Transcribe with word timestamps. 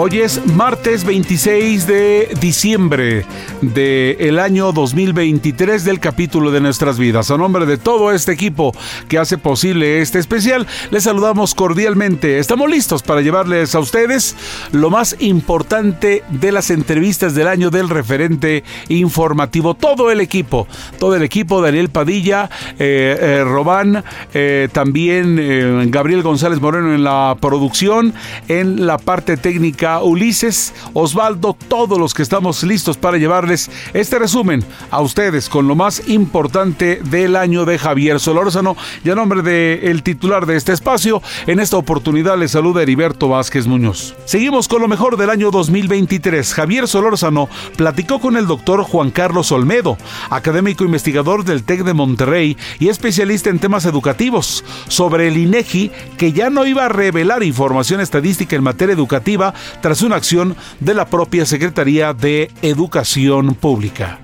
Hoy 0.00 0.20
es 0.20 0.46
martes 0.46 1.02
26 1.02 1.88
de 1.88 2.32
diciembre 2.40 3.26
del 3.60 4.38
año 4.38 4.70
2023 4.70 5.84
del 5.84 5.98
capítulo 5.98 6.52
de 6.52 6.60
nuestras 6.60 7.00
vidas. 7.00 7.32
A 7.32 7.36
nombre 7.36 7.66
de 7.66 7.78
todo 7.78 8.12
este 8.12 8.30
equipo 8.30 8.72
que 9.08 9.18
hace 9.18 9.38
posible 9.38 10.00
este 10.00 10.20
especial, 10.20 10.68
les 10.92 11.02
saludamos 11.02 11.52
cordialmente. 11.56 12.38
Estamos 12.38 12.70
listos 12.70 13.02
para 13.02 13.22
llevarles 13.22 13.74
a 13.74 13.80
ustedes 13.80 14.36
lo 14.70 14.88
más 14.88 15.16
importante 15.18 16.22
de 16.28 16.52
las 16.52 16.70
entrevistas 16.70 17.34
del 17.34 17.48
año 17.48 17.70
del 17.70 17.88
referente 17.88 18.62
informativo. 18.88 19.74
Todo 19.74 20.12
el 20.12 20.20
equipo, 20.20 20.68
todo 21.00 21.16
el 21.16 21.24
equipo, 21.24 21.60
Daniel 21.60 21.88
Padilla, 21.88 22.48
eh, 22.78 23.18
eh, 23.20 23.44
Robán, 23.44 24.04
eh, 24.32 24.68
también 24.70 25.90
Gabriel 25.90 26.22
González 26.22 26.60
Moreno 26.60 26.94
en 26.94 27.02
la 27.02 27.36
producción, 27.40 28.14
en 28.46 28.86
la 28.86 28.98
parte 28.98 29.36
técnica 29.36 29.87
Ulises, 30.02 30.74
Osvaldo, 30.92 31.56
todos 31.68 31.98
los 31.98 32.14
que 32.14 32.22
estamos 32.22 32.62
listos 32.62 32.96
para 32.96 33.16
llevarles 33.16 33.70
este 33.94 34.18
resumen 34.18 34.64
a 34.90 35.00
ustedes 35.00 35.48
con 35.48 35.66
lo 35.66 35.74
más 35.74 36.08
importante 36.08 37.00
del 37.04 37.36
año 37.36 37.64
de 37.64 37.78
Javier 37.78 38.20
Solórzano 38.20 38.76
y 39.04 39.10
a 39.10 39.14
nombre 39.14 39.42
del 39.42 40.02
titular 40.02 40.46
de 40.46 40.56
este 40.56 40.72
espacio, 40.72 41.22
en 41.46 41.60
esta 41.60 41.76
oportunidad 41.76 42.38
les 42.38 42.52
saluda 42.52 42.82
Heriberto 42.82 43.28
Vázquez 43.28 43.66
Muñoz. 43.66 44.14
Seguimos 44.24 44.68
con 44.68 44.82
lo 44.82 44.88
mejor 44.88 45.16
del 45.16 45.30
año 45.30 45.50
2023. 45.50 46.54
Javier 46.54 46.86
Solórzano 46.86 47.48
platicó 47.76 48.20
con 48.20 48.36
el 48.36 48.46
doctor 48.46 48.82
Juan 48.82 49.10
Carlos 49.10 49.50
Olmedo, 49.52 49.96
académico 50.30 50.84
investigador 50.84 51.44
del 51.44 51.64
TEC 51.64 51.84
de 51.84 51.94
Monterrey 51.94 52.56
y 52.78 52.88
especialista 52.88 53.50
en 53.50 53.58
temas 53.58 53.84
educativos, 53.86 54.64
sobre 54.88 55.28
el 55.28 55.36
INEGI 55.36 55.90
que 56.16 56.32
ya 56.32 56.50
no 56.50 56.66
iba 56.66 56.84
a 56.84 56.88
revelar 56.88 57.42
información 57.42 58.00
estadística 58.00 58.56
en 58.56 58.62
materia 58.62 58.92
educativa 58.92 59.54
tras 59.80 60.02
una 60.02 60.16
acción 60.16 60.56
de 60.80 60.94
la 60.94 61.06
propia 61.06 61.46
Secretaría 61.46 62.12
de 62.12 62.50
Educación 62.62 63.54
Pública. 63.54 64.18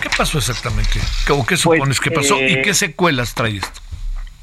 ¿Qué 0.00 0.08
pasó 0.16 0.38
exactamente? 0.38 1.00
¿O 1.30 1.44
qué 1.44 1.56
supones 1.56 2.00
que 2.00 2.10
pasó? 2.10 2.40
¿Y 2.40 2.62
qué 2.62 2.74
secuelas 2.74 3.34
trae 3.34 3.56
esto? 3.56 3.80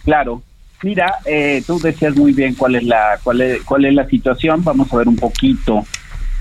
Claro. 0.03 0.41
Mira, 0.84 1.16
eh, 1.25 1.63
tú 1.68 1.79
decías 1.79 2.16
muy 2.16 2.34
bien 2.34 2.56
cuál 2.56 2.75
es 2.75 2.84
la 2.84 3.19
cuál 3.23 3.41
es, 3.41 3.63
cuál 3.63 3.85
es 3.85 3.94
la 3.94 4.07
situación. 4.07 4.63
Vamos 4.63 4.91
a 4.91 4.97
ver 4.97 5.07
un 5.07 5.16
poquito 5.16 5.85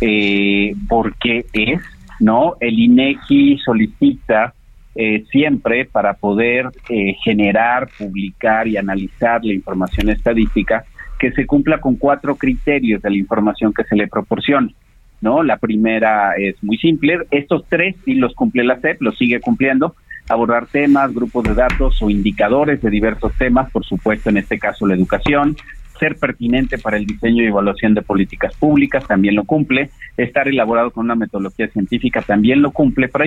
eh, 0.00 0.75
por 0.88 1.15
qué 1.16 1.44
es, 1.53 1.81
¿no? 2.21 2.55
El 2.59 2.78
INEGI 2.78 3.59
solicita 3.59 4.55
eh, 4.94 5.25
siempre 5.31 5.84
para 5.84 6.15
poder 6.15 6.71
eh, 6.88 7.15
generar, 7.22 7.88
publicar 7.97 8.66
y 8.66 8.76
analizar 8.76 9.44
la 9.44 9.53
información 9.53 10.09
estadística 10.10 10.84
que 11.20 11.31
se 11.32 11.47
cumpla 11.47 11.81
con 11.81 11.97
cuatro 11.97 12.34
criterios 12.34 13.03
de 13.03 13.10
la 13.10 13.16
información 13.16 13.75
que 13.75 13.84
se 13.84 13.94
le 13.94 14.08
proporciona. 14.08 14.72
¿no? 15.20 15.42
La 15.42 15.58
primera 15.58 16.34
es 16.36 16.56
muy 16.64 16.78
simple, 16.78 17.19
estos 17.31 17.66
tres 17.69 17.94
sí 18.04 18.14
los 18.14 18.34
cumple 18.34 18.64
la 18.64 18.81
SEP, 18.81 19.03
los 19.03 19.19
sigue 19.19 19.38
cumpliendo, 19.38 19.94
abordar 20.31 20.66
temas, 20.66 21.12
grupos 21.14 21.44
de 21.44 21.54
datos 21.54 22.00
o 22.00 22.08
indicadores 22.08 22.81
de 22.81 22.88
diversos 22.88 23.34
temas, 23.34 23.70
por 23.70 23.84
supuesto 23.84 24.31
en 24.31 24.38
este 24.38 24.58
caso 24.58 24.86
la 24.86 24.94
educación, 24.94 25.56
ser 25.98 26.16
pertinente 26.16 26.78
para 26.78 26.97
el 26.97 27.04
diseño 27.04 27.42
y 27.42 27.48
evaluación 27.48 27.92
de 27.92 28.00
políticas 28.00 28.56
públicas, 28.56 29.06
también 29.06 29.34
lo 29.34 29.44
cumple, 29.44 29.91
estar 30.16 30.48
elaborado 30.48 30.91
con 30.91 31.04
una 31.04 31.14
metodología 31.14 31.69
científica, 31.69 32.22
también 32.22 32.62
lo 32.62 32.70
cumple, 32.70 33.08
pero 33.08 33.25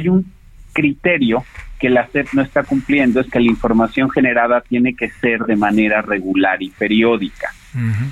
criterio 0.74 1.44
que 1.80 1.90
la 1.90 2.08
SEP 2.08 2.28
no 2.34 2.42
está 2.42 2.64
cumpliendo, 2.64 3.20
es 3.20 3.30
que 3.30 3.40
la 3.40 3.50
información 3.50 4.10
generada 4.10 4.62
tiene 4.62 4.96
que 4.96 5.10
ser 5.10 5.42
de 5.42 5.56
manera 5.56 6.02
regular 6.02 6.62
y 6.64 6.70
periódica. 6.70 7.50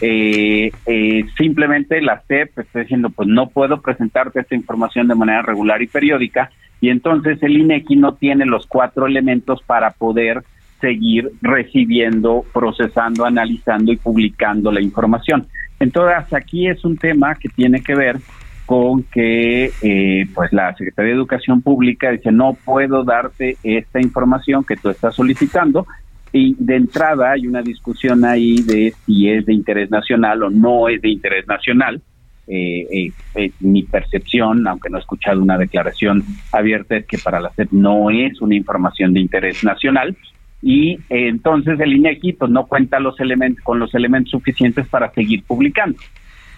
eh, 0.02 0.72
eh, 0.88 1.26
simplemente 1.38 2.02
la 2.02 2.22
CEP 2.28 2.60
está 2.60 2.80
diciendo, 2.80 3.10
pues 3.10 3.30
no 3.30 3.48
puedo 3.48 3.82
presentarte 3.82 4.40
esta 4.42 4.56
información 4.56 5.08
de 5.08 5.16
manera 5.16 5.42
regular 5.42 5.82
y 5.82 5.88
periódica, 5.88 6.52
y 6.82 6.90
entonces 6.90 7.42
el 7.44 7.58
INEGI 7.58 7.96
no 7.96 8.16
tiene 8.16 8.46
los 8.46 8.66
cuatro 8.66 9.06
elementos 9.06 9.62
para 9.64 9.92
poder 9.92 10.44
seguir 10.82 11.32
recibiendo, 11.42 12.44
procesando, 12.52 13.26
analizando 13.26 13.94
y 13.94 13.98
publicando 13.98 14.72
la 14.72 14.82
información. 14.82 15.48
Entonces 15.80 16.34
aquí 16.34 16.68
es 16.68 16.84
un 16.84 16.98
tema 16.98 17.36
que 17.36 17.50
tiene 17.50 17.82
que 17.82 17.96
ver 17.96 18.18
con 18.72 19.04
que 19.04 19.70
eh, 19.82 20.26
pues 20.34 20.54
la 20.54 20.74
Secretaría 20.78 21.10
de 21.10 21.18
Educación 21.18 21.62
Pública 21.62 22.10
dice 22.10 22.32
no 22.32 22.54
puedo 22.54 23.04
darte 23.04 23.58
esta 23.64 24.00
información 24.00 24.64
que 24.64 24.78
tú 24.78 24.90
estás 24.90 25.14
solicitando 25.14 25.86
y 26.32 26.56
de 26.58 26.78
entrada 26.78 27.32
hay 27.32 27.48
una 27.48 27.62
discusión 27.62 28.24
ahí 28.24 28.62
de 28.62 28.94
si 29.06 29.30
es 29.30 29.46
de 29.46 29.54
interés 29.54 29.92
nacional 29.92 30.44
o 30.44 30.50
no 30.50 30.88
es 30.88 31.02
de 31.02 31.10
interés 31.10 31.46
nacional. 31.48 32.02
Eh, 32.48 33.12
eh, 33.36 33.52
mi 33.60 33.84
percepción, 33.84 34.66
aunque 34.66 34.90
no 34.90 35.00
he 35.00 35.02
escuchado 35.02 35.42
una 35.42 35.58
declaración 35.58 36.24
abierta, 36.54 36.96
es 36.96 37.06
que 37.06 37.18
para 37.18 37.42
la 37.42 37.50
SEP 37.50 37.74
no 37.74 38.10
es 38.10 38.40
una 38.40 38.56
información 38.56 39.14
de 39.14 39.20
interés 39.20 39.66
nacional 39.66 40.16
y 40.62 40.94
eh, 40.94 41.28
entonces 41.28 41.78
el 41.78 41.92
INEGI 41.92 42.34
pues 42.34 42.50
no 42.50 42.68
cuenta 42.68 43.02
los 43.02 43.20
elementos 43.20 43.62
con 43.66 43.80
los 43.80 43.94
elementos 43.96 44.32
suficientes 44.32 44.88
para 44.88 45.12
seguir 45.12 45.44
publicando. 45.44 45.98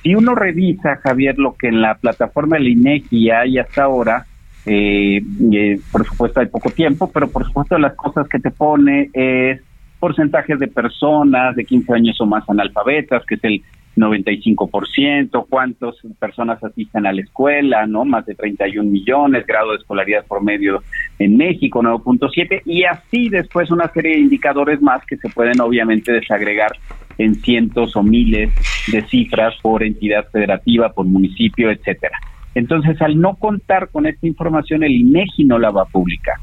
Si 0.03 0.13
uno 0.13 0.35
revisa, 0.35 0.97
Javier, 0.97 1.39
lo 1.39 1.53
que 1.53 1.69
en 1.69 1.81
la 1.81 1.95
plataforma 1.95 2.57
del 2.57 2.67
INEGI 2.67 3.31
hay 3.31 3.57
hasta 3.57 3.83
ahora, 3.83 4.25
eh, 4.65 5.21
eh, 5.53 5.79
por 5.91 6.05
supuesto 6.05 6.41
hay 6.41 6.47
poco 6.47 6.69
tiempo, 6.69 7.09
pero 7.11 7.29
por 7.29 7.45
supuesto 7.45 7.77
las 7.77 7.95
cosas 7.95 8.27
que 8.27 8.39
te 8.39 8.51
pone 8.51 9.09
es 9.13 9.61
porcentajes 10.01 10.59
de 10.59 10.67
personas 10.67 11.55
de 11.55 11.63
15 11.63 11.93
años 11.93 12.19
o 12.19 12.25
más 12.25 12.43
analfabetas, 12.49 13.25
que 13.25 13.35
es 13.35 13.43
el 13.45 13.63
95%, 13.95 15.45
cuántas 15.49 15.95
personas 16.19 16.63
asisten 16.63 17.05
a 17.05 17.13
la 17.13 17.21
escuela, 17.21 17.85
¿no? 17.85 18.05
Más 18.05 18.25
de 18.25 18.35
31 18.35 18.89
millones, 18.89 19.45
grado 19.45 19.71
de 19.71 19.77
escolaridad 19.77 20.25
por 20.25 20.43
medio 20.43 20.83
en 21.19 21.37
México, 21.37 21.81
9.7, 21.81 22.61
y 22.65 22.83
así 22.83 23.29
después 23.29 23.71
una 23.71 23.87
serie 23.89 24.15
de 24.15 24.21
indicadores 24.21 24.81
más 24.81 25.05
que 25.05 25.17
se 25.17 25.29
pueden 25.29 25.61
obviamente 25.61 26.11
desagregar 26.11 26.71
en 27.17 27.35
cientos 27.35 27.95
o 27.95 28.03
miles 28.03 28.51
de 28.91 29.01
cifras 29.03 29.53
por 29.61 29.83
entidad 29.83 30.25
federativa, 30.31 30.89
por 30.89 31.05
municipio, 31.05 31.69
etcétera. 31.69 32.17
Entonces, 32.55 33.01
al 33.01 33.19
no 33.19 33.35
contar 33.35 33.89
con 33.89 34.05
esta 34.05 34.27
información, 34.27 34.83
el 34.83 34.91
INEGI 34.91 35.45
no 35.45 35.57
la 35.57 35.71
va 35.71 35.83
a 35.83 35.85
publicar. 35.85 36.35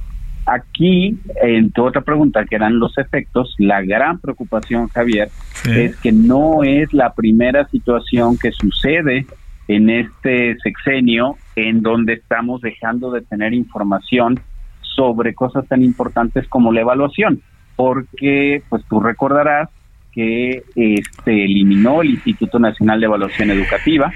Aquí, 0.46 1.18
en 1.42 1.70
tu 1.70 1.84
otra 1.84 2.00
pregunta, 2.00 2.44
que 2.44 2.56
eran 2.56 2.78
los 2.78 2.96
efectos, 2.98 3.54
la 3.58 3.82
gran 3.82 4.18
preocupación, 4.18 4.88
Javier, 4.88 5.28
es 5.68 5.96
que 5.96 6.12
no 6.12 6.64
es 6.64 6.92
la 6.92 7.12
primera 7.14 7.66
situación 7.68 8.36
que 8.38 8.50
sucede 8.52 9.26
en 9.68 9.90
este 9.90 10.56
sexenio 10.58 11.36
en 11.54 11.82
donde 11.82 12.14
estamos 12.14 12.60
dejando 12.60 13.12
de 13.12 13.20
tener 13.20 13.54
información 13.54 14.40
sobre 14.80 15.34
cosas 15.34 15.66
tan 15.68 15.82
importantes 15.82 16.48
como 16.48 16.72
la 16.72 16.80
evaluación, 16.80 17.40
porque 17.76 18.62
pues 18.68 18.82
tú 18.88 19.00
recordarás 19.00 19.68
que 20.12 20.64
este 20.74 21.44
eliminó 21.44 22.02
el 22.02 22.10
Instituto 22.10 22.58
Nacional 22.58 22.98
de 22.98 23.06
Evaluación 23.06 23.50
Educativa, 23.50 24.12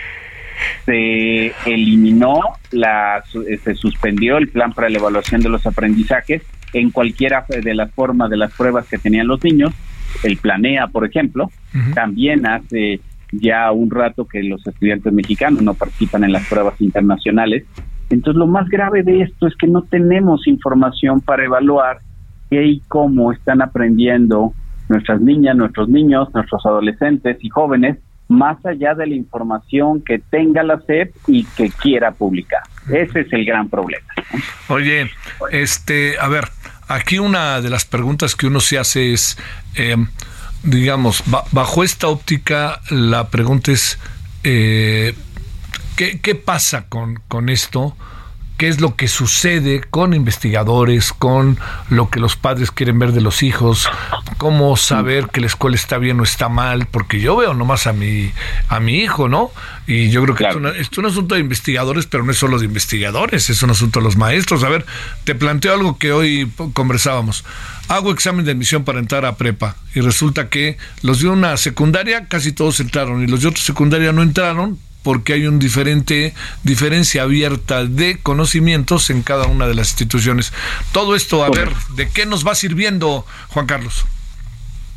se 0.84 1.52
eliminó 1.66 2.40
la 2.70 3.22
se 3.62 3.74
suspendió 3.74 4.36
el 4.36 4.48
plan 4.48 4.72
para 4.72 4.88
la 4.88 4.98
evaluación 4.98 5.40
de 5.40 5.48
los 5.48 5.66
aprendizajes 5.66 6.42
en 6.72 6.90
cualquiera 6.90 7.44
de 7.48 7.74
las 7.74 7.90
formas 7.92 8.30
de 8.30 8.36
las 8.36 8.52
pruebas 8.52 8.86
que 8.88 8.98
tenían 8.98 9.26
los 9.26 9.42
niños 9.42 9.72
el 10.22 10.36
planea 10.36 10.86
por 10.88 11.04
ejemplo 11.04 11.50
también 11.94 12.46
hace 12.46 13.00
ya 13.40 13.70
un 13.72 13.90
rato 13.90 14.26
que 14.26 14.42
los 14.42 14.66
estudiantes 14.66 15.12
mexicanos 15.12 15.62
no 15.62 15.74
participan 15.74 16.24
en 16.24 16.32
las 16.32 16.46
pruebas 16.48 16.80
internacionales. 16.80 17.64
Entonces 18.10 18.38
lo 18.38 18.46
más 18.46 18.68
grave 18.68 19.02
de 19.02 19.22
esto 19.22 19.46
es 19.46 19.54
que 19.56 19.66
no 19.66 19.82
tenemos 19.82 20.46
información 20.46 21.20
para 21.20 21.44
evaluar 21.44 21.98
qué 22.50 22.64
y 22.64 22.80
cómo 22.88 23.32
están 23.32 23.62
aprendiendo 23.62 24.52
nuestras 24.88 25.20
niñas, 25.20 25.56
nuestros 25.56 25.88
niños, 25.88 26.28
nuestros 26.34 26.64
adolescentes 26.66 27.38
y 27.40 27.48
jóvenes, 27.48 27.98
más 28.28 28.64
allá 28.64 28.94
de 28.94 29.06
la 29.06 29.14
información 29.14 30.02
que 30.02 30.18
tenga 30.18 30.62
la 30.62 30.80
SEP 30.80 31.14
y 31.26 31.44
que 31.44 31.70
quiera 31.70 32.12
publicar. 32.12 32.62
Ese 32.90 33.20
es 33.20 33.32
el 33.32 33.44
gran 33.44 33.68
problema. 33.68 34.06
Oye, 34.68 35.10
este, 35.50 36.18
a 36.18 36.28
ver, 36.28 36.48
aquí 36.88 37.18
una 37.18 37.60
de 37.60 37.70
las 37.70 37.84
preguntas 37.84 38.34
que 38.34 38.46
uno 38.46 38.60
se 38.60 38.78
hace 38.78 39.12
es, 39.12 39.38
eh, 39.76 39.96
digamos, 40.62 41.22
bajo 41.52 41.84
esta 41.84 42.08
óptica, 42.08 42.80
la 42.90 43.28
pregunta 43.28 43.72
es, 43.72 43.98
eh, 44.42 45.14
¿qué, 45.96 46.20
¿qué, 46.20 46.34
pasa 46.34 46.88
con, 46.88 47.20
con 47.28 47.48
esto? 47.48 47.96
Qué 48.56 48.68
es 48.68 48.80
lo 48.80 48.94
que 48.94 49.08
sucede 49.08 49.80
con 49.80 50.14
investigadores, 50.14 51.12
con 51.12 51.58
lo 51.90 52.08
que 52.08 52.20
los 52.20 52.36
padres 52.36 52.70
quieren 52.70 52.98
ver 52.98 53.12
de 53.12 53.20
los 53.20 53.42
hijos, 53.42 53.88
cómo 54.38 54.76
saber 54.76 55.28
que 55.28 55.40
la 55.40 55.46
escuela 55.46 55.76
está 55.76 55.98
bien 55.98 56.20
o 56.20 56.22
está 56.22 56.48
mal, 56.48 56.86
porque 56.86 57.20
yo 57.20 57.36
veo 57.36 57.54
nomás 57.54 57.86
a 57.86 57.92
mi, 57.92 58.30
a 58.68 58.78
mi 58.78 58.98
hijo, 58.98 59.28
¿no? 59.28 59.50
Y 59.86 60.10
yo 60.10 60.22
creo 60.22 60.34
que 60.34 60.46
es, 60.78 60.96
un 60.96 61.06
asunto 61.06 61.34
de 61.34 61.40
investigadores, 61.40 62.06
pero 62.06 62.24
no 62.24 62.30
es 62.30 62.38
solo 62.38 62.58
de 62.58 62.64
investigadores, 62.64 63.50
es 63.50 63.62
un 63.62 63.70
asunto 63.70 63.98
de 63.98 64.04
los 64.04 64.16
maestros. 64.16 64.62
A 64.62 64.68
ver, 64.68 64.86
te 65.24 65.34
planteo 65.34 65.74
algo 65.74 65.98
que 65.98 66.12
hoy 66.12 66.50
conversábamos. 66.72 67.44
Hago 67.88 68.12
examen 68.12 68.44
de 68.44 68.52
admisión 68.52 68.84
para 68.84 68.98
entrar 68.98 69.26
a 69.26 69.36
prepa 69.36 69.76
y 69.94 70.00
resulta 70.00 70.48
que 70.48 70.78
los 71.02 71.20
de 71.20 71.28
una 71.28 71.56
secundaria 71.56 72.28
casi 72.28 72.52
todos 72.52 72.80
entraron 72.80 73.22
y 73.22 73.26
los 73.26 73.42
de 73.42 73.48
otra 73.48 73.62
secundaria 73.62 74.12
no 74.12 74.22
entraron 74.22 74.78
porque 75.04 75.34
hay 75.34 75.46
una 75.46 75.58
diferente 75.58 76.34
diferencia 76.64 77.22
abierta 77.22 77.84
de 77.84 78.18
conocimientos 78.20 79.10
en 79.10 79.22
cada 79.22 79.46
una 79.46 79.68
de 79.68 79.74
las 79.74 79.90
instituciones. 79.90 80.52
Todo 80.92 81.14
esto, 81.14 81.44
a 81.44 81.50
ver, 81.50 81.68
¿de 81.94 82.08
qué 82.08 82.26
nos 82.26 82.44
va 82.44 82.56
sirviendo, 82.56 83.24
Juan 83.50 83.66
Carlos? 83.66 84.06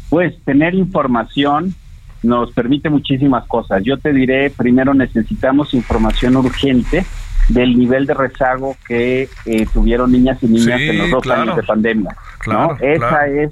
Pues 0.09 0.33
tener 0.45 0.73
información 0.73 1.75
nos 2.23 2.51
permite 2.51 2.89
muchísimas 2.89 3.45
cosas. 3.47 3.83
Yo 3.83 3.97
te 3.97 4.13
diré, 4.13 4.49
primero 4.49 4.93
necesitamos 4.93 5.73
información 5.73 6.35
urgente 6.37 7.05
del 7.49 7.77
nivel 7.77 8.05
de 8.05 8.13
rezago 8.13 8.75
que 8.87 9.29
eh, 9.45 9.65
tuvieron 9.73 10.11
niñas 10.11 10.37
y 10.41 10.47
niñas 10.47 10.81
en 10.81 10.97
los 10.97 11.11
dos 11.11 11.27
años 11.27 11.55
de 11.55 11.63
pandemia. 11.63 12.15
Claro, 12.39 12.77
Esa 12.79 13.27
es, 13.27 13.51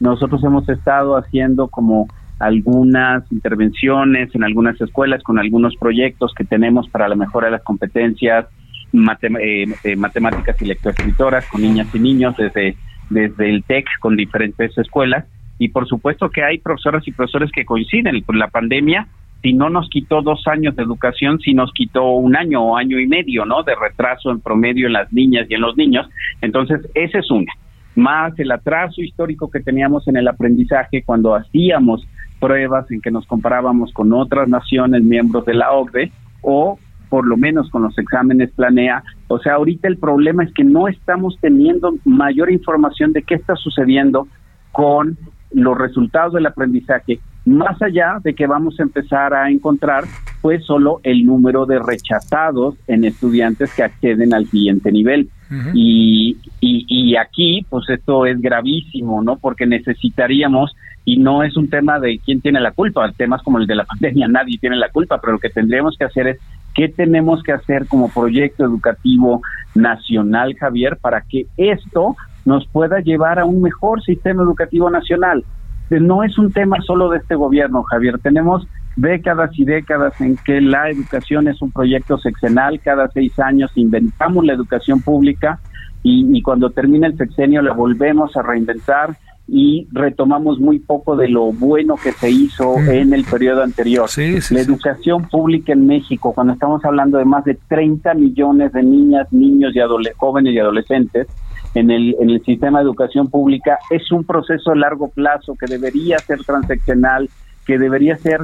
nosotros 0.00 0.42
hemos 0.44 0.68
estado 0.68 1.16
haciendo 1.16 1.68
como 1.68 2.08
algunas 2.38 3.30
intervenciones 3.32 4.34
en 4.34 4.44
algunas 4.44 4.80
escuelas 4.80 5.22
con 5.22 5.38
algunos 5.38 5.74
proyectos 5.76 6.34
que 6.34 6.44
tenemos 6.44 6.88
para 6.88 7.08
la 7.08 7.16
mejora 7.16 7.46
de 7.46 7.52
las 7.52 7.62
competencias 7.62 8.46
eh, 8.92 9.66
eh, 9.84 9.96
matemáticas 9.96 10.60
y 10.60 10.66
lectoescritoras 10.66 11.46
con 11.48 11.62
niñas 11.62 11.88
y 11.94 11.98
niños 11.98 12.36
desde, 12.36 12.76
desde 13.10 13.50
el 13.50 13.64
TEC 13.64 13.86
con 14.00 14.16
diferentes 14.16 14.76
escuelas. 14.78 15.24
Y 15.58 15.68
por 15.68 15.88
supuesto 15.88 16.30
que 16.30 16.42
hay 16.42 16.58
profesoras 16.58 17.06
y 17.08 17.12
profesores 17.12 17.50
que 17.52 17.64
coinciden. 17.64 18.20
con 18.22 18.38
La 18.38 18.48
pandemia, 18.48 19.06
si 19.42 19.54
no 19.54 19.70
nos 19.70 19.88
quitó 19.88 20.22
dos 20.22 20.46
años 20.46 20.76
de 20.76 20.82
educación, 20.82 21.40
si 21.40 21.54
nos 21.54 21.72
quitó 21.72 22.10
un 22.12 22.36
año 22.36 22.62
o 22.62 22.76
año 22.76 23.00
y 23.00 23.06
medio, 23.06 23.44
¿no? 23.44 23.62
De 23.62 23.74
retraso 23.74 24.30
en 24.30 24.40
promedio 24.40 24.86
en 24.86 24.92
las 24.92 25.12
niñas 25.12 25.46
y 25.48 25.54
en 25.54 25.62
los 25.62 25.76
niños. 25.76 26.08
Entonces, 26.42 26.80
esa 26.94 27.18
es 27.18 27.30
una. 27.30 27.52
Más 27.94 28.38
el 28.38 28.52
atraso 28.52 29.00
histórico 29.00 29.50
que 29.50 29.60
teníamos 29.60 30.06
en 30.08 30.16
el 30.16 30.28
aprendizaje 30.28 31.02
cuando 31.02 31.34
hacíamos 31.34 32.06
pruebas 32.38 32.90
en 32.90 33.00
que 33.00 33.10
nos 33.10 33.26
comparábamos 33.26 33.92
con 33.92 34.12
otras 34.12 34.48
naciones 34.48 35.02
miembros 35.02 35.44
de 35.44 35.54
la 35.54 35.72
OCDE 35.72 36.12
o 36.42 36.78
por 37.08 37.26
lo 37.26 37.36
menos 37.36 37.70
con 37.70 37.82
los 37.82 37.96
exámenes 37.98 38.50
planea. 38.50 39.02
O 39.28 39.38
sea, 39.38 39.54
ahorita 39.54 39.88
el 39.88 39.98
problema 39.98 40.44
es 40.44 40.52
que 40.52 40.64
no 40.64 40.88
estamos 40.88 41.36
teniendo 41.40 41.94
mayor 42.04 42.50
información 42.50 43.12
de 43.12 43.22
qué 43.22 43.34
está 43.34 43.54
sucediendo 43.56 44.26
con 44.72 45.16
los 45.52 45.78
resultados 45.78 46.34
del 46.34 46.46
aprendizaje, 46.46 47.20
más 47.44 47.80
allá 47.80 48.18
de 48.22 48.34
que 48.34 48.46
vamos 48.46 48.78
a 48.78 48.82
empezar 48.82 49.32
a 49.32 49.48
encontrar 49.50 50.04
pues 50.42 50.64
solo 50.64 51.00
el 51.02 51.24
número 51.24 51.64
de 51.64 51.78
rechazados 51.78 52.74
en 52.86 53.04
estudiantes 53.04 53.72
que 53.74 53.84
acceden 53.84 54.34
al 54.34 54.46
siguiente 54.46 54.92
nivel. 54.92 55.30
y, 55.74 56.36
y, 56.60 56.84
y 56.88 57.16
aquí 57.16 57.64
pues 57.70 57.88
esto 57.88 58.26
es 58.26 58.40
gravísimo, 58.40 59.22
¿no? 59.22 59.36
Porque 59.36 59.64
necesitaríamos 59.64 60.74
y 61.06 61.18
no 61.18 61.44
es 61.44 61.56
un 61.56 61.70
tema 61.70 62.00
de 62.00 62.18
quién 62.18 62.40
tiene 62.40 62.60
la 62.60 62.72
culpa, 62.72 63.10
temas 63.16 63.40
como 63.42 63.58
el 63.58 63.66
de 63.66 63.76
la 63.76 63.84
pandemia, 63.86 64.28
nadie 64.28 64.58
tiene 64.58 64.76
la 64.76 64.90
culpa, 64.90 65.18
pero 65.20 65.34
lo 65.34 65.38
que 65.38 65.48
tendríamos 65.48 65.96
que 65.96 66.04
hacer 66.04 66.26
es 66.26 66.38
qué 66.74 66.88
tenemos 66.88 67.42
que 67.44 67.52
hacer 67.52 67.86
como 67.86 68.10
proyecto 68.10 68.64
educativo 68.64 69.40
nacional, 69.74 70.54
Javier, 70.58 70.98
para 71.00 71.22
que 71.22 71.46
esto 71.56 72.16
nos 72.44 72.66
pueda 72.66 72.98
llevar 73.00 73.38
a 73.38 73.44
un 73.44 73.62
mejor 73.62 74.02
sistema 74.02 74.42
educativo 74.42 74.90
nacional. 74.90 75.44
No 75.90 76.24
es 76.24 76.36
un 76.38 76.52
tema 76.52 76.78
solo 76.82 77.08
de 77.10 77.18
este 77.18 77.36
gobierno, 77.36 77.84
Javier, 77.84 78.18
tenemos 78.18 78.66
décadas 78.96 79.50
y 79.54 79.64
décadas 79.64 80.20
en 80.20 80.36
que 80.36 80.60
la 80.60 80.90
educación 80.90 81.46
es 81.46 81.62
un 81.62 81.70
proyecto 81.70 82.18
sexenal, 82.18 82.80
cada 82.80 83.08
seis 83.08 83.38
años 83.38 83.70
inventamos 83.76 84.44
la 84.44 84.54
educación 84.54 85.00
pública 85.00 85.60
y, 86.02 86.36
y 86.36 86.42
cuando 86.42 86.70
termina 86.70 87.06
el 87.06 87.16
sexenio 87.16 87.62
la 87.62 87.74
volvemos 87.74 88.36
a 88.36 88.42
reinventar 88.42 89.16
y 89.48 89.86
retomamos 89.92 90.58
muy 90.58 90.80
poco 90.80 91.16
de 91.16 91.28
lo 91.28 91.52
bueno 91.52 91.94
que 91.96 92.12
se 92.12 92.30
hizo 92.30 92.78
en 92.78 93.12
el 93.14 93.24
periodo 93.24 93.62
anterior. 93.62 94.08
la 94.50 94.60
educación 94.60 95.28
pública 95.28 95.72
en 95.72 95.86
México, 95.86 96.32
cuando 96.32 96.54
estamos 96.54 96.84
hablando 96.84 97.18
de 97.18 97.24
más 97.24 97.44
de 97.44 97.54
30 97.68 98.14
millones 98.14 98.72
de 98.72 98.82
niñas, 98.82 99.32
niños 99.32 99.72
y 99.74 99.78
jóvenes 100.16 100.52
y 100.52 100.58
adolescentes 100.58 101.28
en 101.74 101.90
el, 101.90 102.16
en 102.20 102.30
el 102.30 102.42
sistema 102.44 102.80
de 102.80 102.84
educación 102.84 103.28
pública, 103.28 103.78
es 103.90 104.10
un 104.10 104.24
proceso 104.24 104.72
a 104.72 104.76
largo 104.76 105.08
plazo 105.08 105.54
que 105.54 105.66
debería 105.66 106.18
ser 106.18 106.42
transaccional, 106.42 107.30
que 107.64 107.78
debería 107.78 108.16
ser, 108.16 108.40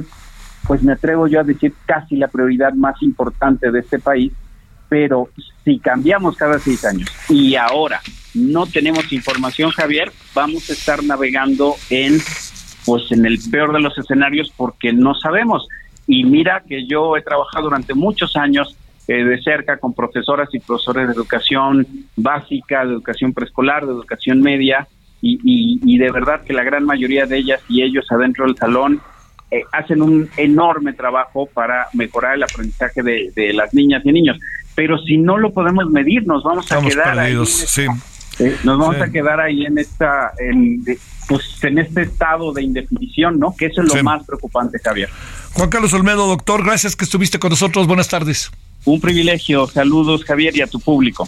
pues 0.67 0.83
me 0.83 0.93
atrevo 0.93 1.27
yo 1.27 1.41
a 1.41 1.43
decir, 1.43 1.73
casi 1.85 2.15
la 2.15 2.27
prioridad 2.29 2.73
más 2.73 3.01
importante 3.01 3.71
de 3.71 3.79
este 3.79 3.99
país, 3.99 4.31
pero 4.93 5.27
si 5.65 5.79
cambiamos 5.79 6.37
cada 6.37 6.59
seis 6.59 6.85
años 6.85 7.09
y 7.27 7.55
ahora 7.55 7.99
no 8.35 8.67
tenemos 8.67 9.11
información, 9.11 9.71
Javier, 9.71 10.11
vamos 10.35 10.69
a 10.69 10.73
estar 10.73 11.03
navegando 11.03 11.73
en 11.89 12.19
pues 12.85 13.11
en 13.11 13.25
el 13.25 13.39
peor 13.49 13.73
de 13.73 13.79
los 13.79 13.97
escenarios 13.97 14.53
porque 14.55 14.93
no 14.93 15.15
sabemos. 15.15 15.67
Y 16.05 16.25
mira 16.25 16.61
que 16.69 16.85
yo 16.85 17.17
he 17.17 17.23
trabajado 17.23 17.63
durante 17.63 17.95
muchos 17.95 18.35
años 18.35 18.77
eh, 19.07 19.23
de 19.23 19.41
cerca 19.41 19.77
con 19.77 19.95
profesoras 19.95 20.49
y 20.53 20.59
profesores 20.59 21.07
de 21.07 21.13
educación 21.15 21.87
básica, 22.15 22.85
de 22.85 22.93
educación 22.93 23.33
preescolar, 23.33 23.87
de 23.87 23.93
educación 23.93 24.41
media, 24.41 24.87
y, 25.23 25.39
y, 25.83 25.97
de 25.97 26.11
verdad 26.11 26.43
que 26.43 26.53
la 26.53 26.63
gran 26.63 26.85
mayoría 26.85 27.25
de 27.25 27.37
ellas 27.37 27.61
y 27.67 27.81
ellos 27.81 28.05
adentro 28.11 28.45
del 28.45 28.57
salón 28.57 29.01
eh, 29.53 29.63
hacen 29.71 30.01
un 30.01 30.27
enorme 30.35 30.93
trabajo 30.93 31.45
para 31.45 31.87
mejorar 31.93 32.33
el 32.33 32.43
aprendizaje 32.43 33.03
de, 33.03 33.31
de, 33.35 33.53
las 33.53 33.71
niñas 33.71 34.01
y 34.03 34.11
niños. 34.11 34.39
Pero 34.75 34.97
si 34.97 35.17
no 35.17 35.37
lo 35.37 35.51
podemos 35.51 35.89
medir, 35.89 36.25
nos 36.25 36.43
vamos 36.43 36.71
a 36.71 36.79
quedar 36.81 37.15
perdidos, 37.15 37.77
ahí 37.77 37.87
nos 38.63 38.79
vamos 38.79 38.97
a 38.97 39.09
quedar 39.09 39.39
ahí 39.39 39.65
en 39.65 39.77
esta, 39.77 40.31
en, 40.39 40.83
pues 41.27 41.63
en 41.63 41.79
este 41.79 42.03
estado 42.03 42.51
de 42.51 42.63
indefinición, 42.63 43.39
¿no? 43.39 43.55
Que 43.55 43.67
eso 43.67 43.81
es 43.81 43.93
lo 43.93 44.03
más 44.03 44.25
preocupante, 44.25 44.79
Javier. 44.83 45.09
Juan 45.53 45.69
Carlos 45.69 45.93
Olmedo, 45.93 46.27
doctor, 46.27 46.63
gracias 46.63 46.95
que 46.95 47.05
estuviste 47.05 47.39
con 47.39 47.51
nosotros. 47.51 47.87
Buenas 47.87 48.07
tardes. 48.07 48.51
Un 48.85 48.99
privilegio. 48.99 49.67
Saludos, 49.67 50.25
Javier, 50.25 50.55
y 50.57 50.61
a 50.61 50.67
tu 50.67 50.79
público. 50.79 51.27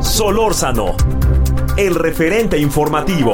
Solórzano, 0.00 0.94
el 1.76 1.94
referente 1.94 2.58
informativo. 2.58 3.32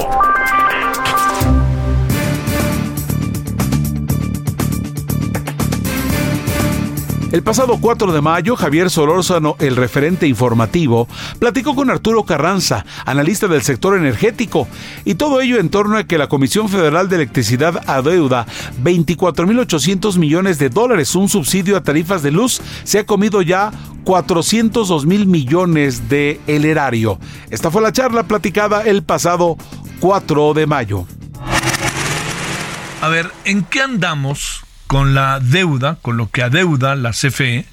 El 7.31 7.43
pasado 7.43 7.77
4 7.79 8.11
de 8.11 8.19
mayo, 8.19 8.57
Javier 8.57 8.89
Solórzano, 8.89 9.55
el 9.59 9.77
referente 9.77 10.27
informativo, 10.27 11.07
platicó 11.39 11.73
con 11.75 11.89
Arturo 11.89 12.25
Carranza, 12.25 12.85
analista 13.05 13.47
del 13.47 13.61
sector 13.61 13.97
energético, 13.97 14.67
y 15.05 15.15
todo 15.15 15.39
ello 15.39 15.57
en 15.57 15.69
torno 15.69 15.95
a 15.95 16.03
que 16.03 16.17
la 16.17 16.27
Comisión 16.27 16.67
Federal 16.67 17.07
de 17.07 17.15
Electricidad 17.15 17.89
adeuda 17.89 18.45
24.800 18.83 20.17
millones 20.17 20.59
de 20.59 20.69
dólares, 20.69 21.15
un 21.15 21.29
subsidio 21.29 21.77
a 21.77 21.83
tarifas 21.83 22.21
de 22.21 22.31
luz, 22.31 22.61
se 22.83 22.99
ha 22.99 23.05
comido 23.05 23.41
ya 23.41 23.71
402 24.03 25.05
mil 25.05 25.25
millones 25.25 26.09
de 26.09 26.41
el 26.47 26.65
erario. 26.65 27.17
Esta 27.49 27.71
fue 27.71 27.81
la 27.81 27.93
charla 27.93 28.23
platicada 28.23 28.81
el 28.81 29.03
pasado 29.03 29.55
4 30.01 30.53
de 30.53 30.67
mayo. 30.67 31.05
A 33.01 33.07
ver, 33.07 33.31
¿en 33.45 33.63
qué 33.63 33.81
andamos 33.81 34.65
con 34.91 35.15
la 35.15 35.39
deuda, 35.39 35.99
con 36.01 36.17
lo 36.17 36.29
que 36.29 36.43
adeuda 36.43 36.97
la 36.97 37.11
CFE, 37.11 37.65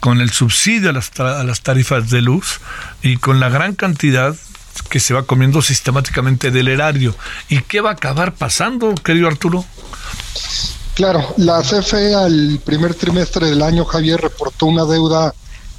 con 0.00 0.20
el 0.20 0.30
subsidio 0.30 0.90
a 0.90 0.92
las, 0.92 1.12
a 1.20 1.44
las 1.44 1.60
tarifas 1.60 2.10
de 2.10 2.20
luz 2.20 2.58
y 3.00 3.16
con 3.16 3.38
la 3.38 3.48
gran 3.48 3.76
cantidad 3.76 4.34
que 4.90 4.98
se 4.98 5.14
va 5.14 5.22
comiendo 5.22 5.62
sistemáticamente 5.62 6.50
del 6.50 6.66
erario. 6.66 7.14
¿Y 7.48 7.60
qué 7.60 7.80
va 7.80 7.90
a 7.90 7.92
acabar 7.92 8.34
pasando, 8.34 8.92
querido 8.96 9.28
Arturo? 9.28 9.64
Claro, 10.94 11.32
la 11.36 11.62
CFE 11.62 12.16
al 12.16 12.60
primer 12.64 12.92
trimestre 12.94 13.50
del 13.50 13.62
año, 13.62 13.84
Javier, 13.84 14.20
reportó 14.20 14.66
una 14.66 14.84
deuda 14.84 15.32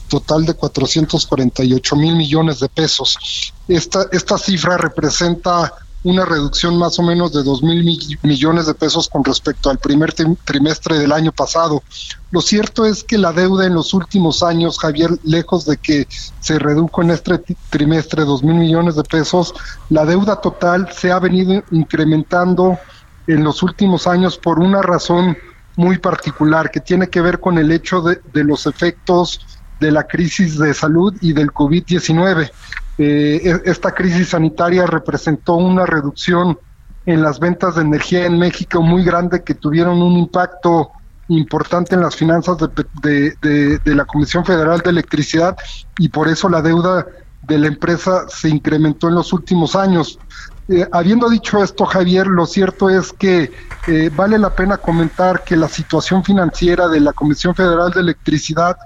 total 0.07 0.45
de 0.45 0.53
448 0.53 1.95
mil 1.98 2.15
millones 2.15 2.62
de 2.62 2.69
pesos. 2.69 3.51
Esta, 3.67 4.05
esta 4.13 4.38
cifra 4.38 4.77
representa 4.77 5.74
una 6.03 6.24
reducción 6.25 6.77
más 6.77 6.98
o 7.00 7.03
menos 7.03 7.34
de 7.34 7.44
2 7.44 7.63
mil 7.63 8.18
millones 8.24 8.65
de 8.65 8.74
pesos 8.74 9.10
con 9.10 9.24
respecto 9.24 9.70
al 9.70 9.79
primer 9.79 10.13
trimestre 10.13 10.98
del 10.98 11.12
año 11.12 11.32
pasado. 11.32 11.84
Lo 12.32 12.41
cierto 12.41 12.86
es 12.86 13.03
que 13.03 13.18
la 13.18 13.34
deuda 13.34 13.65
en 13.65 13.74
los 13.74 13.94
últimos 13.94 14.41
años, 14.41 14.79
Javier, 14.79 15.12
lejos 15.24 15.65
de 15.65 15.77
que 15.77 16.08
se 16.39 16.58
redujo 16.58 17.01
en 17.01 17.12
este 17.12 17.41
trimestre 17.70 18.24
2 18.24 18.44
mil 18.44 18.56
millones 18.56 18.96
de 18.96 19.03
pesos, 19.03 19.53
la 19.89 20.06
deuda 20.06 20.38
total 20.38 20.89
se 20.94 21.12
ha 21.12 21.20
venido 21.20 21.63
incrementando 21.72 22.79
en 23.27 23.44
los 23.44 23.62
últimos 23.62 24.08
años 24.08 24.38
por 24.38 24.60
una 24.60 24.82
razón 24.82 25.38
muy 25.75 25.98
particular 25.98 26.72
que 26.72 26.79
tiene 26.79 27.10
que 27.10 27.22
ver 27.22 27.39
con 27.39 27.58
el 27.58 27.72
hecho 27.72 28.01
de, 28.01 28.22
de 28.34 28.44
los 28.44 28.65
efectos 28.65 29.41
de 29.79 29.91
la 29.91 30.03
crisis 30.06 30.58
de 30.58 30.74
salud 30.74 31.13
y 31.22 31.34
del 31.34 31.51
COVID-19. 31.51 32.51
Eh, 33.00 33.41
e, 33.44 33.62
esta 33.72 33.94
crisis 33.94 34.29
sanitaria 34.29 34.86
representó 34.86 35.56
una 35.56 35.86
reducción 35.86 36.60
en 37.06 37.22
las 37.24 37.39
ventas 37.39 37.75
de 37.75 37.82
energía 37.82 38.25
en 38.25 38.38
México 38.38 38.82
muy 38.82 39.06
grande 39.06 39.41
que 39.41 39.56
tuvieron 39.56 40.01
un 40.01 40.18
impacto 40.18 40.91
importante 41.29 41.96
en 41.96 42.01
las 42.01 42.15
finanzas 42.15 42.58
de, 43.01 43.34
de, 43.41 43.96
la 43.96 44.03
Comisión 44.03 44.44
Federal 44.44 44.82
de 44.82 44.89
Electricidad 44.89 45.56
y 45.98 46.10
por 46.10 46.27
eso 46.27 46.50
la 46.50 46.62
deuda 46.62 47.06
de 47.44 47.58
la 47.58 47.68
empresa 47.68 48.25
se 48.27 48.50
incrementó 48.50 49.08
en 49.08 49.15
los 49.15 49.32
últimos 49.32 49.75
años. 49.75 50.20
Eh, 50.68 50.88
habiendo 50.91 51.29
dicho 51.29 51.63
esto, 51.63 51.86
Javier, 51.86 52.27
lo 52.27 52.46
cierto 52.46 52.89
es 52.89 53.13
que 53.13 53.51
eh, 53.88 54.12
vale 54.13 54.38
la 54.38 54.53
pena 54.56 54.77
comentar 54.77 55.44
que 55.44 55.56
la 55.56 55.70
situación 55.70 56.24
financiera 56.24 56.89
de 56.89 57.00
la 57.00 57.13
Comisión 57.13 57.56
Federal 57.56 57.91
de 57.91 58.01
Electricidad 58.01 58.77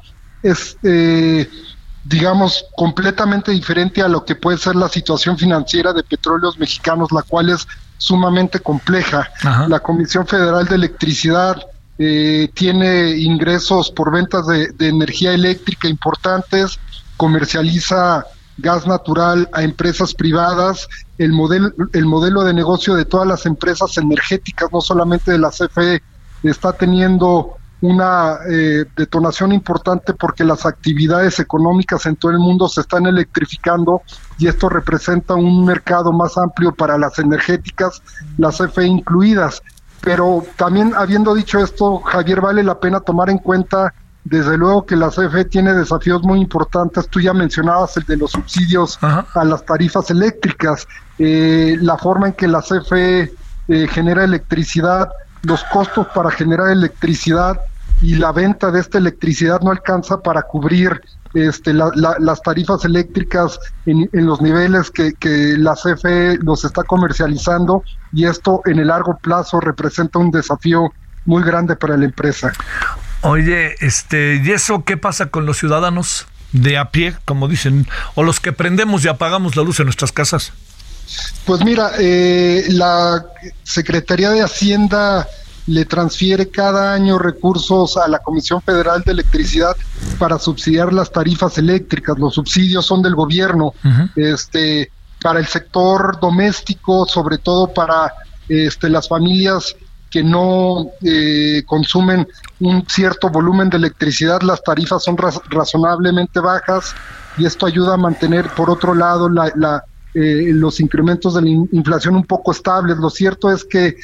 es 0.43 0.77
eh, 0.83 1.49
digamos, 2.03 2.65
completamente 2.75 3.51
diferente 3.51 4.01
a 4.01 4.07
lo 4.07 4.25
que 4.25 4.35
puede 4.35 4.57
ser 4.57 4.75
la 4.75 4.89
situación 4.89 5.37
financiera 5.37 5.93
de 5.93 6.03
petróleos 6.03 6.57
mexicanos, 6.59 7.11
la 7.11 7.21
cual 7.21 7.49
es 7.49 7.67
sumamente 7.97 8.59
compleja. 8.59 9.29
La 9.69 9.79
Comisión 9.79 10.27
Federal 10.27 10.65
de 10.65 10.75
Electricidad 10.75 11.61
eh, 11.97 12.49
tiene 12.53 13.11
ingresos 13.17 13.91
por 13.91 14.11
ventas 14.11 14.45
de, 14.47 14.73
energía 14.79 15.33
eléctrica 15.33 15.87
importantes, 15.87 16.79
comercializa 17.15 18.25
gas 18.57 18.85
natural 18.85 19.49
a 19.53 19.63
empresas 19.63 20.13
privadas, 20.13 20.87
el 21.17 21.31
modelo, 21.31 21.71
el 21.93 22.05
modelo 22.05 22.43
de 22.43 22.53
negocio 22.53 22.95
de 22.95 23.05
todas 23.05 23.27
las 23.27 23.45
empresas 23.45 23.97
energéticas, 23.97 24.69
no 24.73 24.81
solamente 24.81 25.31
de 25.31 25.39
la 25.39 25.49
CFE, 25.49 26.03
está 26.43 26.73
teniendo 26.73 27.57
una 27.83 28.37
eh, 28.49 28.85
detonación 28.95 29.51
importante 29.51 30.13
porque 30.13 30.45
las 30.45 30.65
actividades 30.65 31.37
económicas 31.39 32.05
en 32.05 32.15
todo 32.15 32.31
el 32.31 32.39
mundo 32.39 32.69
se 32.69 32.79
están 32.79 33.05
electrificando 33.07 34.01
y 34.39 34.47
esto 34.47 34.69
representa 34.69 35.35
un 35.35 35.65
mercado 35.65 36.13
más 36.13 36.37
amplio 36.37 36.73
para 36.73 36.97
las 36.97 37.19
energéticas, 37.19 38.01
las 38.37 38.57
CFE 38.57 38.85
incluidas. 38.85 39.61
Pero 39.99 40.45
también 40.55 40.93
habiendo 40.95 41.35
dicho 41.35 41.59
esto, 41.59 41.99
Javier, 41.99 42.39
vale 42.39 42.63
la 42.63 42.79
pena 42.79 43.01
tomar 43.01 43.29
en 43.29 43.37
cuenta 43.37 43.93
desde 44.23 44.57
luego 44.57 44.85
que 44.85 44.95
la 44.95 45.09
CFE 45.09 45.43
tiene 45.43 45.73
desafíos 45.73 46.23
muy 46.23 46.39
importantes. 46.39 47.09
Tú 47.09 47.19
ya 47.19 47.33
mencionabas 47.33 47.97
el 47.97 48.03
de 48.03 48.15
los 48.15 48.31
subsidios 48.31 48.97
a 49.01 49.43
las 49.43 49.65
tarifas 49.65 50.09
eléctricas, 50.09 50.87
eh, 51.19 51.77
la 51.81 51.97
forma 51.97 52.27
en 52.27 52.33
que 52.33 52.47
la 52.47 52.61
CFE 52.61 53.33
eh, 53.67 53.87
genera 53.89 54.23
electricidad, 54.23 55.09
los 55.41 55.65
costos 55.65 56.07
para 56.15 56.31
generar 56.31 56.71
electricidad 56.71 57.59
y 58.01 58.15
la 58.15 58.31
venta 58.31 58.71
de 58.71 58.79
esta 58.79 58.97
electricidad 58.97 59.61
no 59.61 59.71
alcanza 59.71 60.21
para 60.21 60.41
cubrir 60.43 61.01
este, 61.33 61.73
las 61.73 62.41
tarifas 62.43 62.85
eléctricas 62.85 63.59
en, 63.85 64.07
los 64.13 64.41
niveles 64.41 64.91
que, 64.91 65.13
la 65.57 65.73
CFE 65.73 66.37
los 66.41 66.63
está 66.63 66.83
comercializando 66.83 67.83
y 68.11 68.25
esto 68.25 68.61
en 68.65 68.79
el 68.79 68.87
largo 68.87 69.17
plazo 69.17 69.59
representa 69.59 70.19
un 70.19 70.31
desafío 70.31 70.93
muy 71.25 71.43
grande 71.43 71.75
para 71.75 71.97
la 71.97 72.05
empresa. 72.05 72.53
Oye, 73.21 73.75
este, 73.79 74.41
¿y 74.43 74.51
eso 74.51 74.83
qué 74.83 74.97
pasa 74.97 75.27
con 75.27 75.45
los 75.45 75.57
ciudadanos 75.57 76.27
de 76.51 76.77
a 76.77 76.91
pie, 76.91 77.15
como 77.25 77.47
dicen, 77.47 77.87
o 78.15 78.23
los 78.23 78.39
que 78.39 78.51
prendemos 78.51 79.03
y 79.03 79.07
apagamos 79.07 79.55
la 79.55 79.63
luz 79.63 79.79
en 79.79 79.85
nuestras 79.85 80.11
casas? 80.11 80.51
Pues 81.45 81.63
mira, 81.63 81.91
eh, 81.99 82.65
la 82.69 83.25
Secretaría 83.63 84.29
de 84.29 84.41
Hacienda 84.41 85.27
le 85.67 85.85
transfiere 85.85 86.49
cada 86.49 86.93
año 86.93 87.17
recursos 87.17 87.97
a 87.97 88.07
la 88.07 88.19
Comisión 88.19 88.61
Federal 88.61 89.01
de 89.05 89.13
Electricidad 89.13 89.75
para 90.19 90.37
subsidiar 90.37 90.91
las 90.91 91.11
tarifas 91.11 91.57
eléctricas. 91.57 92.17
Los 92.19 92.35
subsidios 92.35 92.85
son 92.85 93.01
del 93.01 93.15
gobierno, 93.15 93.73
este, 94.15 94.91
para 95.21 95.39
el 95.39 95.47
sector 95.47 96.19
doméstico, 96.19 97.05
sobre 97.05 97.37
todo 97.37 97.73
para 97.73 98.11
este, 98.49 98.89
las 98.89 99.07
familias 99.07 99.75
que 100.11 100.23
no 100.23 100.89
eh, 101.01 101.63
consumen 101.65 102.27
un 102.59 102.85
cierto 102.87 103.29
volumen 103.29 103.69
de 103.69 103.77
electricidad, 103.77 104.41
las 104.43 104.61
tarifas 104.61 105.03
son 105.03 105.17
razonablemente 105.17 106.39
bajas 106.39 106.93
y 107.35 107.45
esto 107.45 107.65
ayuda 107.65 107.95
a 107.95 107.97
mantener, 107.97 108.47
por 108.49 108.69
otro 108.69 108.93
lado, 108.93 109.27
la, 109.27 109.83
eh, 110.13 110.51
los 110.53 110.79
incrementos 110.79 111.33
de 111.33 111.41
la 111.41 111.49
inflación 111.49 112.15
un 112.15 112.25
poco 112.25 112.51
estables. 112.51 112.97
Lo 112.97 113.09
cierto 113.09 113.49
es 113.49 113.63
que 113.63 113.95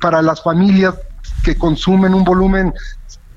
para 0.00 0.22
las 0.22 0.42
familias 0.42 0.94
que 1.44 1.56
consumen 1.56 2.14
un 2.14 2.24
volumen 2.24 2.72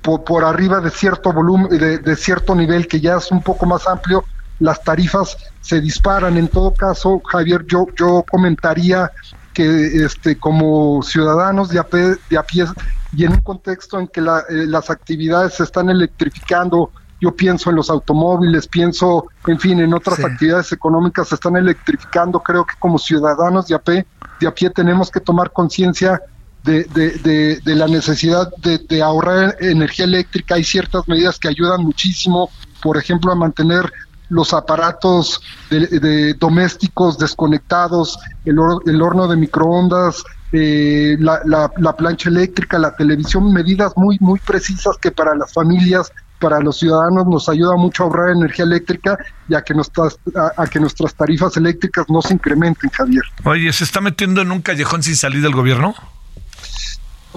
por, 0.02 0.44
arriba 0.44 0.80
de 0.80 0.90
cierto 0.90 1.32
volumen, 1.32 1.68
de, 1.68 2.16
cierto 2.16 2.54
nivel 2.54 2.88
que 2.88 3.00
ya 3.00 3.16
es 3.16 3.30
un 3.30 3.42
poco 3.42 3.66
más 3.66 3.86
amplio, 3.86 4.24
las 4.58 4.82
tarifas 4.82 5.36
se 5.60 5.80
disparan. 5.80 6.36
En 6.36 6.48
todo 6.48 6.72
caso, 6.72 7.20
Javier, 7.24 7.64
yo, 7.66 7.86
yo 7.96 8.24
comentaría 8.30 9.10
que 9.52 10.04
este, 10.04 10.38
como 10.38 11.02
ciudadanos 11.02 11.68
de 11.68 11.78
a, 11.78 11.84
pie, 11.84 12.16
de 12.30 12.38
a 12.38 12.42
pie 12.42 12.64
y 13.12 13.24
en 13.24 13.32
un 13.32 13.40
contexto 13.40 13.98
en 13.98 14.08
que 14.08 14.20
eh, 14.20 14.66
las 14.66 14.90
actividades 14.90 15.54
se 15.54 15.64
están 15.64 15.90
electrificando, 15.90 16.90
yo 17.20 17.34
pienso 17.34 17.68
en 17.68 17.76
los 17.76 17.90
automóviles, 17.90 18.66
pienso, 18.66 19.26
en 19.46 19.58
fin, 19.58 19.80
en 19.80 19.92
otras 19.92 20.24
actividades 20.24 20.72
económicas 20.72 21.28
se 21.28 21.34
están 21.34 21.56
electrificando, 21.56 22.40
creo 22.40 22.64
que 22.64 22.74
como 22.78 22.98
ciudadanos 22.98 23.66
de 23.66 23.74
a 23.74 23.78
pie 23.78 24.06
de 24.40 24.46
a 24.46 24.54
pie 24.54 24.70
tenemos 24.70 25.10
que 25.10 25.20
tomar 25.20 25.52
conciencia 25.52 26.20
de, 26.64 26.84
de, 26.84 27.60
de, 27.64 27.74
la 27.74 27.86
necesidad 27.86 28.50
de, 28.56 29.02
ahorrar 29.02 29.56
energía 29.60 30.04
eléctrica. 30.04 30.56
Hay 30.56 30.64
ciertas 30.64 31.08
medidas 31.08 31.38
que 31.38 31.48
ayudan 31.48 31.82
muchísimo, 31.82 32.50
por 32.82 32.96
ejemplo, 32.96 33.32
a 33.32 33.34
mantener 33.34 33.90
los 34.28 34.52
aparatos 34.52 35.40
de, 35.70 36.34
domésticos 36.34 37.18
desconectados, 37.18 38.18
el, 38.44 38.56
el 38.86 39.02
horno 39.02 39.26
de 39.26 39.36
microondas, 39.36 40.22
eh, 40.52 41.16
la, 41.18 41.40
la, 41.44 41.70
la, 41.76 41.96
plancha 41.96 42.28
eléctrica, 42.28 42.78
la 42.78 42.94
televisión, 42.94 43.52
medidas 43.52 43.92
muy, 43.96 44.18
muy 44.20 44.38
precisas 44.40 44.96
que 45.00 45.10
para 45.10 45.34
las 45.34 45.52
familias 45.52 46.12
para 46.40 46.58
los 46.58 46.78
ciudadanos 46.78 47.26
nos 47.26 47.48
ayuda 47.48 47.76
mucho 47.76 48.02
a 48.02 48.06
ahorrar 48.06 48.30
energía 48.30 48.64
eléctrica 48.64 49.18
y 49.48 49.54
a 49.54 49.62
que 49.62 49.74
nuestras, 49.74 50.18
a, 50.56 50.66
que 50.66 50.80
nuestras 50.80 51.14
tarifas 51.14 51.56
eléctricas 51.56 52.06
no 52.08 52.22
se 52.22 52.34
incrementen, 52.34 52.90
Javier. 52.90 53.22
Oye, 53.44 53.72
¿se 53.72 53.84
está 53.84 54.00
metiendo 54.00 54.40
en 54.40 54.50
un 54.50 54.62
callejón 54.62 55.02
sin 55.02 55.14
salir 55.14 55.42
del 55.42 55.54
gobierno? 55.54 55.94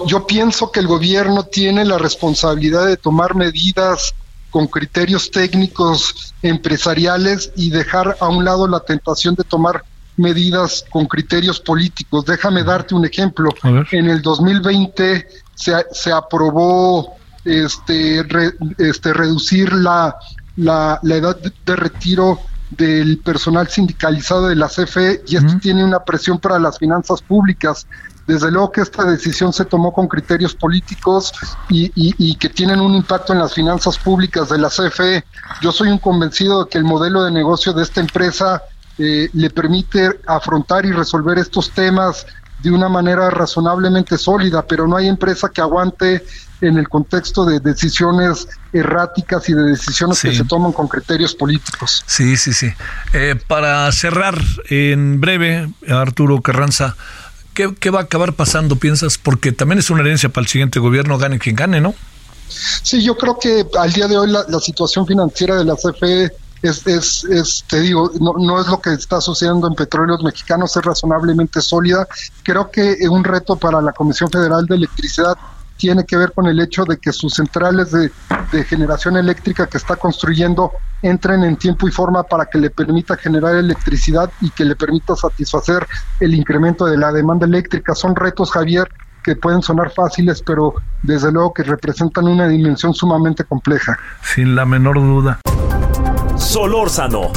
Yo 0.07 0.25
pienso 0.25 0.72
que 0.72 0.79
el 0.79 0.88
gobierno 0.88 1.43
tiene 1.43 1.86
la 1.86 2.00
responsabilidad 2.00 2.88
de 2.88 2.98
tomar 2.98 3.36
medidas 3.36 4.15
con 4.50 4.67
criterios 4.67 5.29
técnicos 5.29 6.33
empresariales 6.41 7.51
y 7.55 7.69
dejar 7.69 8.17
a 8.19 8.29
un 8.29 8.45
lado 8.45 8.67
la 8.67 8.79
tentación 8.79 9.36
de 9.36 9.43
tomar 9.43 9.83
medidas 10.15 10.86
con 10.89 11.05
criterios 11.05 11.60
políticos. 11.60 12.25
Déjame 12.25 12.63
darte 12.63 12.95
un 12.95 13.05
ejemplo. 13.05 13.50
En 13.91 14.10
el 14.10 14.22
2020 14.22 15.27
se, 15.55 15.74
se 15.91 16.12
aprobó 16.12 17.17
este, 17.45 18.25
este 18.77 19.13
reducir 19.13 19.73
la, 19.73 20.15
la, 20.55 21.00
edad 21.03 21.38
de 21.65 21.75
retiro 21.75 22.39
del 22.71 23.19
personal 23.19 23.67
sindicalizado 23.67 24.47
de 24.47 24.55
la 24.55 24.67
CFE 24.67 25.23
y 25.27 25.35
esto 25.35 25.57
tiene 25.62 25.83
una 25.83 26.00
presión 26.00 26.39
para 26.39 26.59
las 26.59 26.77
finanzas 26.77 27.21
públicas. 27.21 27.88
Desde 28.25 28.50
luego 28.50 28.71
que 28.71 28.81
esta 28.81 29.03
decisión 29.03 29.51
se 29.51 29.65
tomó 29.65 29.91
con 29.91 30.07
criterios 30.07 30.55
políticos 30.55 31.33
y, 31.69 31.91
y, 31.95 32.35
que 32.35 32.47
tienen 32.47 32.79
un 32.79 32.95
impacto 32.95 33.33
en 33.33 33.39
las 33.39 33.53
finanzas 33.53 33.97
públicas 33.97 34.47
de 34.47 34.57
la 34.57 34.69
CFE. 34.69 35.25
Yo 35.62 35.73
soy 35.73 35.89
un 35.89 35.97
convencido 35.97 36.63
de 36.63 36.69
que 36.69 36.77
el 36.77 36.85
modelo 36.85 37.23
de 37.23 37.31
negocio 37.31 37.73
de 37.73 37.83
esta 37.83 38.00
empresa 38.00 38.63
eh, 38.97 39.29
le 39.33 39.50
permite 39.50 40.21
afrontar 40.25 40.85
y 40.85 40.93
resolver 40.93 41.38
estos 41.38 41.71
temas 41.71 42.25
de 42.62 42.71
una 42.71 42.88
manera 42.88 43.29
razonablemente 43.29 44.17
sólida, 44.17 44.65
pero 44.65 44.88
no 44.88 44.95
hay 44.95 45.07
empresa 45.09 45.50
que 45.50 45.59
aguante 45.59 46.23
en 46.63 46.77
el 46.77 46.88
contexto 46.88 47.46
de 47.46 47.60
decisiones 47.60 48.48
erráticas 48.72 49.48
y 49.50 49.53
de 49.53 49.63
decisiones 49.63 50.22
que 50.22 50.34
se 50.34 50.46
toman 50.46 50.72
con 50.72 50.88
criterios 50.88 51.36
políticos. 51.36 52.03
Sí, 52.08 52.38
sí, 52.38 52.53
sí. 52.53 52.70
Eh, 53.13 53.36
para 53.48 53.91
cerrar 53.91 54.41
en 54.70 55.20
breve, 55.20 55.70
Arturo 55.89 56.41
Carranza, 56.41 56.96
¿qué, 57.53 57.89
va 57.89 58.00
a 58.00 58.03
acabar 58.03 58.34
pasando, 58.34 58.77
piensas? 58.77 59.17
Porque 59.17 59.51
también 59.51 59.79
es 59.79 59.89
una 59.89 60.01
herencia 60.01 60.29
para 60.29 60.43
el 60.43 60.48
siguiente 60.48 60.79
gobierno, 60.79 61.17
gane 61.17 61.38
quien 61.38 61.55
gane, 61.55 61.82
¿no? 61.82 61.93
Sí, 62.48 63.03
yo 63.03 63.17
creo 63.17 63.38
que 63.39 63.65
al 63.79 63.91
día 63.91 64.08
de 64.08 64.17
hoy 64.17 64.29
la, 64.29 64.46
la 64.48 64.60
situación 64.60 65.05
financiera 65.05 65.58
de 65.58 65.65
la 65.65 65.75
CFE 65.75 66.32
es, 66.63 66.88
es, 66.88 67.24
es, 67.25 67.65
te 67.67 67.82
digo, 67.82 68.10
no, 68.22 68.34
no 68.39 68.62
es 68.62 68.67
lo 68.67 68.79
que 68.79 68.93
está 68.93 69.20
sucediendo 69.20 69.67
en 69.67 69.75
petróleos 69.75 70.24
mexicanos, 70.24 70.75
es 70.77 70.84
razonablemente 70.84 71.62
sólida. 71.62 72.08
Creo 72.41 72.72
que 72.72 72.98
un 73.10 73.24
reto 73.24 73.58
para 73.58 73.82
la 73.82 73.91
Comisión 73.91 74.32
Federal 74.32 74.65
de 74.65 74.75
Electricidad 74.75 75.36
tiene 75.77 76.06
que 76.06 76.18
ver 76.18 76.32
con 76.32 76.48
el 76.48 76.60
hecho 76.60 76.86
de 76.86 76.98
que 76.98 77.12
sus 77.12 77.34
centrales 77.34 77.92
de, 77.92 78.12
de, 78.51 78.63
generación 78.63 79.18
eléctrica 79.18 79.68
que 79.68 79.77
está 79.77 79.96
construyendo 79.96 80.72
entren 81.01 81.44
en 81.44 81.58
tiempo 81.58 81.88
y 81.88 81.92
forma 81.92 82.24
para 82.24 82.46
que 82.46 82.58
le 82.58 82.70
permita 82.70 83.18
generar 83.18 83.56
electricidad 83.56 84.32
y 84.42 84.50
que 84.51 84.65
le 84.65 84.75
permita 84.75 85.15
satisfacer 85.15 85.86
el 86.20 86.34
incremento 86.34 86.86
de 86.86 86.98
la 86.98 87.12
demanda 87.12 87.46
eléctrica. 87.46 87.96
Son 87.96 88.15
retos, 88.15 88.51
Javier, 88.51 88.89
que 89.24 89.36
pueden 89.36 89.62
sonar 89.62 89.92
fáciles, 89.92 90.44
pero 90.46 90.75
desde 91.01 91.32
luego 91.32 91.53
que 91.53 91.63
representan 91.63 92.27
una 92.27 92.48
dimensión 92.48 92.94
sumamente 92.94 93.44
compleja. 93.46 93.98
Sin 94.22 94.56
la 94.56 94.65
menor 94.65 94.96
duda. 94.96 95.39
Solórzano, 96.36 97.32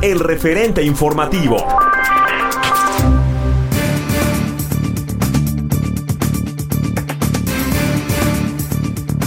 el 0.00 0.18
referente 0.20 0.82
informativo. 0.82 1.56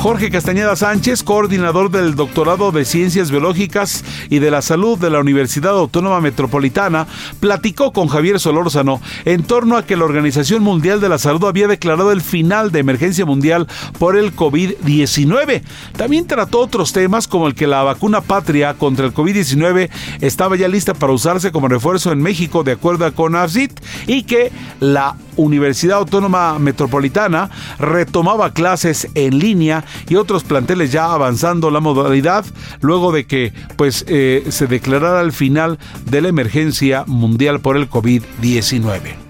Jorge 0.06 0.30
Castañeda 0.30 0.76
Sánchez, 0.76 1.24
coordinador 1.24 1.90
del 1.90 2.14
Doctorado 2.14 2.72
de 2.72 2.86
Ciencias 2.86 3.32
Biológicas 3.32 4.06
y 4.30 4.38
de 4.38 4.52
la 4.52 4.62
Salud 4.62 5.00
de 5.00 5.10
la 5.10 5.20
Universidad 5.20 5.72
Autónoma 5.72 6.22
Metropolitana, 6.22 7.08
platicó 7.40 7.92
con 7.92 8.08
Javier 8.08 8.40
Solórzano 8.40 9.02
en 9.26 9.42
torno 9.42 9.78
a 9.78 9.84
que 9.84 9.98
la 9.98 10.06
Organización 10.06 10.62
Mundial 10.62 11.02
de 11.02 11.10
la 11.10 11.18
Salud 11.18 11.46
había 11.46 11.68
declarado 11.68 12.12
el 12.12 12.22
final 12.22 12.72
de 12.72 12.82
emergencia 12.82 13.26
mundial 13.26 13.66
por 13.98 14.16
el 14.16 14.36
COVID-19. 14.36 15.64
También 15.98 16.28
trató 16.28 16.60
otros 16.60 16.94
temas 16.94 17.28
como 17.28 17.48
el 17.48 17.56
que 17.56 17.66
la 17.66 17.82
vacuna 17.82 18.22
patria 18.22 18.76
contra 18.76 19.08
el 19.08 19.14
COVID-19 19.16 19.90
estaba 20.22 20.56
ya 20.56 20.68
lista 20.68 20.94
para 20.94 21.14
usarse 21.14 21.52
como 21.52 21.68
refuerzo 21.68 22.12
en 22.12 22.22
México 22.22 22.64
de 22.64 22.74
acuerdo 22.74 23.12
con 23.16 23.36
AFSIT 23.36 23.72
y 24.06 24.22
que 24.22 24.52
la 24.80 25.16
Universidad 25.36 25.98
Autónoma 25.98 26.60
Metropolitana 26.60 27.50
retomaba 27.80 28.54
clases 28.54 29.10
en 29.16 29.40
línea 29.40 29.84
y 30.08 30.16
otros 30.16 30.44
planteles 30.44 30.92
ya 30.92 31.12
avanzando 31.12 31.72
la 31.72 31.80
modalidad 31.80 32.46
luego 32.82 33.12
de 33.12 33.26
que 33.26 33.54
pues 33.76 34.06
eh, 34.08 34.46
se 34.50 34.68
declarara 34.68 35.22
el 35.22 35.32
final 35.32 35.80
de 36.06 36.22
la 36.22 36.30
emergencia 36.30 37.04
mundial 37.08 37.60
por 37.60 37.78
el 37.78 37.90
COVID-19. 37.90 39.25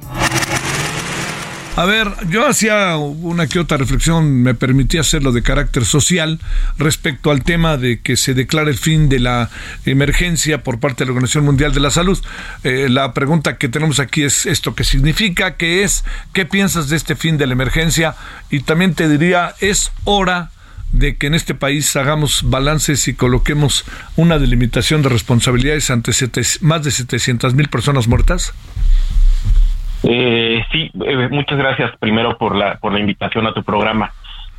A 1.78 1.84
ver, 1.84 2.10
yo 2.30 2.48
hacía 2.48 2.96
una 2.96 3.48
que 3.48 3.60
otra 3.60 3.76
reflexión, 3.76 4.42
me 4.44 4.54
permitía 4.54 5.02
hacerlo 5.02 5.34
de 5.34 5.44
carácter 5.44 5.84
social 5.84 6.40
respecto 6.78 7.32
al 7.32 7.44
tema 7.44 7.76
de 7.76 8.00
que 8.00 8.16
se 8.16 8.34
declare 8.34 8.72
el 8.72 8.78
fin 8.78 9.10
de 9.10 9.20
la 9.20 9.50
emergencia 9.86 10.64
por 10.64 10.80
parte 10.80 11.04
de 11.04 11.08
la 11.08 11.12
Organización 11.12 11.44
Mundial 11.44 11.74
de 11.74 11.82
la 11.82 11.92
Salud. 11.92 12.18
Eh, 12.64 12.88
la 12.90 13.14
pregunta 13.14 13.58
que 13.58 13.68
tenemos 13.68 14.00
aquí 14.00 14.24
es 14.24 14.46
esto 14.46 14.74
qué 14.74 14.86
significa, 14.86 15.58
qué 15.58 15.84
es, 15.84 16.06
qué 16.32 16.46
piensas 16.46 16.88
de 16.88 16.96
este 16.96 17.18
fin 17.18 17.38
de 17.38 17.46
la 17.46 17.54
emergencia 17.54 18.16
y 18.50 18.62
también 18.62 18.94
te 18.94 19.10
diría, 19.10 19.54
es 19.60 19.92
hora 20.06 20.52
de 20.94 21.18
que 21.18 21.28
en 21.28 21.36
este 21.36 21.56
país 21.56 21.94
hagamos 21.98 22.50
balances 22.50 23.06
y 23.10 23.16
coloquemos 23.16 23.84
una 24.16 24.40
delimitación 24.40 25.02
de 25.02 25.10
responsabilidades 25.10 25.90
ante 25.90 26.12
más 26.62 26.84
de 26.84 26.92
700 26.92 27.54
mil 27.54 27.68
personas 27.68 28.08
muertas? 28.08 28.54
Eh, 30.04 30.64
sí, 30.72 30.92
eh, 31.06 31.28
muchas 31.32 31.58
gracias 31.58 31.92
primero 31.98 32.38
por 32.38 32.56
la, 32.56 32.76
por 32.76 32.94
la 32.94 33.00
invitación 33.00 33.48
a 33.48 33.54
tu 33.54 33.64
programa. 33.64 34.12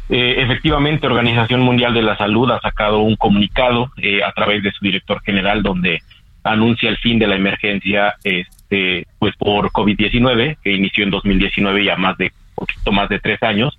Eh, 0.09 0.37
efectivamente, 0.39 1.07
Organización 1.07 1.61
Mundial 1.63 1.93
de 1.93 2.03
la 2.03 2.17
Salud 2.17 2.51
ha 2.53 2.61
sacado 2.61 3.01
un 3.01 3.17
comunicado 3.17 3.91
eh, 3.97 4.23
a 4.23 4.33
través 4.33 4.63
de 4.63 4.71
su 4.71 4.85
director 4.85 5.21
general 5.23 5.63
donde 5.63 6.01
anuncia 6.45 6.89
el 6.89 6.97
fin 6.99 7.19
de 7.19 7.27
la 7.27 7.35
emergencia 7.35 8.15
este, 8.23 9.07
pues 9.19 9.35
por 9.37 9.73
COVID-19 9.73 10.59
que 10.63 10.73
inició 10.73 11.03
en 11.03 11.11
2019 11.11 11.85
ya 11.85 11.97
más 11.97 12.17
de 12.19 12.33
poquito 12.55 12.93
más 12.93 13.09
de 13.09 13.19
tres 13.19 13.43
años, 13.43 13.79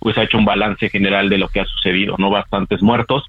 pues 0.00 0.18
ha 0.18 0.24
hecho 0.24 0.38
un 0.38 0.44
balance 0.44 0.88
general 0.88 1.28
de 1.28 1.38
lo 1.38 1.48
que 1.48 1.60
ha 1.60 1.64
sucedido, 1.64 2.16
no 2.18 2.28
bastantes 2.28 2.82
muertos 2.82 3.24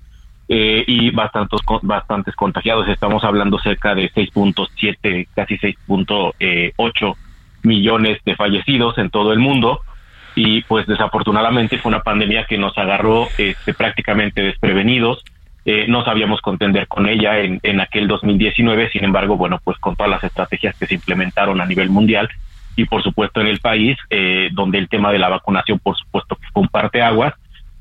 eh, 0.47 0.83
y 0.87 1.11
bastantes 1.11 1.59
bastantes 1.83 2.35
contagiados. 2.35 2.87
Estamos 2.89 3.23
hablando 3.23 3.59
cerca 3.59 3.93
de 3.93 4.11
6.7, 4.11 5.27
casi 5.35 5.57
6.8 5.57 7.15
millones 7.63 8.19
de 8.25 8.35
fallecidos 8.35 8.97
en 8.97 9.09
todo 9.09 9.33
el 9.33 9.39
mundo 9.39 9.81
y 10.35 10.61
pues 10.63 10.85
desafortunadamente 10.87 11.77
fue 11.77 11.89
una 11.89 12.01
pandemia 12.01 12.45
que 12.45 12.57
nos 12.57 12.77
agarró 12.77 13.27
este, 13.37 13.73
prácticamente 13.73 14.41
desprevenidos. 14.41 15.23
Eh, 15.65 15.85
no 15.87 16.05
sabíamos 16.05 16.41
contender 16.41 16.87
con 16.87 17.07
ella 17.07 17.39
en, 17.39 17.59
en 17.63 17.81
aquel 17.81 18.07
2019, 18.07 18.89
sin 18.91 19.03
embargo, 19.03 19.37
bueno, 19.37 19.59
pues 19.63 19.77
con 19.79 19.95
todas 19.95 20.09
las 20.09 20.23
estrategias 20.23 20.75
que 20.77 20.85
se 20.87 20.95
implementaron 20.95 21.59
a 21.59 21.65
nivel 21.65 21.89
mundial 21.89 22.29
y 22.75 22.85
por 22.85 23.03
supuesto 23.03 23.41
en 23.41 23.47
el 23.47 23.59
país, 23.59 23.97
eh, 24.09 24.49
donde 24.53 24.77
el 24.77 24.87
tema 24.87 25.11
de 25.11 25.19
la 25.19 25.27
vacunación, 25.27 25.79
por 25.79 25.97
supuesto, 25.97 26.35
que 26.35 26.47
fue 26.53 26.61
un 26.61 26.69
parteaguas, 26.69 27.33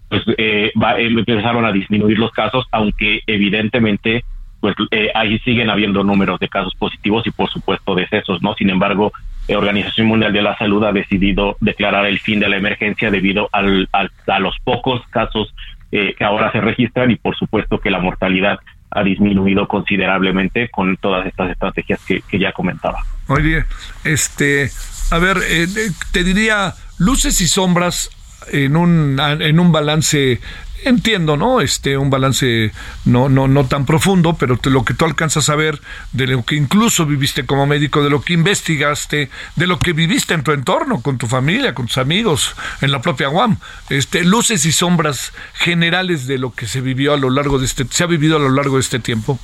pues 0.08 0.22
eh, 0.38 0.72
va, 0.80 0.98
empezaron 0.98 1.64
a 1.64 1.72
disminuir 1.72 2.18
los 2.18 2.32
casos, 2.32 2.66
aunque 2.72 3.20
evidentemente 3.26 4.24
pues 4.60 4.74
eh, 4.90 5.10
ahí 5.14 5.38
siguen 5.40 5.70
habiendo 5.70 6.02
números 6.02 6.40
de 6.40 6.48
casos 6.48 6.74
positivos 6.74 7.24
y 7.26 7.30
por 7.30 7.48
supuesto 7.48 7.94
decesos, 7.94 8.42
¿no? 8.42 8.54
Sin 8.54 8.70
embargo, 8.70 9.12
la 9.48 9.58
Organización 9.58 10.06
Mundial 10.06 10.32
de 10.32 10.42
la 10.42 10.56
Salud 10.58 10.84
ha 10.84 10.92
decidido 10.92 11.56
declarar 11.60 12.06
el 12.06 12.20
fin 12.20 12.38
de 12.40 12.48
la 12.48 12.56
emergencia 12.56 13.10
debido 13.10 13.48
al, 13.52 13.88
a 13.92 14.38
los 14.38 14.56
pocos 14.62 15.02
casos 15.10 15.54
eh, 15.90 16.14
que 16.16 16.24
ahora 16.24 16.52
se 16.52 16.60
registran 16.60 17.10
y 17.10 17.16
por 17.16 17.36
supuesto 17.36 17.80
que 17.80 17.90
la 17.90 17.98
mortalidad 17.98 18.58
ha 18.90 19.02
disminuido 19.02 19.66
considerablemente 19.66 20.68
con 20.68 20.96
todas 20.96 21.26
estas 21.26 21.50
estrategias 21.50 22.00
que, 22.06 22.20
que 22.22 22.38
ya 22.38 22.52
comentaba. 22.52 22.98
Oye, 23.28 23.64
este, 24.04 24.70
a 25.10 25.18
ver, 25.18 25.38
eh, 25.48 25.66
te 26.12 26.24
diría 26.24 26.74
luces 26.98 27.40
y 27.40 27.46
sombras 27.46 28.10
en 28.52 28.76
un 28.76 29.18
en 29.20 29.60
un 29.60 29.72
balance 29.72 30.40
entiendo, 30.84 31.36
¿no? 31.36 31.60
Este, 31.60 31.96
un 31.96 32.10
balance 32.10 32.72
no, 33.04 33.28
no, 33.28 33.48
no 33.48 33.66
tan 33.66 33.86
profundo, 33.86 34.36
pero 34.38 34.58
lo 34.64 34.84
que 34.84 34.94
tú 34.94 35.04
alcanzas 35.04 35.48
a 35.48 35.56
ver 35.56 35.80
de 36.12 36.26
lo 36.26 36.44
que 36.44 36.56
incluso 36.56 37.06
viviste 37.06 37.46
como 37.46 37.66
médico, 37.66 38.02
de 38.02 38.10
lo 38.10 38.22
que 38.22 38.34
investigaste, 38.34 39.30
de 39.56 39.66
lo 39.66 39.78
que 39.78 39.92
viviste 39.92 40.34
en 40.34 40.42
tu 40.42 40.52
entorno, 40.52 41.02
con 41.02 41.18
tu 41.18 41.26
familia, 41.26 41.74
con 41.74 41.86
tus 41.86 41.98
amigos, 41.98 42.54
en 42.80 42.92
la 42.92 43.00
propia 43.00 43.28
UAM, 43.28 43.58
este, 43.90 44.24
luces 44.24 44.64
y 44.66 44.72
sombras 44.72 45.32
generales 45.54 46.26
de 46.26 46.38
lo 46.38 46.52
que 46.52 46.66
se 46.66 46.80
vivió 46.80 47.14
a 47.14 47.16
lo 47.16 47.30
largo 47.30 47.58
de 47.58 47.66
este, 47.66 47.84
se 47.84 48.04
ha 48.04 48.06
vivido 48.06 48.36
a 48.36 48.40
lo 48.40 48.50
largo 48.50 48.76
de 48.76 48.82
este 48.82 48.98
tiempo. 48.98 49.38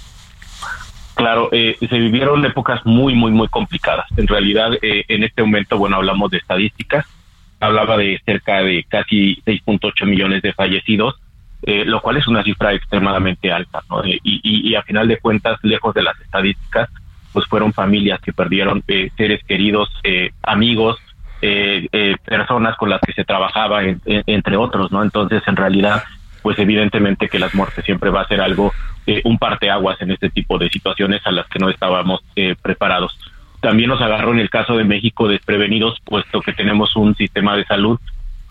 Claro, 1.15 1.49
eh, 1.53 1.77
se 1.79 1.99
vivieron 1.99 2.45
épocas 2.45 2.85
muy, 2.85 3.15
muy, 3.15 3.31
muy 3.31 3.47
complicadas. 3.49 4.07
En 4.17 4.27
realidad, 4.27 4.73
eh, 4.83 5.05
en 5.09 5.23
este 5.23 5.43
momento, 5.43 5.79
bueno, 5.79 5.97
hablamos 5.97 6.31
de 6.33 6.39
estadísticas, 6.39 7.07
hablaba 7.61 7.97
de 7.97 8.21
cerca 8.25 8.63
de 8.63 8.85
casi 8.89 9.37
6.8 9.47 10.07
millones 10.07 10.43
de 10.43 10.53
fallecidos, 10.53 11.15
eh, 11.67 11.85
lo 11.85 12.01
cual 12.01 12.17
es 12.19 12.27
una 12.29 12.43
cifra 12.43 12.73
extremadamente 12.73 13.51
alta, 13.51 13.81
¿no? 13.91 14.05
y, 14.05 14.21
y, 14.23 14.71
y, 14.71 14.75
a 14.75 14.83
final 14.83 15.09
de 15.09 15.19
cuentas, 15.19 15.59
lejos 15.63 15.95
de 15.95 16.03
las 16.03 16.19
estadísticas, 16.21 16.89
pues 17.33 17.47
fueron 17.47 17.73
familias 17.73 18.21
que 18.21 18.33
perdieron 18.33 18.83
eh, 18.87 19.11
seres 19.17 19.43
queridos, 19.45 19.91
eh, 20.05 20.31
amigos, 20.43 20.99
eh, 21.43 21.89
eh, 21.93 22.17
personas 22.25 22.77
con 22.77 22.89
las 22.89 23.01
que 23.01 23.13
se 23.13 23.25
trabajaba, 23.25 23.85
en, 23.85 24.01
en, 24.07 24.23
entre 24.27 24.57
otros, 24.57 24.93
¿no? 24.93 25.03
Entonces, 25.03 25.43
en 25.47 25.57
realidad, 25.57 26.03
pues 26.43 26.59
evidentemente 26.59 27.29
que 27.29 27.39
las 27.39 27.55
muertes 27.55 27.85
siempre 27.85 28.11
va 28.11 28.21
a 28.21 28.29
ser 28.29 28.41
algo, 28.41 28.73
eh, 29.07 29.21
un 29.25 29.39
parteaguas 29.39 30.01
en 30.01 30.11
este 30.11 30.31
tipo 30.31 30.59
de 30.59 30.69
situaciones 30.69 31.27
a 31.27 31.33
las 31.33 31.47
que 31.49 31.59
no 31.59 31.71
estábamos 31.71 32.21
eh, 32.37 32.55
preparados. 32.61 33.19
También 33.61 33.89
nos 33.89 34.01
agarró 34.01 34.33
en 34.33 34.41
el 34.41 34.51
caso 34.51 34.77
de 34.77 34.85
México 34.85 35.27
desprevenidos, 35.27 35.99
puesto 36.05 36.41
que 36.41 36.53
tenemos 36.53 36.97
un 36.97 37.15
sistema 37.17 37.57
de 37.57 37.65
salud 37.65 37.99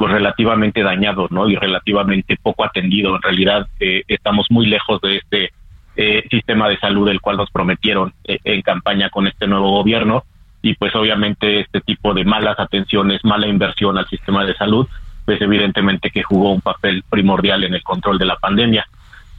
pues 0.04 0.16
relativamente 0.16 0.84
dañado, 0.84 1.28
¿no? 1.30 1.48
Y 1.48 1.56
relativamente 1.56 2.36
poco 2.36 2.66
atendido. 2.66 3.16
En 3.16 3.22
realidad 3.22 3.70
eh, 3.80 4.04
estamos 4.10 4.48
muy 4.50 4.66
lejos 4.66 5.00
de 5.00 5.16
este 5.16 5.54
eh, 5.96 6.26
sistema 6.30 6.68
de 6.68 6.78
salud 6.78 7.08
del 7.08 7.22
cual 7.22 7.38
nos 7.38 7.50
prometieron 7.50 8.14
eh, 8.26 8.38
en 8.44 8.62
campaña 8.64 9.10
con 9.10 9.28
este 9.28 9.48
nuevo 9.48 9.72
gobierno 9.72 10.26
y 10.62 10.76
pues 10.76 10.94
obviamente 10.94 11.62
este 11.62 11.80
tipo 11.80 12.14
de 12.14 12.26
malas 12.26 12.60
atenciones, 12.60 13.24
mala 13.24 13.48
inversión 13.48 13.98
al 13.98 14.06
sistema 14.10 14.44
de 14.44 14.54
salud, 14.56 14.86
pues 15.24 15.40
evidentemente 15.42 16.10
que 16.10 16.22
jugó 16.22 16.52
un 16.52 16.60
papel 16.60 17.06
primordial 17.10 17.64
en 17.64 17.74
el 17.74 17.82
control 17.82 18.18
de 18.18 18.26
la 18.26 18.36
pandemia. 18.36 18.86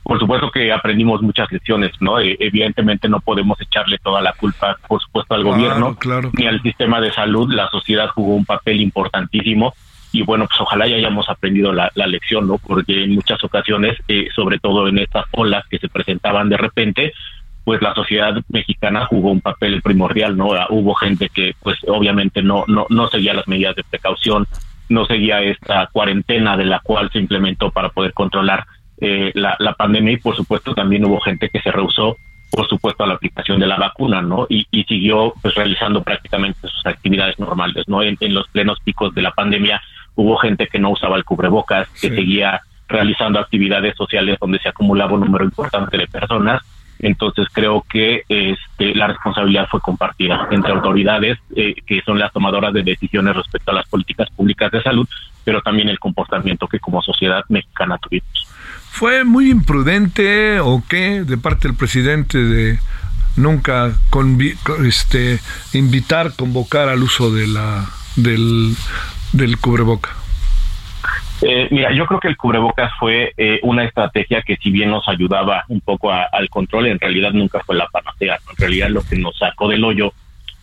Por 0.02 0.18
supuesto 0.18 0.50
que 0.50 0.72
aprendimos 0.72 1.20
muchas 1.20 1.52
lecciones, 1.52 1.92
¿no? 2.00 2.20
Eh, 2.20 2.38
evidentemente 2.40 3.06
no 3.10 3.20
podemos 3.20 3.60
echarle 3.60 3.98
toda 3.98 4.22
la 4.22 4.32
culpa, 4.32 4.78
por 4.88 5.02
supuesto, 5.02 5.34
al 5.34 5.42
Claro, 5.42 5.56
gobierno 5.58 5.94
claro. 5.96 6.30
ni 6.32 6.46
al 6.46 6.62
sistema 6.62 7.02
de 7.02 7.12
salud. 7.12 7.52
La 7.52 7.68
sociedad 7.68 8.08
jugó 8.08 8.34
un 8.34 8.46
papel 8.46 8.80
importantísimo 8.80 9.74
y 10.14 10.22
bueno, 10.22 10.46
pues 10.46 10.60
ojalá 10.60 10.86
ya 10.86 10.94
hayamos 10.94 11.28
aprendido 11.28 11.72
la, 11.72 11.90
lección, 12.06 12.46
¿no? 12.46 12.58
Porque 12.58 13.02
en 13.02 13.16
muchas 13.16 13.42
ocasiones, 13.42 13.98
eh, 14.06 14.28
sobre 14.32 14.60
todo 14.60 14.86
en 14.86 14.98
estas 14.98 15.24
olas 15.32 15.64
que 15.68 15.80
se 15.80 15.88
presentaban 15.88 16.48
de 16.48 16.56
repente, 16.56 17.12
pues 17.64 17.82
la 17.82 17.94
sociedad 17.94 18.32
mexicana 18.48 19.06
jugó 19.06 19.32
un 19.32 19.40
papel 19.40 19.82
primordial, 19.82 20.36
¿no? 20.36 20.50
Hubo 20.70 20.94
gente 20.94 21.30
que 21.30 21.56
pues 21.60 21.78
obviamente 21.88 22.42
no, 22.42 22.64
no, 22.68 22.86
no 22.90 23.08
seguía 23.08 23.34
las 23.34 23.48
medidas 23.48 23.74
de 23.74 23.82
precaución, 23.82 24.46
no 24.88 25.04
seguía 25.04 25.40
esta 25.42 25.88
cuarentena 25.88 26.56
de 26.56 26.66
la 26.66 26.78
cual 26.78 27.10
se 27.10 27.18
implementó 27.18 27.72
para 27.72 27.88
poder 27.88 28.12
controlar 28.12 28.66
eh, 29.00 29.32
la, 29.34 29.56
la 29.58 29.72
pandemia 29.72 30.12
y 30.12 30.18
por 30.18 30.36
supuesto 30.36 30.74
también 30.74 31.04
hubo 31.04 31.18
gente 31.20 31.48
que 31.48 31.60
se 31.60 31.72
rehusó 31.72 32.16
por 32.54 32.68
supuesto 32.68 33.02
a 33.02 33.06
la 33.06 33.14
aplicación 33.14 33.58
de 33.58 33.66
la 33.66 33.76
vacuna, 33.76 34.22
¿no? 34.22 34.46
Y, 34.48 34.66
y 34.70 34.84
siguió 34.84 35.34
pues 35.42 35.54
realizando 35.54 36.02
prácticamente 36.02 36.68
sus 36.68 36.86
actividades 36.86 37.38
normales, 37.38 37.84
¿no? 37.88 38.02
En, 38.02 38.16
en, 38.20 38.32
los 38.32 38.46
plenos 38.48 38.78
picos 38.84 39.12
de 39.14 39.22
la 39.22 39.32
pandemia 39.32 39.82
hubo 40.14 40.36
gente 40.36 40.66
que 40.66 40.78
no 40.78 40.90
usaba 40.90 41.16
el 41.16 41.24
cubrebocas, 41.24 41.88
que 42.00 42.10
seguía 42.10 42.60
realizando 42.88 43.38
actividades 43.38 43.96
sociales 43.96 44.38
donde 44.40 44.58
se 44.58 44.68
acumulaba 44.68 45.14
un 45.14 45.20
número 45.20 45.44
importante 45.44 45.96
de 45.96 46.06
personas 46.06 46.62
entonces 46.98 47.46
creo 47.52 47.84
que 47.88 48.22
este, 48.28 48.94
la 48.94 49.08
responsabilidad 49.08 49.66
fue 49.70 49.80
compartida 49.80 50.48
entre 50.50 50.72
autoridades 50.72 51.38
eh, 51.56 51.74
que 51.86 52.00
son 52.02 52.18
las 52.18 52.32
tomadoras 52.32 52.72
de 52.72 52.82
decisiones 52.82 53.36
respecto 53.36 53.72
a 53.72 53.74
las 53.74 53.88
políticas 53.88 54.28
públicas 54.30 54.70
de 54.70 54.82
salud, 54.82 55.08
pero 55.44 55.60
también 55.60 55.88
el 55.88 55.98
comportamiento 55.98 56.66
que 56.68 56.80
como 56.80 57.02
sociedad 57.02 57.44
mexicana 57.48 57.98
tuvimos. 57.98 58.48
¿Fue 58.90 59.24
muy 59.24 59.50
imprudente 59.50 60.60
o 60.60 60.82
qué 60.88 61.24
de 61.24 61.36
parte 61.36 61.68
del 61.68 61.76
presidente 61.76 62.38
de 62.38 62.78
nunca 63.36 63.92
este, 64.84 65.40
invitar, 65.72 66.32
convocar 66.36 66.88
al 66.88 67.02
uso 67.02 67.34
de 67.34 67.48
la, 67.48 67.84
del, 68.14 68.76
del 69.34 69.58
cubreboca? 69.58 70.10
Eh, 71.42 71.68
mira, 71.70 71.92
yo 71.92 72.06
creo 72.06 72.20
que 72.20 72.28
el 72.28 72.36
cubrebocas 72.36 72.92
fue 72.98 73.34
eh, 73.36 73.58
una 73.64 73.84
estrategia 73.84 74.42
que 74.42 74.56
si 74.56 74.70
bien 74.70 74.90
nos 74.90 75.08
ayudaba 75.08 75.64
un 75.68 75.80
poco 75.80 76.10
al 76.12 76.48
control, 76.48 76.86
en 76.86 77.00
realidad 77.00 77.32
nunca 77.32 77.60
fue 77.66 77.76
la 77.76 77.86
panacea. 77.88 78.38
En 78.50 78.56
realidad 78.56 78.88
lo 78.88 79.02
que 79.02 79.16
nos 79.16 79.36
sacó 79.36 79.68
del 79.68 79.84
hoyo 79.84 80.12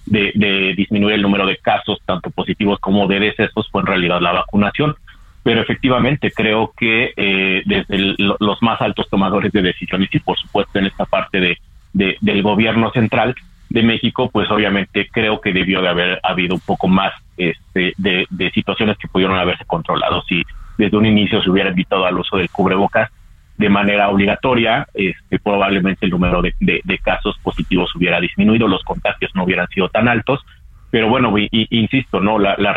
de, 0.05 0.73
disminuir 0.75 1.15
el 1.15 1.21
número 1.21 1.45
de 1.45 1.57
casos, 1.57 1.99
tanto 2.05 2.31
positivos 2.31 2.79
como 2.79 3.07
de 3.07 3.19
decesos, 3.19 3.69
fue 3.69 3.81
en 3.81 3.87
realidad 3.87 4.21
la 4.21 4.31
vacunación. 4.31 4.95
Pero 5.43 5.61
efectivamente 5.61 6.31
creo 6.31 6.71
que 6.77 7.13
eh, 7.15 7.63
desde 7.65 8.15
los 8.17 8.61
más 8.61 8.79
altos 8.81 9.09
tomadores 9.09 9.51
de 9.51 9.61
decisiones 9.61 10.09
y 10.13 10.19
por 10.19 10.37
supuesto 10.37 10.79
en 10.79 10.85
esta 10.85 11.05
parte 11.05 11.39
de, 11.39 12.17
del 12.21 12.41
gobierno 12.41 12.91
central 12.91 13.35
de 13.71 13.83
México, 13.83 14.29
pues 14.29 14.51
obviamente 14.51 15.07
creo 15.11 15.39
que 15.39 15.53
debió 15.53 15.81
de 15.81 15.87
haber 15.87 16.19
habido 16.23 16.55
un 16.55 16.59
poco 16.59 16.89
más 16.89 17.13
este, 17.37 17.93
de, 17.97 18.51
situaciones 18.53 18.97
que 18.97 19.07
pudieron 19.07 19.37
haberse 19.37 19.63
controlado. 19.63 20.21
Si 20.27 20.43
desde 20.77 20.97
un 20.97 21.05
inicio 21.05 21.41
se 21.41 21.49
hubiera 21.49 21.69
invitado 21.69 22.05
al 22.05 22.17
uso 22.17 22.35
del 22.35 22.49
cubrebocas 22.49 23.09
de 23.57 23.69
manera 23.69 24.09
obligatoria, 24.09 24.87
este, 24.93 25.39
probablemente 25.39 26.05
el 26.05 26.11
número 26.11 26.41
de, 26.41 26.99
casos 27.01 27.37
positivos 27.41 27.95
hubiera 27.95 28.19
disminuido, 28.19 28.67
los 28.67 28.83
contagios 28.83 29.31
no 29.35 29.45
hubieran 29.45 29.67
sido 29.69 29.87
tan 29.87 30.09
altos, 30.09 30.41
pero 30.89 31.07
bueno, 31.07 31.33
insisto, 31.37 32.19
no, 32.19 32.39
la, 32.39 32.55
la, 32.57 32.75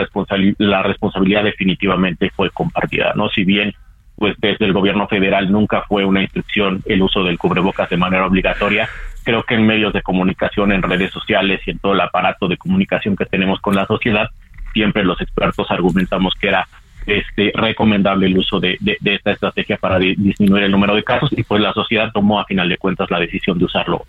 la 0.58 0.82
responsabilidad 0.84 1.42
definitivamente 1.42 2.30
fue 2.30 2.50
compartida, 2.50 3.12
no, 3.16 3.28
si 3.30 3.44
bien 3.44 3.74
pues 4.16 4.36
desde 4.38 4.64
el 4.66 4.72
gobierno 4.72 5.08
federal 5.08 5.50
nunca 5.50 5.82
fue 5.88 6.04
una 6.04 6.22
instrucción 6.22 6.82
el 6.86 7.02
uso 7.02 7.24
del 7.24 7.36
cubrebocas 7.36 7.90
de 7.90 7.96
manera 7.96 8.26
obligatoria, 8.26 8.88
creo 9.24 9.42
que 9.42 9.54
en 9.54 9.66
medios 9.66 9.92
de 9.92 10.02
comunicación, 10.02 10.72
en 10.72 10.82
redes 10.82 11.10
sociales 11.10 11.60
y 11.66 11.70
en 11.70 11.78
todo 11.78 11.94
el 11.94 12.00
aparato 12.00 12.46
de 12.46 12.56
comunicación 12.56 13.16
que 13.16 13.26
tenemos 13.26 13.60
con 13.60 13.74
la 13.74 13.86
sociedad, 13.86 14.28
siempre 14.72 15.04
los 15.04 15.20
expertos 15.20 15.70
argumentamos 15.70 16.34
que 16.38 16.48
era 16.48 16.68
este, 17.06 17.52
recomendable 17.54 18.26
el 18.26 18.38
uso 18.38 18.60
de, 18.60 18.78
esta 19.04 19.32
estrategia 19.32 19.76
para 19.76 19.98
disminuir 19.98 20.64
el 20.64 20.70
número 20.70 20.94
de 20.94 21.04
casos 21.04 21.30
y 21.36 21.42
pues 21.42 21.60
la 21.60 21.72
sociedad 21.72 22.10
tomó 22.12 22.40
a 22.40 22.44
final 22.44 22.68
de 22.68 22.78
cuentas 22.78 23.10
la 23.10 23.18
decisión 23.18 23.58
de 23.58 23.64
usarlo. 23.64 24.04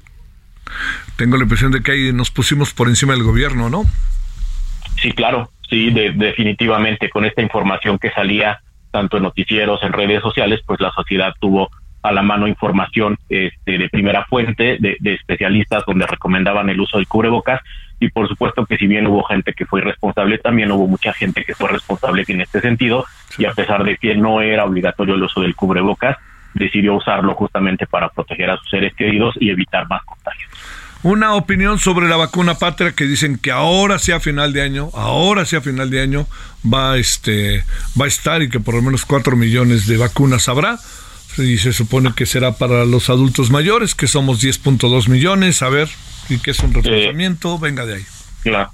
Tengo 1.15 1.37
la 1.37 1.43
impresión 1.43 1.71
de 1.71 1.81
que 1.81 1.91
ahí 1.91 2.13
nos 2.13 2.31
pusimos 2.31 2.73
por 2.73 2.87
encima 2.87 3.13
del 3.13 3.23
gobierno, 3.23 3.69
¿no? 3.69 3.83
Sí, 4.97 5.11
claro, 5.11 5.51
sí, 5.69 5.91
definitivamente 5.91 7.09
con 7.09 7.25
esta 7.25 7.41
información 7.41 7.99
que 7.99 8.11
salía 8.11 8.61
tanto 8.91 9.17
en 9.17 9.23
noticieros, 9.23 9.83
en 9.83 9.91
redes 9.91 10.21
sociales, 10.21 10.61
pues 10.65 10.79
la 10.79 10.91
sociedad 10.91 11.33
tuvo 11.39 11.69
a 12.05 12.11
la 12.11 12.21
mano 12.21 12.47
información 12.47 13.17
este, 13.29 13.77
de 13.77 13.89
primera 13.89 14.25
fuente 14.25 14.77
de, 14.79 14.97
especialistas 15.01 15.83
donde 15.87 16.05
recomendaban 16.05 16.69
el 16.69 16.79
uso 16.79 16.97
del 16.97 17.07
cubrebocas. 17.07 17.61
Y 17.99 18.09
por 18.09 18.27
supuesto 18.27 18.65
que 18.65 18.77
si 18.77 18.87
bien 18.87 19.07
hubo 19.07 19.23
gente 19.23 19.53
que 19.53 19.65
fue 19.65 19.81
responsable, 19.81 20.37
también 20.37 20.71
hubo 20.71 20.87
mucha 20.87 21.13
gente 21.13 21.43
que 21.43 21.55
fue 21.55 21.69
responsable 21.69 22.23
en 22.27 22.41
este 22.41 22.61
sentido. 22.61 23.05
Y 23.37 23.45
a 23.45 23.53
pesar 23.53 23.83
de 23.83 23.97
que 23.97 24.15
no 24.15 24.41
era 24.41 24.65
obligatorio 24.65 25.15
el 25.15 25.23
uso 25.23 25.41
del 25.41 25.55
cubrebocas, 25.55 26.17
decidió 26.53 26.93
usarlo 26.93 27.33
justamente 27.33 27.87
para 27.87 28.09
proteger 28.09 28.51
a 28.51 28.57
sus 28.57 28.69
seres 28.69 28.93
queridos 28.93 29.35
y 29.39 29.49
evitar 29.49 29.87
más 29.89 30.03
contagios. 30.03 30.51
Una 31.01 31.33
opinión 31.33 31.79
sobre 31.79 32.07
la 32.07 32.17
vacuna 32.17 32.55
patria 32.55 32.91
que 32.91 33.05
dicen 33.05 33.37
que 33.37 33.51
ahora 33.51 33.99
sea 33.99 34.19
final 34.19 34.53
de 34.53 34.61
año, 34.61 34.89
ahora 34.93 35.45
sea 35.45 35.61
final 35.61 35.89
de 35.89 36.01
año 36.01 36.27
va 36.65 36.97
este 36.97 37.63
va 37.99 38.05
a 38.05 38.07
estar 38.07 38.41
y 38.41 38.49
que 38.49 38.59
por 38.59 38.75
lo 38.75 38.81
menos 38.81 39.05
cuatro 39.05 39.35
millones 39.35 39.85
de 39.85 39.97
vacunas 39.97 40.49
habrá 40.49 40.77
y 41.37 41.57
se 41.57 41.73
supone 41.73 42.13
que 42.15 42.25
será 42.25 42.53
para 42.53 42.85
los 42.85 43.09
adultos 43.09 43.51
mayores 43.51 43.95
que 43.95 44.07
somos 44.07 44.43
10.2 44.43 45.09
millones. 45.09 45.61
A 45.61 45.69
ver, 45.69 45.89
y 46.29 46.39
que 46.39 46.51
es 46.51 46.59
un 46.59 46.73
reforzamiento, 46.73 47.59
venga 47.59 47.85
de 47.85 47.95
ahí. 47.95 48.03
Claro. 48.43 48.71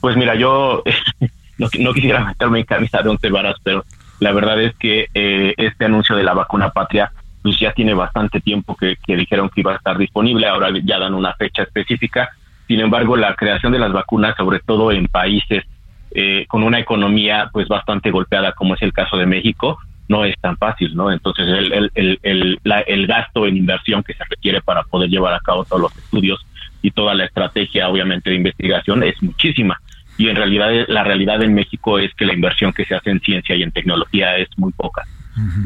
Pues 0.00 0.16
mira, 0.16 0.34
yo 0.34 0.82
no, 1.58 1.92
quisiera 1.92 2.24
meterme 2.24 2.60
en 2.60 2.64
camisa 2.64 3.02
de 3.02 3.08
once 3.08 3.30
varas, 3.30 3.56
pero 3.62 3.84
la 4.18 4.32
verdad 4.32 4.60
es 4.60 4.74
que 4.76 5.08
eh, 5.14 5.54
este 5.56 5.84
anuncio 5.84 6.16
de 6.16 6.22
la 6.22 6.34
vacuna 6.34 6.70
patria 6.70 7.12
pues 7.42 7.58
ya 7.58 7.72
tiene 7.72 7.94
bastante 7.94 8.40
tiempo 8.40 8.76
que, 8.76 8.96
dijeron 9.06 9.48
que 9.48 9.62
iba 9.62 9.72
a 9.72 9.76
estar 9.76 9.96
disponible, 9.96 10.46
ahora 10.46 10.68
ya 10.84 10.98
dan 10.98 11.14
una 11.14 11.34
fecha 11.34 11.62
específica. 11.62 12.30
Sin 12.68 12.80
embargo, 12.80 13.16
la 13.16 13.34
creación 13.34 13.72
de 13.72 13.78
las 13.78 13.92
vacunas, 13.92 14.36
sobre 14.36 14.60
todo 14.60 14.92
en 14.92 15.06
países 15.06 15.64
eh, 16.12 16.44
con 16.48 16.62
una 16.62 16.78
economía 16.78 17.48
pues 17.52 17.66
bastante 17.68 18.10
golpeada, 18.10 18.52
como 18.52 18.74
es 18.74 18.82
el 18.82 18.92
caso 18.92 19.16
de 19.16 19.26
México, 19.26 19.78
no 20.10 20.24
es 20.24 20.34
tan 20.40 20.56
fácil, 20.56 20.94
¿no? 20.96 21.12
Entonces, 21.12 21.46
el, 21.46 21.90
el, 21.94 22.18
el, 22.24 22.58
el 22.64 23.06
gasto 23.06 23.46
en 23.46 23.56
inversión 23.56 24.02
que 24.02 24.12
se 24.14 24.24
requiere 24.28 24.60
para 24.60 24.82
poder 24.82 25.08
llevar 25.08 25.32
a 25.34 25.38
cabo 25.38 25.64
todos 25.64 25.82
los 25.82 25.96
estudios 25.96 26.44
y 26.82 26.90
toda 26.90 27.14
la 27.14 27.26
estrategia, 27.26 27.88
obviamente, 27.88 28.28
de 28.28 28.36
investigación 28.36 29.04
es 29.04 29.22
muchísima. 29.22 29.80
Y 30.18 30.28
en 30.28 30.34
realidad, 30.34 30.70
la 30.88 31.04
realidad 31.04 31.40
en 31.44 31.54
México 31.54 32.00
es 32.00 32.12
que 32.14 32.26
la 32.26 32.34
inversión 32.34 32.72
que 32.72 32.84
se 32.84 32.96
hace 32.96 33.10
en 33.10 33.20
ciencia 33.20 33.54
y 33.54 33.62
en 33.62 33.70
tecnología 33.70 34.36
es 34.36 34.48
muy 34.56 34.72
poca. 34.72 35.04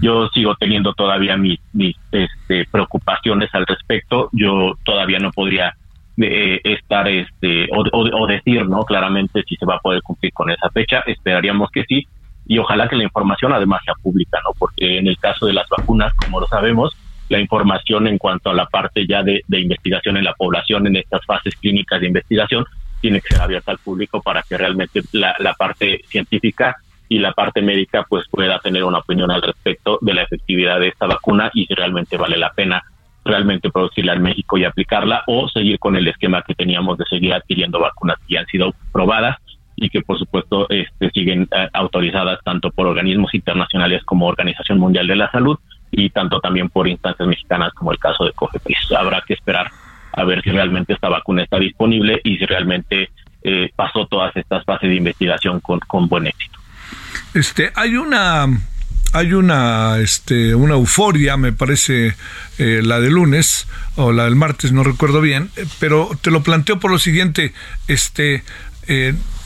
Yo 0.02 0.28
sigo 0.28 0.54
teniendo 0.56 0.92
todavía 0.92 1.38
mis, 1.38 1.58
mis 1.72 1.96
este, 2.12 2.66
preocupaciones 2.70 3.48
al 3.54 3.66
respecto. 3.66 4.28
Yo 4.32 4.74
todavía 4.84 5.18
no 5.18 5.32
podría 5.32 5.74
eh, 6.18 6.60
estar 6.62 7.08
este 7.08 7.66
o, 7.72 7.82
o, 7.90 8.26
decir 8.26 8.68
no 8.68 8.84
claramente 8.84 9.42
si 9.48 9.56
se 9.56 9.66
va 9.66 9.76
a 9.76 9.80
poder 9.80 10.02
cumplir 10.02 10.32
con 10.34 10.50
esa 10.50 10.68
fecha. 10.68 11.02
Esperaríamos 11.06 11.70
que 11.70 11.84
sí 11.88 12.06
y 12.46 12.58
ojalá 12.58 12.88
que 12.88 12.96
la 12.96 13.04
información 13.04 13.52
además 13.52 13.82
sea 13.84 13.94
pública, 13.94 14.38
no 14.44 14.50
porque 14.58 14.98
en 14.98 15.06
el 15.06 15.18
caso 15.18 15.46
de 15.46 15.54
las 15.54 15.68
vacunas, 15.68 16.12
como 16.14 16.40
lo 16.40 16.46
sabemos, 16.46 16.94
la 17.28 17.38
información 17.38 18.06
en 18.06 18.18
cuanto 18.18 18.50
a 18.50 18.54
la 18.54 18.66
parte 18.66 19.06
ya 19.06 19.22
de, 19.22 19.42
investigación 19.48 20.16
en 20.16 20.24
la 20.24 20.34
población, 20.34 20.86
en 20.86 20.96
estas 20.96 21.24
fases 21.24 21.54
clínicas 21.56 22.00
de 22.00 22.08
investigación, 22.08 22.66
tiene 23.00 23.20
que 23.20 23.34
ser 23.34 23.42
abierta 23.42 23.72
al 23.72 23.78
público 23.78 24.20
para 24.22 24.42
que 24.42 24.56
realmente 24.56 25.02
la, 25.12 25.54
parte 25.58 26.02
científica 26.08 26.76
y 27.08 27.18
la 27.18 27.32
parte 27.32 27.60
médica 27.62 28.04
pues 28.08 28.26
pueda 28.30 28.58
tener 28.58 28.84
una 28.84 28.98
opinión 28.98 29.30
al 29.30 29.42
respecto 29.42 29.98
de 30.00 30.14
la 30.14 30.22
efectividad 30.22 30.80
de 30.80 30.88
esta 30.88 31.06
vacuna 31.06 31.50
y 31.54 31.66
si 31.66 31.74
realmente 31.74 32.16
vale 32.16 32.36
la 32.36 32.50
pena 32.50 32.82
realmente 33.24 33.70
producirla 33.70 34.14
en 34.14 34.22
México 34.22 34.56
y 34.58 34.64
aplicarla 34.64 35.22
o 35.26 35.48
seguir 35.48 35.78
con 35.78 35.96
el 35.96 36.08
esquema 36.08 36.42
que 36.42 36.54
teníamos 36.54 36.98
de 36.98 37.04
seguir 37.06 37.32
adquiriendo 37.32 37.78
vacunas 37.78 38.18
que 38.26 38.34
ya 38.34 38.40
han 38.40 38.46
sido 38.46 38.74
probadas 38.92 39.38
y 39.76 39.90
que 39.90 40.02
por 40.02 40.18
supuesto 40.18 40.66
este, 40.70 41.10
siguen 41.10 41.48
eh, 41.50 41.68
autorizadas 41.72 42.38
tanto 42.44 42.70
por 42.70 42.86
organismos 42.86 43.34
internacionales 43.34 44.02
como 44.04 44.26
Organización 44.26 44.78
Mundial 44.78 45.06
de 45.06 45.16
la 45.16 45.30
Salud 45.30 45.58
y 45.90 46.10
tanto 46.10 46.40
también 46.40 46.68
por 46.68 46.88
instancias 46.88 47.28
mexicanas 47.28 47.72
como 47.74 47.92
el 47.92 47.98
caso 47.98 48.24
de 48.24 48.32
COFEPRIS. 48.32 48.92
Habrá 48.96 49.22
que 49.26 49.34
esperar 49.34 49.70
a 50.12 50.24
ver 50.24 50.42
si 50.42 50.50
realmente 50.50 50.92
esta 50.92 51.08
vacuna 51.08 51.42
está 51.42 51.58
disponible 51.58 52.20
y 52.24 52.36
si 52.36 52.46
realmente 52.46 53.10
eh, 53.42 53.70
pasó 53.74 54.06
todas 54.06 54.34
estas 54.36 54.64
fases 54.64 54.88
de 54.88 54.96
investigación 54.96 55.60
con, 55.60 55.80
con 55.80 56.08
buen 56.08 56.26
éxito. 56.26 56.58
Este, 57.34 57.72
hay 57.74 57.96
una 57.96 58.46
hay 59.12 59.32
una 59.32 59.98
este 59.98 60.54
una 60.56 60.74
euforia 60.74 61.36
me 61.36 61.52
parece 61.52 62.14
eh, 62.58 62.80
la 62.82 62.98
de 62.98 63.10
lunes 63.10 63.68
o 63.94 64.10
la 64.12 64.24
del 64.24 64.34
martes 64.34 64.72
no 64.72 64.82
recuerdo 64.82 65.20
bien 65.20 65.50
pero 65.78 66.10
te 66.20 66.32
lo 66.32 66.42
planteo 66.42 66.80
por 66.80 66.90
lo 66.90 66.98
siguiente 66.98 67.54
este 67.86 68.42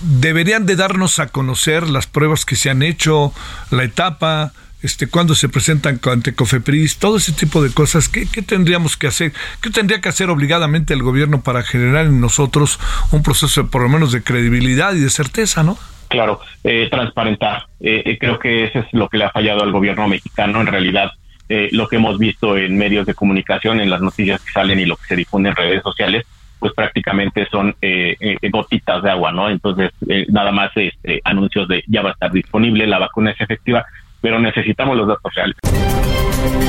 deberían 0.00 0.66
de 0.66 0.76
darnos 0.76 1.18
a 1.18 1.28
conocer 1.28 1.88
las 1.88 2.06
pruebas 2.06 2.44
que 2.44 2.56
se 2.56 2.70
han 2.70 2.82
hecho 2.82 3.32
la 3.70 3.84
etapa 3.84 4.52
este, 4.82 5.08
cuando 5.08 5.34
se 5.34 5.48
presentan 5.48 6.00
ante 6.04 6.34
COFEPRIS, 6.34 6.98
todo 6.98 7.16
ese 7.16 7.32
tipo 7.32 7.62
de 7.62 7.72
cosas, 7.72 8.08
¿qué, 8.08 8.26
tendríamos 8.42 8.96
que 8.96 9.08
hacer? 9.08 9.32
¿Qué 9.60 9.70
tendría 9.70 10.00
que 10.00 10.08
hacer 10.08 10.30
obligadamente 10.30 10.94
el 10.94 11.02
gobierno 11.02 11.42
para 11.42 11.62
generar 11.62 12.06
en 12.06 12.20
nosotros 12.20 12.78
un 13.10 13.22
proceso 13.22 13.68
por 13.70 13.82
lo 13.82 13.88
menos 13.88 14.12
de 14.12 14.22
credibilidad 14.22 14.94
y 14.94 15.00
de 15.00 15.10
certeza, 15.10 15.64
no? 15.64 15.76
Claro, 16.08 16.40
eh, 16.64 16.88
transparentar. 16.90 17.66
Eh, 17.80 18.02
eh, 18.06 18.18
creo 18.18 18.38
que 18.38 18.64
eso 18.64 18.78
es 18.78 18.86
lo 18.92 19.08
que 19.08 19.18
le 19.18 19.24
ha 19.24 19.30
fallado 19.30 19.62
al 19.62 19.72
gobierno 19.72 20.06
mexicano. 20.06 20.60
En 20.60 20.68
realidad, 20.68 21.10
eh, 21.48 21.68
lo 21.72 21.88
que 21.88 21.96
hemos 21.96 22.18
visto 22.18 22.56
en 22.56 22.76
medios 22.76 23.06
de 23.06 23.14
comunicación, 23.14 23.80
en 23.80 23.88
las 23.88 24.02
noticias 24.02 24.40
que 24.42 24.52
salen 24.52 24.80
y 24.80 24.84
lo 24.84 24.96
que 24.96 25.06
se 25.06 25.16
difunde 25.16 25.48
en 25.48 25.56
redes 25.56 25.82
sociales, 25.82 26.26
pues 26.58 26.72
prácticamente 26.74 27.46
son 27.50 27.74
eh, 27.80 28.16
eh, 28.20 28.36
gotitas 28.50 29.02
de 29.02 29.10
agua, 29.10 29.32
¿no? 29.32 29.48
Entonces, 29.50 29.90
nada 30.28 30.52
más 30.52 30.70
este, 30.74 31.20
anuncios 31.24 31.68
de 31.68 31.82
ya 31.86 32.02
va 32.02 32.10
a 32.10 32.12
estar 32.12 32.32
disponible, 32.32 32.86
la 32.86 32.98
vacuna 32.98 33.30
es 33.30 33.40
efectiva, 33.40 33.84
pero 34.20 34.38
necesitamos 34.38 34.96
los 34.96 35.08
datos 35.08 35.34
reales. 35.34 35.56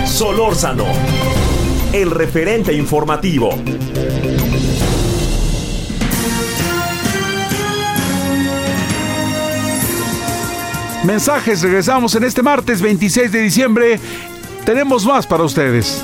Solórzano, 0.05 0.85
el 1.93 2.11
referente 2.11 2.73
informativo. 2.73 3.51
Mensajes, 11.05 11.61
regresamos 11.63 12.13
en 12.15 12.23
este 12.25 12.43
martes 12.43 12.81
26 12.81 13.31
de 13.31 13.41
diciembre. 13.41 13.99
Tenemos 14.65 15.05
más 15.05 15.25
para 15.25 15.43
ustedes. 15.43 16.03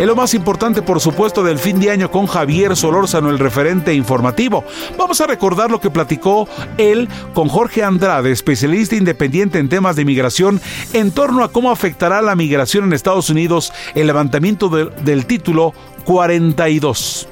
Es 0.00 0.06
lo 0.06 0.16
más 0.16 0.32
importante, 0.32 0.80
por 0.80 0.98
supuesto, 0.98 1.44
del 1.44 1.58
fin 1.58 1.78
de 1.78 1.90
año 1.90 2.10
con 2.10 2.26
Javier 2.26 2.74
Solórzano, 2.74 3.28
el 3.28 3.38
referente 3.38 3.92
informativo. 3.92 4.64
Vamos 4.96 5.20
a 5.20 5.26
recordar 5.26 5.70
lo 5.70 5.78
que 5.78 5.90
platicó 5.90 6.48
él 6.78 7.06
con 7.34 7.48
Jorge 7.48 7.84
Andrade, 7.84 8.32
especialista 8.32 8.96
independiente 8.96 9.58
en 9.58 9.68
temas 9.68 9.96
de 9.96 10.06
migración, 10.06 10.58
en 10.94 11.10
torno 11.10 11.44
a 11.44 11.52
cómo 11.52 11.70
afectará 11.70 12.22
la 12.22 12.34
migración 12.34 12.84
en 12.84 12.94
Estados 12.94 13.28
Unidos 13.28 13.74
el 13.94 14.06
levantamiento 14.06 14.70
del 14.70 15.26
título 15.26 15.74
42. 16.04 17.28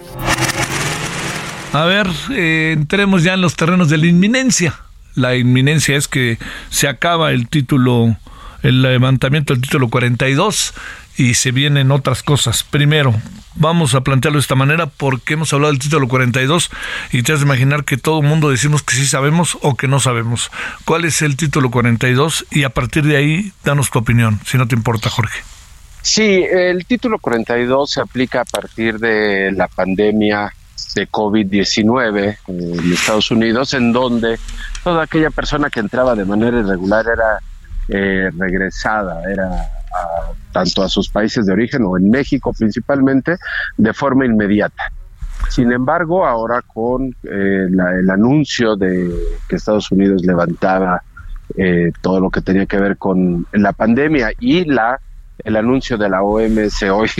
A 1.73 1.85
ver, 1.87 2.07
eh, 2.33 2.75
entremos 2.77 3.23
ya 3.23 3.33
en 3.33 3.41
los 3.41 3.57
terrenos 3.57 3.89
de 3.89 3.97
la 3.97 4.09
inminencia. 4.09 4.79
La 5.15 5.37
inminencia 5.37 5.97
es 5.97 6.07
que 6.07 6.37
se 6.69 6.87
acaba 6.87 7.31
el 7.31 7.49
título, 7.49 8.15
el 8.63 8.83
levantamiento 8.83 9.55
del 9.55 9.63
título 9.63 9.89
42 9.89 10.75
y 11.19 11.35
se 11.35 11.51
vienen 11.51 11.91
otras 11.91 12.23
cosas. 12.23 12.63
Primero, 12.63 13.13
vamos 13.57 13.95
a 13.95 14.03
plantearlo 14.03 14.39
de 14.39 14.43
esta 14.43 14.55
manera 14.55 14.87
porque 14.87 15.35
hemos 15.35 15.53
hablado 15.53 15.73
del 15.73 15.81
título 15.81 16.07
42 16.07 16.71
y 17.13 17.23
te 17.23 17.33
has 17.33 17.41
de 17.41 17.45
imaginar 17.45 17.85
que 17.85 17.97
todo 17.97 18.21
el 18.21 18.27
mundo 18.27 18.51
decimos 18.51 18.85
que 18.85 18.95
sí 18.95 19.05
sabemos 19.05 19.59
o 19.61 19.75
que 19.77 19.89
no 19.89 19.99
sabemos. 19.99 20.51
¿Cuál 20.85 21.05
es 21.05 21.21
el 21.21 21.37
título 21.37 21.71
42? 21.71 22.47
Y 22.53 22.63
a 22.63 22.71
partir 22.71 23.03
de 23.05 23.17
ahí, 23.17 23.53
danos 23.65 23.91
tu 23.91 23.99
opinión, 23.99 24.39
si 24.47 24.57
no 24.57 24.69
te 24.69 24.77
importa, 24.77 25.11
Jorge. 25.11 25.41
Sí, 26.03 26.47
el 26.49 26.87
título 26.87 27.19
42 27.19 27.91
se 27.91 28.01
aplica 28.01 28.43
a 28.43 28.45
partir 28.45 29.01
de 29.01 29.51
la 29.51 29.67
pandemia 29.67 30.55
de 30.95 31.09
COVID-19 31.09 32.39
en 32.47 32.93
Estados 32.93 33.33
Unidos, 33.33 33.75
en 33.75 33.93
donde 33.93 34.39
toda 34.85 35.03
aquella 35.03 35.31
persona 35.31 35.69
que 35.69 35.81
entraba 35.81 36.15
de 36.15 36.25
manera 36.25 36.61
irregular 36.61 37.05
era 37.13 37.41
eh, 37.89 38.31
regresada, 38.39 39.21
era 39.31 39.78
tanto 40.53 40.83
a 40.83 40.89
sus 40.89 41.09
países 41.09 41.47
de 41.47 41.53
origen 41.53 41.83
o 41.85 41.97
en 41.97 42.11
México 42.11 42.53
principalmente, 42.57 43.37
de 43.77 43.93
forma 43.93 44.27
inmediata. 44.27 44.83
Sin 45.49 45.73
embargo, 45.73 46.27
ahora 46.27 46.63
con 46.63 47.15
eh, 47.23 47.69
el 47.71 48.11
anuncio 48.11 48.77
de 48.77 49.11
que 49.49 49.57
Estados 49.57 49.91
Unidos 49.91 50.23
levantaba 50.25 51.03
eh, 51.57 51.93
todo 52.03 52.21
lo 52.21 52.31
que 52.31 52.43
tenía 52.43 52.67
que 52.67 52.79
ver 52.79 52.99
con 52.99 53.47
la 53.53 53.73
pandemia 53.73 54.33
y 54.39 54.65
la 54.65 55.01
el 55.45 55.57
anuncio 55.57 55.97
de 55.97 56.09
la 56.09 56.23
OMS 56.23 56.83
hoy, 56.91 57.11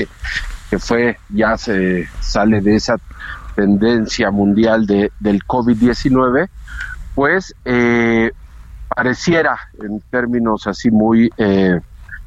que 0.71 0.79
fue 0.79 1.19
ya 1.31 1.57
se 1.57 2.09
sale 2.21 2.61
de 2.61 2.75
esa 2.75 2.97
tendencia 3.55 4.31
mundial 4.31 4.87
de, 4.87 5.13
del 5.21 5.45
COVID-19, 5.45 6.49
pues 7.15 7.55
eh, 7.65 8.33
pareciera 8.89 9.59
en 9.81 10.01
términos 10.11 10.67
así 10.67 10.91
muy 10.91 11.31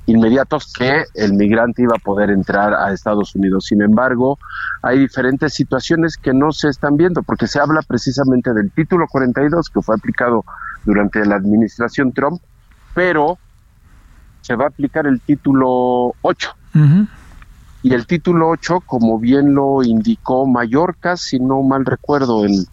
inmediatos 0.06 0.74
que 0.74 1.06
el 1.14 1.34
migrante 1.34 1.84
iba 1.84 1.96
a 1.96 2.04
poder 2.04 2.30
entrar 2.30 2.74
a 2.74 2.92
Estados 2.92 3.36
Unidos. 3.36 3.66
Sin 3.66 3.82
embargo, 3.82 4.40
hay 4.82 5.00
diferentes 5.00 5.54
situaciones 5.54 6.18
que 6.18 6.34
no 6.34 6.52
se 6.52 6.70
están 6.70 6.98
viendo, 6.98 7.24
porque 7.24 7.48
se 7.48 7.60
habla 7.60 7.82
precisamente 7.82 8.54
del 8.54 8.72
título 8.72 9.08
42 9.08 9.70
que 9.70 9.82
fue 9.82 9.96
aplicado 9.96 10.44
durante 10.86 11.26
la 11.26 11.36
administración 11.36 12.12
Trump, 12.12 12.42
pero 12.94 13.38
se 14.42 14.56
va 14.56 14.66
a 14.66 14.68
aplicar 14.70 15.06
el 15.06 15.22
título 15.22 16.16
8. 16.22 16.56
Y 17.84 17.94
el 17.94 18.06
título 18.06 18.50
8, 18.50 18.82
como 18.86 19.20
bien 19.20 19.54
lo 19.54 19.84
indicó 19.84 20.46
Mallorca, 20.46 21.18
si 21.18 21.40
no 21.40 21.62
mal 21.64 21.86
recuerdo, 21.86 22.46
en, 22.46 22.66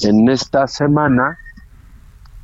en 0.00 0.28
esta 0.28 0.66
semana, 0.66 1.38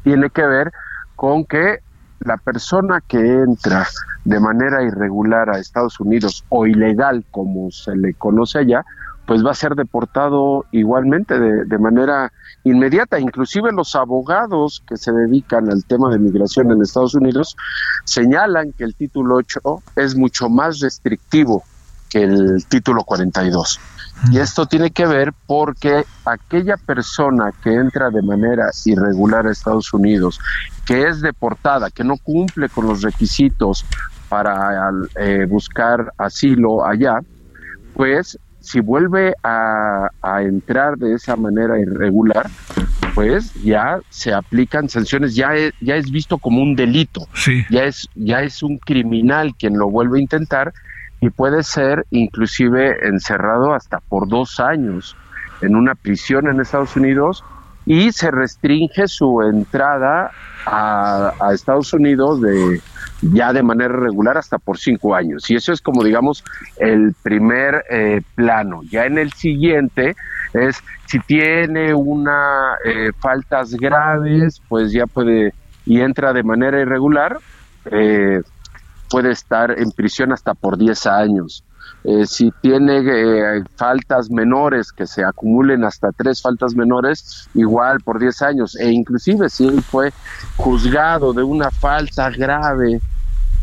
tiene 0.03 0.31
que 0.31 0.45
ver 0.47 0.73
con 1.17 1.45
que 1.45 1.81
la 2.21 2.37
persona 2.37 3.01
que 3.07 3.19
entra 3.19 3.87
de 4.25 4.41
manera 4.41 4.83
irregular 4.83 5.51
a 5.51 5.59
Estados 5.59 6.01
Unidos 6.01 6.45
o 6.49 6.67
ilegal, 6.67 7.25
como 7.31 7.71
se 7.71 7.95
le 7.97 8.15
conoce 8.15 8.59
allá, 8.59 8.85
pues 9.27 9.45
va 9.45 9.53
a 9.53 9.55
ser 9.55 9.75
deportado 9.75 10.67
igualmente 10.71 11.39
de, 11.39 11.79
manera 11.79 12.33
inmediata. 12.63 13.19
Inclusive 13.19 13.73
los 13.73 13.95
abogados 13.95 14.83
que 14.87 14.97
se 14.97 15.13
dedican 15.13 15.71
al 15.71 15.85
tema 15.85 16.11
de 16.11 16.19
migración 16.19 16.71
en 16.71 16.83
Estados 16.83 17.15
Unidos 17.15 17.57
señalan 18.05 18.73
que 18.73 18.85
el 18.85 18.95
título 18.95 19.37
8 19.37 19.61
es 19.97 20.15
mucho 20.15 20.49
más 20.49 20.81
restrictivo 20.81 21.63
que 22.11 22.23
el 22.23 22.65
título 22.69 23.03
42. 23.03 23.81
Y 24.31 24.39
esto 24.39 24.67
tiene 24.67 24.91
que 24.91 25.07
ver 25.07 25.33
porque 25.47 26.05
aquella 26.25 26.77
persona 26.77 27.51
que 27.63 27.75
entra 27.75 28.11
de 28.11 28.23
manera 28.23 28.71
irregular 28.85 29.47
a 29.47 29.53
Estados 29.53 29.93
Unidos, 29.93 30.39
que 30.87 31.09
es 31.09 31.21
deportada, 31.21 31.91
que 31.91 32.05
no 32.05 32.17
cumple 32.19 32.69
con 32.69 32.87
los 32.87 33.03
requisitos 33.03 33.85
para 34.35 34.91
eh, 35.15 35.47
buscar 35.49 36.13
asilo 36.19 36.85
allá, 36.85 37.21
pues 37.95 38.37
si 38.59 38.81
vuelve 38.81 39.33
a, 39.45 40.09
entrar 40.41 40.97
de 40.97 41.15
esa 41.15 41.37
manera 41.37 41.79
irregular, 41.79 42.51
pues 43.15 43.55
ya 43.63 44.01
se 44.11 44.35
aplican 44.35 44.89
sanciones, 44.89 45.37
ya 45.37 45.55
es, 45.55 45.73
ya 45.81 45.95
es 45.95 46.11
visto 46.11 46.39
como 46.39 46.61
un 46.61 46.75
delito, 46.75 47.29
ya 47.71 47.85
es 47.85 48.09
ya 48.17 48.41
es 48.41 48.61
un 48.65 48.79
criminal 48.79 49.55
quien 49.57 49.79
lo 49.79 49.89
vuelve 49.89 50.19
a 50.19 50.23
intentar 50.23 50.73
y 51.21 51.31
puede 51.31 51.63
ser 51.63 52.05
inclusive 52.11 53.07
encerrado 53.07 53.73
hasta 53.73 54.01
por 54.01 54.27
dos 54.27 54.59
años 54.59 55.17
en 55.61 55.77
una 55.77 55.95
prisión 55.95 56.49
en 56.49 56.61
Estados 56.61 56.97
Unidos 56.97 57.45
y 57.87 58.11
se 58.11 58.33
restringe 58.33 59.07
su 59.07 59.43
entrada 59.43 60.33
a, 60.67 61.51
Estados 61.53 61.93
Unidos 61.93 62.41
de 62.41 62.81
ya 63.23 63.53
de 63.53 63.63
manera 63.63 63.97
regular 63.97 64.37
hasta 64.37 64.59
por 64.59 64.79
cinco 64.79 65.15
años. 65.15 65.51
Y 65.51 65.57
eso 65.57 65.73
es 65.73 65.81
como 65.81 66.03
digamos 66.03 66.45
el 66.79 67.15
primer 67.23 67.85
eh, 67.91 68.21
plano. 68.35 68.83
Ya 68.91 69.05
en 69.07 69.19
el 69.19 69.33
siguiente 69.33 70.15
es 70.53 70.83
si 71.07 71.19
tiene 71.21 71.95
una 71.95 72.77
eh, 72.85 73.11
faltas 73.19 73.75
graves, 73.75 74.61
pues 74.69 74.93
ya 74.93 75.07
puede 75.07 75.53
y 75.87 76.01
entra 76.01 76.33
de 76.33 76.43
manera 76.43 76.81
irregular, 76.81 77.39
eh, 77.91 78.41
puede 79.11 79.33
estar 79.33 79.79
en 79.79 79.91
prisión 79.91 80.33
hasta 80.33 80.55
por 80.55 80.79
10 80.79 81.07
años. 81.07 81.65
Eh, 82.05 82.27
si 82.27 82.53
tiene 82.61 82.99
eh, 82.99 83.65
faltas 83.77 84.31
menores 84.31 84.93
que 84.93 85.07
se 85.07 85.25
acumulen 85.25 85.85
hasta 85.85 86.13
tres 86.13 86.43
faltas 86.43 86.75
menores, 86.75 87.49
igual 87.55 88.01
por 88.01 88.19
10 88.19 88.43
años. 88.43 88.77
E 88.77 88.91
inclusive 88.91 89.49
si 89.49 89.67
él 89.67 89.83
fue 89.83 90.13
juzgado 90.57 91.33
de 91.33 91.43
una 91.43 91.71
falta 91.71 92.31
grave 92.31 93.01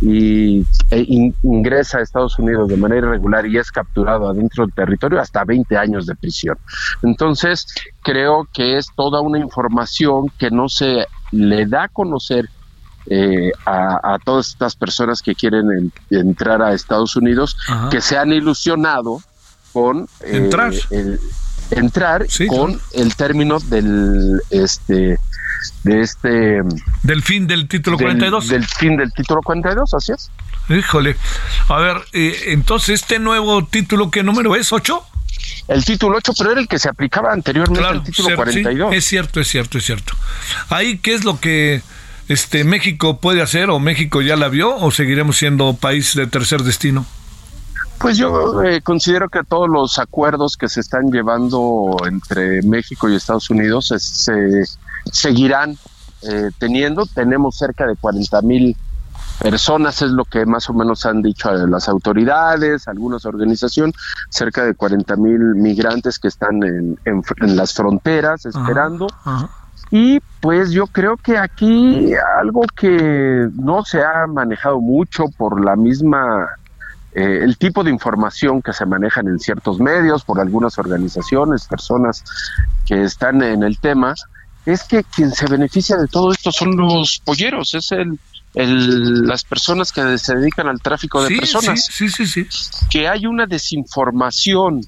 y 0.01 0.65
e 0.89 1.05
ingresa 1.43 1.99
a 1.99 2.01
Estados 2.01 2.37
Unidos 2.39 2.67
de 2.67 2.75
manera 2.75 3.07
irregular 3.07 3.45
y 3.45 3.57
es 3.57 3.71
capturado 3.71 4.27
adentro 4.27 4.65
del 4.65 4.73
territorio 4.73 5.21
hasta 5.21 5.45
20 5.45 5.77
años 5.77 6.07
de 6.07 6.15
prisión. 6.15 6.57
Entonces, 7.03 7.67
creo 8.01 8.47
que 8.51 8.77
es 8.77 8.87
toda 8.95 9.21
una 9.21 9.37
información 9.37 10.29
que 10.39 10.49
no 10.49 10.67
se 10.67 11.05
le 11.31 11.67
da 11.67 11.83
a 11.83 11.87
conocer 11.87 12.49
eh, 13.07 13.51
a, 13.65 14.17
todas 14.23 14.49
estas 14.49 14.75
personas 14.75 15.21
que 15.21 15.35
quieren 15.35 15.91
entrar 16.09 16.61
a 16.61 16.73
Estados 16.73 17.15
Unidos, 17.15 17.57
que 17.89 18.01
se 18.01 18.17
han 18.17 18.31
ilusionado 18.31 19.21
con 19.73 20.07
eh, 20.21 20.37
entrar. 20.37 20.73
entrar 21.71 22.25
con 22.47 22.79
el 22.93 23.15
término 23.15 23.59
del 23.59 24.41
este 24.49 25.17
de 25.83 26.01
este 26.01 26.61
del 27.03 27.21
fin 27.21 27.47
del 27.47 27.67
título 27.67 27.97
42 27.97 28.47
del 28.49 28.65
fin 28.65 28.97
del 28.97 29.13
título 29.13 29.41
42 29.41 29.93
así 29.93 30.11
es. 30.11 30.29
Híjole. 30.69 31.15
A 31.69 31.77
ver 31.79 31.97
eh, 32.13 32.35
entonces 32.47 33.01
este 33.01 33.19
nuevo 33.19 33.65
título 33.65 34.11
qué 34.11 34.23
número 34.23 34.55
es 34.55 34.73
8 34.73 35.05
el 35.67 35.85
título 35.85 36.17
8, 36.17 36.33
pero 36.37 36.51
era 36.51 36.61
el 36.61 36.67
que 36.67 36.79
se 36.79 36.89
aplicaba 36.89 37.31
anteriormente 37.31 37.83
al 37.85 38.03
título 38.03 38.35
42. 38.35 38.93
es 38.93 39.05
cierto, 39.05 39.39
es 39.39 39.47
cierto, 39.47 39.77
es 39.77 39.85
cierto. 39.85 40.13
Ahí, 40.69 40.97
¿qué 40.97 41.13
es 41.13 41.23
lo 41.23 41.39
que 41.39 41.81
este 42.27 42.63
México 42.63 43.19
puede 43.19 43.41
hacer 43.41 43.69
o 43.69 43.79
México 43.79 44.21
ya 44.21 44.35
la 44.35 44.49
vio 44.49 44.75
o 44.75 44.91
seguiremos 44.91 45.37
siendo 45.37 45.73
país 45.73 46.15
de 46.15 46.27
tercer 46.27 46.63
destino? 46.63 47.05
Pues 47.99 48.17
yo 48.17 48.63
eh, 48.63 48.81
considero 48.81 49.29
que 49.29 49.43
todos 49.43 49.69
los 49.69 49.99
acuerdos 49.99 50.57
que 50.57 50.67
se 50.67 50.79
están 50.79 51.11
llevando 51.11 51.97
entre 52.07 52.63
México 52.63 53.07
y 53.07 53.15
Estados 53.15 53.49
Unidos 53.51 53.93
se 53.95 54.63
seguirán 55.11 55.77
eh, 56.23 56.49
teniendo. 56.59 57.05
Tenemos 57.05 57.57
cerca 57.57 57.87
de 57.87 57.95
40 57.95 58.41
mil 58.43 58.75
personas, 59.39 60.01
es 60.03 60.11
lo 60.11 60.23
que 60.25 60.45
más 60.45 60.69
o 60.69 60.73
menos 60.73 61.05
han 61.05 61.21
dicho 61.21 61.51
las 61.51 61.89
autoridades, 61.89 62.87
algunas 62.87 63.25
organizaciones, 63.25 63.95
cerca 64.29 64.63
de 64.63 64.75
40 64.75 65.15
mil 65.15 65.39
migrantes 65.55 66.19
que 66.19 66.27
están 66.27 66.61
en, 66.63 66.97
las 67.55 67.73
fronteras 67.73 68.45
esperando. 68.45 69.07
Y 69.91 70.19
pues 70.39 70.71
yo 70.71 70.87
creo 70.87 71.17
que 71.17 71.37
aquí 71.37 72.13
algo 72.39 72.61
que 72.75 73.47
no 73.53 73.83
se 73.83 74.01
ha 74.01 74.25
manejado 74.27 74.79
mucho 74.79 75.25
por 75.37 75.63
la 75.63 75.75
misma 75.75 76.47
eh, 77.13 77.39
el 77.43 77.57
tipo 77.57 77.83
de 77.83 77.91
información 77.91 78.61
que 78.61 78.71
se 78.71 78.85
manejan 78.85 79.27
en 79.27 79.37
ciertos 79.37 79.79
medios 79.79 80.23
por 80.23 80.39
algunas 80.39 80.79
organizaciones, 80.79 81.67
personas 81.67 82.23
que 82.85 83.03
están 83.03 83.43
en 83.43 83.63
el 83.63 83.79
tema, 83.79 84.15
es 84.65 84.83
que 84.83 85.03
quien 85.03 85.31
se 85.31 85.45
beneficia 85.47 85.97
de 85.97 86.07
todo 86.07 86.31
esto 86.31 86.53
son 86.53 86.77
los 86.77 87.21
polleros, 87.25 87.73
es 87.73 87.91
el 87.91 88.17
las 88.53 89.43
personas 89.45 89.91
que 89.91 90.17
se 90.17 90.35
dedican 90.35 90.67
al 90.67 90.81
tráfico 90.81 91.23
de 91.23 91.37
personas. 91.37 91.85
Sí, 91.85 92.09
sí, 92.09 92.25
sí, 92.25 92.47
Que 92.89 93.07
hay 93.07 93.25
una 93.25 93.45
desinformación 93.45 94.81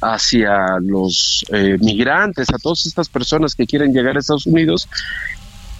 hacia 0.00 0.78
los 0.80 1.44
eh, 1.52 1.76
migrantes, 1.80 2.48
a 2.50 2.58
todas 2.58 2.86
estas 2.86 3.08
personas 3.08 3.54
que 3.54 3.66
quieren 3.66 3.92
llegar 3.92 4.16
a 4.16 4.20
Estados 4.20 4.46
Unidos, 4.46 4.88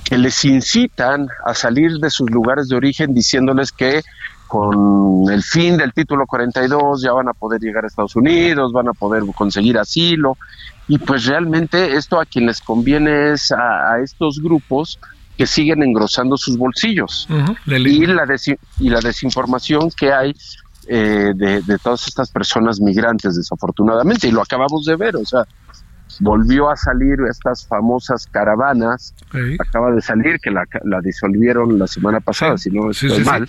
que 0.05 0.19
les 0.19 0.45
incitan 0.45 1.29
a 1.45 1.55
salir 1.55 1.99
de 1.99 2.11
sus 2.11 2.31
lugares 2.31 2.69
de 2.69 2.77
origen 2.77 3.15
diciéndoles 3.15 3.73
que 3.73 4.03
con 4.47 5.31
el 5.31 5.43
fin 5.43 5.77
del 5.77 5.93
título 5.93 6.27
42 6.27 7.03
ya 7.03 7.13
van 7.13 7.29
a 7.29 7.35
poder 7.35 7.61
llegar 7.61 7.85
a 7.85 7.87
Estados 7.87 8.17
Unidos, 8.17 8.73
van 8.73 8.89
a 8.89 8.95
poder 8.95 9.23
conseguir 9.35 9.79
asilo. 9.79 10.39
Y 10.89 10.97
pues 10.97 11.27
realmente 11.27 11.97
esto 11.97 12.19
a 12.19 12.25
quienes 12.25 12.63
conviene 12.63 13.33
es 13.33 13.53
a 13.53 14.01
estos 14.03 14.41
grupos 14.41 14.99
que 15.39 15.47
siguen 15.47 15.85
engrosando 15.85 16.37
sus 16.37 16.59
bolsillos 16.59 17.29
y, 17.65 18.07
la 18.07 18.27
y 18.81 18.91
la 18.91 19.01
desinformación 19.01 19.89
que 19.93 20.13
hay 20.13 20.35
eh, 20.89 21.33
de, 21.35 21.79
todas 21.83 22.07
estas 22.09 22.31
personas 22.31 22.81
migrantes, 22.81 23.37
desafortunadamente, 23.37 24.29
y 24.29 24.31
lo 24.31 24.43
acabamos 24.43 24.85
de 24.85 24.97
ver, 24.97 25.17
o 25.17 25.25
sea, 25.25 25.45
volvió 26.21 26.71
a 26.71 26.77
salir 26.77 27.19
estas 27.29 27.67
famosas 27.67 28.27
caravanas, 28.27 29.15
acaba 29.59 29.93
de 29.93 30.01
salir, 30.01 30.39
que 30.41 30.51
la, 30.51 30.65
disolvieron 31.03 31.79
la 31.79 31.87
semana 31.87 32.21
pasada, 32.21 32.59
si 32.59 32.71
no 32.71 32.91
estoy 32.91 33.23
mal, 33.25 33.47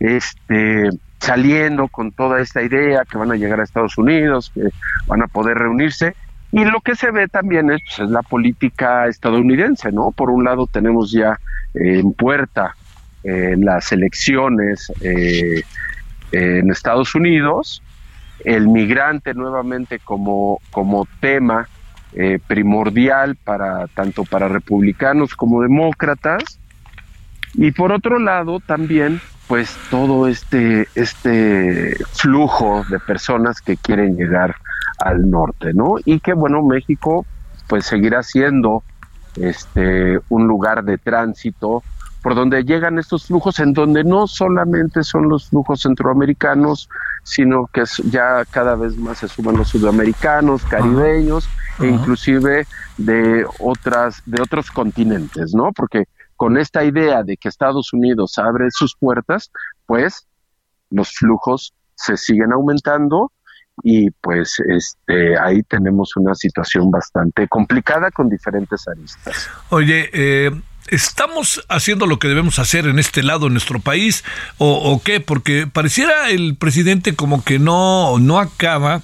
este 0.00 0.90
saliendo 1.18 1.88
con 1.88 2.12
toda 2.12 2.40
esta 2.40 2.62
idea 2.62 3.02
que 3.10 3.16
van 3.16 3.32
a 3.32 3.36
llegar 3.36 3.58
a 3.60 3.64
Estados 3.64 3.96
Unidos, 3.96 4.52
que 4.54 4.68
van 5.06 5.22
a 5.22 5.26
poder 5.26 5.56
reunirse, 5.56 6.14
y 6.52 6.64
lo 6.64 6.80
que 6.80 6.94
se 6.94 7.10
ve 7.10 7.28
también 7.28 7.70
es, 7.70 7.82
pues, 7.96 8.10
la 8.10 8.22
política 8.22 9.06
estadounidense, 9.08 9.92
¿no? 9.92 10.12
Por 10.12 10.30
un 10.30 10.44
lado 10.44 10.66
tenemos 10.66 11.10
ya 11.10 11.38
eh, 11.74 11.98
en 11.98 12.12
puerta 12.12 12.76
eh, 13.24 13.56
las 13.58 13.92
elecciones 13.92 14.92
eh, 15.00 15.62
en 16.58 16.70
Estados 16.70 17.14
Unidos, 17.14 17.82
el 18.44 18.68
migrante 18.68 19.34
nuevamente 19.34 19.98
como, 19.98 20.60
como 20.70 21.06
tema 21.20 21.68
primordial 22.46 23.36
para 23.36 23.88
tanto 23.88 24.24
para 24.24 24.48
republicanos 24.48 25.34
como 25.34 25.60
demócratas, 25.60 26.58
y 27.54 27.72
por 27.72 27.92
otro 27.92 28.18
lado 28.18 28.60
también 28.60 29.20
pues 29.48 29.76
todo 29.90 30.26
este, 30.26 30.88
este 30.94 31.96
flujo 32.12 32.84
de 32.90 32.98
personas 32.98 33.60
que 33.60 33.76
quieren 33.76 34.16
llegar 34.16 34.56
al 34.98 35.30
norte, 35.30 35.72
¿no? 35.72 35.96
Y 36.04 36.20
que 36.20 36.32
bueno, 36.32 36.62
México 36.62 37.24
pues 37.68 37.86
seguirá 37.86 38.22
siendo 38.22 38.82
este 39.36 40.18
un 40.28 40.46
lugar 40.46 40.84
de 40.84 40.98
tránsito 40.98 41.82
por 42.26 42.34
donde 42.34 42.64
llegan 42.64 42.98
estos 42.98 43.26
flujos, 43.26 43.60
en 43.60 43.72
donde 43.72 44.02
no 44.02 44.26
solamente 44.26 45.04
son 45.04 45.28
los 45.28 45.48
flujos 45.48 45.82
centroamericanos, 45.82 46.88
sino 47.22 47.68
que 47.68 47.84
ya 48.10 48.44
cada 48.50 48.74
vez 48.74 48.96
más 48.96 49.18
se 49.18 49.28
suman 49.28 49.56
los 49.56 49.68
sudamericanos, 49.68 50.64
caribeños, 50.64 51.48
e 51.78 51.86
inclusive 51.86 52.66
de 52.98 53.46
otras, 53.60 54.24
de 54.26 54.42
otros 54.42 54.72
continentes, 54.72 55.54
¿no? 55.54 55.70
Porque 55.70 56.06
con 56.34 56.56
esta 56.56 56.82
idea 56.82 57.22
de 57.22 57.36
que 57.36 57.48
Estados 57.48 57.92
Unidos 57.92 58.38
abre 58.38 58.72
sus 58.72 58.96
puertas, 58.96 59.52
pues 59.86 60.26
los 60.90 61.12
flujos 61.12 61.74
se 61.94 62.16
siguen 62.16 62.52
aumentando 62.52 63.30
y 63.84 64.10
pues 64.10 64.60
este 64.66 65.38
ahí 65.38 65.62
tenemos 65.62 66.16
una 66.16 66.34
situación 66.34 66.90
bastante 66.90 67.46
complicada 67.46 68.10
con 68.10 68.28
diferentes 68.28 68.88
aristas. 68.88 69.48
Oye, 69.70 70.10
eh, 70.12 70.50
¿estamos 70.88 71.64
haciendo 71.68 72.06
lo 72.06 72.18
que 72.18 72.28
debemos 72.28 72.58
hacer 72.58 72.86
en 72.86 72.98
este 72.98 73.22
lado 73.22 73.46
en 73.46 73.52
nuestro 73.52 73.80
país 73.80 74.24
o, 74.58 75.00
qué? 75.04 75.20
Porque 75.20 75.66
pareciera 75.66 76.30
el 76.30 76.56
presidente 76.56 77.14
como 77.14 77.44
que 77.44 77.58
no, 77.58 78.18
no 78.18 78.38
acaba 78.38 79.02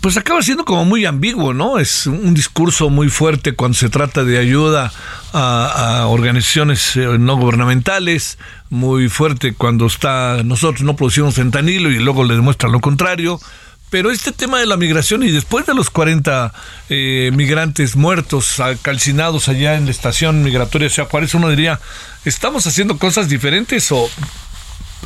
pues 0.00 0.16
acaba 0.16 0.42
siendo 0.42 0.64
como 0.64 0.84
muy 0.84 1.04
ambiguo, 1.06 1.54
¿no? 1.54 1.78
Es 1.78 2.06
un 2.06 2.34
discurso 2.34 2.88
muy 2.88 3.08
fuerte 3.08 3.54
cuando 3.54 3.76
se 3.76 3.88
trata 3.88 4.22
de 4.24 4.38
ayuda 4.38 4.92
a, 5.32 6.06
organizaciones 6.06 6.96
eh, 6.96 7.18
no 7.18 7.36
gubernamentales, 7.36 8.38
muy 8.70 9.08
fuerte 9.08 9.54
cuando 9.54 9.86
está 9.86 10.42
nosotros 10.44 10.82
no 10.82 10.96
producimos 10.96 11.34
fentanilo 11.34 11.90
y 11.90 11.98
luego 11.98 12.24
le 12.24 12.34
demuestra 12.34 12.68
lo 12.68 12.80
contrario. 12.80 13.40
Pero 13.90 14.10
este 14.10 14.32
tema 14.32 14.58
de 14.60 14.66
la 14.66 14.76
migración 14.76 15.22
y 15.22 15.30
después 15.30 15.64
de 15.66 15.74
los 15.74 15.88
40 15.90 16.52
eh, 16.90 17.30
migrantes 17.34 17.96
muertos, 17.96 18.60
calcinados 18.82 19.48
allá 19.48 19.76
en 19.76 19.86
la 19.86 19.90
estación 19.90 20.42
migratoria 20.42 20.88
de 20.88 21.04
Juárez, 21.04 21.34
uno 21.34 21.48
diría, 21.48 21.80
¿estamos 22.24 22.66
haciendo 22.66 22.98
cosas 22.98 23.28
diferentes 23.28 23.90
o, 23.92 24.10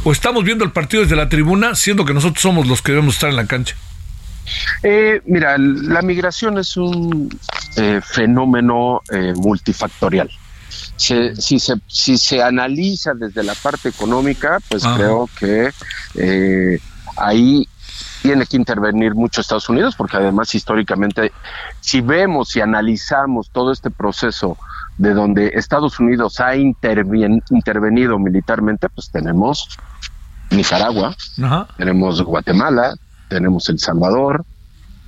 o 0.04 0.12
estamos 0.12 0.44
viendo 0.44 0.64
el 0.64 0.72
partido 0.72 1.02
desde 1.02 1.16
la 1.16 1.28
tribuna, 1.28 1.74
siendo 1.74 2.04
que 2.04 2.14
nosotros 2.14 2.42
somos 2.42 2.66
los 2.66 2.82
que 2.82 2.92
debemos 2.92 3.14
estar 3.14 3.30
en 3.30 3.36
la 3.36 3.46
cancha? 3.46 3.76
Eh, 4.82 5.20
mira, 5.26 5.56
la 5.58 6.02
migración 6.02 6.58
es 6.58 6.76
un 6.76 7.28
eh, 7.76 8.00
fenómeno 8.02 9.02
eh, 9.10 9.32
multifactorial. 9.36 10.30
si, 10.96 11.58
se, 11.58 11.74
si 11.86 12.18
se 12.18 12.42
analiza 12.42 13.14
desde 13.14 13.42
la 13.42 13.54
parte 13.54 13.88
económica, 13.88 14.58
pues 14.68 14.84
creo 14.84 15.28
que 15.38 15.70
eh, 16.14 16.78
ahí 17.16 17.68
tiene 18.22 18.46
que 18.46 18.56
intervenir 18.56 19.14
mucho 19.14 19.40
Estados 19.40 19.68
Unidos, 19.68 19.96
porque 19.96 20.16
además 20.16 20.54
históricamente, 20.54 21.32
si 21.80 22.00
vemos 22.00 22.54
y 22.56 22.60
analizamos 22.60 23.50
todo 23.50 23.72
este 23.72 23.90
proceso 23.90 24.56
de 24.96 25.12
donde 25.12 25.48
Estados 25.54 25.98
Unidos 25.98 26.38
ha 26.40 26.54
intervenido 26.56 28.18
militarmente, 28.18 28.88
pues 28.88 29.10
tenemos 29.10 29.68
Nicaragua, 30.50 31.16
tenemos 31.76 32.22
Guatemala, 32.22 32.94
tenemos 33.28 33.68
El 33.68 33.78
Salvador, 33.78 34.44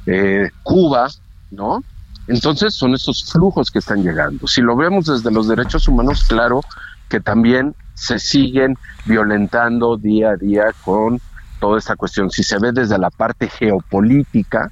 eh, 0.07 0.50
Cuba, 0.62 1.09
¿no? 1.50 1.85
Entonces 2.27 2.74
son 2.74 2.94
esos 2.94 3.31
flujos 3.31 3.70
que 3.70 3.79
están 3.79 4.03
llegando. 4.03 4.46
Si 4.48 4.62
lo 4.62 4.74
vemos 4.74 5.07
desde 5.07 5.31
los 5.31 5.46
derechos 5.46 5.87
humanos, 5.87 6.24
claro 6.24 6.62
que 7.09 7.20
también 7.20 7.74
se 7.94 8.18
siguen 8.18 8.77
violentando 9.05 9.96
día 9.96 10.31
a 10.31 10.37
día 10.37 10.64
con 10.85 11.20
toda 11.64 11.79
esta 11.79 11.97
cuestión. 11.97 12.30
Si 12.30 12.43
se 12.43 12.59
ve 12.59 12.72
desde 12.72 12.99
la 12.99 13.09
parte 13.09 13.49
geopolítica, 13.49 14.70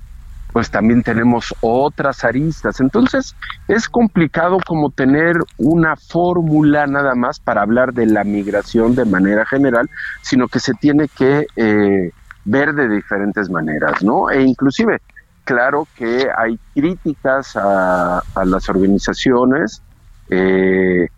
pues 0.53 0.71
también 0.71 1.03
tenemos 1.03 1.55
otras 1.63 2.23
aristas. 2.23 2.81
Entonces 2.81 3.35
es 3.67 3.89
complicado 3.89 4.59
como 4.67 4.91
tener 4.91 5.37
una 5.57 5.97
fórmula 5.97 6.87
nada 6.87 7.15
más 7.15 7.41
para 7.41 7.63
hablar 7.63 7.95
de 7.95 8.05
la 8.05 8.25
migración 8.25 8.95
de 8.95 9.07
manera 9.07 9.47
general, 9.47 9.89
sino 10.21 10.49
que 10.49 10.61
se 10.61 10.75
tiene 10.75 11.09
que 11.09 11.47
eh, 11.57 12.11
ver 12.45 12.75
de 12.75 12.91
diferentes 12.91 13.49
maneras, 13.49 14.03
¿no? 14.03 14.29
E 14.29 14.43
inclusive, 14.43 15.01
claro 15.45 15.89
que 15.97 16.29
hay 16.37 16.59
críticas 16.75 17.57
a, 17.57 18.23
las 18.45 18.69
organizaciones, 18.69 19.81
eh, 20.29 21.09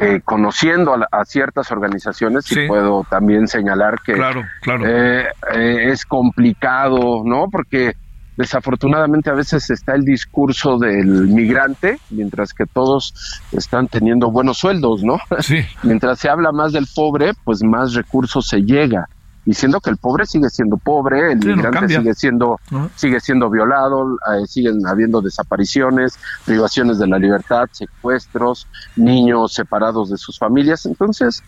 eh, 0.00 0.20
conociendo 0.24 0.94
a, 1.10 1.24
ciertas 1.24 1.70
organizaciones, 1.70 2.50
y 2.52 2.66
puedo 2.66 3.06
también 3.08 3.48
señalar 3.48 4.00
que 4.04 4.12
claro, 4.12 4.42
claro. 4.60 4.84
Eh, 4.86 5.26
eh, 5.54 5.90
es 5.90 6.04
complicado, 6.04 7.22
¿no? 7.24 7.48
Porque 7.50 7.94
desafortunadamente 8.36 9.30
a 9.30 9.34
veces 9.34 9.70
está 9.70 9.94
el 9.94 10.04
discurso 10.04 10.78
del 10.78 11.28
migrante, 11.28 11.98
mientras 12.10 12.52
que 12.52 12.66
todos 12.66 13.40
están 13.52 13.88
teniendo 13.88 14.30
buenos 14.30 14.58
sueldos, 14.58 15.02
¿no? 15.02 15.18
Sí. 15.40 15.64
mientras 15.82 16.18
se 16.18 16.28
habla 16.28 16.52
más 16.52 16.72
del 16.72 16.86
pobre, 16.94 17.32
pues 17.44 17.62
más 17.62 17.94
recursos 17.94 18.46
se 18.46 18.60
llega 18.60 19.08
diciendo 19.46 19.80
que 19.80 19.90
el 19.90 19.96
pobre 19.96 20.26
sigue 20.26 20.50
siendo 20.50 20.76
pobre, 20.76 21.32
el 21.32 21.38
migrante 21.38 21.88
sigue 21.88 22.14
siendo 22.14 22.60
sigue 22.96 23.20
siendo 23.20 23.48
violado, 23.48 24.16
eh, 24.16 24.46
siguen 24.46 24.86
habiendo 24.86 25.22
desapariciones, 25.22 26.18
privaciones 26.44 26.98
de 26.98 27.06
la 27.06 27.18
libertad, 27.18 27.68
secuestros, 27.72 28.66
niños 28.96 29.54
separados 29.54 30.10
de 30.10 30.18
sus 30.18 30.38
familias. 30.38 30.84
Entonces, 30.84 31.42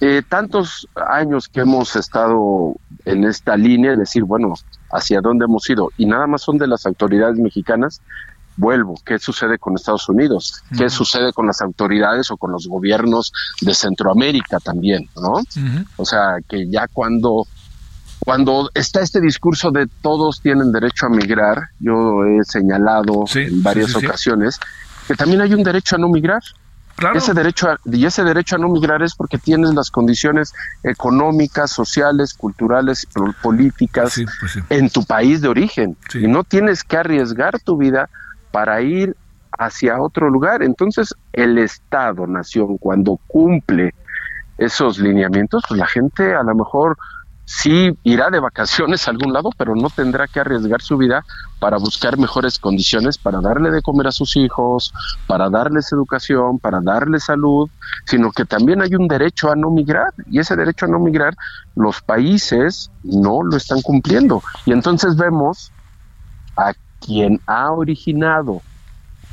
eh, 0.00 0.22
tantos 0.28 0.88
años 0.94 1.48
que 1.48 1.60
hemos 1.60 1.94
estado 1.94 2.74
en 3.04 3.24
esta 3.24 3.56
línea, 3.56 3.94
decir, 3.96 4.24
bueno, 4.24 4.54
hacia 4.90 5.20
dónde 5.20 5.44
hemos 5.44 5.68
ido, 5.70 5.90
y 5.96 6.06
nada 6.06 6.26
más 6.26 6.42
son 6.42 6.58
de 6.58 6.66
las 6.66 6.86
autoridades 6.86 7.38
mexicanas, 7.38 8.00
vuelvo, 8.56 9.00
¿qué 9.04 9.18
sucede 9.18 9.58
con 9.58 9.74
Estados 9.74 10.08
Unidos? 10.08 10.62
¿Qué 10.76 10.88
sucede 10.90 11.32
con 11.32 11.46
las 11.46 11.60
autoridades 11.60 12.30
o 12.30 12.36
con 12.36 12.52
los 12.52 12.66
gobiernos 12.66 13.32
de 13.60 13.74
Centroamérica 13.74 14.58
también, 14.60 15.08
¿no? 15.16 15.42
O 15.96 16.04
sea, 16.04 16.38
que 16.48 16.68
ya 16.68 16.86
cuando 16.88 17.46
cuando 18.20 18.70
está 18.74 19.02
este 19.02 19.20
discurso 19.20 19.70
de 19.70 19.86
todos 20.02 20.40
tienen 20.40 20.72
derecho 20.72 21.06
a 21.06 21.10
migrar, 21.10 21.68
yo 21.78 22.24
he 22.24 22.42
señalado 22.44 23.24
en 23.34 23.62
varias 23.62 23.94
ocasiones 23.94 24.58
que 25.06 25.14
también 25.14 25.42
hay 25.42 25.54
un 25.54 25.62
derecho 25.62 25.96
a 25.96 25.98
no 25.98 26.08
migrar. 26.08 26.42
Ese 27.14 27.34
derecho 27.34 27.68
y 27.84 28.06
ese 28.06 28.24
derecho 28.24 28.56
a 28.56 28.58
no 28.58 28.68
migrar 28.68 29.02
es 29.02 29.14
porque 29.14 29.36
tienes 29.36 29.74
las 29.74 29.90
condiciones 29.90 30.54
económicas, 30.82 31.70
sociales, 31.70 32.32
culturales, 32.32 33.06
políticas 33.42 34.18
pues 34.40 34.58
en 34.70 34.88
tu 34.88 35.04
país 35.04 35.42
de 35.42 35.48
origen 35.48 35.94
y 36.14 36.26
no 36.26 36.42
tienes 36.42 36.82
que 36.82 36.96
arriesgar 36.96 37.60
tu 37.60 37.76
vida 37.76 38.08
para 38.56 38.80
ir 38.80 39.14
hacia 39.58 40.00
otro 40.00 40.30
lugar. 40.30 40.62
Entonces, 40.62 41.14
el 41.34 41.58
Estado, 41.58 42.26
nación, 42.26 42.78
cuando 42.78 43.20
cumple 43.26 43.94
esos 44.56 44.98
lineamientos, 44.98 45.62
pues 45.68 45.78
la 45.78 45.86
gente 45.86 46.34
a 46.34 46.42
lo 46.42 46.54
mejor 46.54 46.96
sí 47.44 47.90
irá 48.02 48.30
de 48.30 48.40
vacaciones 48.40 49.06
a 49.06 49.10
algún 49.10 49.34
lado, 49.34 49.50
pero 49.58 49.76
no 49.76 49.90
tendrá 49.90 50.26
que 50.26 50.40
arriesgar 50.40 50.80
su 50.80 50.96
vida 50.96 51.22
para 51.60 51.76
buscar 51.76 52.16
mejores 52.16 52.58
condiciones, 52.58 53.18
para 53.18 53.42
darle 53.42 53.70
de 53.70 53.82
comer 53.82 54.06
a 54.06 54.12
sus 54.12 54.38
hijos, 54.38 54.94
para 55.26 55.50
darles 55.50 55.92
educación, 55.92 56.58
para 56.58 56.80
darles 56.80 57.24
salud, 57.24 57.68
sino 58.06 58.32
que 58.32 58.46
también 58.46 58.80
hay 58.80 58.94
un 58.94 59.06
derecho 59.06 59.50
a 59.50 59.54
no 59.54 59.70
migrar 59.70 60.14
y 60.30 60.38
ese 60.38 60.56
derecho 60.56 60.86
a 60.86 60.88
no 60.88 60.98
migrar 60.98 61.34
los 61.74 62.00
países 62.00 62.90
no 63.02 63.42
lo 63.42 63.54
están 63.58 63.82
cumpliendo. 63.82 64.42
Y 64.64 64.72
entonces 64.72 65.14
vemos 65.14 65.72
a 66.56 66.72
quien 67.06 67.40
ha 67.46 67.70
originado 67.70 68.62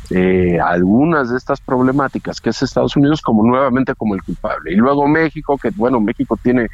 eh, 0.09 0.59
algunas 0.59 1.29
de 1.29 1.37
estas 1.37 1.59
problemáticas, 1.61 2.39
que 2.39 2.49
es 2.49 2.61
Estados 2.61 2.95
Unidos, 2.95 3.21
como 3.21 3.43
nuevamente 3.43 3.95
como 3.95 4.15
el 4.15 4.21
culpable. 4.21 4.73
Y 4.73 4.75
luego 4.75 5.07
México, 5.07 5.57
que 5.57 5.71
bueno, 5.71 5.99
México 5.99 6.37
tiene, 6.41 6.67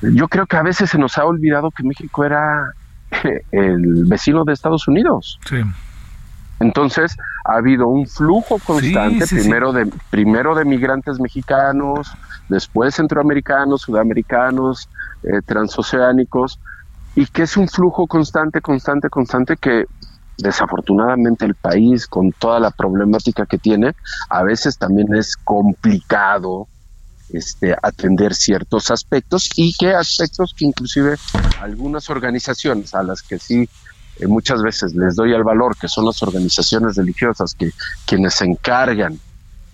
yo 0.00 0.28
creo 0.28 0.46
que 0.46 0.56
a 0.56 0.62
veces 0.62 0.90
se 0.90 0.98
nos 0.98 1.18
ha 1.18 1.24
olvidado 1.24 1.70
que 1.70 1.82
México 1.82 2.24
era 2.24 2.72
el 3.52 4.04
vecino 4.04 4.44
de 4.44 4.52
Estados 4.52 4.86
Unidos. 4.86 5.40
Sí. 5.48 5.62
Entonces 6.60 7.16
ha 7.46 7.56
habido 7.56 7.88
un 7.88 8.06
flujo 8.06 8.58
constante, 8.64 9.26
primero 9.26 9.72
de 9.72 9.90
primero 10.10 10.54
de 10.54 10.64
migrantes 10.64 11.18
mexicanos, 11.18 12.12
después 12.48 12.94
centroamericanos, 12.94 13.82
sudamericanos, 13.82 14.88
eh, 15.24 15.40
transoceánicos, 15.44 16.60
y 17.14 17.26
que 17.26 17.42
es 17.42 17.56
un 17.56 17.68
flujo 17.68 18.06
constante, 18.06 18.60
constante, 18.60 19.08
constante 19.08 19.56
que 19.56 19.84
desafortunadamente 20.36 21.44
el 21.44 21.54
país 21.54 22.06
con 22.06 22.32
toda 22.32 22.58
la 22.58 22.70
problemática 22.70 23.46
que 23.46 23.58
tiene, 23.58 23.92
a 24.28 24.42
veces 24.42 24.78
también 24.78 25.14
es 25.14 25.36
complicado 25.36 26.68
este, 27.28 27.74
atender 27.82 28.34
ciertos 28.34 28.90
aspectos 28.90 29.48
y 29.56 29.72
que 29.74 29.94
aspectos 29.94 30.54
que 30.56 30.64
inclusive 30.64 31.16
algunas 31.56 32.10
organizaciones 32.10 32.94
a 32.94 33.02
las 33.02 33.22
que 33.22 33.38
sí 33.38 33.68
eh, 34.16 34.26
muchas 34.26 34.62
veces 34.62 34.94
les 34.94 35.14
doy 35.14 35.32
el 35.32 35.44
valor, 35.44 35.76
que 35.76 35.88
son 35.88 36.04
las 36.04 36.22
organizaciones 36.22 36.96
religiosas, 36.96 37.54
que 37.54 37.70
quienes 38.06 38.34
se 38.34 38.44
encargan 38.44 39.18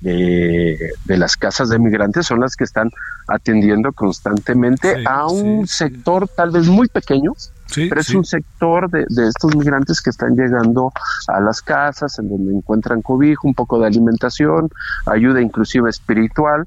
de, 0.00 0.94
las 1.06 1.36
casas 1.36 1.68
de 1.68 1.78
migrantes 1.78 2.26
son 2.26 2.40
las 2.40 2.56
que 2.56 2.64
están 2.64 2.90
atendiendo 3.28 3.92
constantemente 3.92 5.04
a 5.06 5.26
un 5.26 5.66
sector 5.66 6.28
tal 6.28 6.50
vez 6.50 6.66
muy 6.68 6.88
pequeño, 6.88 7.32
pero 7.74 8.00
es 8.00 8.10
un 8.10 8.24
sector 8.24 8.90
de, 8.90 9.04
de, 9.08 9.28
estos 9.28 9.54
migrantes 9.54 10.00
que 10.00 10.10
están 10.10 10.34
llegando 10.36 10.92
a 11.28 11.40
las 11.40 11.62
casas, 11.62 12.18
en 12.18 12.28
donde 12.28 12.54
encuentran 12.54 13.02
cobijo, 13.02 13.46
un 13.46 13.54
poco 13.54 13.78
de 13.78 13.86
alimentación, 13.86 14.70
ayuda 15.06 15.40
inclusive 15.40 15.90
espiritual, 15.90 16.66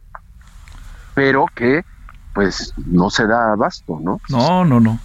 pero 1.14 1.46
que 1.56 1.84
pues 2.34 2.74
no 2.88 3.10
se 3.10 3.28
da 3.28 3.54
abasto, 3.54 4.00
¿no? 4.02 4.20
No, 4.30 4.66
no, 4.66 4.80
no. 4.80 5.00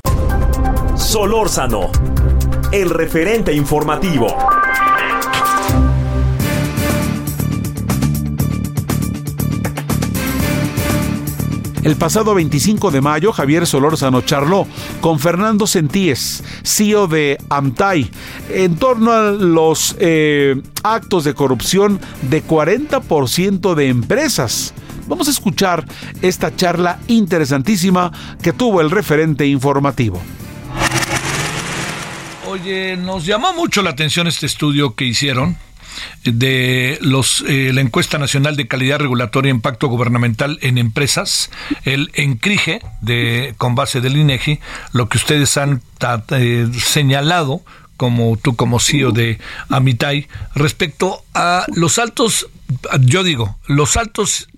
Solórzano, 0.97 1.91
el 2.72 2.91
referente 2.91 3.53
informativo. 3.53 4.26
El 11.85 11.97
pasado 11.97 12.35
25 12.35 12.91
de 12.91 13.01
mayo, 13.01 13.33
Javier 13.33 13.66
Solórzano 13.66 14.22
charló 14.22 14.66
con 15.01 15.20
Fernando 15.20 15.66
Sentíes, 15.66 16.43
CEO 16.64 17.07
de 17.07 17.39
Amtai, 17.49 18.11
en 18.51 18.76
torno 18.76 19.12
a 19.12 19.31
los 19.31 19.97
eh, 20.01 20.61
actos 20.83 21.24
de 21.24 21.35
corrupción 21.35 22.01
de 22.22 22.45
40% 22.45 23.74
de 23.74 23.89
empresas. 23.89 24.74
Vamos 25.07 25.29
a 25.29 25.31
escuchar 25.31 25.87
esta 26.20 26.55
charla 26.55 26.99
interesantísima 27.07 28.12
que 28.43 28.53
tuvo 28.53 28.81
el 28.81 28.91
referente 28.91 29.47
informativo. 29.47 30.20
Oye, 32.47 32.97
nos 32.97 33.24
llamó 33.24 33.53
mucho 33.53 33.83
la 33.83 33.91
atención 33.91 34.26
este 34.26 34.47
estudio 34.47 34.95
que 34.95 35.05
hicieron 35.05 35.57
de 36.24 36.99
los, 37.01 37.44
eh, 37.46 37.72
la 37.72 37.80
encuesta 37.80 38.18
nacional 38.18 38.57
de 38.57 38.68
calidad 38.68 38.99
regulatoria 38.99 39.51
e 39.51 39.55
impacto 39.55 39.88
gubernamental 39.88 40.59
en 40.62 40.78
empresas, 40.78 41.51
el 41.84 42.11
ENCRIGE, 42.14 42.80
de, 43.01 43.55
con 43.59 43.74
base 43.74 44.01
del 44.01 44.16
INEGI, 44.16 44.61
lo 44.92 45.09
que 45.09 45.18
ustedes 45.18 45.57
han 45.57 45.82
eh, 46.30 46.68
señalado 46.78 47.62
como 47.96 48.36
tú 48.36 48.55
como 48.55 48.78
CEO 48.78 49.11
de 49.11 49.38
Amitai, 49.68 50.28
respecto 50.55 51.24
a 51.34 51.66
los 51.74 51.99
altos, 51.99 52.49
yo 53.01 53.24
digo, 53.24 53.59
los 53.66 53.96
altos 53.96 54.49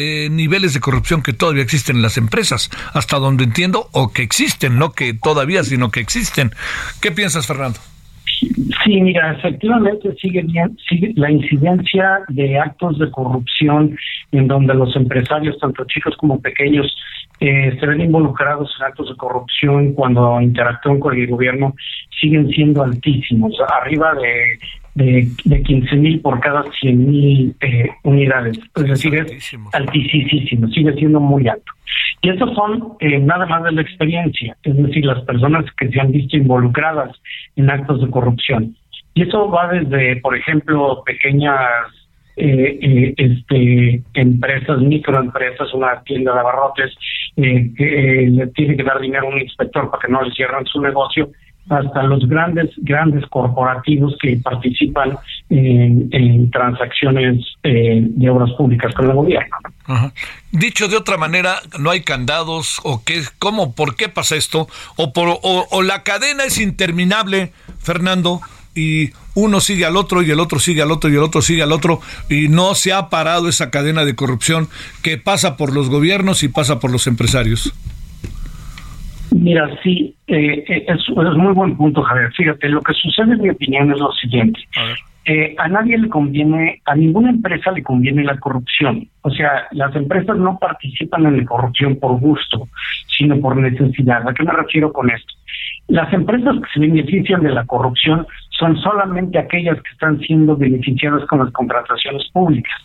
eh, 0.00 0.28
niveles 0.30 0.74
de 0.74 0.80
corrupción 0.80 1.22
que 1.22 1.32
todavía 1.32 1.62
existen 1.62 1.96
en 1.96 2.02
las 2.02 2.16
empresas, 2.18 2.70
hasta 2.92 3.18
donde 3.18 3.44
entiendo, 3.44 3.88
o 3.92 4.12
que 4.12 4.22
existen, 4.22 4.78
no 4.78 4.92
que 4.92 5.12
todavía, 5.14 5.64
sino 5.64 5.90
que 5.90 5.98
existen. 6.00 6.54
¿Qué 7.00 7.10
piensas, 7.10 7.46
Fernando? 7.46 7.80
Sí, 8.40 9.00
mira, 9.00 9.32
efectivamente 9.32 10.14
sigue, 10.20 10.42
bien, 10.42 10.76
sigue 10.88 11.12
la 11.16 11.30
incidencia 11.30 12.20
de 12.28 12.58
actos 12.58 12.98
de 12.98 13.10
corrupción 13.10 13.96
en 14.32 14.46
donde 14.46 14.74
los 14.74 14.94
empresarios, 14.94 15.58
tanto 15.58 15.84
chicos 15.86 16.16
como 16.16 16.40
pequeños, 16.40 16.94
eh, 17.40 17.76
se 17.78 17.86
ven 17.86 18.00
involucrados 18.00 18.74
en 18.78 18.86
actos 18.86 19.08
de 19.08 19.16
corrupción 19.16 19.92
cuando 19.94 20.40
interactúan 20.40 21.00
con 21.00 21.16
el 21.16 21.26
gobierno, 21.26 21.74
siguen 22.20 22.48
siendo 22.50 22.82
altísimos, 22.82 23.54
arriba 23.80 24.14
de 24.14 24.58
de, 24.94 25.28
de 25.44 25.62
15 25.62 25.96
mil 25.96 26.20
por 26.20 26.40
cada 26.40 26.64
100 26.80 27.10
mil 27.10 27.56
eh, 27.60 27.88
unidades. 28.02 28.58
Es 28.76 28.84
decir, 28.84 29.14
es 29.14 29.56
altísimo, 29.72 30.68
sigue 30.68 30.92
siendo 30.94 31.20
muy 31.20 31.46
alto. 31.48 31.72
Y 32.20 32.30
estos 32.30 32.54
son 32.54 32.94
eh, 33.00 33.18
nada 33.18 33.46
más 33.46 33.62
de 33.64 33.72
la 33.72 33.82
experiencia, 33.82 34.56
es 34.62 34.76
decir, 34.76 35.04
las 35.04 35.22
personas 35.24 35.64
que 35.76 35.88
se 35.88 36.00
han 36.00 36.10
visto 36.10 36.36
involucradas 36.36 37.10
en 37.56 37.70
actos 37.70 38.00
de 38.00 38.10
corrupción. 38.10 38.76
Y 39.14 39.22
eso 39.22 39.48
va 39.50 39.68
desde, 39.68 40.16
por 40.16 40.36
ejemplo, 40.36 41.02
pequeñas 41.04 41.70
eh, 42.36 42.78
eh, 42.80 43.14
este, 43.16 44.02
empresas, 44.14 44.80
microempresas, 44.80 45.72
una 45.74 46.02
tienda 46.02 46.34
de 46.34 46.40
abarrotes, 46.40 46.94
que 47.36 48.28
le 48.30 48.48
tiene 48.48 48.76
que 48.76 48.82
dar 48.82 49.00
dinero 49.00 49.28
a 49.28 49.30
un 49.30 49.40
inspector 49.40 49.88
para 49.90 50.00
que 50.00 50.12
no 50.12 50.22
le 50.22 50.34
cierren 50.34 50.66
su 50.66 50.80
negocio, 50.80 51.30
hasta 51.68 52.02
los 52.04 52.26
grandes 52.28 52.70
grandes 52.78 53.24
corporativos 53.26 54.16
que 54.20 54.36
participan 54.42 55.16
en, 55.50 56.50
transacciones 56.50 57.44
de 57.62 58.30
obras 58.30 58.50
públicas 58.56 58.94
con 58.94 59.06
el 59.06 59.12
gobierno. 59.12 59.56
Dicho 60.52 60.88
de 60.88 60.96
otra 60.96 61.16
manera, 61.16 61.60
no 61.78 61.90
hay 61.90 62.02
candados 62.02 62.80
o 62.84 63.02
qué, 63.04 63.22
cómo, 63.38 63.74
por 63.74 63.96
qué 63.96 64.08
pasa 64.08 64.36
esto 64.36 64.68
o 64.96 65.12
por 65.12 65.38
o, 65.42 65.82
la 65.82 66.02
cadena 66.02 66.44
es 66.44 66.58
interminable, 66.58 67.52
Fernando. 67.78 68.40
y 68.74 69.10
uno 69.34 69.60
sigue 69.60 69.84
al 69.84 69.96
otro 69.96 70.22
y 70.22 70.30
el 70.30 70.40
otro 70.40 70.58
sigue 70.58 70.82
al 70.82 70.90
otro 70.90 71.10
y 71.10 71.14
el 71.14 71.22
otro 71.22 71.42
sigue 71.42 71.62
al 71.62 71.72
otro 71.72 72.00
y 72.28 72.48
no 72.48 72.74
se 72.74 72.92
ha 72.92 73.08
parado 73.08 73.48
esa 73.48 73.70
cadena 73.70 74.04
de 74.04 74.16
corrupción 74.16 74.68
que 75.02 75.16
pasa 75.16 75.56
por 75.56 75.72
los 75.72 75.88
gobiernos 75.88 76.42
y 76.42 76.48
pasa 76.48 76.80
por 76.80 76.90
los 76.90 77.06
empresarios. 77.06 77.72
Mira, 79.30 79.68
sí, 79.82 80.16
eh, 80.26 80.64
eh, 80.68 80.84
es, 80.88 81.00
es, 81.00 81.36
muy 81.36 81.52
buen 81.52 81.76
punto, 81.76 82.02
Javier. 82.02 82.32
Fíjate, 82.32 82.68
lo 82.68 82.80
que 82.80 82.94
sucede 82.94 83.32
en 83.34 83.42
mi 83.42 83.50
opinión 83.50 83.92
es 83.92 83.98
lo 83.98 84.12
siguiente. 84.12 84.60
A, 84.76 84.94
eh, 85.30 85.54
a 85.58 85.68
nadie 85.68 85.98
le 85.98 86.08
conviene, 86.08 86.80
a 86.86 86.94
ninguna 86.94 87.28
empresa 87.28 87.70
le 87.72 87.82
conviene 87.82 88.24
la 88.24 88.38
corrupción. 88.38 89.06
O 89.22 89.30
sea, 89.30 89.66
las 89.72 89.94
empresas 89.94 90.38
no 90.38 90.58
participan 90.58 91.26
en 91.26 91.38
la 91.38 91.44
corrupción 91.44 91.96
por 91.96 92.18
gusto, 92.18 92.66
sino 93.18 93.38
por 93.38 93.56
necesidad. 93.56 94.26
¿A 94.26 94.32
qué 94.32 94.42
me 94.42 94.52
refiero 94.52 94.90
con 94.90 95.10
esto? 95.10 95.34
Las 95.88 96.10
empresas 96.14 96.54
que 96.56 96.68
se 96.72 96.80
benefician 96.80 97.42
de 97.42 97.50
la 97.50 97.66
corrupción 97.66 98.26
son 98.58 98.76
solamente 98.78 99.38
aquellas 99.38 99.76
que 99.82 99.92
están 99.92 100.18
siendo 100.20 100.56
beneficiadas 100.56 101.24
con 101.26 101.40
las 101.40 101.52
contrataciones 101.52 102.26
públicas. 102.32 102.80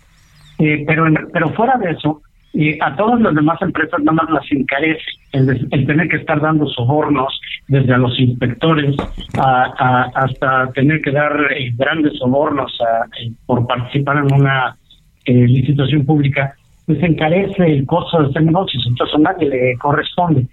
Eh, 0.59 0.83
pero, 0.85 1.05
pero 1.31 1.49
fuera 1.51 1.77
de 1.77 1.91
eso, 1.91 2.21
y 2.53 2.79
a 2.81 2.95
todas 2.95 3.19
las 3.19 3.33
demás 3.33 3.59
empresas 3.61 3.99
nada 4.03 4.13
más 4.13 4.29
las 4.29 4.51
encarece 4.51 5.03
el, 5.31 5.67
tener 5.87 6.07
que 6.07 6.17
estar 6.17 6.39
dando 6.39 6.67
sobornos 6.67 7.39
desde 7.67 7.93
a 7.93 7.97
los 7.97 8.17
inspectores 8.19 8.95
a, 9.37 10.11
hasta 10.13 10.71
tener 10.73 11.01
que 11.01 11.11
dar 11.11 11.35
eh, 11.51 11.71
grandes 11.75 12.13
sobornos 12.19 12.71
eh, 13.19 13.31
por 13.47 13.65
participar 13.65 14.17
en 14.17 14.33
una 14.33 14.77
eh, 15.25 15.33
licitación 15.33 16.05
pública 16.05 16.55
pues 16.85 17.01
encarece 17.01 17.65
el 17.65 17.85
costo 17.85 18.21
de 18.21 18.29
hacer 18.29 18.43
negocios, 18.43 18.83
entonces 18.85 19.15
a 19.15 19.19
nadie 19.19 19.47
le 19.47 19.77
corresponde. 19.77 20.45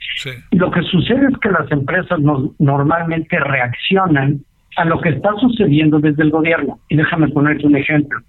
Lo 0.53 0.71
que 0.71 0.83
sucede 0.83 1.27
es 1.29 1.37
que 1.39 1.51
las 1.51 1.69
empresas 1.73 2.21
normalmente 2.61 3.37
reaccionan 3.41 4.41
a 4.77 4.85
lo 4.85 5.01
que 5.01 5.11
está 5.11 5.31
sucediendo 5.41 5.99
desde 5.99 6.23
el 6.23 6.31
gobierno. 6.31 6.79
Y 6.89 6.97
déjame 6.97 7.29
ponerte 7.29 7.67
un 7.67 7.77
ejemplo. 7.77 8.21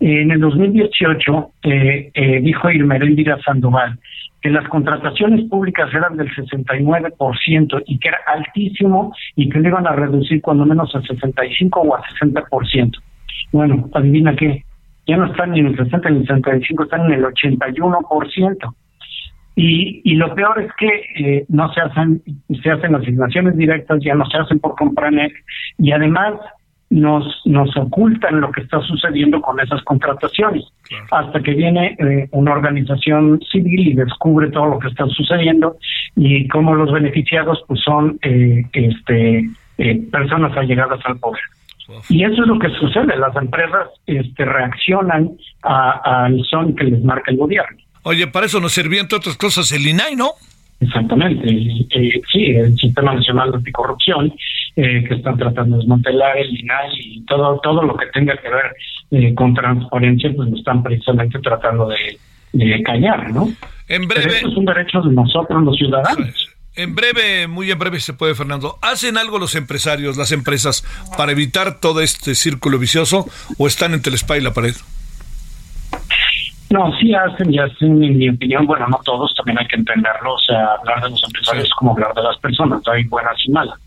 En 0.00 0.30
el 0.30 0.40
2018 0.40 1.50
eh, 1.62 2.10
eh, 2.12 2.40
dijo 2.40 2.70
Irmerendira 2.70 3.38
Sandoval 3.42 3.98
que 4.40 4.50
las 4.50 4.68
contrataciones 4.68 5.48
públicas 5.48 5.88
eran 5.94 6.18
del 6.18 6.28
69% 6.28 7.82
y 7.86 7.98
que 7.98 8.08
era 8.08 8.18
altísimo 8.26 9.14
y 9.36 9.48
que 9.48 9.58
lo 9.58 9.68
iban 9.68 9.86
a 9.86 9.92
reducir 9.92 10.42
cuando 10.42 10.66
menos 10.66 10.94
al 10.94 11.06
65 11.06 11.80
o 11.80 11.96
al 11.96 12.02
60%. 12.02 12.92
Bueno, 13.52 13.88
adivina 13.94 14.36
qué, 14.36 14.62
ya 15.06 15.16
no 15.16 15.26
están 15.26 15.52
ni 15.52 15.60
en 15.60 15.68
el 15.68 15.76
60 15.76 16.10
ni 16.10 16.16
en 16.16 16.22
el 16.22 16.28
65, 16.28 16.84
están 16.84 17.06
en 17.06 17.12
el 17.12 17.24
81%. 17.24 18.74
Y, 19.56 20.00
y 20.04 20.16
lo 20.16 20.34
peor 20.34 20.60
es 20.60 20.72
que 20.74 21.02
eh, 21.16 21.46
no 21.48 21.72
se 21.72 21.80
hacen, 21.80 22.22
se 22.62 22.70
hacen 22.70 22.94
asignaciones 22.94 23.56
directas, 23.56 24.00
ya 24.02 24.14
no 24.14 24.26
se 24.26 24.38
hacen 24.38 24.58
por 24.58 24.74
Compranet 24.74 25.32
y 25.78 25.92
además 25.92 26.34
nos, 26.90 27.24
nos 27.44 27.76
ocultan 27.76 28.40
lo 28.40 28.52
que 28.52 28.60
está 28.60 28.80
sucediendo 28.82 29.40
con 29.40 29.58
esas 29.58 29.82
contrataciones, 29.82 30.64
hasta 31.10 31.40
que 31.42 31.52
viene 31.54 31.96
eh, 31.98 32.28
una 32.30 32.52
organización 32.52 33.40
civil 33.50 33.88
y 33.88 33.94
descubre 33.94 34.50
todo 34.50 34.66
lo 34.66 34.78
que 34.78 34.88
está 34.88 35.06
sucediendo 35.06 35.76
y 36.14 36.46
cómo 36.48 36.74
los 36.74 36.92
beneficiados 36.92 37.64
pues 37.66 37.80
son 37.80 38.18
eh, 38.22 38.62
este 38.72 39.50
eh, 39.78 40.08
personas 40.12 40.56
allegadas 40.56 41.00
al 41.04 41.18
poder. 41.18 41.42
Y 42.08 42.24
eso 42.24 42.42
es 42.42 42.48
lo 42.48 42.58
que 42.58 42.70
sucede, 42.70 43.16
las 43.16 43.34
empresas 43.36 43.88
este, 44.06 44.44
reaccionan 44.44 45.30
al 45.62 46.40
son 46.44 46.76
que 46.76 46.84
les 46.84 47.02
marca 47.02 47.30
el 47.30 47.38
gobierno. 47.38 47.83
Oye, 48.04 48.26
para 48.26 48.46
eso 48.46 48.60
nos 48.60 48.72
servía, 48.72 49.00
entre 49.00 49.18
otras 49.18 49.36
cosas, 49.36 49.72
el 49.72 49.86
INAI, 49.86 50.14
¿no? 50.14 50.32
Exactamente, 50.80 51.48
eh, 51.48 52.20
sí, 52.30 52.44
el 52.46 52.76
Sistema 52.76 53.14
Nacional 53.14 53.50
de 53.50 53.56
Anticorrupción, 53.58 54.34
eh, 54.76 55.04
que 55.08 55.14
están 55.14 55.38
tratando 55.38 55.76
de 55.76 55.82
desmantelar 55.82 56.36
el 56.36 56.58
INAI 56.58 56.90
y 56.98 57.24
todo, 57.24 57.58
todo 57.62 57.82
lo 57.82 57.96
que 57.96 58.06
tenga 58.12 58.36
que 58.36 58.48
ver 58.50 58.76
eh, 59.10 59.34
con 59.34 59.54
transparencia, 59.54 60.30
pues 60.36 60.50
lo 60.50 60.56
están 60.56 60.82
precisamente 60.82 61.38
tratando 61.38 61.88
de, 61.88 62.82
callar, 62.84 63.32
¿no? 63.32 63.48
En 63.88 64.06
breve. 64.06 64.26
Pero 64.28 64.48
es 64.48 64.56
un 64.56 64.64
derecho 64.64 65.00
de 65.00 65.12
nosotros, 65.12 65.64
los 65.64 65.76
ciudadanos. 65.76 66.54
En 66.76 66.94
breve, 66.94 67.46
muy 67.46 67.70
en 67.70 67.78
breve 67.78 68.00
se 68.00 68.12
puede, 68.12 68.34
Fernando. 68.34 68.78
¿Hacen 68.82 69.16
algo 69.16 69.38
los 69.38 69.54
empresarios, 69.54 70.16
las 70.16 70.30
empresas, 70.30 70.84
para 71.16 71.32
evitar 71.32 71.80
todo 71.80 72.00
este 72.00 72.34
círculo 72.34 72.78
vicioso 72.78 73.26
o 73.58 73.66
están 73.66 73.94
entre 73.94 74.10
el 74.10 74.16
spa 74.16 74.36
y 74.36 74.40
la 74.40 74.52
pared? 74.52 74.74
No, 76.70 76.90
sí 76.98 77.14
hacen 77.14 77.52
y 77.52 77.58
hacen, 77.58 78.02
en 78.02 78.18
mi 78.18 78.28
opinión, 78.28 78.66
bueno, 78.66 78.86
no 78.88 78.98
todos, 79.04 79.34
también 79.34 79.58
hay 79.58 79.66
que 79.66 79.76
entenderlo, 79.76 80.34
o 80.34 80.38
sea, 80.38 80.74
hablar 80.80 81.02
de 81.02 81.10
los 81.10 81.22
empresarios 81.24 81.64
es 81.66 81.74
como 81.74 81.92
hablar 81.92 82.14
de 82.14 82.22
las 82.22 82.38
personas, 82.38 82.80
hay 82.88 83.04
buenas 83.04 83.36
y 83.46 83.50
malas. 83.50 83.78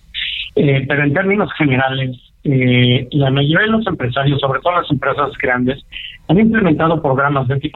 Eh, 0.55 0.85
pero 0.87 1.03
en 1.03 1.13
términos 1.13 1.51
generales, 1.53 2.17
eh, 2.43 3.07
la 3.11 3.29
mayoría 3.29 3.67
de 3.67 3.67
los 3.67 3.85
empresarios, 3.85 4.39
sobre 4.39 4.59
todo 4.61 4.81
las 4.81 4.89
empresas 4.89 5.31
grandes, 5.39 5.85
han 6.27 6.39
implementado 6.39 7.01
programas 7.01 7.47
de 7.47 7.71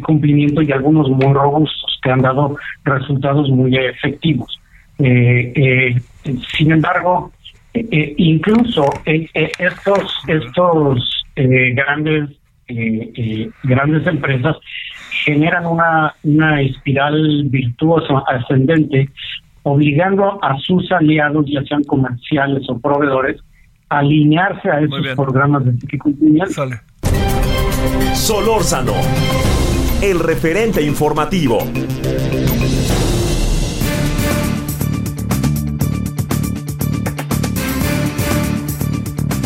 cumplimiento 0.00 0.62
y 0.62 0.72
algunos 0.72 1.08
muy 1.10 1.32
robustos 1.32 1.98
que 2.02 2.10
han 2.10 2.22
dado 2.22 2.56
resultados 2.84 3.50
muy 3.50 3.76
efectivos. 3.76 4.58
Eh, 4.98 6.00
sin 6.56 6.72
embargo, 6.72 7.30
incluso 7.74 8.84
estos 9.04 10.16
estos 10.28 11.24
grandes 11.36 12.30
eh, 12.68 13.12
eh, 13.16 13.50
grandes 13.62 14.06
empresas 14.06 14.56
generan 15.24 15.66
una, 15.66 16.14
una 16.22 16.60
espiral 16.60 17.44
virtuosa 17.44 18.22
ascendente, 18.26 19.10
obligando 19.62 20.38
a 20.42 20.58
sus 20.58 20.90
aliados, 20.92 21.46
ya 21.48 21.62
sean 21.64 21.84
comerciales 21.84 22.62
o 22.68 22.78
proveedores, 22.78 23.40
a 23.88 23.98
alinearse 23.98 24.70
a 24.70 24.80
esos 24.80 25.06
programas 25.14 25.64
de 25.64 25.98
cumplimiento. 25.98 26.62
Solórzano, 28.14 28.94
el 30.02 30.20
referente 30.20 30.82
informativo. 30.82 31.58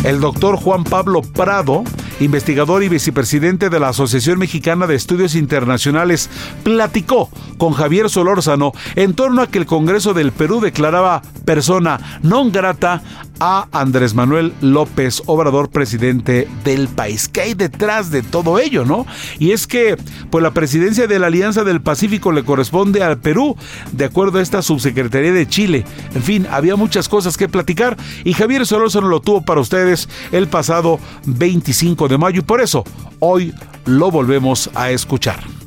El 0.03 0.21
doctor 0.21 0.55
Juan 0.55 0.85
Pablo 0.85 1.21
Prado 1.21 1.83
investigador 2.19 2.83
y 2.83 2.89
vicepresidente 2.89 3.69
de 3.69 3.79
la 3.79 3.89
Asociación 3.89 4.39
Mexicana 4.39 4.87
de 4.87 4.95
Estudios 4.95 5.35
Internacionales, 5.35 6.29
platicó 6.63 7.29
con 7.57 7.73
Javier 7.73 8.09
Solórzano 8.09 8.71
en 8.95 9.13
torno 9.13 9.41
a 9.41 9.47
que 9.47 9.59
el 9.59 9.65
Congreso 9.65 10.13
del 10.13 10.31
Perú 10.31 10.59
declaraba 10.61 11.21
persona 11.45 12.19
non 12.21 12.51
grata 12.51 13.01
a 13.39 13.67
Andrés 13.71 14.13
Manuel 14.13 14.53
López 14.61 15.23
Obrador, 15.25 15.69
presidente 15.69 16.47
del 16.63 16.87
país. 16.87 17.27
¿Qué 17.27 17.41
hay 17.41 17.53
detrás 17.53 18.11
de 18.11 18.21
todo 18.21 18.59
ello, 18.59 18.85
no? 18.85 19.05
Y 19.39 19.51
es 19.51 19.67
que, 19.67 19.97
pues 20.29 20.43
la 20.43 20.51
presidencia 20.51 21.07
de 21.07 21.19
la 21.19 21.27
Alianza 21.27 21.63
del 21.63 21.81
Pacífico 21.81 22.31
le 22.31 22.43
corresponde 22.43 23.03
al 23.03 23.19
Perú, 23.19 23.55
de 23.91 24.05
acuerdo 24.05 24.39
a 24.39 24.41
esta 24.41 24.61
subsecretaría 24.61 25.31
de 25.31 25.47
Chile. 25.47 25.85
En 26.13 26.23
fin, 26.23 26.47
había 26.49 26.75
muchas 26.75 27.09
cosas 27.09 27.37
que 27.37 27.49
platicar 27.49 27.97
y 28.23 28.33
Javier 28.33 28.65
Solórzano 28.65 29.07
lo 29.07 29.21
tuvo 29.21 29.41
para 29.41 29.61
ustedes 29.61 30.09
el 30.31 30.47
pasado 30.47 30.99
25 31.25 32.07
de 32.07 32.17
mayo 32.17 32.39
y 32.39 32.43
por 32.43 32.61
eso 32.61 32.83
hoy 33.19 33.53
lo 33.85 34.11
volvemos 34.11 34.69
a 34.75 34.91
escuchar. 34.91 35.58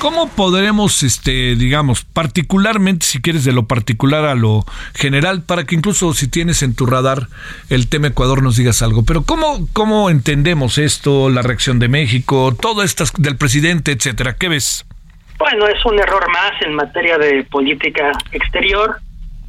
¿Cómo 0.00 0.30
podremos, 0.30 1.02
este, 1.02 1.56
digamos, 1.56 2.06
particularmente, 2.06 3.04
si 3.04 3.20
quieres, 3.20 3.44
de 3.44 3.52
lo 3.52 3.66
particular 3.66 4.24
a 4.24 4.34
lo 4.34 4.64
general, 4.94 5.42
para 5.42 5.64
que 5.64 5.74
incluso 5.74 6.14
si 6.14 6.26
tienes 6.26 6.62
en 6.62 6.74
tu 6.74 6.86
radar 6.86 7.26
el 7.68 7.90
tema 7.90 8.06
Ecuador 8.06 8.42
nos 8.42 8.56
digas 8.56 8.80
algo? 8.80 9.04
Pero 9.04 9.24
¿cómo, 9.24 9.68
cómo 9.74 10.08
entendemos 10.08 10.78
esto, 10.78 11.28
la 11.28 11.42
reacción 11.42 11.78
de 11.78 11.88
México, 11.88 12.56
todo 12.58 12.82
esto 12.82 13.04
del 13.18 13.36
presidente, 13.36 13.92
etcétera? 13.92 14.36
¿Qué 14.36 14.48
ves? 14.48 14.86
Bueno, 15.38 15.66
es 15.66 15.84
un 15.84 15.98
error 15.98 16.26
más 16.30 16.52
en 16.62 16.74
materia 16.74 17.18
de 17.18 17.44
política 17.44 18.12
exterior 18.32 18.96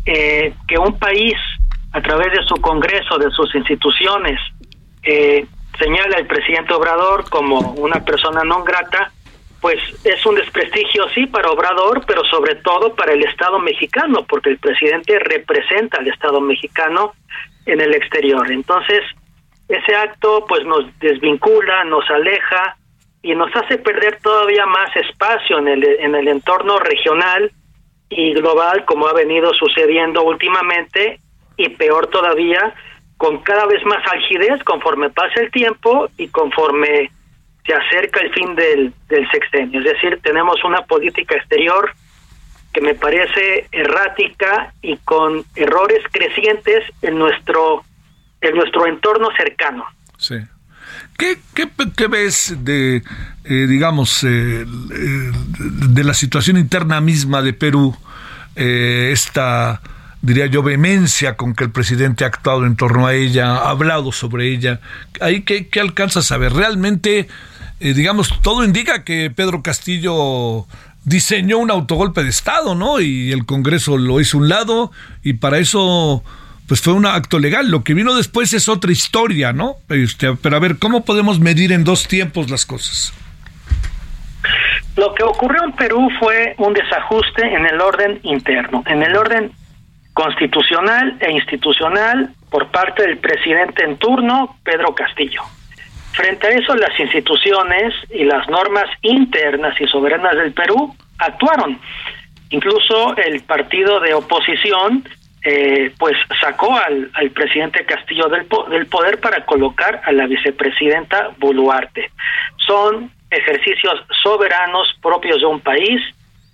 eh, 0.05 0.53
que 0.67 0.77
un 0.77 0.99
país, 0.99 1.35
a 1.93 2.01
través 2.01 2.33
de 2.33 2.45
su 2.45 2.55
Congreso, 2.55 3.17
de 3.17 3.31
sus 3.31 3.55
instituciones, 3.55 4.37
eh, 5.03 5.45
señala 5.79 6.17
al 6.17 6.27
presidente 6.27 6.73
Obrador 6.73 7.29
como 7.29 7.71
una 7.71 8.03
persona 8.03 8.43
no 8.43 8.65
grata 8.65 9.13
pues 9.61 9.79
es 10.03 10.25
un 10.25 10.35
desprestigio, 10.35 11.07
sí, 11.09 11.27
para 11.27 11.51
Obrador, 11.51 12.03
pero 12.07 12.25
sobre 12.25 12.55
todo 12.55 12.95
para 12.95 13.13
el 13.13 13.23
Estado 13.23 13.59
mexicano, 13.59 14.25
porque 14.27 14.49
el 14.49 14.57
presidente 14.57 15.19
representa 15.19 15.99
al 15.99 16.07
Estado 16.07 16.41
mexicano 16.41 17.13
en 17.67 17.79
el 17.79 17.93
exterior. 17.93 18.51
Entonces, 18.51 19.01
ese 19.67 19.95
acto 19.95 20.45
pues 20.47 20.65
nos 20.65 20.85
desvincula, 20.99 21.83
nos 21.85 22.09
aleja 22.09 22.75
y 23.21 23.35
nos 23.35 23.55
hace 23.55 23.77
perder 23.77 24.19
todavía 24.21 24.65
más 24.65 24.95
espacio 24.95 25.59
en 25.59 25.67
el, 25.67 25.83
en 25.83 26.15
el 26.15 26.27
entorno 26.27 26.77
regional 26.79 27.51
y 28.09 28.33
global 28.33 28.83
como 28.85 29.07
ha 29.07 29.13
venido 29.13 29.53
sucediendo 29.53 30.23
últimamente 30.23 31.19
y 31.55 31.69
peor 31.69 32.07
todavía 32.07 32.73
con 33.17 33.43
cada 33.43 33.67
vez 33.67 33.85
más 33.85 34.03
algidez 34.11 34.63
conforme 34.63 35.11
pasa 35.11 35.39
el 35.39 35.51
tiempo 35.51 36.09
y 36.17 36.27
conforme 36.29 37.11
se 37.71 37.97
acerca 37.97 38.19
el 38.19 38.33
fin 38.33 38.55
del, 38.55 38.93
del 39.07 39.29
sexenio. 39.31 39.79
Es 39.79 39.85
decir, 39.85 40.19
tenemos 40.21 40.63
una 40.63 40.81
política 40.81 41.35
exterior 41.35 41.93
que 42.73 42.81
me 42.81 42.95
parece 42.95 43.67
errática 43.71 44.73
y 44.81 44.97
con 44.97 45.43
errores 45.55 46.03
crecientes 46.11 46.83
en 47.01 47.17
nuestro 47.17 47.83
en 48.41 48.55
nuestro 48.55 48.87
entorno 48.87 49.29
cercano. 49.37 49.85
Sí. 50.17 50.35
¿Qué, 51.17 52.07
ves 52.07 52.55
de, 52.63 53.03
eh, 53.43 53.67
digamos, 53.69 54.23
eh, 54.23 54.65
de 54.65 56.03
la 56.03 56.15
situación 56.15 56.57
interna 56.57 56.99
misma 57.01 57.43
de 57.43 57.53
Perú? 57.53 57.95
Eh, 58.55 59.11
esta, 59.13 59.81
diría 60.23 60.47
yo, 60.47 60.63
vehemencia 60.63 61.37
con 61.37 61.53
que 61.53 61.65
el 61.65 61.69
presidente 61.69 62.23
ha 62.23 62.27
actuado 62.27 62.65
en 62.65 62.75
torno 62.75 63.05
a 63.05 63.13
ella, 63.13 63.57
ha 63.57 63.69
hablado 63.69 64.11
sobre 64.11 64.47
ella. 64.47 64.79
¿Ahí 65.19 65.43
qué, 65.43 65.67
qué 65.67 65.79
alcanzas 65.79 66.31
a 66.31 66.37
ver? 66.37 66.53
Realmente, 66.53 67.27
digamos, 67.81 68.41
todo 68.41 68.63
indica 68.63 69.03
que 69.03 69.31
Pedro 69.31 69.63
Castillo 69.63 70.67
diseñó 71.03 71.57
un 71.57 71.71
autogolpe 71.71 72.23
de 72.23 72.29
Estado, 72.29 72.75
¿no? 72.75 72.99
Y 72.99 73.31
el 73.31 73.45
Congreso 73.45 73.97
lo 73.97 74.19
hizo 74.19 74.37
un 74.37 74.49
lado 74.49 74.91
y 75.23 75.33
para 75.33 75.57
eso 75.57 76.23
pues 76.67 76.81
fue 76.81 76.93
un 76.93 77.05
acto 77.05 77.39
legal. 77.39 77.69
Lo 77.69 77.83
que 77.83 77.93
vino 77.93 78.15
después 78.15 78.53
es 78.53 78.69
otra 78.69 78.91
historia, 78.91 79.51
¿no? 79.51 79.75
Este, 79.89 80.33
pero 80.35 80.55
a 80.55 80.59
ver, 80.59 80.77
¿cómo 80.77 81.03
podemos 81.03 81.39
medir 81.39 81.71
en 81.71 81.83
dos 81.83 82.07
tiempos 82.07 82.49
las 82.49 82.65
cosas? 82.65 83.13
Lo 84.95 85.13
que 85.13 85.23
ocurrió 85.23 85.63
en 85.63 85.73
Perú 85.73 86.09
fue 86.19 86.55
un 86.57 86.73
desajuste 86.73 87.45
en 87.45 87.65
el 87.65 87.81
orden 87.81 88.19
interno, 88.23 88.83
en 88.87 89.03
el 89.03 89.15
orden 89.15 89.51
constitucional 90.13 91.17
e 91.19 91.31
institucional 91.31 92.33
por 92.49 92.69
parte 92.69 93.03
del 93.03 93.17
presidente 93.17 93.83
en 93.83 93.97
turno, 93.97 94.57
Pedro 94.63 94.93
Castillo. 94.93 95.41
Frente 96.13 96.47
a 96.47 96.51
eso, 96.51 96.75
las 96.75 96.99
instituciones 96.99 97.93
y 98.09 98.23
las 98.25 98.47
normas 98.49 98.85
internas 99.01 99.79
y 99.79 99.87
soberanas 99.87 100.35
del 100.35 100.51
Perú 100.53 100.95
actuaron. 101.17 101.79
Incluso 102.49 103.15
el 103.17 103.41
partido 103.43 103.99
de 104.01 104.13
oposición 104.13 105.07
eh, 105.43 105.91
pues 105.97 106.15
sacó 106.39 106.77
al, 106.77 107.09
al 107.13 107.31
presidente 107.31 107.85
Castillo 107.85 108.27
del, 108.27 108.47
del 108.69 108.85
poder 108.87 109.19
para 109.19 109.45
colocar 109.45 110.01
a 110.05 110.11
la 110.11 110.27
vicepresidenta 110.27 111.31
Boluarte. 111.37 112.11
Son 112.57 113.09
ejercicios 113.31 114.03
soberanos 114.21 114.87
propios 115.01 115.39
de 115.39 115.45
un 115.45 115.61
país 115.61 116.01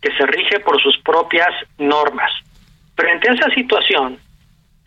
que 0.01 0.11
se 0.15 0.25
rige 0.27 0.59
por 0.59 0.81
sus 0.81 0.97
propias 0.99 1.49
normas. 1.79 2.31
Frente 2.95 3.29
a 3.29 3.33
esa 3.33 3.49
situación, 3.49 4.19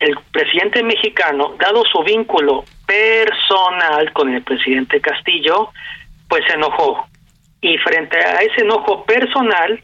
el 0.01 0.17
presidente 0.31 0.83
mexicano, 0.83 1.55
dado 1.59 1.83
su 1.85 2.03
vínculo 2.03 2.65
personal 2.85 4.11
con 4.13 4.33
el 4.33 4.41
presidente 4.43 4.99
Castillo, 4.99 5.69
pues 6.27 6.43
se 6.47 6.53
enojó. 6.53 7.05
Y 7.61 7.77
frente 7.77 8.17
a 8.17 8.41
ese 8.41 8.61
enojo 8.61 9.05
personal, 9.05 9.79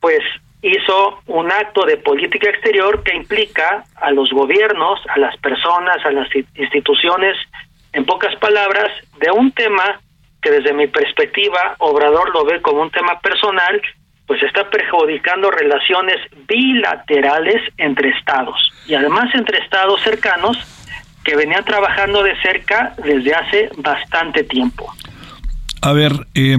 pues 0.00 0.20
hizo 0.60 1.18
un 1.26 1.50
acto 1.50 1.86
de 1.86 1.96
política 1.96 2.50
exterior 2.50 3.02
que 3.02 3.16
implica 3.16 3.84
a 3.96 4.10
los 4.10 4.30
gobiernos, 4.30 5.00
a 5.08 5.18
las 5.18 5.36
personas, 5.38 6.04
a 6.04 6.10
las 6.10 6.28
instituciones, 6.54 7.36
en 7.94 8.04
pocas 8.04 8.36
palabras, 8.36 8.90
de 9.18 9.30
un 9.30 9.50
tema 9.52 10.00
que 10.42 10.50
desde 10.50 10.74
mi 10.74 10.88
perspectiva 10.88 11.76
Obrador 11.78 12.34
lo 12.34 12.44
ve 12.44 12.60
como 12.60 12.82
un 12.82 12.90
tema 12.90 13.18
personal, 13.20 13.80
pues 14.26 14.42
está 14.42 14.68
perjudicando 14.70 15.50
relaciones 15.50 16.16
bilaterales 16.48 17.60
entre 17.76 18.10
estados 18.10 18.56
y 18.86 18.94
además 18.94 19.34
entre 19.34 19.62
estados 19.62 20.00
cercanos 20.02 20.56
que 21.22 21.36
venían 21.36 21.64
trabajando 21.64 22.22
de 22.22 22.34
cerca 22.40 22.94
desde 23.02 23.34
hace 23.34 23.70
bastante 23.76 24.44
tiempo. 24.44 24.92
A 25.82 25.92
ver, 25.92 26.12
eh, 26.34 26.58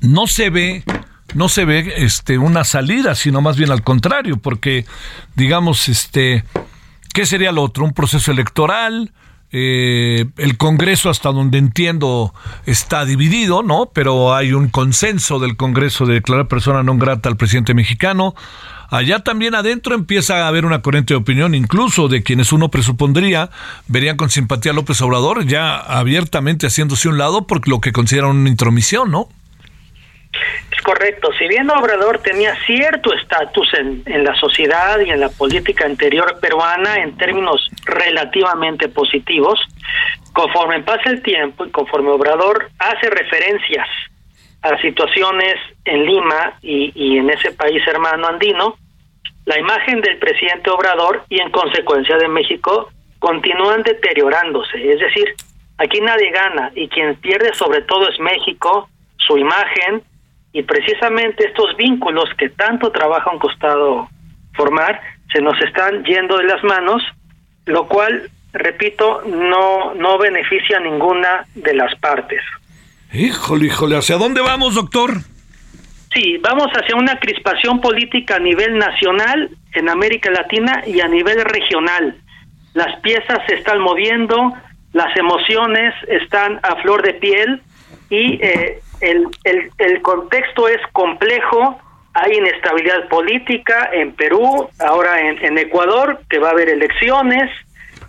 no 0.00 0.26
se 0.26 0.50
ve 0.50 0.82
no 1.34 1.48
se 1.48 1.64
ve 1.64 1.92
este 1.96 2.38
una 2.38 2.64
salida, 2.64 3.14
sino 3.14 3.40
más 3.40 3.56
bien 3.56 3.70
al 3.70 3.82
contrario, 3.82 4.36
porque 4.36 4.84
digamos 5.36 5.88
este 5.88 6.44
¿qué 7.14 7.26
sería 7.26 7.52
lo 7.52 7.62
otro? 7.62 7.84
Un 7.84 7.92
proceso 7.92 8.32
electoral, 8.32 9.12
eh, 9.52 10.26
el 10.36 10.56
Congreso, 10.56 11.10
hasta 11.10 11.32
donde 11.32 11.58
entiendo, 11.58 12.32
está 12.66 13.04
dividido, 13.04 13.62
¿no? 13.62 13.90
Pero 13.92 14.34
hay 14.34 14.52
un 14.52 14.68
consenso 14.68 15.38
del 15.38 15.56
Congreso 15.56 16.06
de 16.06 16.14
declarar 16.14 16.46
persona 16.46 16.82
no 16.82 16.96
grata 16.96 17.28
al 17.28 17.36
presidente 17.36 17.74
mexicano. 17.74 18.34
Allá 18.90 19.20
también 19.20 19.54
adentro 19.54 19.94
empieza 19.94 20.38
a 20.38 20.48
haber 20.48 20.64
una 20.64 20.82
corriente 20.82 21.14
de 21.14 21.18
opinión, 21.18 21.54
incluso 21.54 22.08
de 22.08 22.24
quienes 22.24 22.52
uno 22.52 22.70
presupondría 22.70 23.50
verían 23.86 24.16
con 24.16 24.30
simpatía 24.30 24.72
a 24.72 24.74
López 24.74 25.00
Obrador, 25.00 25.46
ya 25.46 25.76
abiertamente 25.76 26.66
haciéndose 26.66 27.08
un 27.08 27.16
lado 27.16 27.46
porque 27.46 27.70
lo 27.70 27.80
que 27.80 27.92
consideran 27.92 28.30
una 28.30 28.50
intromisión, 28.50 29.10
¿no? 29.10 29.28
Es 30.32 30.80
correcto. 30.82 31.30
Si 31.38 31.46
bien 31.48 31.70
Obrador 31.70 32.20
tenía 32.20 32.54
cierto 32.64 33.12
estatus 33.14 33.68
en, 33.74 34.24
la 34.24 34.34
sociedad 34.36 35.00
y 35.00 35.10
en 35.10 35.20
la 35.20 35.28
política 35.28 35.86
anterior 35.86 36.38
peruana 36.40 36.96
en 36.96 37.16
términos 37.16 37.68
relativamente 37.84 38.88
positivos, 38.88 39.60
conforme 40.32 40.82
pasa 40.82 41.10
el 41.10 41.22
tiempo 41.22 41.66
y 41.66 41.70
conforme 41.70 42.10
Obrador 42.10 42.70
hace 42.78 43.10
referencias 43.10 43.88
a 44.62 44.80
situaciones 44.80 45.56
en 45.84 46.04
Lima 46.04 46.54
y 46.62 47.18
en 47.18 47.30
ese 47.30 47.52
país 47.52 47.82
hermano 47.86 48.28
andino, 48.28 48.76
la 49.46 49.58
imagen 49.58 50.00
del 50.00 50.18
presidente 50.18 50.70
Obrador 50.70 51.24
y 51.28 51.40
en 51.40 51.50
consecuencia 51.50 52.16
de 52.18 52.28
México 52.28 52.90
continúan 53.18 53.82
deteriorándose. 53.82 54.92
Es 54.92 55.00
decir, 55.00 55.34
aquí 55.78 56.00
nadie 56.00 56.30
gana 56.30 56.70
y 56.74 56.88
quien 56.88 57.16
pierde 57.16 57.52
sobre 57.54 57.82
todo 57.82 58.08
es 58.08 58.18
México, 58.20 58.88
su 59.16 59.38
imagen, 59.38 60.02
y 60.52 60.62
precisamente 60.62 61.46
estos 61.46 61.76
vínculos 61.76 62.28
que 62.36 62.48
tanto 62.50 62.90
trabajo 62.90 63.30
han 63.30 63.38
costado 63.38 64.08
formar 64.54 65.00
se 65.32 65.40
nos 65.40 65.60
están 65.60 66.04
yendo 66.04 66.36
de 66.38 66.44
las 66.44 66.62
manos, 66.64 67.02
lo 67.66 67.86
cual, 67.86 68.28
repito, 68.52 69.22
no, 69.26 69.94
no 69.94 70.18
beneficia 70.18 70.78
a 70.78 70.80
ninguna 70.80 71.46
de 71.54 71.74
las 71.74 71.94
partes. 72.00 72.40
Híjole, 73.12 73.66
híjole, 73.66 73.96
¿hacia 73.96 74.16
dónde 74.16 74.40
vamos, 74.40 74.74
doctor? 74.74 75.12
Sí, 76.12 76.38
vamos 76.38 76.66
hacia 76.72 76.96
una 76.96 77.18
crispación 77.20 77.80
política 77.80 78.36
a 78.36 78.40
nivel 78.40 78.76
nacional, 78.76 79.50
en 79.74 79.88
América 79.88 80.30
Latina 80.30 80.82
y 80.84 81.00
a 81.00 81.06
nivel 81.06 81.44
regional. 81.44 82.16
Las 82.74 82.98
piezas 83.00 83.38
se 83.46 83.54
están 83.54 83.80
moviendo, 83.80 84.52
las 84.92 85.16
emociones 85.16 85.94
están 86.08 86.58
a 86.64 86.76
flor 86.82 87.02
de 87.02 87.14
piel 87.14 87.62
y 88.08 88.40
eh, 88.42 88.80
el, 89.00 89.26
el, 89.44 89.70
el 89.78 90.02
contexto 90.02 90.68
es 90.68 90.80
complejo, 90.92 91.80
hay 92.14 92.38
inestabilidad 92.38 93.08
política 93.08 93.90
en 93.92 94.12
Perú, 94.12 94.68
ahora 94.80 95.20
en, 95.20 95.44
en 95.44 95.58
Ecuador, 95.58 96.20
que 96.28 96.38
va 96.38 96.48
a 96.48 96.52
haber 96.52 96.68
elecciones, 96.68 97.50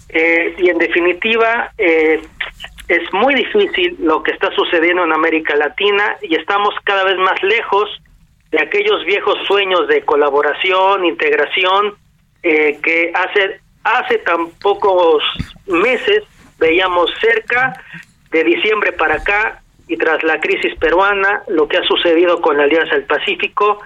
eh, 0.09 0.55
y 0.57 0.69
en 0.69 0.77
definitiva 0.77 1.71
eh, 1.77 2.21
es 2.87 3.13
muy 3.13 3.33
difícil 3.33 3.95
lo 3.99 4.21
que 4.23 4.31
está 4.31 4.51
sucediendo 4.53 5.05
en 5.05 5.13
América 5.13 5.55
Latina 5.55 6.17
y 6.21 6.35
estamos 6.35 6.73
cada 6.83 7.05
vez 7.05 7.17
más 7.17 7.41
lejos 7.41 7.89
de 8.51 8.61
aquellos 8.61 9.05
viejos 9.05 9.37
sueños 9.47 9.87
de 9.87 10.03
colaboración, 10.03 11.05
integración, 11.05 11.95
eh, 12.43 12.77
que 12.83 13.13
hace, 13.15 13.61
hace 13.85 14.17
tan 14.17 14.49
pocos 14.61 15.23
meses 15.67 16.23
veíamos 16.59 17.09
cerca, 17.21 17.73
de 18.31 18.43
diciembre 18.43 18.91
para 18.93 19.15
acá, 19.15 19.60
y 19.91 19.97
tras 19.97 20.23
la 20.23 20.39
crisis 20.39 20.73
peruana, 20.79 21.41
lo 21.49 21.67
que 21.67 21.77
ha 21.77 21.83
sucedido 21.83 22.39
con 22.39 22.55
la 22.55 22.63
Alianza 22.63 22.95
del 22.95 23.03
Pacífico 23.03 23.79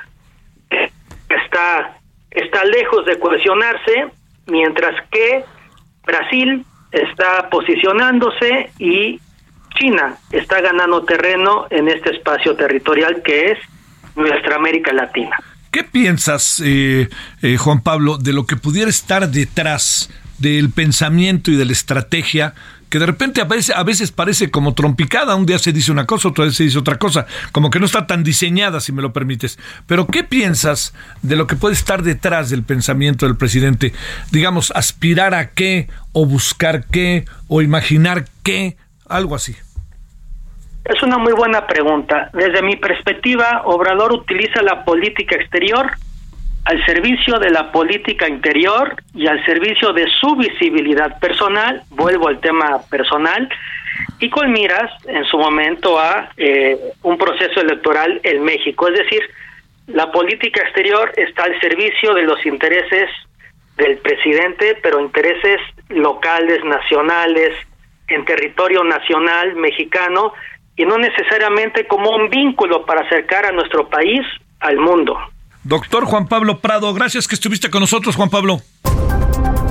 está, 0.70 1.98
está 2.30 2.64
lejos 2.64 3.08
de 3.08 3.18
cohesionarse, 3.18 4.06
mientras 4.46 4.94
que 5.10 5.44
Brasil 6.06 6.64
está 6.92 7.50
posicionándose 7.50 8.70
y 8.78 9.20
China 9.80 10.16
está 10.32 10.62
ganando 10.62 11.04
terreno 11.06 11.66
en 11.72 11.88
este 11.88 12.12
espacio 12.12 12.56
territorial 12.56 13.24
que 13.24 13.54
es 13.54 13.58
nuestra 14.16 14.58
América 14.58 14.94
Latina. 14.94 15.36
¿Qué 15.72 15.84
piensas, 15.84 16.62
eh, 16.64 17.10
eh, 17.42 17.58
Juan 17.58 17.82
Pablo, 17.82 18.20
de 18.20 18.32
lo 18.32 18.46
que 18.46 18.58
pudiera 18.58 18.92
estar 18.92 19.28
detrás 19.28 20.12
del 20.38 20.70
pensamiento 20.70 21.50
y 21.50 21.56
de 21.56 21.66
la 21.66 21.72
estrategia 21.72 22.54
que 22.90 23.00
de 23.00 23.06
repente 23.06 23.42
a 23.42 23.46
veces, 23.46 23.76
a 23.76 23.84
veces 23.84 24.12
parece 24.12 24.52
como 24.52 24.74
trompicada, 24.74 25.36
un 25.36 25.46
día 25.46 25.60
se 25.60 25.74
dice 25.74 25.92
una 25.92 26.06
cosa, 26.06 26.30
otra 26.30 26.46
vez 26.46 26.56
se 26.56 26.64
dice 26.64 26.78
otra 26.78 26.98
cosa, 26.98 27.26
como 27.52 27.70
que 27.70 27.80
no 27.80 27.86
está 27.86 28.08
tan 28.08 28.24
diseñada, 28.24 28.80
si 28.80 28.92
me 28.92 29.02
lo 29.02 29.14
permites. 29.14 29.60
Pero 29.88 30.08
¿qué 30.08 30.24
piensas 30.24 30.94
de 31.22 31.36
lo 31.36 31.48
que 31.48 31.56
puede 31.56 31.74
estar 31.74 32.04
detrás 32.04 32.50
del 32.50 32.64
pensamiento 32.64 33.26
del 33.26 33.38
presidente? 33.38 33.94
Digamos, 34.32 34.72
aspirar 34.72 35.34
a 35.34 35.50
qué, 35.50 35.88
o 36.12 36.26
buscar 36.26 36.86
qué, 36.86 37.26
o 37.48 37.62
imaginar 37.62 38.26
qué, 38.44 38.78
algo 39.08 39.36
así. 39.36 39.56
Es 40.86 41.02
una 41.02 41.18
muy 41.18 41.34
buena 41.34 41.66
pregunta. 41.66 42.30
Desde 42.34 42.62
mi 42.62 42.76
perspectiva, 42.76 43.64
Obrador 43.66 44.14
utiliza 44.14 44.62
la 44.62 44.86
política 44.86 45.36
exterior 45.36 45.92
al 46.66 46.84
servicio 46.86 47.38
de 47.40 47.52
la 47.52 47.72
política 47.72 48.28
interior 48.28 48.96
y 49.14 49.28
al 49.28 49.44
servicio 49.46 49.94
de 49.94 50.08
su 50.20 50.36
visibilidad 50.36 51.20
personal, 51.20 51.84
vuelvo 51.92 52.28
al 52.28 52.40
tema 52.40 52.82
personal, 52.90 53.48
y 54.20 54.30
con 54.30 54.52
miras 54.52 54.92
en 55.08 55.24
su 55.26 55.38
momento 55.38 56.00
a 56.00 56.32
eh, 56.38 56.78
un 57.04 57.18
proceso 57.18 57.62
electoral 57.62 58.20
en 58.24 58.44
México. 58.44 58.88
Es 58.88 58.98
decir, 58.98 59.22
la 59.88 60.12
política 60.12 60.62
exterior 60.64 61.12
está 61.16 61.44
al 61.44 61.60
servicio 61.62 62.14
de 62.16 62.24
los 62.24 62.44
intereses 62.46 63.10
del 63.78 63.98
presidente, 63.98 64.78
pero 64.82 65.00
intereses 65.00 65.60
locales, 65.90 66.64
nacionales, 66.64 67.54
en 68.08 68.26
territorio 68.26 68.84
nacional 68.84 69.56
mexicano 69.56 70.34
y 70.76 70.86
no 70.86 70.98
necesariamente 70.98 71.88
como 71.88 72.10
un 72.10 72.30
vínculo 72.30 72.86
para 72.86 73.02
acercar 73.02 73.46
a 73.46 73.52
nuestro 73.52 73.88
país 73.88 74.22
al 74.60 74.78
mundo. 74.78 75.18
Doctor 75.66 76.06
Juan 76.06 76.28
Pablo 76.28 76.60
Prado, 76.60 76.94
gracias 76.94 77.28
que 77.28 77.34
estuviste 77.34 77.72
con 77.72 77.82
nosotros, 77.82 78.16
Juan 78.16 78.30
Pablo. 78.30 78.62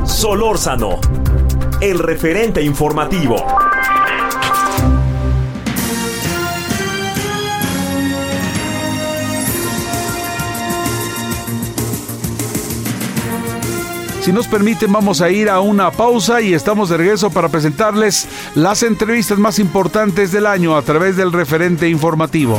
Solórzano, 0.04 1.00
el 1.80 2.00
referente 2.00 2.60
informativo. 2.60 3.36
Si 14.20 14.32
nos 14.32 14.48
permiten, 14.48 14.92
vamos 14.92 15.20
a 15.20 15.30
ir 15.30 15.48
a 15.48 15.60
una 15.60 15.92
pausa 15.92 16.40
y 16.40 16.54
estamos 16.54 16.88
de 16.88 16.96
regreso 16.96 17.30
para 17.30 17.50
presentarles 17.50 18.26
las 18.56 18.82
entrevistas 18.82 19.38
más 19.38 19.60
importantes 19.60 20.32
del 20.32 20.46
año 20.46 20.76
a 20.76 20.82
través 20.82 21.16
del 21.16 21.30
referente 21.30 21.88
informativo. 21.88 22.58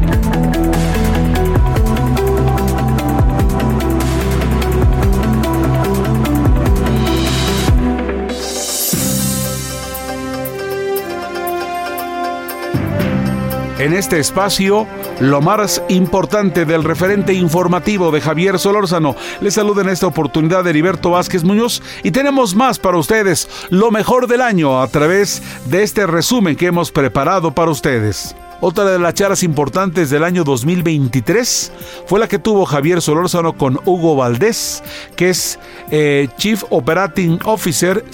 En 13.81 13.93
este 13.93 14.19
espacio, 14.19 14.85
lo 15.19 15.41
más 15.41 15.81
importante 15.89 16.65
del 16.65 16.83
referente 16.83 17.33
informativo 17.33 18.11
de 18.11 18.21
Javier 18.21 18.59
Solórzano. 18.59 19.15
Les 19.41 19.55
saluda 19.55 19.81
en 19.81 19.89
esta 19.89 20.05
oportunidad 20.05 20.67
Heriberto 20.67 21.09
Vázquez 21.09 21.43
Muñoz 21.43 21.81
y 22.03 22.11
tenemos 22.11 22.53
más 22.53 22.77
para 22.77 22.99
ustedes, 22.99 23.49
lo 23.71 23.89
mejor 23.89 24.27
del 24.27 24.41
año 24.41 24.83
a 24.83 24.87
través 24.87 25.41
de 25.65 25.81
este 25.81 26.05
resumen 26.05 26.55
que 26.55 26.67
hemos 26.67 26.91
preparado 26.91 27.55
para 27.55 27.71
ustedes. 27.71 28.35
Otra 28.63 28.85
de 28.85 28.99
las 28.99 29.15
charlas 29.15 29.41
importantes 29.41 30.11
del 30.11 30.23
año 30.23 30.43
2023 30.43 31.71
fue 32.05 32.19
la 32.19 32.27
que 32.27 32.37
tuvo 32.37 32.65
Javier 32.65 33.01
Solórzano 33.01 33.53
con 33.53 33.79
Hugo 33.85 34.15
Valdés, 34.15 34.83
que 35.15 35.31
es 35.31 35.57
eh, 35.89 36.27
Chief 36.37 36.63
Operating 36.69 37.39
Officer, 37.43 38.05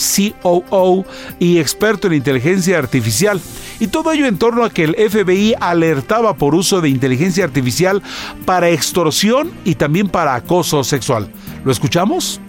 COO 0.42 1.06
y 1.38 1.58
experto 1.60 2.08
en 2.08 2.14
inteligencia 2.14 2.80
artificial. 2.80 3.42
Y 3.82 3.88
todo 3.88 4.14
ello 4.14 4.26
en 4.26 4.38
torno 4.38 4.64
a 4.64 4.70
que 4.70 4.86
el 4.86 4.96
FBI 4.96 5.56
alertaba 5.60 6.38
por 6.38 6.56
uso 6.56 6.80
de 6.80 6.88
inteligencia 6.88 7.44
artificial 7.44 8.02
para 8.46 8.70
extorsión 8.70 9.52
y 9.66 9.76
también 9.76 10.08
para 10.08 10.34
acoso 10.34 10.82
sexual. 10.86 11.30
¿Lo 11.66 11.74
escuchamos? 11.74 12.40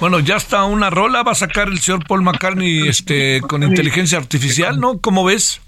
Bueno, 0.00 0.18
ya 0.18 0.36
está 0.36 0.64
una 0.64 0.90
rola, 0.90 1.22
va 1.22 1.32
a 1.32 1.36
sacar 1.36 1.68
el 1.68 1.78
señor 1.78 2.04
Paul 2.04 2.22
McCartney 2.22 2.88
este, 2.88 3.40
con 3.42 3.62
inteligencia 3.62 4.18
artificial, 4.18 4.80
¿no? 4.80 4.98
¿Cómo 4.98 5.24
ves? 5.24 5.60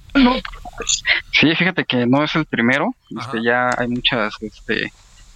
Sí, 1.33 1.55
fíjate 1.55 1.85
que 1.85 2.07
no 2.07 2.25
es 2.25 2.35
el 2.35 2.47
primero. 2.47 2.95
Este, 3.19 3.43
ya 3.43 3.71
hay 3.77 3.89
muchas, 3.89 4.35
este, 4.41 4.93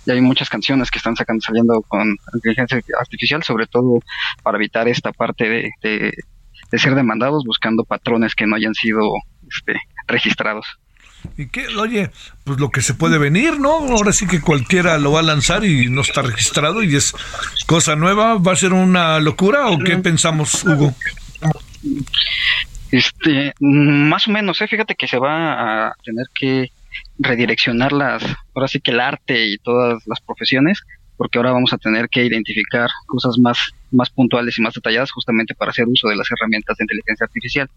ya 0.07 0.15
hay 0.15 0.21
muchas 0.21 0.49
canciones 0.49 0.91
que 0.91 0.99
están 0.99 1.17
sacando, 1.17 1.41
saliendo 1.41 1.83
con 1.83 2.17
inteligencia 2.35 2.81
artificial, 2.99 3.43
sobre 3.43 3.67
todo 3.67 4.01
para 4.43 4.59
evitar 4.59 4.89
esta 4.89 5.13
parte 5.13 5.49
de, 5.49 5.71
de, 5.83 6.13
de 6.71 6.79
ser 6.79 6.95
demandados 6.95 7.45
buscando 7.45 7.85
patrones 7.85 8.35
que 8.35 8.47
no 8.47 8.57
hayan 8.57 8.75
sido 8.75 9.13
este, 9.49 9.81
registrados. 10.07 10.67
¿Y 11.37 11.49
qué? 11.49 11.67
Oye, 11.77 12.11
pues 12.45 12.59
lo 12.59 12.71
que 12.71 12.83
se 12.83 12.95
puede 12.95 13.19
venir, 13.19 13.59
¿no? 13.61 13.73
Ahora 13.73 14.13
sí 14.13 14.27
que 14.27 14.41
cualquiera 14.41 14.99
lo 14.99 15.13
va 15.13 15.21
a 15.21 15.23
lanzar 15.23 15.65
y 15.65 15.89
no 15.89 16.01
está 16.01 16.23
registrado 16.23 16.83
y 16.83 16.97
es 16.97 17.15
cosa 17.67 17.97
nueva. 17.97 18.39
¿Va 18.39 18.53
a 18.53 18.57
ser 18.57 18.73
una 18.73 19.21
locura 19.21 19.69
o 19.69 19.79
qué 19.79 19.99
pensamos, 19.99 20.65
Hugo? 20.65 20.95
Este, 22.93 23.53
más 23.61 24.27
o 24.27 24.31
menos, 24.31 24.61
¿eh? 24.61 24.67
fíjate 24.69 24.95
que 24.95 25.07
se 25.07 25.19
va 25.19 25.89
a 25.89 25.95
tener 26.05 26.27
que 26.35 26.71
redireccionar 27.19 27.93
las, 27.93 28.23
ahora 28.55 28.69
sí 28.69 28.81
que 28.81 28.91
el 28.91 29.01
arte 29.01 29.47
y 29.47 29.59
todas 29.59 30.03
las 30.07 30.21
profesiones, 30.21 30.83
porque 31.17 31.39
ahora 31.39 31.53
vamos 31.53 31.73
a 31.73 31.79
tener 31.79 32.09
que 32.09 32.25
identificar 32.25 32.89
cosas 33.07 33.39
más, 33.39 33.59
más 33.91 34.11
puntuales 34.11 34.59
y 34.59 34.63
más 34.63 34.75
detalladas 34.75 35.11
justamente 35.13 35.55
para 35.55 35.71
hacer 35.71 35.87
uso 35.87 36.09
de 36.09 36.17
las 36.17 36.29
herramientas 36.31 36.79
de 36.79 36.85
inteligencia 36.85 37.25
artificial. 37.25 37.71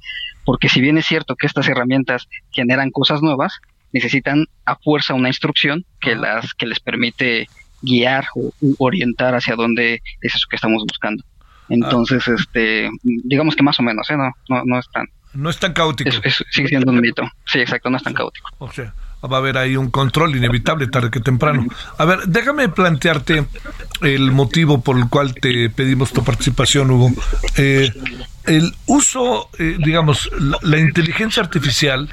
Porque 0.45 0.69
si 0.69 0.79
bien 0.79 0.97
es 0.97 1.05
cierto 1.05 1.35
que 1.35 1.47
estas 1.47 1.67
herramientas 1.67 2.27
generan 2.51 2.89
cosas 2.89 3.21
nuevas, 3.21 3.59
necesitan 3.91 4.45
a 4.65 4.77
fuerza 4.77 5.13
una 5.13 5.27
instrucción 5.27 5.85
que 5.99 6.15
las, 6.15 6.53
que 6.53 6.65
les 6.65 6.79
permite 6.79 7.47
guiar 7.81 8.27
o 8.35 8.53
orientar 8.79 9.35
hacia 9.35 9.55
dónde 9.55 10.01
es 10.21 10.35
eso 10.35 10.47
que 10.49 10.55
estamos 10.55 10.83
buscando. 10.87 11.23
Entonces, 11.73 12.27
este, 12.27 12.89
digamos 13.03 13.55
que 13.55 13.63
más 13.63 13.79
o 13.79 13.83
menos, 13.83 14.09
¿eh? 14.09 14.17
no, 14.17 14.31
no, 14.49 14.63
no 14.65 14.79
es 14.79 14.89
tan... 14.91 15.07
No 15.33 15.49
es 15.49 15.57
tan 15.57 15.73
caótico. 15.73 16.09
Es, 16.09 16.21
es, 16.23 16.45
sigue 16.51 16.67
siendo 16.67 16.91
un 16.91 17.01
mito. 17.01 17.23
Sí, 17.45 17.59
exacto, 17.59 17.89
no 17.89 17.97
es 17.97 18.03
tan 18.03 18.13
caótico. 18.13 18.49
O 18.59 18.71
sea, 18.71 18.93
va 19.27 19.37
a 19.37 19.39
haber 19.39 19.57
ahí 19.57 19.75
un 19.75 19.89
control 19.89 20.35
inevitable 20.35 20.87
tarde 20.87 21.09
que 21.09 21.19
temprano. 21.19 21.67
A 21.97 22.05
ver, 22.05 22.19
déjame 22.27 22.69
plantearte 22.69 23.45
el 24.01 24.31
motivo 24.31 24.81
por 24.81 24.97
el 24.97 25.07
cual 25.07 25.33
te 25.33 25.69
pedimos 25.69 26.11
tu 26.11 26.23
participación, 26.23 26.91
Hugo. 26.91 27.11
Eh, 27.57 27.91
el 28.45 28.73
uso, 28.85 29.49
eh, 29.57 29.77
digamos, 29.79 30.29
la, 30.37 30.57
la, 30.61 30.77
inteligencia 30.77 31.41
artificial 31.41 32.09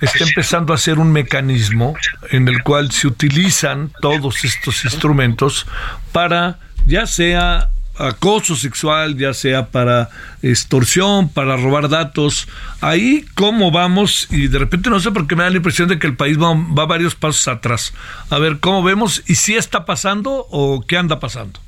está 0.00 0.24
empezando 0.24 0.74
a 0.74 0.78
ser 0.78 0.98
un 0.98 1.12
mecanismo 1.12 1.94
en 2.30 2.48
el 2.48 2.62
cual 2.64 2.90
se 2.90 3.06
utilizan 3.06 3.92
todos 4.00 4.44
estos 4.44 4.84
instrumentos 4.84 5.66
para, 6.10 6.58
ya 6.86 7.06
sea 7.06 7.70
acoso 7.98 8.56
sexual, 8.56 9.16
ya 9.16 9.34
sea 9.34 9.66
para 9.66 10.08
extorsión, 10.42 11.28
para 11.28 11.56
robar 11.56 11.88
datos. 11.88 12.48
Ahí, 12.80 13.24
¿cómo 13.34 13.70
vamos? 13.70 14.28
Y 14.30 14.48
de 14.48 14.58
repente 14.58 14.90
no 14.90 15.00
sé 15.00 15.10
por 15.10 15.26
qué 15.26 15.36
me 15.36 15.44
da 15.44 15.50
la 15.50 15.56
impresión 15.56 15.88
de 15.88 15.98
que 15.98 16.06
el 16.06 16.16
país 16.16 16.38
va, 16.38 16.54
va 16.54 16.86
varios 16.86 17.14
pasos 17.14 17.48
atrás. 17.48 17.92
A 18.30 18.38
ver, 18.38 18.60
¿cómo 18.60 18.82
vemos? 18.82 19.22
¿Y 19.26 19.34
si 19.34 19.56
está 19.56 19.84
pasando 19.84 20.46
o 20.50 20.84
qué 20.86 20.96
anda 20.96 21.20
pasando? 21.20 21.60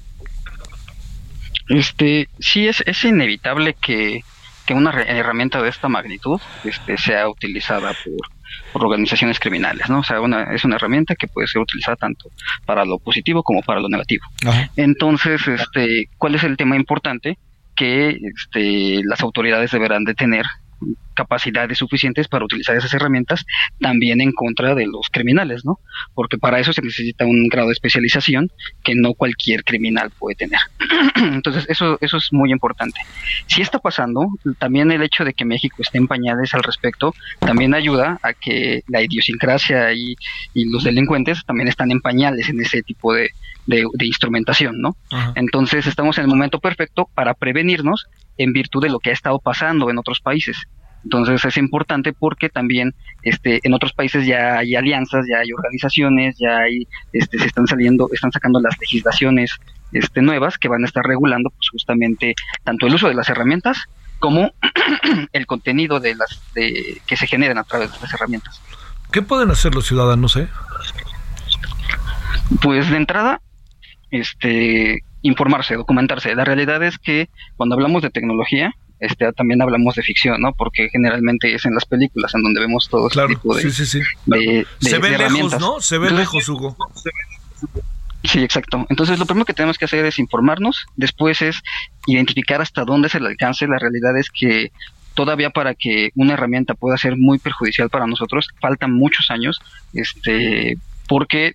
Este, 1.68 2.28
sí, 2.38 2.66
es, 2.66 2.82
es 2.86 3.04
inevitable 3.04 3.76
que, 3.80 4.24
que 4.66 4.74
una 4.74 4.90
herramienta 5.02 5.62
de 5.62 5.68
esta 5.68 5.88
magnitud 5.88 6.40
este, 6.64 6.96
sea 6.98 7.28
utilizada 7.28 7.94
por, 8.04 8.39
por 8.72 8.84
organizaciones 8.84 9.38
criminales, 9.38 9.88
¿no? 9.88 10.00
O 10.00 10.04
sea, 10.04 10.20
una, 10.20 10.54
es 10.54 10.64
una 10.64 10.76
herramienta 10.76 11.14
que 11.14 11.28
puede 11.28 11.48
ser 11.48 11.60
utilizada 11.60 11.96
tanto 11.96 12.30
para 12.64 12.84
lo 12.84 12.98
positivo 12.98 13.42
como 13.42 13.62
para 13.62 13.80
lo 13.80 13.88
negativo. 13.88 14.24
Ajá. 14.46 14.70
Entonces, 14.76 15.46
este, 15.46 16.08
¿cuál 16.18 16.34
es 16.34 16.44
el 16.44 16.56
tema 16.56 16.76
importante? 16.76 17.38
Que 17.74 18.18
este, 18.34 19.02
las 19.04 19.20
autoridades 19.22 19.70
deberán 19.70 20.04
de 20.04 20.14
tener 20.14 20.44
capacidades 21.14 21.78
suficientes 21.78 22.28
para 22.28 22.44
utilizar 22.44 22.76
esas 22.76 22.94
herramientas 22.94 23.44
también 23.78 24.20
en 24.20 24.32
contra 24.32 24.74
de 24.74 24.86
los 24.86 25.08
criminales, 25.10 25.64
¿no? 25.64 25.78
Porque 26.14 26.38
para 26.38 26.60
eso 26.60 26.72
se 26.72 26.82
necesita 26.82 27.26
un 27.26 27.48
grado 27.48 27.68
de 27.68 27.74
especialización 27.74 28.50
que 28.82 28.94
no 28.94 29.14
cualquier 29.14 29.64
criminal 29.64 30.10
puede 30.18 30.36
tener. 30.36 30.60
Entonces, 31.16 31.66
eso, 31.68 31.98
eso 32.00 32.16
es 32.16 32.32
muy 32.32 32.52
importante. 32.52 33.00
Si 33.46 33.60
está 33.60 33.78
pasando, 33.78 34.26
también 34.58 34.90
el 34.92 35.02
hecho 35.02 35.24
de 35.24 35.34
que 35.34 35.44
México 35.44 35.76
esté 35.80 35.98
en 35.98 36.06
pañales 36.06 36.54
al 36.54 36.62
respecto 36.62 37.14
también 37.38 37.74
ayuda 37.74 38.18
a 38.22 38.32
que 38.32 38.82
la 38.88 39.02
idiosincrasia 39.02 39.92
y, 39.92 40.14
y 40.54 40.70
los 40.70 40.84
delincuentes 40.84 41.44
también 41.44 41.68
están 41.68 41.90
en 41.90 42.00
pañales 42.00 42.48
en 42.48 42.60
ese 42.60 42.82
tipo 42.82 43.12
de, 43.12 43.30
de, 43.66 44.06
instrumentación, 44.06 44.80
¿no? 44.80 44.96
Entonces 45.34 45.86
estamos 45.86 46.18
en 46.18 46.24
el 46.24 46.30
momento 46.30 46.58
perfecto 46.58 47.08
para 47.14 47.34
prevenirnos 47.34 48.06
en 48.42 48.52
virtud 48.52 48.82
de 48.82 48.88
lo 48.88 48.98
que 48.98 49.10
ha 49.10 49.12
estado 49.12 49.38
pasando 49.38 49.90
en 49.90 49.98
otros 49.98 50.20
países. 50.20 50.56
Entonces 51.04 51.44
es 51.44 51.56
importante 51.56 52.12
porque 52.12 52.48
también 52.48 52.94
este, 53.22 53.60
en 53.62 53.74
otros 53.74 53.92
países 53.92 54.26
ya 54.26 54.58
hay 54.58 54.74
alianzas, 54.74 55.26
ya 55.30 55.38
hay 55.38 55.52
organizaciones, 55.52 56.36
ya 56.38 56.58
hay, 56.58 56.86
este, 57.12 57.38
se 57.38 57.46
están 57.46 57.66
saliendo, 57.66 58.08
están 58.12 58.32
sacando 58.32 58.60
las 58.60 58.78
legislaciones 58.78 59.50
este, 59.92 60.22
nuevas 60.22 60.58
que 60.58 60.68
van 60.68 60.82
a 60.82 60.86
estar 60.86 61.04
regulando 61.04 61.50
pues, 61.50 61.68
justamente 61.70 62.34
tanto 62.64 62.86
el 62.86 62.94
uso 62.94 63.08
de 63.08 63.14
las 63.14 63.28
herramientas 63.28 63.84
como 64.18 64.52
el 65.32 65.46
contenido 65.46 66.00
de 66.00 66.14
las 66.14 66.40
de, 66.54 67.00
que 67.06 67.16
se 67.16 67.26
generan 67.26 67.58
a 67.58 67.64
través 67.64 67.92
de 67.92 67.98
las 68.00 68.12
herramientas. 68.14 68.60
¿Qué 69.12 69.22
pueden 69.22 69.50
hacer 69.50 69.74
los 69.74 69.86
ciudadanos? 69.86 70.36
Eh? 70.36 70.48
Pues 72.62 72.90
de 72.90 72.96
entrada, 72.96 73.40
este, 74.10 75.02
informarse, 75.22 75.74
documentarse. 75.74 76.34
La 76.34 76.44
realidad 76.44 76.82
es 76.82 76.98
que 76.98 77.28
cuando 77.56 77.74
hablamos 77.74 78.02
de 78.02 78.10
tecnología, 78.10 78.72
este, 79.00 79.32
también 79.32 79.62
hablamos 79.62 79.94
de 79.94 80.02
ficción, 80.02 80.40
¿no? 80.40 80.52
Porque 80.52 80.88
generalmente 80.90 81.54
es 81.54 81.64
en 81.64 81.74
las 81.74 81.86
películas 81.86 82.34
en 82.34 82.42
donde 82.42 82.60
vemos 82.60 82.88
todo 82.88 83.08
este 83.08 83.26
tipo 83.28 83.54
de, 83.54 83.62
sí, 83.62 83.70
sí, 83.70 83.86
sí. 83.86 84.00
Se 84.80 84.98
ve 84.98 85.16
lejos, 85.16 85.58
¿no? 85.58 85.80
Se 85.80 85.98
ve 85.98 86.10
lejos, 86.10 86.48
Hugo. 86.48 86.76
Sí, 88.22 88.40
exacto. 88.42 88.86
Entonces, 88.90 89.18
lo 89.18 89.24
primero 89.24 89.46
que 89.46 89.54
tenemos 89.54 89.78
que 89.78 89.86
hacer 89.86 90.04
es 90.04 90.18
informarnos, 90.18 90.86
después 90.96 91.40
es 91.40 91.62
identificar 92.06 92.60
hasta 92.60 92.84
dónde 92.84 93.08
es 93.08 93.14
el 93.14 93.26
alcance. 93.26 93.66
La 93.66 93.78
realidad 93.78 94.16
es 94.18 94.30
que 94.30 94.70
todavía 95.14 95.50
para 95.50 95.74
que 95.74 96.10
una 96.14 96.34
herramienta 96.34 96.74
pueda 96.74 96.98
ser 96.98 97.16
muy 97.16 97.38
perjudicial 97.38 97.88
para 97.88 98.06
nosotros, 98.06 98.48
faltan 98.60 98.92
muchos 98.92 99.30
años, 99.30 99.60
este, 99.94 100.76
porque 101.08 101.54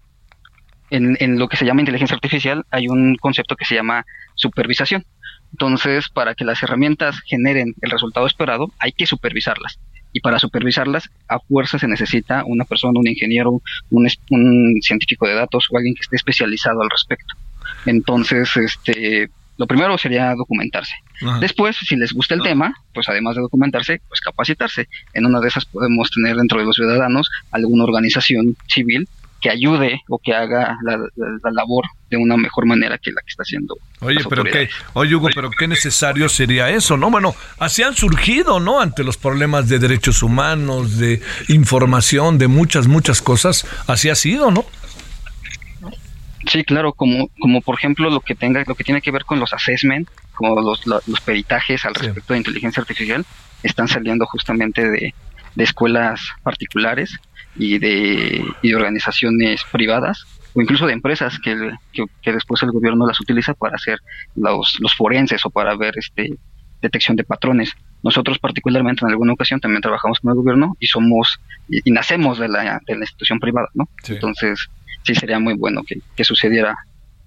en, 0.89 1.39
lo 1.39 1.47
que 1.47 1.57
se 1.57 1.65
llama 1.65 1.81
inteligencia 1.81 2.15
artificial 2.15 2.65
hay 2.71 2.87
un 2.87 3.15
concepto 3.15 3.55
que 3.55 3.65
se 3.65 3.75
llama 3.75 4.05
supervisación. 4.35 5.05
Entonces, 5.51 6.09
para 6.09 6.35
que 6.35 6.45
las 6.45 6.61
herramientas 6.63 7.19
generen 7.25 7.75
el 7.81 7.91
resultado 7.91 8.27
esperado, 8.27 8.71
hay 8.79 8.91
que 8.91 9.05
supervisarlas. 9.05 9.79
Y 10.11 10.19
para 10.21 10.39
supervisarlas, 10.39 11.09
a 11.27 11.39
fuerza 11.39 11.79
se 11.79 11.87
necesita 11.87 12.43
una 12.45 12.65
persona, 12.65 12.99
un 12.99 13.07
ingeniero, 13.07 13.61
un, 13.89 14.07
un 14.29 14.81
científico 14.81 15.27
de 15.27 15.35
datos 15.35 15.67
o 15.69 15.77
alguien 15.77 15.93
que 15.93 16.01
esté 16.01 16.15
especializado 16.15 16.81
al 16.81 16.89
respecto. 16.89 17.35
Entonces, 17.85 18.55
este, 18.57 19.29
lo 19.57 19.67
primero 19.67 19.97
sería 19.97 20.33
documentarse. 20.35 20.93
Después, 21.39 21.77
si 21.77 21.95
les 21.95 22.11
gusta 22.11 22.35
el 22.35 22.41
tema, 22.41 22.73
pues 22.93 23.07
además 23.07 23.35
de 23.35 23.41
documentarse, 23.41 24.01
pues 24.07 24.19
capacitarse. 24.19 24.89
En 25.13 25.25
una 25.25 25.39
de 25.39 25.47
esas 25.47 25.65
podemos 25.65 26.11
tener 26.11 26.35
dentro 26.35 26.59
de 26.59 26.65
los 26.65 26.75
ciudadanos 26.75 27.29
alguna 27.51 27.85
organización 27.85 28.57
civil 28.67 29.07
que 29.45 29.51
ayude 29.51 30.01
o 30.09 30.17
que 30.17 30.33
haga 30.33 30.75
la, 30.81 30.97
labor 31.51 31.85
de 32.09 32.17
una 32.17 32.35
mejor 32.35 32.65
manera 32.65 32.97
que 32.97 33.11
la 33.11 33.21
que 33.21 33.29
está 33.29 33.43
haciendo. 33.43 33.75
Oye, 33.99 34.17
pero 34.27 34.43
qué, 34.43 34.69
oye 34.93 35.13
Hugo, 35.13 35.29
pero 35.35 35.51
qué 35.51 35.67
necesario 35.67 36.27
sería 36.29 36.71
eso, 36.71 36.97
¿no? 36.97 37.11
Bueno, 37.11 37.35
así 37.59 37.83
han 37.83 37.93
surgido, 37.93 38.59
¿no? 38.59 38.81
Ante 38.81 39.03
los 39.03 39.17
problemas 39.17 39.69
de 39.69 39.77
derechos 39.77 40.23
humanos, 40.23 40.97
de 40.97 41.21
información, 41.47 42.39
de 42.39 42.47
muchas, 42.47 42.87
muchas 42.87 43.21
cosas, 43.21 43.67
así 43.85 44.09
ha 44.09 44.15
sido, 44.15 44.49
¿no? 44.49 44.65
Sí, 46.47 46.63
claro, 46.63 46.93
como, 46.93 47.29
como 47.39 47.61
por 47.61 47.75
ejemplo 47.75 48.09
lo 48.09 48.21
que 48.21 48.33
tenga, 48.33 48.63
lo 48.65 48.73
que 48.73 48.83
tiene 48.83 49.01
que 49.01 49.11
ver 49.11 49.25
con 49.25 49.39
los 49.39 49.53
assessment, 49.53 50.09
como 50.33 50.59
los, 50.59 50.87
los, 50.87 51.21
peritajes 51.23 51.85
al 51.85 51.93
respecto 51.93 52.33
de 52.33 52.39
inteligencia 52.39 52.81
artificial, 52.81 53.23
están 53.61 53.87
saliendo 53.87 54.25
justamente 54.25 54.89
de, 54.89 55.13
de 55.53 55.63
escuelas 55.63 56.19
particulares 56.41 57.19
y 57.57 57.79
de, 57.79 58.43
y 58.61 58.73
organizaciones 58.73 59.63
privadas 59.71 60.25
o 60.53 60.61
incluso 60.61 60.87
de 60.87 60.93
empresas 60.93 61.37
que, 61.39 61.71
que, 62.21 62.31
después 62.31 62.63
el 62.63 62.71
gobierno 62.71 63.05
las 63.05 63.19
utiliza 63.19 63.53
para 63.53 63.75
hacer 63.75 63.99
los, 64.35 64.77
los 64.79 64.95
forenses 64.95 65.45
o 65.45 65.49
para 65.49 65.75
ver 65.75 65.93
este 65.97 66.37
detección 66.81 67.15
de 67.17 67.23
patrones. 67.23 67.71
Nosotros 68.03 68.37
particularmente 68.39 69.03
en 69.03 69.11
alguna 69.11 69.33
ocasión 69.33 69.59
también 69.59 69.81
trabajamos 69.81 70.19
con 70.19 70.31
el 70.31 70.37
gobierno 70.37 70.75
y 70.79 70.87
somos 70.87 71.39
y, 71.67 71.89
nacemos 71.91 72.39
de 72.39 72.47
la, 72.47 72.79
de 72.85 72.95
la 72.95 73.01
institución 73.01 73.39
privada, 73.39 73.69
¿no? 73.73 73.89
Entonces 74.07 74.67
sí 75.03 75.15
sería 75.15 75.39
muy 75.39 75.55
bueno 75.55 75.81
que, 75.83 75.99
que 76.15 76.23
sucediera 76.23 76.77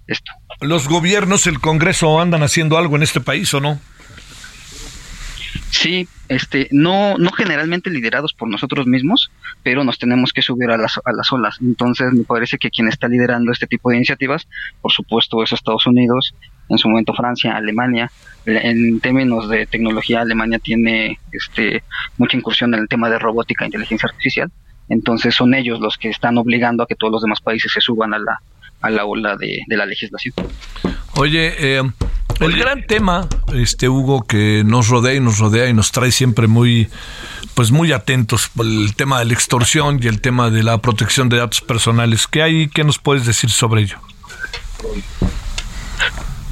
esto. 0.07 0.31
¿Los 0.61 0.87
gobiernos, 0.87 1.47
el 1.47 1.59
Congreso 1.59 2.19
andan 2.19 2.43
haciendo 2.43 2.77
algo 2.77 2.95
en 2.95 3.03
este 3.03 3.21
país 3.21 3.53
o 3.53 3.59
no? 3.59 3.79
Sí, 5.79 6.09
este, 6.27 6.67
no, 6.71 7.17
no 7.17 7.31
generalmente 7.31 7.89
liderados 7.89 8.33
por 8.33 8.49
nosotros 8.49 8.85
mismos, 8.85 9.31
pero 9.63 9.85
nos 9.85 9.97
tenemos 9.97 10.33
que 10.33 10.41
subir 10.41 10.69
a 10.71 10.77
las, 10.77 10.97
a 10.97 11.13
las 11.13 11.31
olas. 11.31 11.55
Entonces, 11.61 12.11
me 12.11 12.25
parece 12.25 12.57
que 12.57 12.69
quien 12.69 12.89
está 12.89 13.07
liderando 13.07 13.53
este 13.53 13.65
tipo 13.65 13.89
de 13.89 13.95
iniciativas, 13.95 14.45
por 14.81 14.91
supuesto, 14.91 15.41
es 15.41 15.53
Estados 15.53 15.87
Unidos, 15.87 16.35
en 16.67 16.77
su 16.77 16.89
momento 16.89 17.13
Francia, 17.13 17.55
Alemania. 17.55 18.11
En 18.45 18.99
términos 18.99 19.47
de 19.47 19.67
tecnología, 19.67 20.19
Alemania 20.19 20.59
tiene 20.59 21.17
este, 21.31 21.81
mucha 22.17 22.35
incursión 22.35 22.73
en 22.73 22.81
el 22.81 22.89
tema 22.89 23.09
de 23.09 23.17
robótica 23.17 23.63
e 23.63 23.67
inteligencia 23.67 24.09
artificial. 24.09 24.51
Entonces, 24.89 25.33
son 25.33 25.53
ellos 25.53 25.79
los 25.79 25.97
que 25.97 26.09
están 26.09 26.37
obligando 26.37 26.83
a 26.83 26.87
que 26.87 26.95
todos 26.95 27.13
los 27.13 27.21
demás 27.21 27.39
países 27.39 27.71
se 27.71 27.79
suban 27.79 28.13
a 28.13 28.19
la, 28.19 28.41
a 28.81 28.89
la 28.89 29.05
ola 29.05 29.37
de, 29.37 29.63
la 29.69 29.85
legislación. 29.85 30.35
Oye, 31.15 31.53
eh, 31.57 31.83
el 32.39 32.57
gran 32.57 32.85
tema, 32.85 33.27
este 33.53 33.89
Hugo, 33.89 34.23
que 34.23 34.63
nos 34.65 34.87
rodea 34.87 35.15
y 35.15 35.19
nos 35.19 35.39
rodea 35.39 35.69
y 35.69 35.73
nos 35.73 35.91
trae 35.91 36.11
siempre 36.11 36.47
muy, 36.47 36.89
pues 37.53 37.71
muy 37.71 37.91
atentos, 37.91 38.49
el 38.59 38.95
tema 38.95 39.19
de 39.19 39.25
la 39.25 39.33
extorsión 39.33 39.99
y 40.01 40.07
el 40.07 40.21
tema 40.21 40.49
de 40.49 40.63
la 40.63 40.77
protección 40.79 41.29
de 41.29 41.37
datos 41.37 41.61
personales. 41.61 42.27
¿Qué 42.27 42.41
hay? 42.41 42.69
¿Qué 42.69 42.83
nos 42.83 42.99
puedes 42.99 43.25
decir 43.25 43.49
sobre 43.49 43.81
ello? 43.81 43.99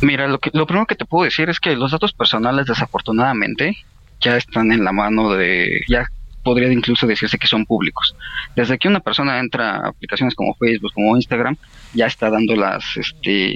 Mira, 0.02 0.28
lo, 0.28 0.40
que, 0.40 0.52
lo 0.54 0.68
primero 0.68 0.86
que 0.86 0.96
te 0.96 1.06
puedo 1.06 1.26
decir 1.26 1.50
es 1.50 1.60
que 1.60 1.76
los 1.76 1.92
datos 1.92 2.14
personales, 2.14 2.68
desafortunadamente, 2.68 3.78
ya 4.20 4.38
están 4.38 4.72
en 4.72 4.84
la 4.84 4.92
mano 4.92 5.32
de, 5.32 5.82
ya 5.88 6.08
podría 6.44 6.72
incluso 6.72 7.08
decirse 7.08 7.38
que 7.38 7.48
son 7.48 7.66
públicos. 7.66 8.16
Desde 8.56 8.78
que 8.78 8.88
una 8.88 9.00
persona 9.00 9.40
entra 9.40 9.78
a 9.78 9.88
aplicaciones 9.90 10.36
como 10.36 10.54
Facebook, 10.56 10.94
como 10.94 11.16
Instagram, 11.16 11.58
ya 11.94 12.06
está 12.06 12.30
dando 12.30 12.56
las, 12.56 12.86
este, 12.96 13.56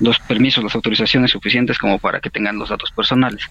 los 0.00 0.18
permisos, 0.18 0.64
las 0.64 0.74
autorizaciones 0.74 1.30
suficientes 1.30 1.78
como 1.78 1.98
para 1.98 2.20
que 2.20 2.30
tengan 2.30 2.58
los 2.58 2.68
datos 2.68 2.90
personales. 2.90 3.44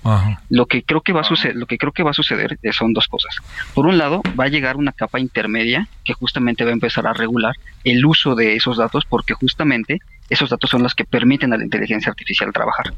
Lo 0.49 0.65
que 0.65 0.83
creo 0.83 1.01
que 1.01 1.13
va 1.13 1.21
a 1.21 1.23
suceder, 1.23 1.55
lo 1.55 1.65
que 1.65 1.77
creo 1.77 1.91
que 1.91 2.03
va 2.03 2.11
a 2.11 2.13
suceder 2.13 2.57
son 2.71 2.93
dos 2.93 3.07
cosas. 3.07 3.35
Por 3.73 3.85
un 3.85 3.97
lado, 3.97 4.21
va 4.39 4.45
a 4.45 4.49
llegar 4.49 4.77
una 4.77 4.91
capa 4.91 5.19
intermedia 5.19 5.87
que 6.03 6.13
justamente 6.13 6.63
va 6.63 6.71
a 6.71 6.73
empezar 6.73 7.07
a 7.07 7.13
regular 7.13 7.55
el 7.83 8.05
uso 8.05 8.35
de 8.35 8.55
esos 8.55 8.77
datos 8.77 9.05
porque 9.05 9.33
justamente 9.33 9.99
esos 10.29 10.49
datos 10.49 10.69
son 10.69 10.83
los 10.83 10.93
que 10.95 11.05
permiten 11.05 11.53
a 11.53 11.57
la 11.57 11.63
inteligencia 11.63 12.09
artificial 12.09 12.51
trabajar. 12.53 12.93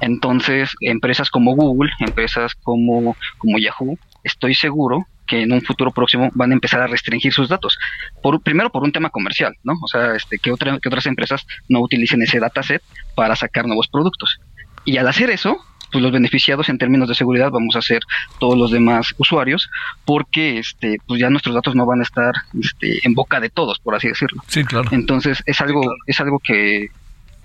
Entonces, 0.00 0.74
empresas 0.80 1.30
como 1.30 1.54
Google, 1.54 1.92
empresas 2.00 2.54
como, 2.62 3.16
como 3.38 3.58
Yahoo, 3.58 3.98
estoy 4.22 4.54
seguro 4.54 5.06
que 5.26 5.42
en 5.42 5.52
un 5.52 5.62
futuro 5.62 5.90
próximo 5.90 6.30
van 6.34 6.50
a 6.50 6.54
empezar 6.54 6.80
a 6.80 6.86
restringir 6.86 7.32
sus 7.32 7.48
datos. 7.48 7.78
Por, 8.22 8.40
primero 8.40 8.70
por 8.70 8.82
un 8.82 8.92
tema 8.92 9.10
comercial, 9.10 9.54
¿no? 9.62 9.74
O 9.82 9.88
sea, 9.88 10.14
este, 10.14 10.38
que, 10.38 10.52
otra, 10.52 10.78
que 10.78 10.88
otras 10.88 11.06
empresas 11.06 11.46
no 11.68 11.80
utilicen 11.80 12.22
ese 12.22 12.40
dataset 12.40 12.82
para 13.14 13.36
sacar 13.36 13.66
nuevos 13.66 13.88
productos. 13.88 14.38
Y 14.84 14.98
al 14.98 15.08
hacer 15.08 15.30
eso, 15.30 15.58
pues 15.90 16.02
los 16.02 16.12
beneficiados 16.12 16.68
en 16.68 16.76
términos 16.76 17.08
de 17.08 17.14
seguridad 17.14 17.50
vamos 17.50 17.76
a 17.76 17.82
ser 17.82 18.00
todos 18.38 18.58
los 18.58 18.70
demás 18.70 19.14
usuarios, 19.16 19.70
porque 20.04 20.58
este, 20.58 20.98
pues 21.06 21.20
ya 21.20 21.30
nuestros 21.30 21.54
datos 21.54 21.74
no 21.74 21.86
van 21.86 22.00
a 22.00 22.02
estar 22.02 22.34
este, 22.60 22.98
en 23.06 23.14
boca 23.14 23.40
de 23.40 23.48
todos, 23.48 23.78
por 23.78 23.94
así 23.94 24.08
decirlo. 24.08 24.42
Sí, 24.48 24.64
claro. 24.64 24.88
Entonces 24.90 25.42
es 25.46 25.60
algo, 25.60 25.82
es 26.06 26.20
algo 26.20 26.40
que, 26.40 26.88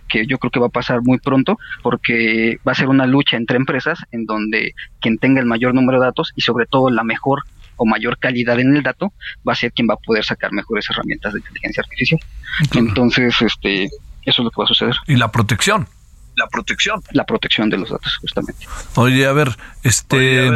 que 0.10 0.26
yo 0.26 0.38
creo 0.40 0.52
que 0.52 0.60
va 0.60 0.66
a 0.66 0.72
pasar 0.72 1.02
muy 1.04 1.20
pronto 1.20 1.58
porque 1.84 2.60
va 2.68 2.74
a 2.74 2.76
ser 2.76 2.90
una 2.90 3.06
lucha 3.06 3.38
entre 3.38 3.58
empresas 3.58 4.00
en 4.12 4.26
donde 4.26 4.74
quien 5.00 5.18
tenga 5.20 5.40
el 5.40 5.46
mayor 5.46 5.74
número 5.74 6.00
de 6.00 6.08
datos 6.08 6.34
y 6.36 6.42
sobre 6.42 6.66
todo 6.66 6.90
la 6.90 7.04
mejor 7.04 7.44
o 7.80 7.86
mayor 7.86 8.20
calidad 8.20 8.60
en 8.60 8.76
el 8.76 8.84
dato 8.84 9.14
va 9.48 9.54
a 9.54 9.56
ser 9.56 9.72
quien 9.72 9.88
va 9.90 9.94
a 9.96 9.98
poder 9.98 10.24
sacar 10.24 10.52
mejores 10.52 10.86
herramientas 10.90 11.34
de 11.34 11.40
inteligencia 11.40 11.82
artificial. 11.82 12.20
Entonces, 12.76 13.34
este, 13.42 13.86
eso 13.86 13.92
es 14.26 14.40
lo 14.40 14.52
que 14.52 14.58
va 14.58 14.66
a 14.66 14.68
suceder. 14.68 14.96
Y 15.08 15.16
la 15.16 15.32
protección. 15.32 15.88
La 16.36 16.48
protección. 16.48 17.02
La 17.12 17.26
protección 17.26 17.70
de 17.70 17.78
los 17.78 17.90
datos, 17.90 18.18
justamente. 18.18 18.66
Oye, 18.96 19.26
a 19.26 19.32
ver, 19.32 19.56
este... 19.84 20.52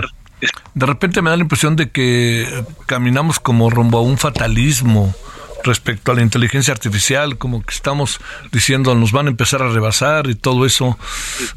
de 0.73 0.85
repente 0.85 1.21
me 1.21 1.29
da 1.29 1.37
la 1.37 1.43
impresión 1.43 1.77
de 1.77 1.89
que 1.89 2.45
caminamos 2.85 3.39
como 3.39 3.69
rumbo 3.69 3.99
a 3.99 4.01
un 4.01 4.17
fatalismo 4.17 5.15
respecto 5.63 6.11
a 6.11 6.15
la 6.15 6.21
inteligencia 6.21 6.73
artificial, 6.73 7.37
como 7.37 7.63
que 7.63 7.73
estamos 7.73 8.19
diciendo 8.51 8.95
nos 8.95 9.11
van 9.11 9.27
a 9.27 9.29
empezar 9.29 9.61
a 9.61 9.69
rebasar 9.69 10.27
y 10.27 10.35
todo 10.35 10.65
eso. 10.65 10.97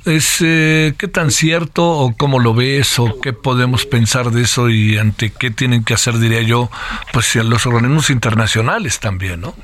¿Es 0.05 0.39
eh, 0.41 0.95
qué 0.99 1.09
tan 1.09 1.31
cierto 1.31 1.87
o 1.87 2.17
cómo 2.17 2.39
lo 2.39 2.55
ves 2.55 2.99
o 2.99 3.21
qué 3.21 3.33
podemos 3.33 3.87
pensar 3.87 4.31
de 4.31 4.43
eso 4.43 4.71
y 4.71 4.99
ante 4.99 5.31
qué 5.31 5.51
tienen 5.51 5.85
que 5.85 5.95
hacer, 5.95 6.19
diría 6.19 6.43
yo, 6.43 6.71
pues 7.13 7.35
los 7.37 7.67
organismos 7.67 8.11
internacionales 8.11 9.01
también, 9.01 9.41
¿no? 9.41 9.55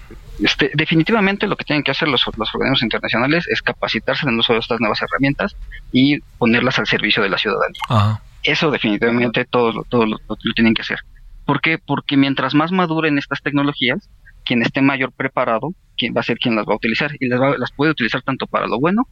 Este, 0.43 0.70
definitivamente 0.74 1.47
lo 1.47 1.57
que 1.57 1.64
tienen 1.64 1.84
que 1.84 1.93
hacer 1.93 2.09
los, 2.09 2.24
los 2.36 2.55
organismos 2.55 2.82
internacionales 2.82 3.47
es 3.49 3.62
capacitarse 3.62 4.26
en 4.26 4.32
el 4.32 4.40
uso 4.40 4.55
de 4.55 4.59
estas 4.59 4.80
nuevas 4.80 5.01
herramientas 5.03 5.57
y 5.93 6.20
ponerlas 6.38 6.78
al 6.78 6.86
servicio 6.86 7.22
de 7.22 7.28
la 7.28 7.38
ciudadanía. 7.38 8.20
Eso 8.43 8.70
definitivamente 8.70 9.45
todos, 9.45 9.86
todos 9.88 10.09
lo, 10.09 10.18
tienen 10.55 10.74
que 10.74 10.82
hacer. 10.82 10.99
¿Por 11.45 11.61
qué? 11.61 11.78
Porque 11.78 12.16
mientras 12.16 12.55
más 12.55 12.72
maduren 12.72 13.18
estas 13.18 13.40
tecnologías, 13.43 14.09
quien 14.45 14.62
esté 14.62 14.82
mayor 14.82 15.12
preparado 15.12 15.74
quien 15.97 16.14
va 16.16 16.20
a 16.20 16.24
ser 16.24 16.38
quien 16.38 16.57
las 16.57 16.66
va 16.66 16.72
a 16.72 16.76
utilizar 16.76 17.12
y 17.20 17.28
las, 17.28 17.59
las 17.59 17.72
puede 17.72 17.93
utilizar 17.93 18.22
tanto 18.22 18.47
para 18.47 18.66
lo 18.66 18.80
bueno 18.80 19.07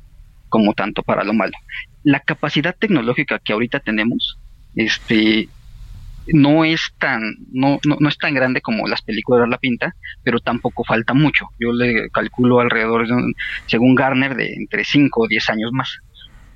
como 0.49 0.75
tanto 0.75 1.03
para 1.03 1.25
lo 1.25 1.33
malo. 1.33 1.53
La 2.03 2.21
capacidad 2.21 2.75
tecnológica 2.77 3.39
que 3.39 3.53
ahorita 3.53 3.81
tenemos 3.81 4.39
este, 4.75 5.49
no 6.27 6.65
es 6.65 6.93
tan 6.99 7.37
no, 7.53 7.79
no, 7.87 7.97
no, 7.99 8.09
es 8.09 8.19
tan 8.19 8.35
grande 8.35 8.61
como 8.61 8.87
las 8.87 9.03
películas 9.03 9.49
la 9.49 9.59
pinta, 9.59 9.95
pero 10.23 10.41
tampoco 10.41 10.85
falta 10.85 11.15
mucho. 11.15 11.47
Yo 11.59 11.73
le 11.73 12.11
calculo 12.11 12.61
alrededor, 12.61 13.07
de, 13.07 13.33
según 13.67 13.95
Garner, 13.95 14.35
de 14.35 14.53
entre 14.55 14.85
5 14.85 15.23
o 15.23 15.29
10 15.29 15.51
años 15.51 15.71
más. 15.73 15.99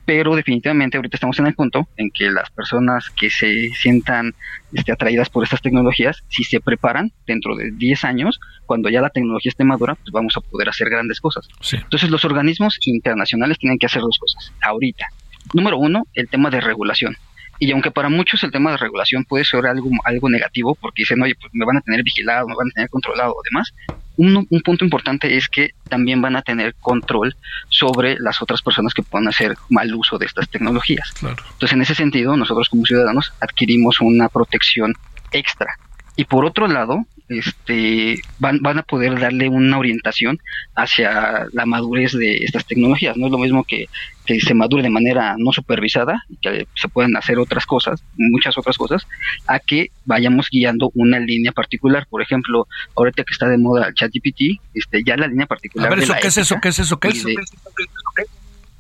Pero 0.07 0.37
definitivamente 0.37 0.99
ahorita 0.99 1.17
estamos 1.17 1.39
en 1.39 1.47
el 1.47 1.55
punto 1.55 1.89
en 1.97 2.11
que 2.11 2.31
las 2.31 2.51
personas 2.51 3.11
que 3.11 3.31
se 3.31 3.71
sientan 3.71 4.35
este, 4.73 4.93
atraídas 4.93 5.31
por 5.31 5.45
estas 5.45 5.63
tecnologías, 5.63 6.23
si 6.29 6.45
se 6.45 6.61
preparan 6.61 7.13
dentro 7.27 7.57
de 7.57 7.71
10 7.73 8.05
años, 8.05 8.39
cuando 8.67 8.91
ya 8.91 9.01
la 9.01 9.11
tecnología 9.11 9.51
esté 9.51 9.65
madura, 9.65 9.95
pues 9.95 10.11
vamos 10.13 10.37
a 10.37 10.41
poder 10.41 10.69
hacer 10.69 10.91
grandes 10.91 11.21
cosas. 11.21 11.49
Entonces 11.73 12.11
los 12.11 12.25
organismos 12.25 12.79
internacionales 12.85 13.59
tienen 13.59 13.79
que 13.79 13.87
hacer 13.87 14.03
dos 14.03 14.19
cosas 14.19 14.53
ahorita. 14.63 15.07
Número 15.55 15.79
uno, 15.79 16.05
el 16.15 16.29
tema 16.29 16.51
de 16.51 16.61
regulación 16.61 17.17
y 17.59 17.71
aunque 17.73 17.91
para 17.91 18.09
muchos 18.09 18.43
el 18.43 18.51
tema 18.51 18.73
de 18.73 18.77
regulación 18.77 19.25
puede 19.25 19.45
ser 19.45 19.67
algo, 19.67 19.89
algo 20.05 20.29
negativo, 20.29 20.75
porque 20.75 21.03
dicen, 21.03 21.23
oye, 21.23 21.35
pues 21.35 21.51
me 21.55 21.65
van 21.65 21.77
a 21.77 21.81
tener 21.81 22.03
vigilado, 22.03 22.49
me 22.49 22.55
van 22.55 22.69
a 22.69 22.75
tener 22.75 22.91
controlado 22.91 23.33
o 23.33 23.43
demás, 23.45 23.73
un, 24.17 24.47
un, 24.49 24.61
punto 24.61 24.85
importante 24.85 25.37
es 25.37 25.49
que 25.49 25.71
también 25.89 26.23
van 26.23 26.37
a 26.37 26.43
tener 26.43 26.75
control 26.77 27.37
sobre 27.69 28.17
las 28.19 28.41
otras 28.41 28.63
personas 28.63 28.95
que 28.95 29.03
puedan 29.03 29.29
hacer 29.29 29.57
mal 29.69 29.93
uso 29.95 30.19
de 30.19 30.27
estas 30.27 30.49
tecnologías. 30.49 31.13
Entonces, 31.21 31.73
en 31.73 31.83
ese 31.83 31.95
sentido, 31.95 32.37
nosotros 32.37 32.69
como 32.69 32.85
ciudadanos 32.85 33.33
adquirimos 33.41 34.01
una 34.01 34.29
protección 34.29 34.95
extra. 35.33 35.77
Y 36.17 36.25
por 36.25 36.45
otro 36.45 36.69
lado, 36.69 37.07
este, 37.29 38.21
van, 38.39 38.61
van 38.61 38.79
a 38.79 38.83
poder 38.83 39.19
darle 39.19 39.49
una 39.49 39.79
orientación 39.79 40.39
hacia 40.75 41.47
la 41.53 41.67
madurez 41.67 42.13
de 42.13 42.37
estas 42.37 42.67
tecnologías. 42.67 43.17
No 43.17 43.27
es 43.27 43.33
lo 43.33 43.39
mismo 43.39 43.65
que, 43.65 43.87
que 44.27 44.41
se 44.41 44.55
madure 44.55 44.83
de 44.83 44.91
manera 44.91 45.37
no 45.39 45.53
supervisada 45.53 46.23
y 46.29 46.37
que 46.37 46.67
se 46.75 46.89
puedan 46.89 47.17
hacer 47.17 47.39
otras 47.39 47.67
cosas, 47.67 48.03
muchas 48.17 48.59
otras 48.59 48.77
cosas, 48.77 49.07
a 49.47 49.59
que 49.59 49.91
vayamos 50.05 50.49
guiando 50.51 50.91
una 50.95 51.19
línea 51.19 51.53
particular. 51.53 52.07
Por 52.09 52.23
ejemplo, 52.23 52.67
ahorita 52.97 53.25
que 53.25 53.33
está 53.33 53.49
de 53.49 53.59
moda 53.59 53.89
el 53.89 53.95
ChatGPT, 53.95 54.61
este, 54.75 55.03
ya 55.05 55.17
la 55.17 55.27
línea 55.27 55.47
particular. 55.47 55.93
A 55.93 55.95
ver, 55.95 56.05
¿eso 56.05 56.15
qué 56.21 56.29
es 56.29 56.39
eso? 56.39 56.61
¿Qué 56.61 56.69
es 56.69 56.79
eso? 56.79 56.99
¿Qué 56.99 57.09
es 57.09 57.25
eso? 57.25 57.41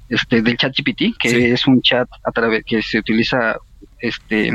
este, 0.09 0.43
del 0.43 0.57
ChatGPT, 0.57 1.17
que 1.19 1.53
es 1.53 1.67
un 1.67 1.81
chat 1.83 2.09
a 2.25 2.31
través 2.31 2.65
que 2.65 2.83
se 2.83 2.99
utiliza 2.99 3.57
este, 3.99 4.51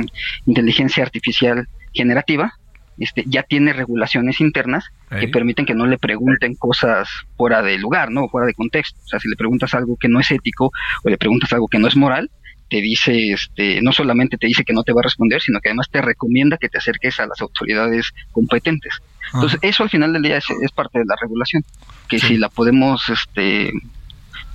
inteligencia 0.45 1.03
artificial 1.03 1.67
generativa 1.93 2.58
este, 2.99 3.23
ya 3.27 3.43
tiene 3.43 3.73
regulaciones 3.73 4.41
internas 4.41 4.85
que 5.19 5.27
permiten 5.27 5.65
que 5.65 5.73
no 5.73 5.85
le 5.85 5.97
pregunten 5.97 6.55
cosas 6.55 7.09
fuera 7.35 7.61
de 7.61 7.77
lugar, 7.77 8.11
¿no? 8.11 8.27
Fuera 8.27 8.47
de 8.47 8.53
contexto. 8.53 8.99
O 9.03 9.07
sea, 9.07 9.19
si 9.19 9.27
le 9.27 9.35
preguntas 9.35 9.73
algo 9.73 9.97
que 9.97 10.07
no 10.07 10.19
es 10.19 10.29
ético 10.31 10.71
o 11.03 11.09
le 11.09 11.17
preguntas 11.17 11.51
algo 11.53 11.67
que 11.67 11.79
no 11.79 11.87
es 11.87 11.95
moral, 11.95 12.29
te 12.69 12.81
dice, 12.81 13.31
este, 13.31 13.81
no 13.81 13.91
solamente 13.91 14.37
te 14.37 14.47
dice 14.47 14.63
que 14.63 14.73
no 14.73 14.83
te 14.83 14.93
va 14.93 15.01
a 15.01 15.03
responder, 15.03 15.41
sino 15.41 15.59
que 15.59 15.69
además 15.69 15.89
te 15.89 16.01
recomienda 16.01 16.57
que 16.57 16.69
te 16.69 16.77
acerques 16.77 17.19
a 17.19 17.25
las 17.25 17.41
autoridades 17.41 18.11
competentes. 18.31 19.01
Entonces, 19.33 19.59
eso 19.61 19.83
al 19.83 19.89
final 19.89 20.13
del 20.13 20.21
día 20.21 20.37
es, 20.37 20.71
parte 20.73 20.99
de 20.99 21.05
la 21.05 21.15
regulación, 21.19 21.63
que 22.07 22.19
si 22.19 22.37
la 22.37 22.49
podemos, 22.49 23.09
este, 23.09 23.71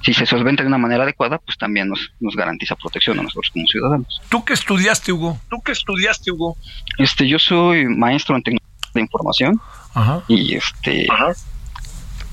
si 0.04 0.12
se 0.12 0.26
solventa 0.26 0.62
de 0.62 0.68
una 0.68 0.78
manera 0.78 1.04
adecuada, 1.04 1.38
pues 1.38 1.56
también 1.56 1.88
nos, 1.88 2.12
nos 2.20 2.36
garantiza 2.36 2.76
protección 2.76 3.18
a 3.18 3.22
nosotros 3.22 3.50
como 3.52 3.66
ciudadanos. 3.66 4.20
¿Tú 4.28 4.44
qué 4.44 4.52
estudiaste, 4.52 5.12
Hugo? 5.12 5.40
¿Tú 5.48 5.62
qué 5.64 5.72
estudiaste, 5.72 6.30
Hugo? 6.30 6.58
Este, 6.98 7.26
yo 7.26 7.38
soy 7.38 7.86
maestro 7.86 8.36
en 8.36 8.42
tecnología 8.42 8.90
de 8.92 9.00
información 9.00 9.60
y 10.28 10.56
este 10.56 11.08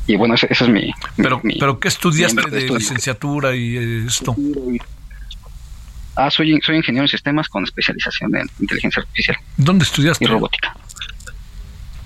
y 0.07 0.15
bueno, 0.15 0.33
eso, 0.33 0.47
es 0.49 0.67
mi. 0.67 0.91
Pero, 1.15 1.41
pero 1.59 1.79
¿qué 1.79 1.87
estudiaste 1.87 2.49
de, 2.49 2.69
licenciatura 2.69 3.55
y 3.55 3.77
eh, 3.77 4.05
esto? 4.07 4.35
Ah, 6.15 6.29
soy, 6.29 6.59
soy 6.61 6.77
ingeniero 6.77 7.05
en 7.05 7.07
sistemas 7.07 7.47
con 7.47 7.63
especialización 7.63 8.35
en 8.35 8.49
inteligencia 8.59 9.01
artificial. 9.01 9.37
¿Dónde 9.55 9.85
estudiaste? 9.85 10.25
Y 10.25 10.27
robótica. 10.27 10.75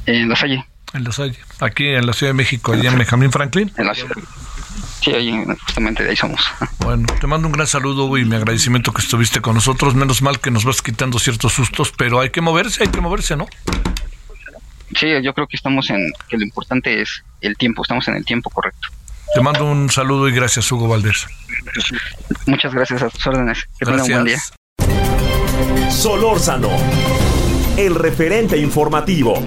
En 0.06 0.30
La 0.30 0.36
Salle. 0.36 0.64
En 0.94 1.04
La 1.04 1.12
Salle. 1.12 1.40
Aquí 1.60 1.88
en 1.88 2.06
la 2.06 2.14
Ciudad 2.14 2.32
de 2.32 2.36
México, 2.36 2.74
allá 2.74 2.92
en 2.92 2.98
Benjamín 2.98 3.32
Franklin. 3.32 3.72
En 3.78 3.88
la 3.88 3.96
ciudad. 3.96 4.16
Sí, 5.02 5.12
ahí, 5.12 5.44
justamente 5.66 6.04
de 6.04 6.10
ahí 6.10 6.16
somos. 6.16 6.42
Bueno, 6.80 7.08
te 7.20 7.28
mando 7.28 7.48
un 7.48 7.54
gran 7.54 7.68
saludo 7.68 8.18
y 8.18 8.26
mi 8.26 8.36
agradecimiento 8.36 8.92
que 8.94 9.02
estuviste 9.02 9.42
con 9.42 9.56
nosotros. 9.56 9.96
Menos 9.96 10.22
mal 10.22 10.40
que 10.40 10.52
nos 10.52 10.66
vas 10.66 10.82
quitando 10.82 11.20
ciertos 11.20 11.54
sustos, 11.54 11.92
pero 11.98 12.20
hay 12.20 12.30
que 12.30 12.42
moverse, 12.42 12.84
hay 12.84 12.90
que 12.90 13.02
moverse, 13.02 13.36
¿no? 13.36 13.48
Sí, 14.96 15.08
yo 15.24 15.34
creo 15.34 15.48
que 15.48 15.58
estamos 15.58 15.90
en, 15.90 16.12
que 16.30 16.38
lo 16.38 16.44
importante 16.44 17.02
es 17.02 17.24
el 17.42 17.58
tiempo, 17.58 17.82
estamos 17.82 18.08
en 18.08 18.16
el 18.16 18.26
tiempo 18.26 18.50
correcto. 18.50 18.88
Te 19.34 19.42
mando 19.42 19.66
un 19.66 19.90
saludo 19.90 20.30
y 20.30 20.32
gracias, 20.32 20.72
Hugo 20.72 20.88
Valdés. 20.88 21.28
Muchas 22.46 22.74
gracias 22.74 23.02
a 23.02 23.10
tus 23.10 23.26
órdenes. 23.28 23.68
Que 23.78 23.86
tengan 23.86 24.02
un 24.02 24.12
buen 24.12 24.26
día. 24.26 24.42
Solórzano, 25.92 26.70
el 27.78 27.96
referente 27.96 28.58
informativo. 28.58 29.46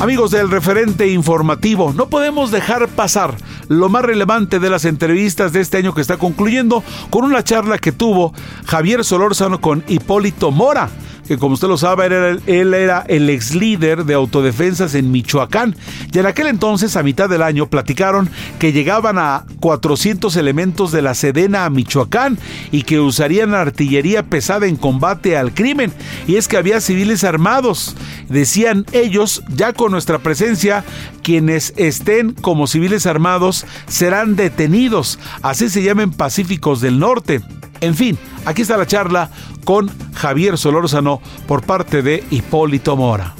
Amigos 0.00 0.30
del 0.30 0.50
referente 0.50 1.08
informativo, 1.08 1.92
no 1.92 2.08
podemos 2.08 2.50
dejar 2.50 2.88
pasar 2.88 3.34
lo 3.68 3.90
más 3.90 4.02
relevante 4.02 4.58
de 4.58 4.70
las 4.70 4.86
entrevistas 4.86 5.52
de 5.52 5.60
este 5.60 5.76
año 5.76 5.92
que 5.92 6.00
está 6.00 6.16
concluyendo 6.16 6.82
con 7.10 7.22
una 7.22 7.44
charla 7.44 7.76
que 7.76 7.92
tuvo 7.92 8.32
Javier 8.64 9.04
Solórzano 9.04 9.60
con 9.60 9.84
Hipólito 9.88 10.52
Mora 10.52 10.88
que 11.30 11.38
como 11.38 11.54
usted 11.54 11.68
lo 11.68 11.78
sabe, 11.78 12.40
él 12.48 12.74
era 12.74 13.04
el 13.06 13.30
ex 13.30 13.54
líder 13.54 14.04
de 14.04 14.14
autodefensas 14.14 14.96
en 14.96 15.12
Michoacán. 15.12 15.76
Y 16.12 16.18
en 16.18 16.26
aquel 16.26 16.48
entonces, 16.48 16.96
a 16.96 17.04
mitad 17.04 17.28
del 17.28 17.42
año, 17.42 17.68
platicaron 17.68 18.28
que 18.58 18.72
llegaban 18.72 19.16
a 19.16 19.44
400 19.60 20.34
elementos 20.34 20.90
de 20.90 21.02
la 21.02 21.14
Sedena 21.14 21.66
a 21.66 21.70
Michoacán 21.70 22.36
y 22.72 22.82
que 22.82 22.98
usarían 22.98 23.54
artillería 23.54 24.24
pesada 24.24 24.66
en 24.66 24.74
combate 24.74 25.36
al 25.36 25.54
crimen. 25.54 25.92
Y 26.26 26.34
es 26.34 26.48
que 26.48 26.56
había 26.56 26.80
civiles 26.80 27.22
armados. 27.22 27.94
Decían 28.28 28.84
ellos, 28.90 29.44
ya 29.54 29.72
con 29.72 29.92
nuestra 29.92 30.18
presencia, 30.18 30.84
quienes 31.22 31.74
estén 31.76 32.32
como 32.32 32.66
civiles 32.66 33.06
armados 33.06 33.66
serán 33.86 34.34
detenidos. 34.34 35.20
Así 35.42 35.68
se 35.68 35.84
llaman 35.84 36.10
Pacíficos 36.10 36.80
del 36.80 36.98
Norte. 36.98 37.40
En 37.80 37.94
fin, 37.94 38.18
aquí 38.44 38.62
está 38.62 38.76
la 38.76 38.86
charla 38.86 39.30
con 39.64 39.90
Javier 40.14 40.58
Solórzano 40.58 41.20
por 41.46 41.64
parte 41.64 42.02
de 42.02 42.24
Hipólito 42.30 42.96
Mora. 42.96 43.34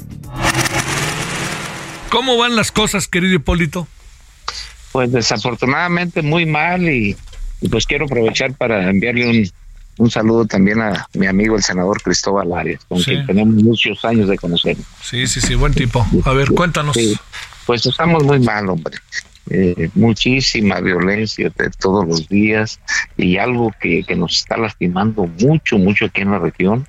¿Cómo 2.09 2.37
van 2.37 2.55
las 2.55 2.71
cosas, 2.71 3.07
querido 3.07 3.35
Hipólito? 3.35 3.87
Pues 4.91 5.11
desafortunadamente 5.11 6.21
muy 6.21 6.45
mal 6.45 6.89
y, 6.89 7.15
pues 7.69 7.85
quiero 7.85 8.05
aprovechar 8.05 8.53
para 8.53 8.89
enviarle 8.89 9.51
un, 9.97 10.11
saludo 10.11 10.45
también 10.45 10.81
a 10.81 11.07
mi 11.13 11.27
amigo 11.27 11.55
el 11.55 11.63
senador 11.63 12.01
Cristóbal 12.01 12.51
Arias, 12.53 12.83
con 12.87 13.01
quien 13.01 13.25
tenemos 13.25 13.53
muchos 13.63 14.03
años 14.03 14.27
de 14.27 14.37
conocer. 14.37 14.75
Sí, 15.03 15.27
sí, 15.27 15.39
sí, 15.39 15.55
buen 15.55 15.73
tipo. 15.73 16.05
A 16.25 16.33
ver, 16.33 16.49
cuéntanos. 16.49 16.97
pues 17.65 17.85
estamos 17.85 18.23
muy 18.23 18.39
mal, 18.39 18.67
hombre. 18.67 18.97
Eh, 19.49 19.89
muchísima 19.95 20.79
violencia 20.79 21.51
de 21.57 21.69
todos 21.71 22.07
los 22.07 22.29
días 22.29 22.79
y 23.17 23.37
algo 23.37 23.73
que, 23.81 24.05
nos 24.15 24.37
está 24.37 24.55
lastimando 24.55 25.25
mucho, 25.25 25.77
mucho 25.77 26.05
aquí 26.05 26.21
en 26.21 26.31
la 26.31 26.39
región. 26.39 26.87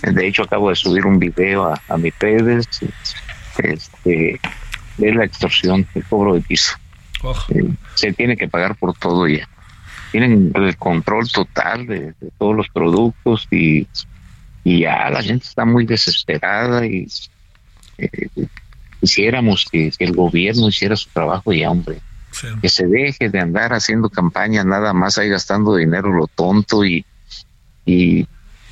De 0.00 0.26
hecho, 0.26 0.44
acabo 0.44 0.70
de 0.70 0.76
subir 0.76 1.04
un 1.04 1.18
video 1.18 1.64
a, 1.64 1.80
a 1.88 1.96
mis 1.98 2.16
redes 2.18 2.66
este, 3.58 4.40
de 4.96 5.14
la 5.14 5.24
extorsión, 5.24 5.86
el 5.94 6.04
cobro 6.04 6.34
de 6.34 6.40
piso. 6.40 6.76
Eh, 7.50 7.70
se 7.94 8.12
tiene 8.12 8.36
que 8.36 8.48
pagar 8.48 8.76
por 8.76 8.96
todo 8.96 9.26
ya. 9.28 9.48
Tienen 10.10 10.52
el 10.54 10.76
control 10.76 11.30
total 11.30 11.86
de, 11.86 12.14
todos 12.38 12.56
los 12.56 12.68
productos 12.68 13.48
y, 13.50 13.86
y 14.64 14.80
ya 14.80 15.10
la 15.10 15.22
gente 15.22 15.46
está 15.46 15.64
muy 15.64 15.86
desesperada 15.86 16.86
y 16.86 17.06
eh, 17.98 18.28
quisiéramos 19.02 19.66
que, 19.70 19.92
el 19.98 20.12
gobierno 20.12 20.68
hiciera 20.68 20.94
su 20.94 21.10
trabajo 21.10 21.52
y 21.52 21.64
hombre, 21.64 22.00
que 22.62 22.68
se 22.68 22.86
deje 22.86 23.28
de 23.28 23.40
andar 23.40 23.72
haciendo 23.72 24.08
campaña 24.08 24.62
nada 24.62 24.92
más 24.92 25.18
ahí 25.18 25.28
gastando 25.28 25.74
dinero 25.74 26.12
lo 26.12 26.28
tonto 26.28 26.84
y, 26.84 27.04
y 27.84 28.28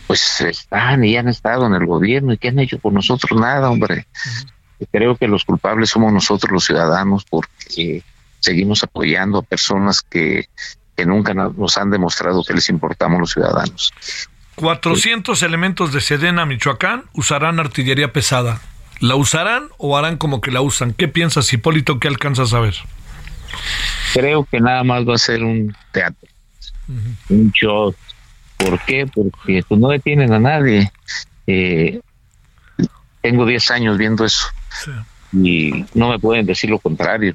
pues 0.06 0.40
están 0.40 1.02
y 1.02 1.16
han 1.16 1.26
estado 1.26 1.66
en 1.66 1.74
el 1.74 1.84
gobierno 1.84 2.32
y 2.32 2.38
que 2.38 2.48
han 2.48 2.60
hecho 2.60 2.78
por 2.78 2.92
nosotros 2.92 3.38
nada, 3.40 3.68
hombre. 3.70 4.06
Creo 4.92 5.16
que 5.16 5.26
los 5.26 5.44
culpables 5.44 5.90
somos 5.90 6.12
nosotros 6.12 6.52
los 6.52 6.64
ciudadanos 6.64 7.24
porque 7.28 8.04
seguimos 8.38 8.84
apoyando 8.84 9.38
a 9.38 9.42
personas 9.42 10.00
que, 10.00 10.46
que 10.96 11.06
nunca 11.06 11.34
nos 11.34 11.76
han 11.76 11.90
demostrado 11.90 12.44
que 12.44 12.54
les 12.54 12.68
importamos 12.68 13.18
los 13.18 13.32
ciudadanos. 13.32 13.92
400 14.54 15.42
elementos 15.42 15.92
de 15.92 16.00
Sedena, 16.00 16.46
Michoacán, 16.46 17.04
usarán 17.14 17.58
artillería 17.58 18.12
pesada. 18.12 18.60
¿La 19.00 19.16
usarán 19.16 19.68
o 19.78 19.96
harán 19.96 20.16
como 20.18 20.40
que 20.40 20.50
la 20.50 20.60
usan? 20.60 20.92
¿Qué 20.92 21.08
piensas, 21.08 21.52
Hipólito? 21.52 21.98
¿Qué 21.98 22.08
alcanzas 22.08 22.52
a 22.52 22.60
ver? 22.60 22.74
Creo 24.12 24.44
que 24.44 24.60
nada 24.60 24.84
más 24.84 25.08
va 25.08 25.14
a 25.14 25.18
ser 25.18 25.42
un 25.42 25.74
teatro, 25.92 26.28
un 27.28 27.50
show. 27.52 27.94
¿Por 28.56 28.78
qué? 28.84 29.06
Porque 29.06 29.64
pues, 29.66 29.80
no 29.80 29.88
detienen 29.88 30.32
a 30.32 30.38
nadie. 30.38 30.92
Eh, 31.46 32.00
tengo 33.22 33.46
10 33.46 33.70
años 33.70 33.98
viendo 33.98 34.24
eso 34.24 34.46
y 35.32 35.84
no 35.94 36.10
me 36.10 36.18
pueden 36.18 36.46
decir 36.46 36.70
lo 36.70 36.78
contrario. 36.78 37.34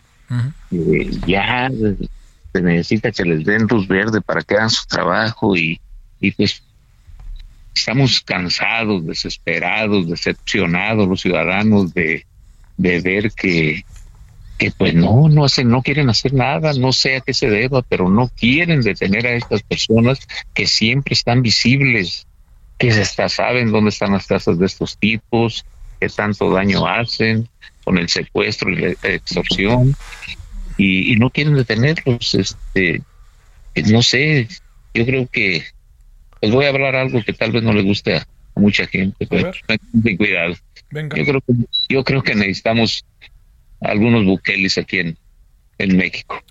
Eh, 0.72 1.11
ya 1.26 1.70
se 2.51 2.61
necesita 2.61 3.11
que 3.11 3.24
les 3.24 3.45
den 3.45 3.68
luz 3.68 3.88
verde 3.88 4.22
para 4.22 4.41
que 4.41 4.55
hagan 4.55 4.70
su 4.70 4.86
trabajo 4.86 5.55
y, 5.55 5.80
y 6.20 6.32
pues 6.32 6.61
estamos 7.76 8.21
cansados, 8.21 9.05
desesperados, 9.05 10.07
decepcionados 10.07 11.07
los 11.07 11.21
ciudadanos 11.21 11.93
de, 11.93 12.26
de 12.78 13.01
ver 13.01 13.32
que, 13.32 13.84
que 14.57 14.71
pues 14.71 14.95
no, 14.95 15.28
no 15.28 15.43
hacen, 15.43 15.69
no 15.69 15.82
quieren 15.82 16.09
hacer 16.09 16.34
nada, 16.34 16.73
no 16.73 16.93
sé 16.93 17.17
a 17.17 17.21
qué 17.21 17.34
se 17.34 17.49
deba, 17.49 17.82
pero 17.82 18.09
no 18.09 18.30
quieren 18.30 18.82
detener 18.82 19.28
a 19.28 19.34
estas 19.34 19.61
personas 19.63 20.19
que 20.53 20.65
siempre 20.67 21.13
están 21.13 21.41
visibles, 21.41 22.26
que 22.78 22.91
hasta 22.91 23.28
saben 23.28 23.71
dónde 23.71 23.89
están 23.89 24.13
las 24.13 24.26
casas 24.26 24.57
de 24.57 24.65
estos 24.65 24.97
tipos, 24.97 25.65
que 25.99 26.07
tanto 26.09 26.49
daño 26.51 26.88
hacen 26.88 27.49
con 27.84 27.97
el 27.97 28.07
secuestro 28.07 28.71
y 28.71 28.78
la 28.78 28.89
extorsión, 29.03 29.95
y, 30.78 31.13
y 31.13 31.15
no 31.17 31.30
quieren 31.30 31.55
detenerlos, 31.55 32.36
este, 32.36 33.01
no 33.88 34.01
sé, 34.01 34.47
yo 34.93 35.05
creo 35.05 35.28
que 35.28 35.74
les 36.45 36.53
voy 36.53 36.65
a 36.65 36.69
hablar 36.69 36.95
algo 36.95 37.23
que 37.23 37.33
tal 37.33 37.51
vez 37.51 37.63
no 37.63 37.73
le 37.73 37.81
guste 37.81 38.17
a, 38.17 38.27
mucha 38.55 38.85
gente, 38.85 39.25
pero 39.27 39.51
ten 40.03 40.15
cuidado. 40.15 40.53
Yo 40.91 41.25
creo 41.25 41.41
que 41.41 41.53
yo 41.89 42.03
creo 42.03 42.21
que 42.21 42.35
necesitamos 42.35 43.03
algunos 43.81 44.25
buqueles 44.25 44.77
aquí 44.77 44.99
en, 44.99 45.17
en 45.79 45.97
México. 45.97 46.41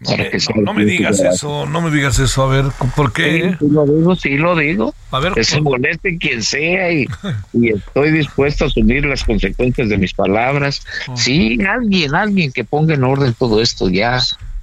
No, 0.00 0.74
me, 0.74 0.84
digas 0.84 1.20
eso, 1.20 1.66
no 1.66 1.80
me 1.80 1.90
digas 1.90 2.20
eso, 2.20 2.44
a 2.44 2.48
ver, 2.48 2.66
¿por 2.94 3.12
qué? 3.12 3.56
Sí, 3.58 3.66
lo 3.68 3.84
digo, 3.84 4.16
sí 4.16 4.36
lo 4.36 4.56
digo. 4.56 4.94
A 5.10 5.18
ver, 5.18 5.32
que 5.32 5.42
se 5.42 5.60
moleste 5.60 6.18
quien 6.18 6.42
sea 6.42 6.92
y, 6.92 7.06
y, 7.52 7.70
estoy 7.70 8.12
dispuesto 8.12 8.64
a 8.64 8.66
asumir 8.68 9.04
las 9.04 9.24
consecuencias 9.24 9.88
de 9.88 9.98
mis 9.98 10.12
palabras. 10.12 10.82
Oh. 11.08 11.16
Sí, 11.16 11.58
alguien, 11.64 12.14
alguien 12.14 12.52
que 12.52 12.64
ponga 12.64 12.94
en 12.94 13.02
orden 13.02 13.34
todo 13.34 13.60
esto, 13.60 13.88
ya 13.88 14.18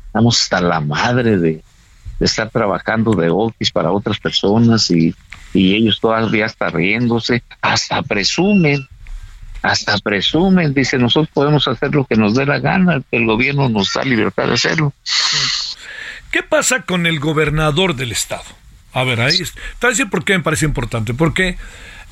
estamos 0.07 0.41
hasta 0.41 0.61
la 0.61 0.79
madre 0.79 1.37
de, 1.37 1.63
de 2.19 2.25
estar 2.25 2.49
trabajando 2.49 3.13
de 3.13 3.29
office 3.29 3.71
para 3.71 3.91
otras 3.91 4.19
personas 4.19 4.89
y, 4.91 5.13
y 5.53 5.75
ellos 5.75 5.99
todavía 5.99 6.45
están 6.45 6.73
riéndose, 6.73 7.43
hasta 7.61 8.01
presumen, 8.01 8.87
hasta 9.61 9.97
presumen, 9.97 10.73
dicen, 10.73 11.01
nosotros 11.01 11.29
podemos 11.33 11.67
hacer 11.67 11.93
lo 11.95 12.05
que 12.05 12.15
nos 12.15 12.35
dé 12.35 12.45
la 12.45 12.59
gana, 12.59 13.01
el 13.11 13.25
gobierno 13.25 13.67
nos 13.69 13.93
da 13.93 14.03
libertad 14.03 14.47
de 14.47 14.53
hacerlo. 14.53 14.93
¿Qué 16.31 16.43
pasa 16.43 16.81
con 16.81 17.05
el 17.05 17.19
gobernador 17.19 17.95
del 17.95 18.11
estado? 18.11 18.43
A 18.93 19.03
ver, 19.03 19.21
ahí 19.21 19.37
está. 19.41 19.59
Te 19.79 19.87
voy 19.87 19.91
decir 19.91 20.09
por 20.09 20.23
qué 20.23 20.37
me 20.37 20.43
parece 20.43 20.65
importante, 20.65 21.13
porque 21.13 21.57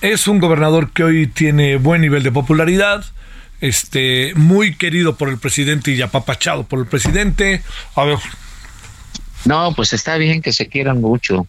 es 0.01 0.27
un 0.27 0.39
gobernador 0.39 0.91
que 0.91 1.03
hoy 1.03 1.27
tiene 1.27 1.77
buen 1.77 2.01
nivel 2.01 2.23
de 2.23 2.31
popularidad, 2.31 3.05
este, 3.61 4.33
muy 4.35 4.75
querido 4.75 5.15
por 5.15 5.29
el 5.29 5.37
presidente 5.37 5.91
y 5.91 6.01
apapachado 6.01 6.63
por 6.63 6.79
el 6.79 6.85
presidente. 6.85 7.61
A 7.95 8.03
ver, 8.03 8.17
no, 9.45 9.73
pues 9.75 9.93
está 9.93 10.17
bien 10.17 10.41
que 10.41 10.53
se 10.53 10.67
quieran 10.67 11.01
mucho. 11.01 11.47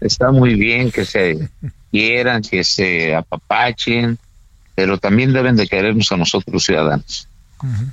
Está 0.00 0.30
muy 0.32 0.54
bien 0.54 0.90
que 0.90 1.04
se 1.04 1.48
quieran, 1.90 2.42
que 2.42 2.64
se 2.64 3.14
apapachen, 3.14 4.18
pero 4.74 4.98
también 4.98 5.32
deben 5.32 5.56
de 5.56 5.68
querernos 5.68 6.10
a 6.12 6.16
nosotros 6.16 6.52
los 6.52 6.64
ciudadanos. 6.64 7.28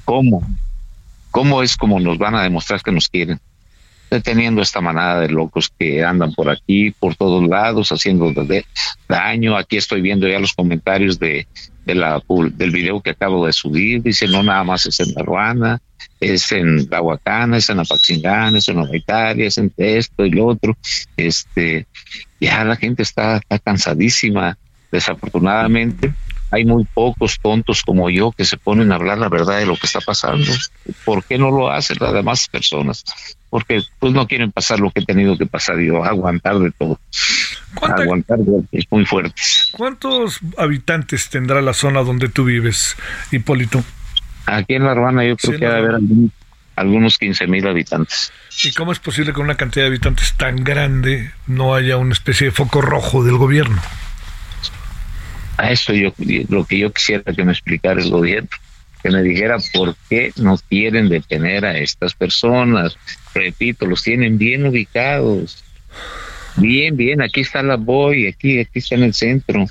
¿Cómo? 0.05 0.47
¿Cómo 1.31 1.61
es 1.61 1.77
como 1.77 1.99
nos 1.99 2.17
van 2.17 2.35
a 2.35 2.43
demostrar 2.43 2.81
que 2.81 2.91
nos 2.91 3.07
quieren? 3.07 3.39
Deteniendo 4.09 4.61
esta 4.61 4.81
manada 4.81 5.19
de 5.21 5.29
locos 5.29 5.71
que 5.77 6.03
andan 6.03 6.33
por 6.33 6.49
aquí, 6.49 6.91
por 6.91 7.15
todos 7.15 7.47
lados, 7.47 7.91
haciendo 7.91 8.33
daño. 9.07 9.55
Aquí 9.55 9.77
estoy 9.77 10.01
viendo 10.01 10.27
ya 10.27 10.39
los 10.39 10.53
comentarios 10.53 11.19
de, 11.19 11.47
de 11.85 11.95
la, 11.95 12.21
del 12.53 12.71
video 12.71 13.01
que 13.01 13.11
acabo 13.11 13.45
de 13.45 13.53
subir. 13.53 14.01
Dice, 14.01 14.27
no 14.27 14.43
nada 14.43 14.63
más 14.63 14.85
es 14.85 14.99
en 14.99 15.13
la 15.13 15.23
Ruana, 15.23 15.81
es 16.19 16.51
en 16.51 16.87
la 16.89 17.01
Huacana, 17.01 17.57
es 17.57 17.69
en 17.69 17.79
Apaxingán, 17.79 18.55
es 18.55 18.67
en 18.67 18.83
Italia, 18.93 19.47
es 19.47 19.57
en 19.57 19.71
esto 19.77 20.25
y 20.25 20.31
lo 20.31 20.47
otro. 20.47 20.77
Este, 21.15 21.87
ya 22.39 22.63
la 22.63 22.75
gente 22.75 23.03
está, 23.03 23.37
está 23.37 23.59
cansadísima, 23.59 24.57
desafortunadamente. 24.91 26.13
Hay 26.51 26.65
muy 26.65 26.85
pocos 26.85 27.39
tontos 27.39 27.83
como 27.83 28.09
yo 28.09 28.31
que 28.31 28.45
se 28.45 28.57
ponen 28.57 28.91
a 28.91 28.95
hablar 28.95 29.17
la 29.17 29.29
verdad 29.29 29.59
de 29.59 29.65
lo 29.65 29.75
que 29.75 29.85
está 29.85 29.99
pasando. 30.01 30.51
¿Por 31.05 31.23
qué 31.23 31.37
no 31.37 31.51
lo 31.51 31.69
hacen 31.69 31.97
las 31.99 32.13
demás 32.13 32.47
personas? 32.47 33.03
Porque 33.49 33.83
pues 33.99 34.13
no 34.13 34.27
quieren 34.27 34.51
pasar 34.51 34.79
lo 34.79 34.91
que 34.91 35.01
he 35.01 35.05
tenido 35.05 35.37
que 35.37 35.45
pasar 35.45 35.79
yo, 35.79 36.03
aguantar 36.03 36.59
de 36.59 36.71
todo. 36.71 36.99
Aguantar 37.81 38.39
es 38.71 38.85
muy 38.89 39.05
fuerte. 39.05 39.33
¿Cuántos 39.71 40.39
habitantes 40.57 41.29
tendrá 41.29 41.61
la 41.61 41.73
zona 41.73 42.01
donde 42.03 42.29
tú 42.29 42.45
vives, 42.45 42.95
Hipólito? 43.31 43.83
Aquí 44.45 44.73
en 44.75 44.85
La 44.85 44.95
Ruana 44.95 45.23
yo 45.23 45.37
creo 45.37 45.59
que 45.59 45.65
debe 45.65 45.77
haber 45.77 45.95
algunos, 45.95 46.31
algunos 46.75 47.17
15 47.19 47.47
mil 47.47 47.67
habitantes. 47.67 48.31
¿Y 48.63 48.73
cómo 48.73 48.91
es 48.91 48.99
posible 48.99 49.33
que 49.33 49.41
una 49.41 49.55
cantidad 49.55 49.83
de 49.83 49.89
habitantes 49.89 50.35
tan 50.35 50.63
grande 50.63 51.31
no 51.45 51.75
haya 51.75 51.97
una 51.97 52.13
especie 52.13 52.47
de 52.47 52.51
foco 52.51 52.81
rojo 52.81 53.23
del 53.23 53.37
gobierno? 53.37 53.79
A 55.59 55.71
eso 55.71 55.93
yo 55.93 56.13
lo 56.47 56.63
que 56.63 56.77
yo 56.79 56.91
quisiera 56.93 57.33
que 57.33 57.43
me 57.43 57.51
explicara 57.51 58.01
el 58.01 58.09
gobierno, 58.09 58.49
que 59.03 59.09
me 59.09 59.21
dijera 59.21 59.57
por 59.73 59.93
qué 60.09 60.31
no 60.37 60.57
quieren 60.69 61.09
detener 61.09 61.65
a 61.65 61.77
estas 61.77 62.13
personas. 62.13 62.97
Repito, 63.33 63.85
los 63.85 64.01
tienen 64.01 64.37
bien 64.37 64.65
ubicados. 64.65 65.63
Bien, 66.55 66.95
bien, 66.95 67.21
aquí 67.21 67.41
está 67.41 67.61
la 67.61 67.75
boy, 67.75 68.27
aquí, 68.27 68.59
aquí 68.59 68.79
está 68.79 68.95
en 68.95 69.03
el 69.03 69.13
centro 69.13 69.67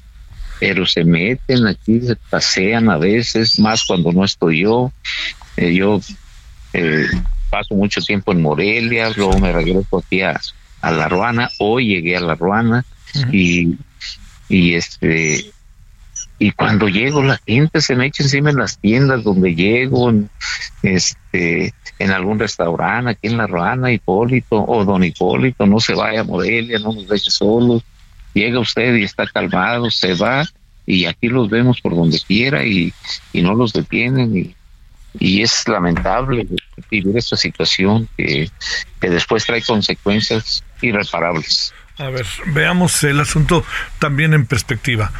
pero 0.61 0.86
se 0.86 1.05
meten 1.05 1.66
aquí, 1.66 2.01
se 2.01 2.16
pasean 2.16 2.91
a 2.91 2.99
veces, 2.99 3.59
más 3.59 3.84
cuando 3.84 4.12
no 4.12 4.24
estoy 4.24 4.62
yo. 4.62 4.93
Eh, 5.57 5.72
yo 5.72 6.01
eh, 6.72 7.07
paso 7.49 7.74
mucho 7.74 8.01
tiempo 8.01 8.32
en 8.32 8.43
Morelia, 8.43 9.11
luego 9.16 9.39
me 9.39 9.53
regreso 9.53 9.99
aquí 9.99 10.22
a, 10.22 10.41
La 10.82 11.09
Ruana, 11.09 11.49
hoy 11.59 11.86
llegué 11.86 12.16
a 12.16 12.20
La 12.20 12.34
Ruana 12.34 12.84
y, 13.32 13.76
y 14.49 14.74
este 14.74 15.53
y 16.39 16.53
cuando 16.53 16.89
llego 16.89 17.22
la 17.22 17.41
gente 17.47 17.80
se 17.80 17.97
me 17.97 18.07
echa 18.07 18.22
encima 18.22 18.51
en 18.51 18.57
las 18.57 18.78
tiendas 18.78 19.24
donde 19.24 19.55
llego, 19.55 20.11
en, 20.11 20.30
este, 20.82 21.74
en 21.99 22.11
algún 22.11 22.39
restaurante 22.39 23.11
aquí 23.11 23.26
en 23.26 23.39
La 23.39 23.47
Ruana, 23.47 23.93
Hipólito 23.93 24.64
o 24.64 24.84
Don 24.84 25.03
Hipólito, 25.03 25.66
no 25.66 25.80
se 25.80 25.95
vaya 25.95 26.20
a 26.20 26.24
Morelia, 26.24 26.78
no 26.78 26.93
nos 26.93 27.09
deje 27.09 27.30
solos 27.30 27.82
llega 28.34 28.61
usted 28.61 28.95
y 28.97 29.05
está 29.05 29.26
calmado, 29.26 29.91
se 29.91 30.14
va 30.14 30.45
y 30.86 31.05
aquí 31.05 31.28
los 31.28 31.51
vemos 31.51 31.80
por 31.80 31.95
donde 31.95 32.18
quiera 32.20 32.64
y, 32.64 32.93
no 33.34 33.55
los 33.55 33.72
detienen 33.72 34.36
y, 34.36 34.55
y 35.18 35.43
es 35.43 35.66
lamentable 35.68 36.47
vivir 36.91 37.16
esta 37.16 37.36
situación 37.36 38.09
que, 38.16 38.51
que 39.01 39.11
después 39.11 39.45
trae 39.45 39.62
consecuencias 39.62 40.64
irreparables. 40.80 41.74
A 41.99 42.11
ver, 42.11 42.26
veamos 42.46 43.03
el 43.03 43.18
asunto 43.18 43.64
también 43.99 44.32
en 44.32 44.46
perspectiva. 44.46 45.11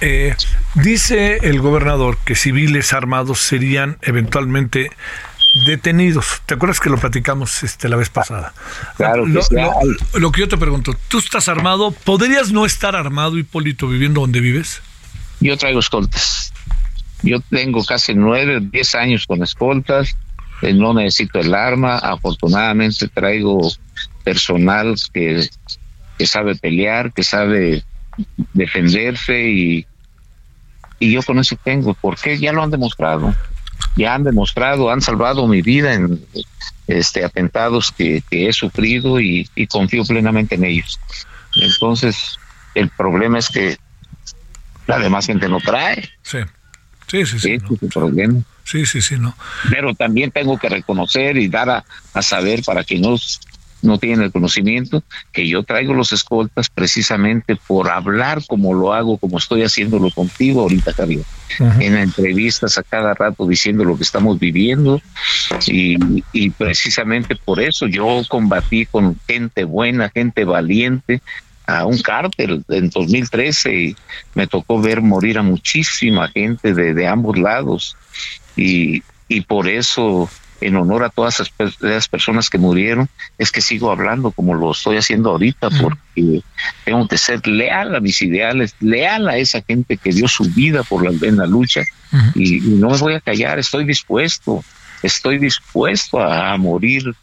Eh, 0.00 0.34
dice 0.74 1.38
el 1.42 1.60
gobernador 1.60 2.18
que 2.24 2.34
civiles 2.34 2.92
armados 2.92 3.38
serían 3.38 3.98
eventualmente 4.02 4.90
detenidos. 5.66 6.42
¿Te 6.46 6.54
acuerdas 6.54 6.80
que 6.80 6.90
lo 6.90 6.98
platicamos 6.98 7.62
este, 7.62 7.88
la 7.88 7.96
vez 7.96 8.10
pasada? 8.10 8.52
Claro. 8.96 9.26
Lo, 9.26 9.40
lo, 10.14 10.32
que 10.32 10.40
yo 10.40 10.48
te 10.48 10.56
pregunto, 10.56 10.96
¿tú 11.06 11.18
estás 11.18 11.48
armado? 11.48 11.92
¿Podrías 11.92 12.50
no 12.50 12.66
estar 12.66 12.96
armado, 12.96 13.38
Hipólito, 13.38 13.86
viviendo 13.86 14.20
donde 14.20 14.40
vives? 14.40 14.82
Yo 15.38 15.56
traigo 15.56 15.78
escoltas. 15.78 16.52
Yo 17.22 17.40
tengo 17.40 17.84
casi 17.84 18.12
nueve, 18.14 18.58
diez 18.60 18.96
años 18.96 19.26
con 19.26 19.42
escoltas. 19.42 20.16
Eh, 20.62 20.74
no 20.74 20.94
necesito 20.94 21.38
el 21.38 21.54
arma. 21.54 21.98
Afortunadamente 21.98 23.06
traigo 23.08 23.70
personal 24.24 24.96
que, 25.12 25.48
que 26.18 26.26
sabe 26.26 26.54
pelear, 26.54 27.12
que 27.12 27.22
sabe 27.22 27.84
defenderse 28.52 29.48
y, 29.48 29.86
y 30.98 31.12
yo 31.12 31.22
con 31.22 31.38
eso 31.38 31.56
tengo. 31.62 31.94
porque 31.94 32.38
Ya 32.38 32.52
lo 32.52 32.62
han 32.62 32.70
demostrado 32.70 33.34
ya 33.96 34.14
han 34.14 34.24
demostrado, 34.24 34.90
han 34.90 35.00
salvado 35.00 35.46
mi 35.46 35.62
vida 35.62 35.94
en 35.94 36.20
este 36.86 37.24
atentados 37.24 37.92
que, 37.92 38.22
he 38.30 38.52
sufrido 38.52 39.20
y, 39.20 39.48
confío 39.70 40.04
plenamente 40.04 40.56
en 40.56 40.64
ellos. 40.64 40.98
Entonces, 41.56 42.38
el 42.74 42.88
problema 42.90 43.38
es 43.38 43.48
que 43.48 43.76
la 44.86 44.98
demás 44.98 45.26
gente 45.26 45.48
no 45.48 45.60
trae. 45.60 46.10
Sí. 46.22 46.38
Sí, 47.06 47.26
sí, 47.26 47.38
sí. 47.38 47.52
Es 47.52 47.62
el 47.82 47.88
problema. 47.88 48.40
Sí, 48.64 48.86
sí, 48.86 49.00
sí, 49.00 49.16
no. 49.18 49.36
Pero 49.70 49.94
también 49.94 50.30
tengo 50.30 50.58
que 50.58 50.68
reconocer 50.68 51.36
y 51.36 51.48
dar 51.48 51.70
a, 51.70 51.84
a 52.14 52.22
saber 52.22 52.62
para 52.64 52.82
que 52.82 52.98
no, 52.98 53.16
no 53.84 53.98
tienen 53.98 54.22
el 54.22 54.32
conocimiento 54.32 55.02
que 55.32 55.48
yo 55.48 55.62
traigo 55.62 55.94
los 55.94 56.12
escoltas 56.12 56.68
precisamente 56.68 57.56
por 57.56 57.90
hablar 57.90 58.42
como 58.46 58.74
lo 58.74 58.92
hago, 58.92 59.18
como 59.18 59.38
estoy 59.38 59.62
haciéndolo 59.62 60.10
contigo 60.10 60.62
ahorita, 60.62 60.92
Javier. 60.92 61.24
En 61.78 61.96
entrevistas 61.96 62.78
a 62.78 62.82
cada 62.82 63.14
rato 63.14 63.46
diciendo 63.46 63.84
lo 63.84 63.96
que 63.96 64.02
estamos 64.02 64.40
viviendo 64.40 65.00
y, 65.66 65.96
y 66.32 66.50
precisamente 66.50 67.36
por 67.36 67.60
eso 67.60 67.86
yo 67.86 68.22
combatí 68.28 68.86
con 68.86 69.18
gente 69.28 69.64
buena, 69.64 70.08
gente 70.08 70.44
valiente, 70.44 71.20
a 71.66 71.86
un 71.86 71.98
cártel 71.98 72.64
en 72.68 72.90
2013 72.90 73.74
y 73.74 73.96
me 74.34 74.46
tocó 74.46 74.80
ver 74.80 75.00
morir 75.00 75.38
a 75.38 75.42
muchísima 75.42 76.28
gente 76.28 76.74
de, 76.74 76.92
de 76.92 77.06
ambos 77.06 77.38
lados 77.38 77.96
y, 78.56 79.02
y 79.28 79.40
por 79.42 79.68
eso 79.68 80.28
en 80.60 80.76
honor 80.76 81.04
a 81.04 81.10
todas 81.10 81.40
esas 81.40 82.08
personas 82.08 82.48
que 82.48 82.58
murieron 82.58 83.08
es 83.38 83.50
que 83.50 83.60
sigo 83.60 83.90
hablando 83.90 84.30
como 84.30 84.54
lo 84.54 84.72
estoy 84.72 84.96
haciendo 84.96 85.30
ahorita 85.30 85.70
porque 85.70 86.42
tengo 86.84 87.08
que 87.08 87.18
ser 87.18 87.46
leal 87.46 87.94
a 87.94 88.00
mis 88.00 88.22
ideales, 88.22 88.74
leal 88.80 89.28
a 89.28 89.36
esa 89.36 89.62
gente 89.62 89.96
que 89.96 90.10
dio 90.12 90.28
su 90.28 90.44
vida 90.44 90.82
por 90.82 91.04
la, 91.04 91.10
en 91.26 91.36
la 91.36 91.46
lucha 91.46 91.82
y, 92.34 92.58
y 92.58 92.76
no 92.76 92.90
me 92.90 92.98
voy 92.98 93.14
a 93.14 93.20
callar, 93.20 93.58
estoy 93.58 93.84
dispuesto, 93.84 94.64
estoy 95.02 95.38
dispuesto 95.38 96.20
a, 96.20 96.52
a 96.52 96.56
morir 96.56 97.14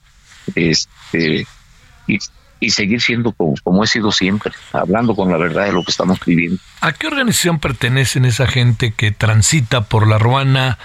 este 0.56 1.46
y, 2.08 2.20
y 2.62 2.70
seguir 2.70 3.02
siendo 3.02 3.32
como, 3.32 3.56
como 3.64 3.84
he 3.84 3.88
sido 3.88 4.12
siempre, 4.12 4.54
hablando 4.72 5.16
con 5.16 5.32
la 5.32 5.38
verdad 5.38 5.66
de 5.66 5.74
lo 5.74 5.84
que 5.84 5.92
estamos 5.92 6.20
viviendo. 6.24 6.60
¿A 6.80 6.94
qué 6.94 7.08
organización 7.08 7.60
pertenecen 7.60 8.24
esa 8.24 8.46
gente 8.46 8.92
que 8.92 9.12
transita 9.12 9.82
por 9.82 10.08
la 10.08 10.20
ruana, 10.20 10.78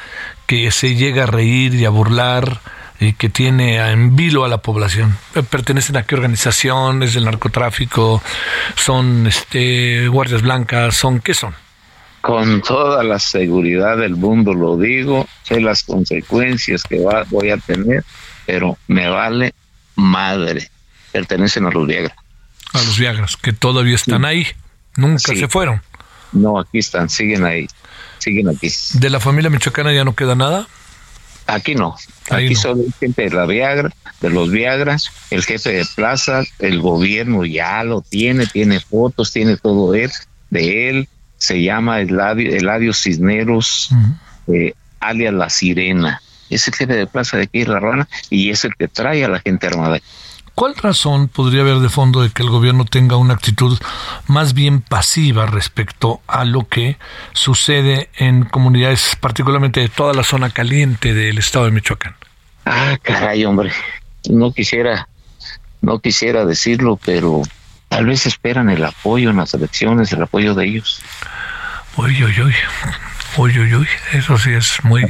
que 0.46 0.70
se 0.70 0.94
llega 0.94 1.24
a 1.24 1.26
reír 1.26 1.74
y 1.74 1.84
a 1.84 1.90
burlar 1.90 2.60
y 2.98 3.12
que 3.12 3.28
tiene 3.28 3.76
en 3.90 4.16
vilo 4.16 4.44
a 4.44 4.48
la 4.48 4.58
población? 4.58 5.16
Eh, 5.34 5.42
¿Pertenecen 5.42 5.96
a 5.96 6.04
qué 6.04 6.14
organización? 6.14 7.02
¿Es 7.02 7.14
del 7.14 7.24
narcotráfico? 7.24 8.22
¿Son 8.76 9.26
este, 9.26 10.08
guardias 10.08 10.42
blancas? 10.42 10.94
¿Son 10.96 11.20
qué 11.20 11.34
son? 11.34 11.54
Con 12.20 12.60
toda 12.62 13.04
la 13.04 13.18
seguridad 13.20 13.98
del 13.98 14.16
mundo 14.16 14.52
lo 14.52 14.76
digo, 14.76 15.28
sé 15.44 15.60
las 15.60 15.84
consecuencias 15.84 16.82
que 16.82 16.98
va, 17.00 17.24
voy 17.30 17.50
a 17.50 17.56
tener, 17.58 18.02
pero 18.46 18.76
me 18.88 19.08
vale 19.08 19.54
madre. 19.94 20.68
Pertenecen 21.12 21.66
a 21.66 21.70
los 21.70 21.86
Viagra. 21.86 22.14
A 22.72 22.78
los 22.78 22.98
Viagras, 22.98 23.36
que 23.36 23.52
todavía 23.52 23.94
están 23.94 24.24
ahí. 24.24 24.46
Nunca 24.96 25.18
Sí. 25.18 25.36
se 25.36 25.48
fueron. 25.48 25.80
No, 26.32 26.58
aquí 26.58 26.78
están, 26.78 27.08
siguen 27.08 27.44
ahí, 27.44 27.68
siguen 28.18 28.48
aquí. 28.48 28.68
¿De 28.94 29.10
la 29.10 29.20
familia 29.20 29.50
michoacana 29.50 29.92
ya 29.92 30.04
no 30.04 30.14
queda 30.14 30.34
nada? 30.34 30.66
Aquí 31.46 31.76
no, 31.76 31.94
Ahí 32.30 32.46
aquí 32.46 32.54
no. 32.54 32.60
solo 32.60 32.82
gente 32.98 33.22
de 33.22 33.30
la 33.30 33.46
Viagra, 33.46 33.90
de 34.20 34.30
los 34.30 34.50
Viagras, 34.50 35.12
el 35.30 35.44
jefe 35.44 35.72
de 35.72 35.84
plaza, 35.94 36.42
el 36.58 36.80
gobierno 36.80 37.44
ya 37.44 37.84
lo 37.84 38.00
tiene, 38.00 38.46
tiene 38.46 38.80
fotos, 38.80 39.32
tiene 39.32 39.56
todo 39.56 39.94
él, 39.94 40.10
de 40.50 40.88
él, 40.90 41.08
se 41.38 41.62
llama 41.62 42.00
Eladio, 42.00 42.52
Eladio 42.52 42.92
Cisneros, 42.92 43.90
eh, 44.48 44.72
alias 44.98 45.34
La 45.34 45.48
Sirena. 45.48 46.20
Es 46.50 46.66
el 46.66 46.74
jefe 46.74 46.94
de 46.94 47.06
plaza 47.06 47.36
de 47.36 47.44
aquí 47.44 47.64
La 47.64 47.78
Ruana 47.78 48.08
y 48.28 48.50
es 48.50 48.64
el 48.64 48.74
que 48.76 48.88
trae 48.88 49.24
a 49.24 49.28
la 49.28 49.40
gente 49.40 49.66
armada. 49.68 50.00
¿Cuál 50.56 50.74
razón 50.74 51.28
podría 51.28 51.60
haber 51.60 51.80
de 51.80 51.90
fondo 51.90 52.22
de 52.22 52.30
que 52.30 52.42
el 52.42 52.48
gobierno 52.48 52.86
tenga 52.86 53.18
una 53.18 53.34
actitud 53.34 53.78
más 54.26 54.54
bien 54.54 54.80
pasiva 54.80 55.44
respecto 55.44 56.22
a 56.26 56.46
lo 56.46 56.66
que 56.66 56.96
sucede 57.34 58.08
en 58.16 58.46
comunidades, 58.46 59.18
particularmente 59.20 59.80
de 59.80 59.90
toda 59.90 60.14
la 60.14 60.24
zona 60.24 60.48
caliente 60.48 61.12
del 61.12 61.36
estado 61.36 61.66
de 61.66 61.72
Michoacán? 61.72 62.16
Ah, 62.64 62.96
caray, 63.02 63.44
hombre. 63.44 63.70
No 64.30 64.50
quisiera, 64.50 65.08
no 65.82 65.98
quisiera 65.98 66.46
decirlo, 66.46 66.98
pero 67.04 67.42
tal 67.90 68.06
vez 68.06 68.24
esperan 68.24 68.70
el 68.70 68.82
apoyo 68.82 69.28
en 69.28 69.36
las 69.36 69.52
elecciones, 69.52 70.10
el 70.12 70.22
apoyo 70.22 70.54
de 70.54 70.68
ellos. 70.68 71.02
Uy, 71.98 72.24
uy, 72.24 72.34
uy. 72.40 72.54
Uy, 73.38 73.58
uy, 73.58 73.74
uy. 73.74 73.86
Eso 74.12 74.38
sí 74.38 74.50
es 74.50 74.82
muy, 74.82 75.02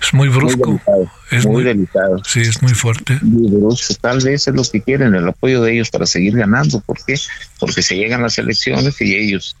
es 0.00 0.14
muy 0.14 0.28
brusco. 0.28 0.70
delicado, 0.70 1.10
es 1.30 1.46
muy 1.46 1.54
muy, 1.54 1.64
delicado. 1.64 2.22
Sí, 2.24 2.40
es 2.40 2.62
muy 2.62 2.74
fuerte. 2.74 3.18
Muy 3.22 3.50
brusco. 3.50 3.94
Tal 4.00 4.20
vez 4.20 4.46
es 4.46 4.54
lo 4.54 4.62
que 4.62 4.80
quieren, 4.80 5.14
el 5.14 5.28
apoyo 5.28 5.60
de 5.62 5.74
ellos 5.74 5.90
para 5.90 6.06
seguir 6.06 6.36
ganando. 6.36 6.80
¿Por 6.80 6.98
qué? 7.04 7.18
Porque 7.58 7.82
se 7.82 7.96
llegan 7.96 8.22
las 8.22 8.38
elecciones 8.38 9.00
y 9.00 9.16
ellos 9.16 9.56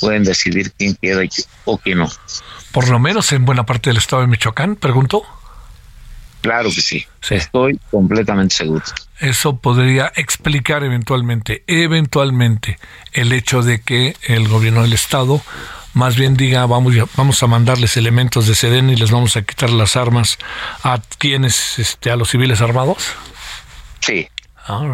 pueden 0.00 0.24
decidir 0.24 0.72
quién 0.72 0.96
queda 1.00 1.24
y 1.24 1.30
o 1.64 1.78
quién 1.78 1.98
no. 1.98 2.08
Por 2.72 2.88
lo 2.88 2.98
menos 2.98 3.32
en 3.32 3.44
buena 3.44 3.64
parte 3.64 3.90
del 3.90 3.98
estado 3.98 4.22
de 4.22 4.28
Michoacán, 4.28 4.76
pregunto. 4.76 5.22
Claro 6.40 6.70
que 6.70 6.80
sí. 6.80 7.06
Estoy 7.28 7.78
completamente 7.90 8.54
seguro. 8.54 8.82
Eso 9.18 9.58
podría 9.58 10.10
explicar 10.16 10.82
eventualmente, 10.82 11.62
eventualmente, 11.66 12.78
el 13.12 13.32
hecho 13.32 13.62
de 13.62 13.82
que 13.82 14.16
el 14.22 14.48
gobierno 14.48 14.82
del 14.82 14.94
estado 14.94 15.42
más 15.94 16.16
bien 16.16 16.34
diga 16.36 16.66
vamos 16.66 16.94
a- 16.96 17.06
vamos 17.16 17.42
a 17.42 17.46
mandarles 17.46 17.96
elementos 17.96 18.46
de 18.46 18.54
Sedén 18.54 18.90
y 18.90 18.96
les 18.96 19.10
vamos 19.10 19.36
a 19.36 19.42
quitar 19.42 19.70
las 19.70 19.96
armas 19.96 20.38
a 20.84 21.00
quienes 21.18 21.78
este 21.78 22.10
a 22.10 22.16
los 22.16 22.30
civiles 22.30 22.60
armados. 22.60 23.12
Sí. 24.00 24.28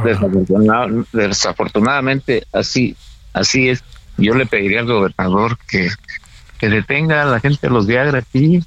Desafortuna- 0.04 1.04
desafortunadamente 1.12 2.46
así 2.52 2.96
así 3.32 3.68
es. 3.68 3.82
Yo 4.18 4.34
le 4.34 4.46
pediría 4.46 4.80
al 4.80 4.86
gobernador 4.86 5.58
que, 5.68 5.90
que 6.58 6.68
detenga 6.70 7.22
a 7.22 7.26
la 7.26 7.40
gente 7.40 7.66
de 7.66 7.70
los 7.72 7.86
Viagra 7.86 8.18
aquí. 8.20 8.62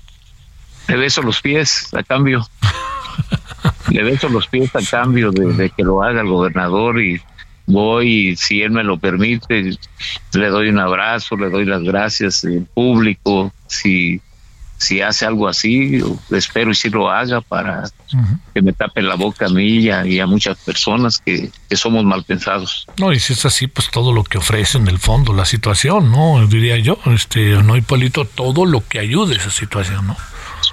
Le 0.88 0.96
beso 0.98 1.22
los 1.24 1.42
pies 1.42 1.88
a 1.96 2.04
cambio. 2.04 2.48
le 3.90 4.04
beso 4.04 4.30
los 4.30 4.48
pies 4.48 4.70
a 4.76 4.82
cambio 4.88 5.32
de, 5.32 5.54
de 5.54 5.70
que 5.72 5.84
lo 5.84 6.04
haga 6.04 6.22
el 6.22 6.28
gobernador 6.28 7.02
y 7.02 7.20
voy 7.72 8.30
y 8.30 8.36
si 8.36 8.62
él 8.62 8.72
me 8.72 8.84
lo 8.84 8.98
permite 8.98 9.78
le 10.34 10.48
doy 10.48 10.70
un 10.70 10.80
abrazo, 10.80 11.38
le 11.38 11.50
doy 11.50 11.66
las 11.66 11.84
gracias 11.84 12.44
en 12.44 12.66
público. 12.66 13.54
Si 13.68 14.22
si 14.80 15.02
hace 15.02 15.26
algo 15.26 15.50
así, 15.50 16.02
espero 16.32 16.72
y 16.72 16.76
si 16.76 16.90
lo 16.90 17.10
haga 17.10 17.42
para 17.42 17.84
que 18.54 18.62
me 18.62 18.72
tape 18.72 19.02
la 19.02 19.16
boca 19.16 19.48
a 19.48 19.50
mí 19.50 19.80
y 19.80 19.90
a, 19.90 20.08
y 20.08 20.22
a 20.22 20.26
muchas 20.26 20.58
personas 20.60 21.20
que, 21.20 21.52
que 21.68 21.76
somos 21.76 22.06
mal 22.06 22.24
pensados. 22.24 22.88
No, 22.98 23.12
y 23.12 23.20
si 23.20 23.34
es 23.34 23.46
así, 23.46 23.68
pues 23.68 23.92
todo 23.92 24.14
lo 24.14 24.24
que 24.24 24.38
ofrece 24.38 24.78
en 24.78 24.88
el 24.88 24.98
fondo 24.98 25.34
la 25.34 25.44
situación, 25.44 26.10
¿no? 26.10 26.48
Diría 26.48 26.78
yo, 26.78 26.98
este, 27.08 27.62
no 27.62 27.76
Hipólito, 27.76 28.24
todo 28.24 28.66
lo 28.66 28.88
que 28.88 29.00
ayude 29.00 29.36
a 29.36 29.40
esa 29.40 29.52
situación, 29.52 30.08
¿no? 30.08 30.18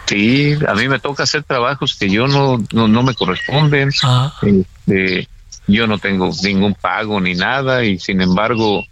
Sí, 0.07 0.57
a 0.69 0.75
mí 0.75 0.87
me 0.87 1.01
toca 1.01 1.25
hacer 1.25 1.43
trabajos 1.43 1.97
que 1.97 2.09
yo 2.09 2.29
no, 2.29 2.63
no, 2.73 2.87
no 2.87 3.03
me 3.03 3.13
corresponden. 3.13 3.89
Este, 3.89 5.29
yo 5.67 5.87
no 5.87 5.99
tengo 5.99 6.31
ningún 6.43 6.75
pago 6.75 7.21
ni 7.21 7.35
nada 7.35 7.85
y 7.85 7.99
sin 7.99 8.21
embargo 8.21 8.85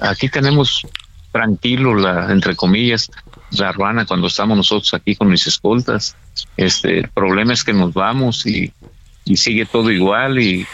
aquí 0.00 0.28
tenemos 0.28 0.86
tranquilo 1.30 1.94
la 1.94 2.30
entre 2.32 2.56
comillas 2.56 3.10
la 3.58 3.72
ruana 3.72 4.06
cuando 4.06 4.26
estamos 4.26 4.56
nosotros 4.56 4.94
aquí 4.94 5.14
con 5.14 5.28
mis 5.28 5.46
escoltas. 5.46 6.16
Este, 6.56 7.00
el 7.00 7.08
problema 7.08 7.52
es 7.52 7.64
que 7.64 7.72
nos 7.72 7.92
vamos 7.92 8.46
y, 8.46 8.72
y 9.24 9.36
sigue 9.36 9.66
todo 9.66 9.90
igual 9.90 10.38
y, 10.38 10.66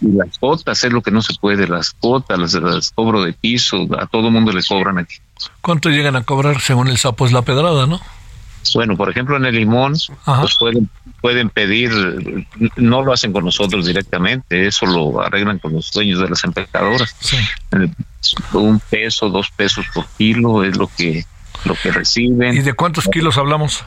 y 0.00 0.12
las 0.12 0.38
cuotas 0.38 0.82
es 0.84 0.92
lo 0.92 1.02
que 1.02 1.10
no 1.10 1.22
se 1.22 1.34
puede, 1.34 1.68
las 1.68 1.92
cuotas, 1.92 2.38
las, 2.38 2.54
las 2.54 2.90
cobro 2.90 3.22
de 3.22 3.32
piso, 3.32 3.86
a 3.98 4.06
todo 4.06 4.30
mundo 4.30 4.52
le 4.52 4.62
cobran 4.62 4.98
aquí. 4.98 5.16
¿Cuánto 5.60 5.90
llegan 5.90 6.16
a 6.16 6.24
cobrar 6.24 6.60
según 6.60 6.88
el 6.88 6.98
sapo 6.98 7.26
es 7.26 7.32
la 7.32 7.42
pedrada, 7.42 7.86
no? 7.86 8.00
Bueno, 8.74 8.96
por 8.96 9.10
ejemplo, 9.10 9.36
en 9.36 9.44
el 9.44 9.54
limón, 9.54 9.94
pues 10.24 10.56
pueden, 10.58 10.88
pueden 11.20 11.50
pedir, 11.50 11.90
no 12.76 13.02
lo 13.02 13.12
hacen 13.12 13.32
con 13.32 13.44
nosotros 13.44 13.86
directamente, 13.86 14.66
eso 14.66 14.86
lo 14.86 15.20
arreglan 15.20 15.58
con 15.58 15.72
los 15.72 15.90
dueños 15.92 16.20
de 16.20 16.28
las 16.28 16.44
empezadoras. 16.44 17.14
Eh, 17.72 17.88
Un 18.52 18.80
peso, 18.80 19.28
dos 19.28 19.50
pesos 19.50 19.86
por 19.94 20.06
kilo 20.16 20.64
es 20.64 20.76
lo 20.76 20.88
que 20.96 21.24
lo 21.64 21.74
que 21.74 21.90
reciben. 21.90 22.54
¿Y 22.54 22.60
de 22.60 22.74
cuántos 22.74 23.08
kilos 23.08 23.38
hablamos? 23.38 23.84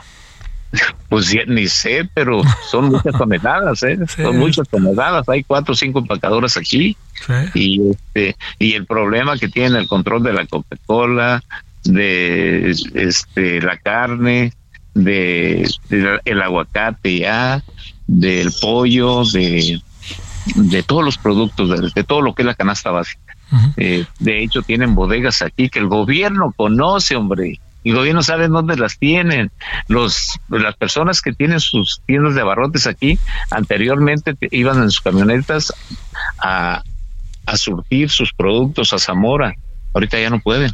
Pues 1.10 1.32
ya 1.32 1.42
ni 1.48 1.68
sé, 1.68 2.10
pero 2.14 2.42
son 2.70 2.86
muchas 2.90 3.14
toneladas, 3.18 3.84
¿eh? 3.84 3.98
Son 4.08 4.38
muchas 4.38 4.68
toneladas. 4.68 5.28
Hay 5.30 5.44
cuatro 5.44 5.74
o 5.74 5.76
cinco 5.76 6.00
empacadoras 6.00 6.58
aquí. 6.58 6.98
Y 7.54 7.92
este 7.92 8.36
y 8.60 8.74
el 8.74 8.86
problema 8.86 9.38
que 9.38 9.48
tiene 9.48 9.80
el 9.80 9.88
control 9.88 10.24
de 10.24 10.34
la 10.34 10.46
Coca-Cola, 10.46 11.44
de 11.84 12.72
este 12.96 13.62
la 13.62 13.78
carne, 13.78 14.54
de, 15.04 15.68
de 15.90 16.20
el 16.26 16.42
aguacate 16.42 17.20
ya, 17.20 17.64
del 18.08 18.52
pollo, 18.62 19.24
de 19.26 19.80
de 20.56 20.82
todos 20.82 21.04
los 21.04 21.18
productos, 21.18 21.70
de, 21.70 21.92
de 21.94 22.04
todo 22.06 22.22
lo 22.22 22.34
que 22.34 22.42
es 22.42 22.46
la 22.46 22.56
canasta 22.56 22.90
básica. 22.90 23.36
Eh, 23.76 24.06
de 24.20 24.44
hecho, 24.44 24.62
tienen 24.62 24.96
bodegas 24.96 25.42
aquí 25.42 25.68
que 25.70 25.80
el 25.80 25.88
gobierno 25.88 26.54
conoce, 26.56 27.18
hombre. 27.18 27.60
El 27.84 27.96
gobierno 27.96 28.24
sabe 28.24 28.48
dónde 28.48 28.78
las 28.78 28.98
tienen. 28.98 29.52
Los, 29.90 30.40
las 30.50 30.76
personas 30.78 31.22
que 31.22 31.34
tienen 31.34 31.60
sus 31.60 32.02
tiendas 32.06 32.34
de 32.36 32.42
abarrotes 32.42 32.88
aquí, 32.88 33.20
anteriormente 33.52 34.36
te- 34.36 34.48
iban 34.52 34.82
en 34.82 34.90
sus 34.90 35.02
camionetas 35.02 35.74
a, 36.40 36.82
a 37.46 37.58
surtir 37.58 38.10
sus 38.10 38.32
productos 38.34 38.94
a 38.94 39.00
Zamora. 39.00 39.54
Ahorita 39.94 40.18
ya 40.20 40.30
no 40.30 40.40
pueden. 40.40 40.74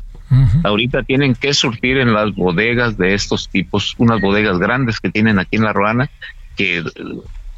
Ahorita 0.63 1.03
tienen 1.03 1.35
que 1.35 1.53
surtir 1.53 1.97
en 1.97 2.13
las 2.13 2.33
bodegas 2.33 2.97
de 2.97 3.13
estos 3.13 3.49
tipos, 3.49 3.95
unas 3.97 4.21
bodegas 4.21 4.57
grandes 4.59 4.99
que 4.99 5.09
tienen 5.09 5.39
aquí 5.39 5.57
en 5.57 5.63
La 5.63 5.73
Ruana, 5.73 6.09
que 6.55 6.83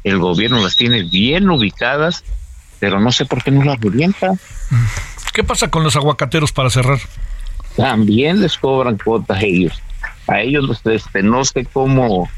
el 0.04 0.18
gobierno 0.18 0.62
las 0.62 0.76
tiene 0.76 1.02
bien 1.02 1.48
ubicadas, 1.50 2.24
pero 2.78 3.00
no 3.00 3.12
sé 3.12 3.24
por 3.24 3.42
qué 3.42 3.50
no 3.50 3.64
las 3.64 3.82
orienta. 3.84 4.34
¿Qué 5.32 5.44
pasa 5.44 5.68
con 5.68 5.82
los 5.82 5.96
aguacateros 5.96 6.52
para 6.52 6.70
cerrar? 6.70 6.98
También 7.76 8.40
les 8.40 8.56
cobran 8.56 8.96
cuotas 8.96 9.42
ellos. 9.42 9.82
A 10.28 10.40
ellos 10.40 10.80
este, 10.84 11.22
no 11.22 11.44
sé 11.44 11.64
cómo, 11.64 12.28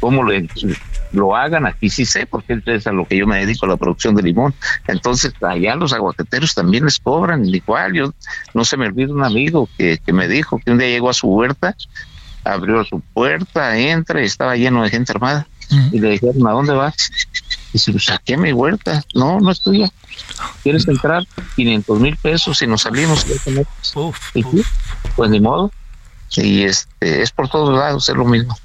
cómo 0.00 0.24
le, 0.24 0.48
lo 1.12 1.36
hagan, 1.36 1.66
aquí 1.66 1.90
sí 1.90 2.04
sé, 2.04 2.26
porque 2.26 2.60
es 2.64 2.86
a 2.86 2.92
lo 2.92 3.06
que 3.06 3.16
yo 3.16 3.26
me 3.26 3.38
dedico, 3.38 3.66
a 3.66 3.70
la 3.70 3.76
producción 3.76 4.14
de 4.14 4.22
limón. 4.22 4.54
Entonces, 4.86 5.32
allá 5.42 5.74
los 5.74 5.92
aguacateros 5.92 6.54
también 6.54 6.84
les 6.84 6.98
cobran, 6.98 7.44
igual. 7.44 7.94
Yo 7.94 8.14
no 8.54 8.64
se 8.64 8.76
me 8.76 8.86
olvida 8.86 9.12
un 9.12 9.24
amigo 9.24 9.68
que, 9.76 9.98
que 9.98 10.12
me 10.12 10.28
dijo 10.28 10.60
que 10.64 10.70
un 10.70 10.78
día 10.78 10.88
llegó 10.88 11.10
a 11.10 11.14
su 11.14 11.28
huerta, 11.28 11.74
abrió 12.44 12.84
su 12.84 13.00
puerta, 13.00 13.76
entra 13.78 14.22
y 14.22 14.26
estaba 14.26 14.56
lleno 14.56 14.82
de 14.82 14.90
gente 14.90 15.12
armada. 15.12 15.46
Y 15.92 16.00
le 16.00 16.10
dijeron, 16.10 16.46
¿a 16.46 16.52
dónde 16.52 16.72
vas? 16.72 17.10
Dice, 17.72 17.92
pues 17.92 18.06
saqué 18.06 18.38
mi 18.38 18.52
huerta. 18.52 19.04
No, 19.14 19.38
no 19.38 19.50
es 19.50 19.60
tuya. 19.60 19.90
¿Quieres 20.62 20.88
entrar? 20.88 21.26
500 21.56 22.00
mil 22.00 22.16
pesos 22.16 22.62
y 22.62 22.66
nos 22.66 22.82
salimos. 22.82 23.26
y 24.34 24.42
pues 25.14 25.30
ni 25.30 25.40
modo. 25.40 25.70
Y 26.36 26.64
este, 26.64 27.22
es 27.22 27.30
por 27.30 27.48
todos 27.48 27.76
lados, 27.76 28.08
es 28.08 28.16
lo 28.16 28.24
mismo. 28.24 28.56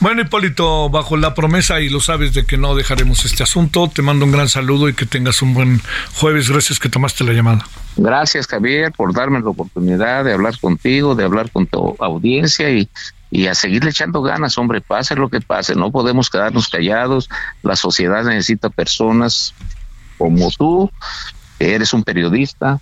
Bueno, 0.00 0.22
Hipólito, 0.22 0.88
bajo 0.88 1.18
la 1.18 1.34
promesa 1.34 1.78
y 1.80 1.90
lo 1.90 2.00
sabes 2.00 2.32
de 2.32 2.46
que 2.46 2.56
no 2.56 2.74
dejaremos 2.74 3.26
este 3.26 3.42
asunto, 3.42 3.86
te 3.86 4.00
mando 4.00 4.24
un 4.24 4.32
gran 4.32 4.48
saludo 4.48 4.88
y 4.88 4.94
que 4.94 5.04
tengas 5.04 5.42
un 5.42 5.52
buen 5.52 5.82
jueves. 6.14 6.48
Gracias 6.48 6.78
que 6.78 6.88
tomaste 6.88 7.22
la 7.22 7.34
llamada. 7.34 7.66
Gracias, 7.96 8.46
Javier, 8.46 8.92
por 8.92 9.12
darme 9.12 9.40
la 9.40 9.50
oportunidad 9.50 10.24
de 10.24 10.32
hablar 10.32 10.58
contigo, 10.58 11.14
de 11.14 11.24
hablar 11.24 11.50
con 11.50 11.66
tu 11.66 11.96
audiencia 11.98 12.70
y, 12.70 12.88
y 13.30 13.48
a 13.48 13.54
seguirle 13.54 13.90
echando 13.90 14.22
ganas, 14.22 14.56
hombre, 14.56 14.80
pase 14.80 15.16
lo 15.16 15.28
que 15.28 15.42
pase, 15.42 15.74
no 15.74 15.90
podemos 15.90 16.30
quedarnos 16.30 16.70
callados. 16.70 17.28
La 17.62 17.76
sociedad 17.76 18.24
necesita 18.24 18.70
personas 18.70 19.54
como 20.16 20.50
tú, 20.50 20.90
que 21.58 21.74
eres 21.74 21.92
un 21.92 22.04
periodista, 22.04 22.80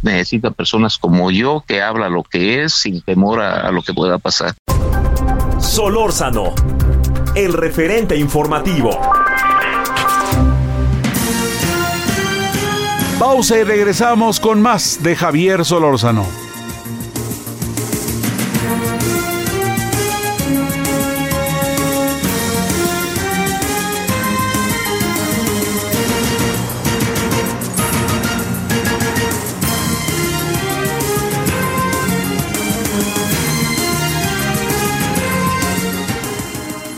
necesita 0.00 0.50
personas 0.50 0.96
como 0.96 1.30
yo 1.30 1.62
que 1.68 1.82
habla 1.82 2.08
lo 2.08 2.22
que 2.22 2.62
es 2.62 2.72
sin 2.72 3.02
temor 3.02 3.42
a 3.42 3.70
lo 3.70 3.82
que 3.82 3.92
pueda 3.92 4.16
pasar. 4.16 4.54
Solórzano, 5.64 6.52
el 7.34 7.52
referente 7.54 8.16
informativo. 8.16 8.90
Pausa 13.18 13.58
y 13.58 13.64
regresamos 13.64 14.40
con 14.40 14.60
más 14.60 15.02
de 15.02 15.16
Javier 15.16 15.64
Solórzano. 15.64 16.26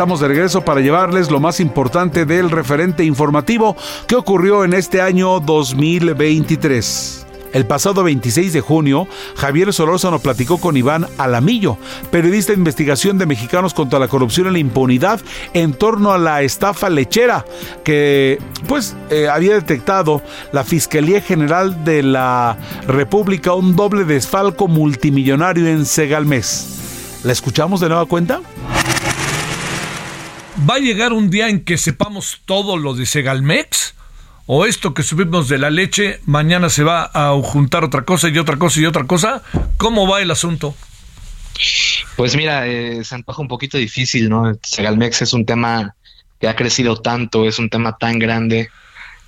Estamos 0.00 0.20
de 0.20 0.28
regreso 0.28 0.64
para 0.64 0.80
llevarles 0.80 1.30
lo 1.30 1.40
más 1.40 1.60
importante 1.60 2.24
del 2.24 2.50
referente 2.50 3.04
informativo 3.04 3.76
que 4.06 4.14
ocurrió 4.16 4.64
en 4.64 4.72
este 4.72 5.02
año 5.02 5.40
2023. 5.40 7.26
El 7.52 7.66
pasado 7.66 8.02
26 8.02 8.54
de 8.54 8.62
junio, 8.62 9.06
Javier 9.36 9.74
Solórzano 9.74 10.18
platicó 10.18 10.56
con 10.56 10.78
Iván 10.78 11.06
Alamillo, 11.18 11.76
periodista 12.10 12.52
de 12.52 12.58
investigación 12.58 13.18
de 13.18 13.26
Mexicanos 13.26 13.74
contra 13.74 13.98
la 13.98 14.08
Corrupción 14.08 14.46
y 14.46 14.52
la 14.52 14.58
Impunidad, 14.58 15.20
en 15.52 15.74
torno 15.74 16.12
a 16.12 16.18
la 16.18 16.40
estafa 16.40 16.88
lechera 16.88 17.44
que 17.84 18.38
pues 18.66 18.96
eh, 19.10 19.28
había 19.28 19.52
detectado 19.52 20.22
la 20.50 20.64
Fiscalía 20.64 21.20
General 21.20 21.84
de 21.84 22.02
la 22.02 22.56
República 22.86 23.52
un 23.52 23.76
doble 23.76 24.04
desfalco 24.04 24.66
multimillonario 24.66 25.68
en 25.68 25.84
Segalmés. 25.84 27.20
¿La 27.22 27.32
escuchamos 27.32 27.80
de 27.80 27.90
nueva 27.90 28.06
cuenta? 28.06 28.40
¿Va 30.68 30.74
a 30.74 30.78
llegar 30.78 31.12
un 31.12 31.30
día 31.30 31.48
en 31.48 31.64
que 31.64 31.78
sepamos 31.78 32.40
todo 32.44 32.76
lo 32.76 32.94
de 32.94 33.06
Segalmex? 33.06 33.94
¿O 34.46 34.66
esto 34.66 34.94
que 34.94 35.04
subimos 35.04 35.48
de 35.48 35.58
la 35.58 35.70
leche, 35.70 36.20
mañana 36.26 36.70
se 36.70 36.82
va 36.82 37.10
a 37.14 37.32
juntar 37.40 37.84
otra 37.84 38.02
cosa 38.02 38.28
y 38.28 38.36
otra 38.36 38.56
cosa 38.56 38.80
y 38.80 38.86
otra 38.86 39.04
cosa? 39.04 39.42
¿Cómo 39.76 40.08
va 40.08 40.20
el 40.20 40.30
asunto? 40.30 40.74
Pues 42.16 42.36
mira, 42.36 42.66
eh, 42.66 43.04
se 43.04 43.14
antoja 43.14 43.40
un 43.40 43.48
poquito 43.48 43.78
difícil, 43.78 44.28
¿no? 44.28 44.52
Segalmex 44.62 45.22
es 45.22 45.32
un 45.32 45.46
tema 45.46 45.94
que 46.40 46.48
ha 46.48 46.56
crecido 46.56 46.96
tanto, 46.96 47.44
es 47.46 47.58
un 47.60 47.70
tema 47.70 47.96
tan 47.96 48.18
grande, 48.18 48.70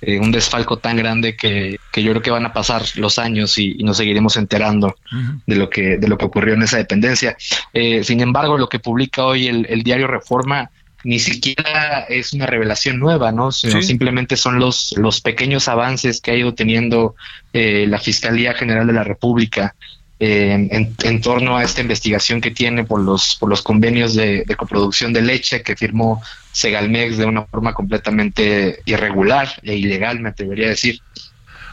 eh, 0.01 0.19
un 0.19 0.31
desfalco 0.31 0.77
tan 0.77 0.97
grande 0.97 1.37
que, 1.37 1.79
que, 1.91 2.03
yo 2.03 2.11
creo 2.11 2.21
que 2.21 2.31
van 2.31 2.45
a 2.45 2.51
pasar 2.51 2.83
los 2.95 3.17
años 3.17 3.57
y, 3.57 3.75
y 3.79 3.83
nos 3.83 3.97
seguiremos 3.97 4.35
enterando 4.35 4.87
uh 4.87 5.15
-huh. 5.15 5.41
de 5.45 5.55
lo 5.55 5.69
que 5.69 5.97
de 5.97 6.07
lo 6.07 6.17
que 6.17 6.25
ocurrió 6.25 6.55
en 6.55 6.63
esa 6.63 6.77
dependencia. 6.77 7.37
Eh, 7.73 8.03
sin 8.03 8.19
embargo, 8.19 8.57
lo 8.57 8.67
que 8.67 8.79
publica 8.79 9.23
hoy 9.23 9.47
el, 9.47 9.65
el 9.69 9.83
diario 9.83 10.07
Reforma 10.07 10.69
ni 11.03 11.19
siquiera 11.19 12.05
es 12.09 12.33
una 12.33 12.45
revelación 12.45 12.99
nueva, 12.99 13.31
¿no? 13.31 13.51
Sino 13.51 13.81
sí. 13.81 13.87
simplemente 13.87 14.37
son 14.37 14.59
los, 14.59 14.93
los 14.97 15.21
pequeños 15.21 15.67
avances 15.67 16.21
que 16.21 16.31
ha 16.31 16.35
ido 16.35 16.53
teniendo 16.53 17.15
eh, 17.51 17.85
la 17.87 17.99
Fiscalía 17.99 18.53
General 18.53 18.87
de 18.87 18.93
la 18.93 19.03
República 19.03 19.75
eh, 20.19 20.67
en, 20.71 20.95
en, 21.03 21.21
torno 21.21 21.57
a 21.57 21.63
esta 21.63 21.81
investigación 21.81 22.39
que 22.39 22.51
tiene 22.51 22.85
por 22.85 23.01
los, 23.01 23.35
por 23.39 23.49
los 23.49 23.61
convenios 23.61 24.13
de, 24.13 24.43
de, 24.45 24.55
coproducción 24.55 25.11
de 25.11 25.21
leche 25.21 25.63
que 25.63 25.75
firmó 25.75 26.21
Segalmex 26.53 27.17
de 27.17 27.25
una 27.25 27.43
forma 27.45 27.73
completamente 27.73 28.81
irregular 28.85 29.49
e 29.63 29.75
ilegal, 29.75 30.21
me 30.21 30.29
atrevería 30.29 30.67
a 30.67 30.69
decir. 30.69 31.01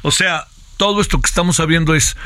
O 0.03 0.11
sea, 0.11 0.47
todo 0.79 1.01
esto 1.01 1.21
que 1.21 1.27
estamos 1.27 1.57
sabiendo 1.57 1.95
es, 1.95 2.17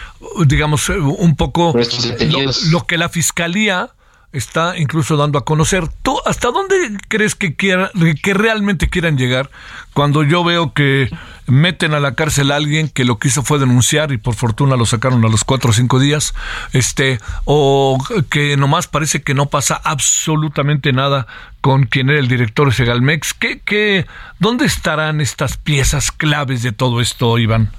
digamos, 0.46 0.88
un 0.88 1.36
poco 1.36 1.74
lo, 1.74 2.38
lo 2.70 2.86
que 2.86 2.96
la 2.96 3.08
Fiscalía 3.08 3.90
está 4.34 4.76
incluso 4.76 5.16
dando 5.16 5.38
a 5.38 5.44
conocer. 5.44 5.88
¿Tú 6.02 6.18
hasta 6.26 6.50
dónde 6.50 6.98
crees 7.08 7.34
que, 7.34 7.54
quiera, 7.54 7.90
que 8.22 8.34
realmente 8.34 8.90
quieran 8.90 9.16
llegar 9.16 9.50
cuando 9.92 10.24
yo 10.24 10.44
veo 10.44 10.74
que 10.74 11.08
meten 11.46 11.94
a 11.94 12.00
la 12.00 12.14
cárcel 12.14 12.50
a 12.50 12.56
alguien 12.56 12.88
que 12.88 13.04
lo 13.04 13.18
que 13.18 13.28
hizo 13.28 13.42
fue 13.42 13.58
denunciar 13.58 14.12
y 14.12 14.18
por 14.18 14.34
fortuna 14.34 14.76
lo 14.76 14.86
sacaron 14.86 15.24
a 15.24 15.28
los 15.28 15.44
cuatro 15.44 15.70
o 15.70 15.72
cinco 15.72 16.00
días, 16.00 16.34
este, 16.72 17.20
o 17.44 18.02
que 18.28 18.56
nomás 18.56 18.88
parece 18.88 19.22
que 19.22 19.34
no 19.34 19.46
pasa 19.46 19.80
absolutamente 19.82 20.92
nada 20.92 21.26
con 21.60 21.84
quien 21.84 22.10
era 22.10 22.18
el 22.18 22.28
director 22.28 22.68
de 22.68 22.74
Segalmex? 22.74 23.34
¿Qué, 23.34 23.60
qué, 23.64 24.06
¿Dónde 24.38 24.66
estarán 24.66 25.20
estas 25.20 25.56
piezas 25.56 26.10
claves 26.10 26.62
de 26.62 26.72
todo 26.72 27.00
esto, 27.00 27.38
Iván? 27.38 27.70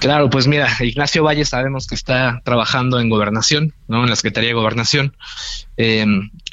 Claro, 0.00 0.28
pues 0.28 0.46
mira, 0.46 0.68
Ignacio 0.80 1.22
Valle 1.24 1.44
sabemos 1.44 1.86
que 1.86 1.94
está 1.94 2.40
trabajando 2.44 3.00
en 3.00 3.08
gobernación, 3.08 3.72
¿no? 3.88 4.04
En 4.04 4.10
la 4.10 4.16
Secretaría 4.16 4.50
de 4.50 4.54
Gobernación. 4.54 5.16
Eh, 5.76 6.04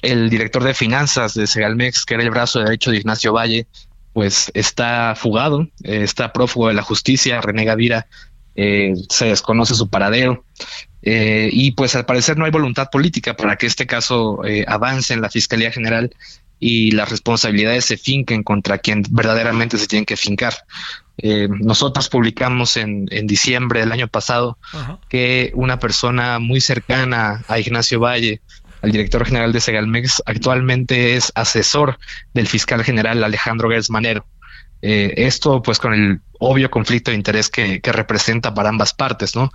el 0.01 0.29
director 0.29 0.63
de 0.63 0.73
finanzas 0.73 1.33
de 1.33 1.47
Segalmex, 1.47 2.05
que 2.05 2.13
era 2.13 2.23
el 2.23 2.29
brazo 2.29 2.59
derecho 2.59 2.91
de 2.91 2.97
Ignacio 2.97 3.33
Valle, 3.33 3.67
pues 4.13 4.51
está 4.53 5.15
fugado, 5.15 5.67
eh, 5.83 6.03
está 6.03 6.33
prófugo 6.33 6.69
de 6.69 6.73
la 6.73 6.81
justicia, 6.81 7.41
René 7.41 7.65
Gavira, 7.65 8.07
eh, 8.55 8.93
se 9.09 9.25
desconoce 9.25 9.75
su 9.75 9.89
paradero. 9.89 10.43
y 11.03 11.71
pues 11.71 11.95
al 11.95 12.05
parecer 12.05 12.37
no 12.37 12.45
hay 12.45 12.51
voluntad 12.51 12.89
política 12.91 13.35
para 13.35 13.55
que 13.55 13.65
este 13.65 13.87
caso 13.87 14.41
avance 14.67 15.15
en 15.15 15.21
la 15.21 15.31
Fiscalía 15.31 15.71
General 15.71 16.11
y 16.61 16.91
las 16.91 17.09
responsabilidades 17.09 17.85
se 17.85 17.97
finquen 17.97 18.43
contra 18.43 18.77
quien 18.77 19.03
verdaderamente 19.09 19.77
se 19.77 19.87
tienen 19.87 20.05
que 20.05 20.15
fincar. 20.15 20.53
Eh, 21.17 21.47
nosotros 21.49 22.07
publicamos 22.07 22.77
en, 22.77 23.07
en, 23.09 23.27
diciembre 23.27 23.81
del 23.81 23.91
año 23.91 24.07
pasado 24.07 24.57
uh 24.73 24.77
-huh. 24.77 24.99
que 25.09 25.51
una 25.55 25.79
persona 25.79 26.39
muy 26.39 26.61
cercana 26.61 27.43
a 27.47 27.59
Ignacio 27.59 27.99
Valle 27.99 28.41
al 28.81 28.91
director 28.91 29.25
general 29.25 29.53
de 29.53 29.61
Segalmex, 29.61 30.23
actualmente 30.25 31.15
es 31.15 31.31
asesor 31.35 31.97
del 32.33 32.47
fiscal 32.47 32.83
general 32.83 33.23
Alejandro 33.23 33.69
Gersmanero. 33.69 34.25
Eh, 34.81 35.13
esto 35.17 35.61
pues 35.61 35.77
con 35.77 35.93
el 35.93 36.21
obvio 36.39 36.71
conflicto 36.71 37.11
de 37.11 37.17
interés 37.17 37.49
que, 37.49 37.79
representa 37.83 38.53
para 38.53 38.69
ambas 38.69 38.93
partes, 38.93 39.35
¿no? 39.35 39.51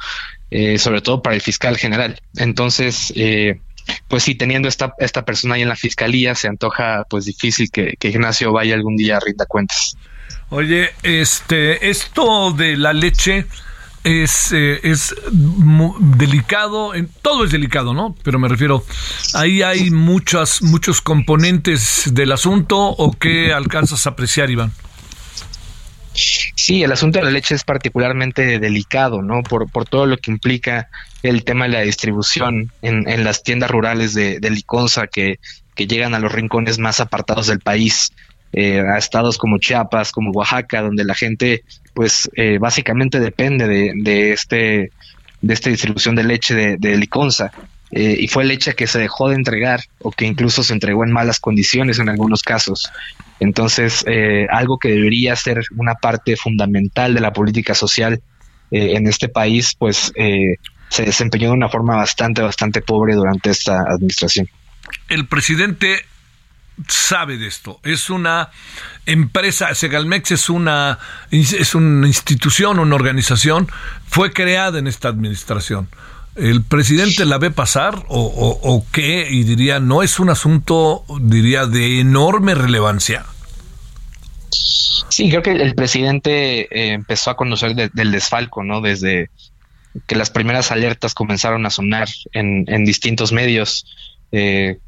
Eh, 0.51 0.79
sobre 0.79 1.01
todo 1.01 1.23
para 1.23 1.35
el 1.35 1.43
fiscal 1.43 1.77
general. 1.77 2.21
Entonces, 2.37 3.13
eh, 3.17 3.61
pues 4.09 4.23
sí, 4.23 4.35
teniendo 4.35 4.69
esta, 4.69 4.95
esta 4.99 5.25
persona 5.25 5.55
ahí 5.55 5.63
en 5.63 5.69
la 5.69 5.77
fiscalía, 5.77 6.35
se 6.35 6.49
antoja 6.49 7.05
pues 7.09 7.25
difícil 7.25 7.71
que, 7.71 7.95
que 7.99 8.09
Ignacio 8.09 8.53
vaya 8.53 8.75
algún 8.75 8.97
día 8.97 9.17
a 9.17 9.21
rinda 9.21 9.47
cuentas. 9.47 9.97
Oye, 10.49 10.91
este, 11.03 11.89
esto 11.91 12.53
de 12.53 12.77
la 12.77 12.93
leche 12.93 13.47
es, 14.05 14.53
eh, 14.53 14.79
es 14.85 15.15
delicado, 15.33 16.93
todo 17.23 17.45
es 17.45 17.51
delicado, 17.51 17.93
¿no? 17.93 18.15
Pero 18.23 18.39
me 18.39 18.47
refiero, 18.47 18.85
ahí 19.35 19.63
hay 19.63 19.91
muchas, 19.91 20.63
muchos 20.63 21.01
componentes 21.01 22.15
del 22.15 22.31
asunto 22.31 22.79
o 22.79 23.13
qué 23.13 23.53
alcanzas 23.53 24.07
a 24.07 24.11
apreciar, 24.11 24.51
Iván. 24.51 24.73
Sí, 26.15 26.83
el 26.83 26.93
asunto 26.93 27.19
de 27.19 27.25
la 27.25 27.31
leche 27.31 27.55
es 27.55 27.65
particularmente 27.65 28.59
delicado, 28.61 29.23
¿no? 29.23 29.43
Por, 29.43 29.69
por 29.71 29.85
todo 29.85 30.07
lo 30.07 30.17
que 30.17 30.31
implica 30.31 30.89
el 31.29 31.45
tema 31.45 31.67
de 31.67 31.73
la 31.73 31.81
distribución 31.81 32.71
en, 32.83 33.09
en 33.09 33.25
las 33.25 33.43
tiendas 33.43 33.71
rurales 33.71 34.15
de, 34.15 34.41
de 34.41 34.51
Liconza 34.51 35.07
que, 35.07 35.39
que 35.75 35.87
llegan 35.87 36.15
a 36.15 36.19
los 36.19 36.33
rincones 36.33 36.79
más 36.79 37.01
apartados 37.01 37.47
del 37.47 37.61
país. 37.61 38.13
Eh, 38.53 38.81
a 38.81 38.97
estados 38.97 39.37
como 39.37 39.59
Chiapas, 39.59 40.13
como 40.13 40.31
Oaxaca, 40.31 40.81
donde 40.81 41.05
la 41.05 41.15
gente, 41.15 41.63
pues, 41.93 42.31
eh, 42.37 42.57
básicamente 42.59 43.21
depende 43.21 43.67
de, 43.67 43.93
de, 43.97 44.33
este 44.33 44.93
de 45.43 45.53
esta 45.53 45.69
distribución 45.69 46.15
de 46.15 46.25
leche 46.25 46.55
de, 46.55 46.77
de 46.79 46.97
liconza. 46.97 47.53
Eh, 47.91 48.17
y 48.19 48.29
fue 48.29 48.45
leche 48.45 48.75
que 48.75 48.87
se 48.87 48.99
dejó 48.99 49.29
de 49.29 49.35
entregar 49.35 49.81
o 49.99 50.11
que 50.11 50.25
incluso 50.25 50.63
se 50.63 50.73
entregó 50.73 51.05
en 51.05 51.13
malas 51.13 51.39
condiciones 51.39 51.99
en 51.99 52.09
algunos 52.09 52.43
casos. 52.43 52.91
Entonces, 53.41 54.05
algo 54.49 54.79
que 54.79 54.89
debería 54.89 55.37
ser 55.37 55.61
una 55.77 55.95
parte 55.95 56.37
fundamental 56.37 57.13
de 57.13 57.21
la 57.21 57.35
política 57.35 57.75
social 57.75 58.23
en 58.71 59.07
este 59.07 59.29
país, 59.29 59.75
pues 59.79 60.11
se 60.89 61.05
desempeñó 61.05 61.49
de 61.49 61.55
una 61.55 61.69
forma 61.69 61.97
bastante, 61.97 62.43
bastante 62.43 62.81
pobre 62.81 63.15
durante 63.15 63.51
esta 63.51 63.81
administración. 63.81 64.49
El 65.09 65.27
presidente 65.27 66.05
sabe 66.89 67.39
de 67.39 67.47
esto. 67.47 67.81
Es 67.83 68.11
una 68.11 68.51
empresa, 69.07 69.75
Segalmex 69.75 70.33
es 70.33 70.51
una, 70.51 70.99
es 71.31 71.75
una 71.75 72.07
institución, 72.07 72.79
una 72.79 72.95
organización, 72.95 73.69
fue 74.07 74.33
creada 74.33 74.79
en 74.79 74.87
esta 74.87 75.09
administración. 75.09 75.89
¿El 76.37 76.63
presidente 76.63 77.25
la 77.25 77.39
ve 77.39 77.51
pasar 77.51 78.05
o, 78.09 78.61
o, 78.63 78.87
qué? 78.93 79.27
Y 79.31 79.45
diría, 79.45 79.81
no 79.81 80.03
es 80.03 80.21
un 80.21 80.29
asunto, 80.29 81.05
diría, 81.21 81.67
de 81.67 82.01
enorme 82.01 82.55
relevancia. 82.55 83.25
Sí, 85.09 85.31
creo 85.31 85.43
que 85.43 85.53
el 85.53 85.75
presidente 85.75 86.63
eh, 86.65 86.93
empezó 86.93 87.31
a 87.31 87.37
conocer 87.37 87.75
del 87.75 88.13
desfalco, 88.13 88.63
¿no? 88.63 88.83
Desde 88.83 89.31
que 90.07 90.17
las 90.17 90.31
primeras 90.31 90.71
alertas 90.71 91.15
comenzaron 91.15 91.67
a 91.67 91.71
sonar 91.71 92.09
en, 92.33 92.65
en 92.69 92.85
distintos 92.85 93.33
medios. 93.33 93.87
Eh, 94.33 94.79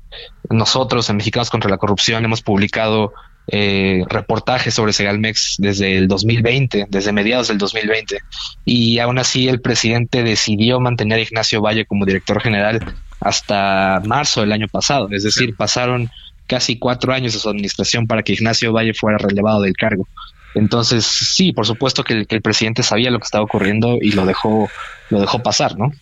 nosotros 0.50 1.08
en 1.10 1.16
Mexicanos 1.16 1.50
contra 1.50 1.70
la 1.70 1.78
Corrupción 1.78 2.24
hemos 2.24 2.42
publicado 2.42 3.12
eh, 3.50 4.04
reportajes 4.08 4.74
sobre 4.74 4.92
Segalmex 4.92 5.56
desde 5.58 5.96
el 5.96 6.06
2020, 6.06 6.86
desde 6.90 7.12
mediados 7.12 7.48
del 7.48 7.56
2020, 7.56 8.18
y 8.66 8.98
aún 8.98 9.18
así 9.18 9.48
el 9.48 9.62
presidente 9.62 10.22
decidió 10.22 10.80
mantener 10.80 11.18
a 11.18 11.22
Ignacio 11.22 11.62
Valle 11.62 11.86
como 11.86 12.04
director 12.04 12.42
general 12.42 12.80
hasta 13.20 14.02
marzo 14.04 14.42
del 14.42 14.52
año 14.52 14.68
pasado, 14.68 15.08
es 15.12 15.24
decir, 15.24 15.56
pasaron 15.56 16.10
casi 16.46 16.78
cuatro 16.78 17.14
años 17.14 17.32
de 17.32 17.38
su 17.38 17.48
administración 17.48 18.06
para 18.06 18.22
que 18.22 18.34
Ignacio 18.34 18.70
Valle 18.70 18.92
fuera 18.92 19.16
relevado 19.16 19.62
del 19.62 19.74
cargo. 19.74 20.06
Entonces, 20.54 21.04
sí, 21.04 21.52
por 21.52 21.66
supuesto 21.66 22.04
que 22.04 22.26
el, 22.28 22.42
presidente 22.42 22.82
sabía 22.82 23.10
lo 23.10 23.18
que 23.18 23.24
estaba 23.24 23.44
ocurriendo 23.44 23.98
y 24.00 24.12
lo 24.12 24.24
dejó, 24.24 24.70
lo 25.10 25.20
dejó 25.20 25.42
pasar, 25.42 25.76
¿no? 25.76 25.92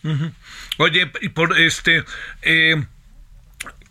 Oye, 0.77 1.11
y 1.21 1.29
por 1.29 1.59
este, 1.59 2.03
eh, 2.41 2.83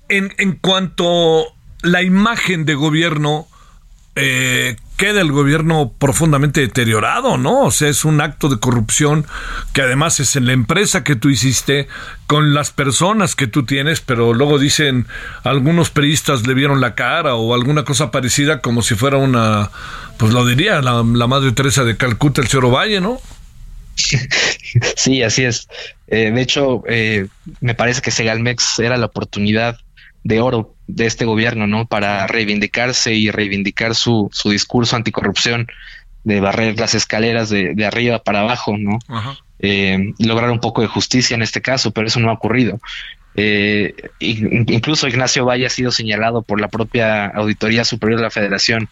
en, 0.09 0.35
en 0.39 0.53
cuanto 0.57 1.55
la 1.83 2.03
imagen 2.03 2.65
de 2.65 2.75
gobierno 2.75 3.47
eh, 4.17 4.77
queda 4.97 5.21
el 5.21 5.31
gobierno 5.31 5.93
profundamente 5.99 6.61
deteriorado, 6.61 7.37
¿no? 7.37 7.65
O 7.65 7.71
sea, 7.71 7.89
es 7.89 8.05
un 8.05 8.21
acto 8.21 8.49
de 8.49 8.59
corrupción 8.59 9.27
que 9.73 9.83
además 9.83 10.21
es 10.21 10.37
en 10.37 10.47
la 10.47 10.53
empresa 10.53 11.05
que 11.05 11.17
tú 11.17 11.29
hiciste, 11.29 11.89
con 12.27 12.55
las 12.55 12.71
personas 12.71 13.37
que 13.37 13.47
tú 13.47 13.65
tienes, 13.65 14.01
pero 14.01 14.35
luego 14.35 14.59
dicen 14.59 15.07
algunos 15.45 15.91
periodistas 15.91 16.47
le 16.47 16.55
vieron 16.55 16.81
la 16.81 16.95
cara 16.95 17.35
o 17.35 17.55
alguna 17.55 17.85
cosa 17.85 18.11
parecida 18.11 18.61
como 18.61 18.83
si 18.83 18.95
fuera 18.95 19.19
una, 19.19 19.71
pues 20.19 20.33
lo 20.33 20.45
diría 20.47 20.81
la, 20.81 21.03
Madre 21.03 21.53
Teresa 21.53 21.85
de 21.85 21.97
Calcuta, 21.97 22.41
el 22.41 22.49
señor 22.49 22.73
Valle, 22.73 23.01
¿no? 23.01 23.21
Sí, 24.97 25.23
así 25.23 25.45
es. 25.45 25.69
Eh, 26.09 26.31
de 26.31 26.43
hecho, 26.43 26.83
eh, 26.87 27.29
me 27.61 27.75
parece 27.75 28.03
que 28.03 28.11
Segalmex 28.11 28.79
era 28.79 28.99
la 28.99 29.07
oportunidad 29.07 29.79
de 30.23 30.41
oro 30.41 30.76
de 30.87 31.07
este 31.07 31.25
gobierno, 31.25 31.67
¿no? 31.67 31.87
Para 31.87 32.27
reivindicarse 32.27 33.15
y 33.15 33.31
reivindicar 33.31 33.95
su, 33.95 34.29
su 34.33 34.51
discurso 34.51 34.97
anticorrupción, 34.97 35.67
de 36.25 36.41
barrer 36.41 36.79
las 36.79 36.95
escaleras 36.95 37.51
de, 37.51 37.75
de 37.75 37.87
arriba 37.87 38.19
para 38.19 38.41
abajo, 38.41 38.77
¿no? 38.77 38.99
Eh, 39.61 40.13
lograr 40.19 40.51
un 40.51 40.59
poco 40.59 40.83
de 40.83 40.89
justicia 40.89 41.35
en 41.37 41.43
este 41.43 41.63
caso, 41.63 41.93
pero 41.93 42.09
eso 42.09 42.19
no 42.19 42.31
ha 42.31 42.35
ocurrido. 42.35 42.81
Eh, 43.37 43.95
incluso 44.19 45.07
Ignacio 45.07 45.45
Valle 45.45 45.67
ha 45.67 45.71
sido 45.71 45.91
señalado 45.91 46.43
por 46.43 46.61
la 46.61 46.69
propia 46.69 47.27
Auditoría 47.27 47.85
Superior 47.85 48.19
de 48.19 48.25
la 48.25 48.31
Federación 48.31 48.89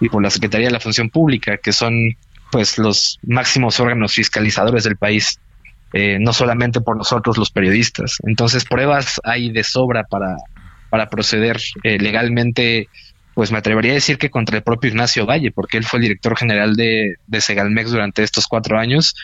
y 0.00 0.08
por 0.08 0.22
la 0.22 0.30
Secretaría 0.30 0.68
de 0.68 0.72
la 0.72 0.80
Función 0.80 1.10
Pública, 1.10 1.58
que 1.58 1.72
son 1.72 2.16
pues 2.50 2.78
los 2.78 3.18
máximos 3.22 3.78
órganos 3.78 4.14
fiscalizadores 4.14 4.84
del 4.84 4.96
país, 4.96 5.38
eh, 5.92 6.18
no 6.18 6.32
solamente 6.32 6.80
por 6.80 6.96
nosotros 6.96 7.36
los 7.36 7.50
periodistas. 7.50 8.16
Entonces 8.24 8.64
pruebas 8.64 9.20
hay 9.22 9.52
de 9.52 9.64
sobra 9.64 10.04
para, 10.04 10.36
para 10.90 11.08
proceder 11.08 11.60
eh, 11.82 11.98
legalmente, 11.98 12.88
pues 13.34 13.52
me 13.52 13.58
atrevería 13.58 13.92
a 13.92 13.94
decir 13.94 14.18
que 14.18 14.28
contra 14.28 14.56
el 14.56 14.62
propio 14.62 14.90
Ignacio 14.90 15.24
Valle, 15.24 15.52
porque 15.52 15.78
él 15.78 15.84
fue 15.84 15.98
el 15.98 16.02
director 16.02 16.36
general 16.36 16.74
de, 16.74 17.14
de 17.26 17.40
Segalmex 17.40 17.90
durante 17.90 18.22
estos 18.22 18.46
cuatro 18.46 18.78
años 18.78 19.14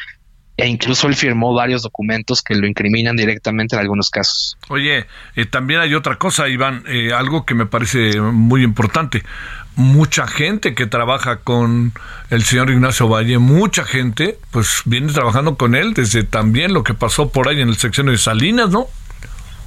e 0.56 0.66
incluso 0.66 1.06
él 1.06 1.14
firmó 1.14 1.52
varios 1.52 1.82
documentos 1.82 2.43
que 2.43 2.55
lo 2.55 2.66
incriminan 2.66 3.14
directamente 3.14 3.76
en 3.76 3.80
algunos 3.82 4.09
casos. 4.09 4.56
Oye, 4.68 5.06
eh, 5.34 5.44
también 5.44 5.80
hay 5.80 5.94
otra 5.94 6.16
cosa, 6.16 6.48
Iván, 6.48 6.82
eh, 6.88 7.12
algo 7.12 7.44
que 7.44 7.55
me 7.55 7.66
parece 7.66 8.20
muy 8.20 8.62
importante. 8.62 9.22
Mucha 9.74 10.26
gente 10.26 10.74
que 10.74 10.86
trabaja 10.86 11.40
con 11.40 11.93
el 12.30 12.43
señor 12.44 12.70
Ignacio 12.70 13.09
Valle, 13.09 13.36
mucha 13.36 13.84
gente, 13.84 14.38
pues 14.51 14.80
viene 14.86 15.12
trabajando 15.12 15.56
con 15.56 15.74
él 15.74 15.93
desde 15.93 16.24
también 16.24 16.72
lo 16.72 16.82
que 16.82 16.94
pasó 16.94 17.30
por 17.30 17.48
ahí 17.48 17.60
en 17.60 17.68
el 17.68 17.76
sección 17.76 18.06
de 18.06 18.16
Salinas, 18.16 18.70
¿no? 18.70 18.86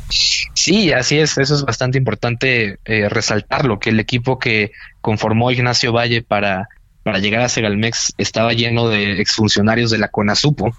Sí, 0.10 0.91
así 0.91 1.19
es, 1.19 1.38
eso 1.38 1.56
es 1.56 1.64
bastante 1.64 1.98
importante 1.98 2.80
eh, 2.86 3.10
resaltarlo, 3.10 3.80
que 3.80 3.91
el 3.91 3.99
equipo 3.99 4.40
que 4.40 4.72
conformó 5.02 5.52
Ignacio 5.52 5.94
Valle 5.94 6.22
para, 6.22 6.68
para 7.03 7.19
llegar 7.19 7.41
a 7.41 7.49
Segalmex 7.49 8.14
estaba 8.18 8.53
lleno 8.53 8.90
de 8.90 9.22
exfuncionarios 9.22 9.91
de 9.91 9.99
la 9.99 10.10
CONASUPO, 10.10 10.76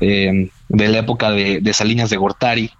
eh, 0.00 0.50
de 0.68 0.88
la 0.88 0.98
época 0.98 1.30
de, 1.30 1.60
de 1.60 1.72
Salinas 1.72 2.10
de 2.10 2.16
Gortari. 2.16 2.70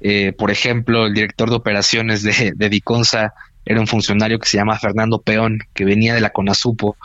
Eh, 0.00 0.32
por 0.36 0.50
ejemplo, 0.50 1.06
el 1.06 1.14
director 1.14 1.50
de 1.50 1.56
operaciones 1.56 2.22
de, 2.22 2.52
de 2.54 2.68
Diconsa 2.68 3.32
era 3.64 3.80
un 3.80 3.86
funcionario 3.86 4.38
que 4.38 4.48
se 4.48 4.56
llama 4.56 4.78
Fernando 4.78 5.20
Peón, 5.20 5.58
que 5.74 5.84
venía 5.84 6.14
de 6.14 6.20
la 6.20 6.30
CONASUPO. 6.30 6.96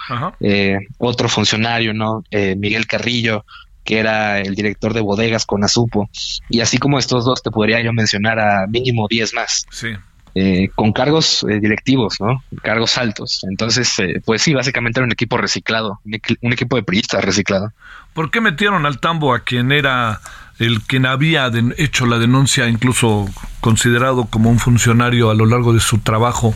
otro 0.98 1.30
funcionario, 1.30 1.94
¿no? 1.94 2.24
Miguel 2.32 2.88
Carrillo, 2.88 3.46
que 3.84 4.00
era 4.00 4.40
el 4.40 4.56
director 4.56 4.94
de 4.94 5.02
bodegas 5.02 5.46
con 5.46 5.64
Azupo. 5.64 6.10
Y 6.50 6.62
así 6.62 6.78
como 6.78 7.00
estos 7.00 7.26
dos, 7.26 7.42
te 7.44 7.52
podría 7.52 7.82
yo 7.82 7.94
mencionar 7.94 8.40
a 8.40 8.68
mínimo 8.68 9.08
10 9.10 9.34
más. 9.34 9.66
Sí. 9.72 9.90
Eh, 10.36 10.70
con 10.74 10.94
cargos 10.94 11.46
eh, 11.48 11.60
directivos, 11.60 12.20
¿no? 12.20 12.44
Cargos 12.64 12.98
altos. 12.98 13.46
Entonces, 13.48 13.94
eh, 14.00 14.20
pues 14.26 14.42
sí, 14.42 14.54
básicamente 14.54 15.00
era 15.00 15.06
un 15.06 15.12
equipo 15.12 15.38
reciclado, 15.38 16.00
un, 16.06 16.54
equipo 16.54 16.76
de 16.76 16.82
periodistas 16.82 17.24
reciclado. 17.24 17.72
¿Por 18.14 18.32
qué 18.32 18.42
metieron 18.42 18.88
al 18.88 19.00
tambo 19.00 19.36
a 19.36 19.42
quien 19.42 19.72
era 19.72 20.22
el 20.58 20.82
quien 20.82 21.06
había 21.06 21.52
hecho 21.78 22.08
la 22.08 22.18
denuncia, 22.18 22.68
incluso 22.68 23.30
considerado 23.60 24.26
como 24.26 24.50
un 24.50 24.58
funcionario 24.58 25.30
a 25.30 25.36
lo 25.36 25.46
largo 25.46 25.72
de 25.72 25.80
su 25.80 26.00
trabajo, 26.00 26.56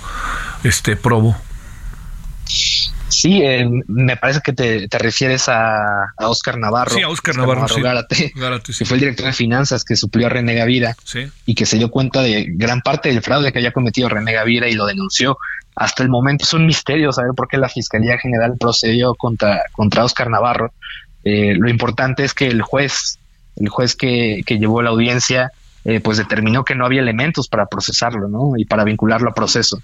este 0.63 0.95
probo? 0.95 1.35
Sí, 2.45 2.86
eh, 3.25 3.67
me 3.87 4.17
parece 4.17 4.41
que 4.43 4.53
te, 4.53 4.87
refieres 4.97 5.49
a, 5.49 6.13
a, 6.17 6.29
Oscar 6.29 6.57
Navarro. 6.57 6.91
Sí, 6.91 7.01
a 7.01 7.09
Oscar, 7.09 7.35
Navarro, 7.35 7.67
Gárate, 7.81 8.31
que 8.33 8.85
fue 8.85 8.95
el 8.95 9.01
director 9.01 9.25
de 9.25 9.33
finanzas 9.33 9.83
que 9.83 9.95
suplió 9.95 10.27
a 10.27 10.29
René 10.29 10.53
Gavira 10.53 10.95
y 11.45 11.55
que 11.55 11.65
se 11.65 11.77
dio 11.77 11.89
cuenta 11.89 12.21
de 12.21 12.45
gran 12.49 12.81
parte 12.81 13.09
del 13.09 13.21
fraude 13.21 13.51
que 13.51 13.59
había 13.59 13.71
cometido 13.71 14.09
René 14.09 14.33
Gavira 14.33 14.67
y 14.67 14.73
lo 14.73 14.85
denunció. 14.85 15.37
Hasta 15.75 16.03
el 16.03 16.09
momento 16.09 16.43
es 16.43 16.53
un 16.53 16.65
misterio 16.65 17.11
saber 17.11 17.31
por 17.35 17.47
qué 17.47 17.57
la 17.57 17.69
Fiscalía 17.69 18.17
General 18.17 18.55
procedió 18.59 19.13
contra, 19.15 19.61
contra 19.71 20.03
Oscar 20.03 20.29
Navarro. 20.29 20.71
Eh, 21.23 21.55
lo 21.57 21.69
importante 21.69 22.23
es 22.23 22.33
que 22.33 22.47
el 22.47 22.61
juez, 22.61 23.19
el 23.55 23.69
juez 23.69 23.95
que, 23.95 24.41
que 24.45 24.57
llevó 24.57 24.81
la 24.81 24.89
audiencia, 24.89 25.51
eh, 25.85 26.01
pues 26.01 26.17
determinó 26.17 26.65
que 26.65 26.75
no 26.75 26.85
había 26.85 26.99
elementos 26.99 27.47
para 27.47 27.65
procesarlo, 27.67 28.27
¿no? 28.27 28.57
Y 28.57 28.65
para 28.65 28.83
vincularlo 28.83 29.29
a 29.29 29.33
proceso. 29.33 29.81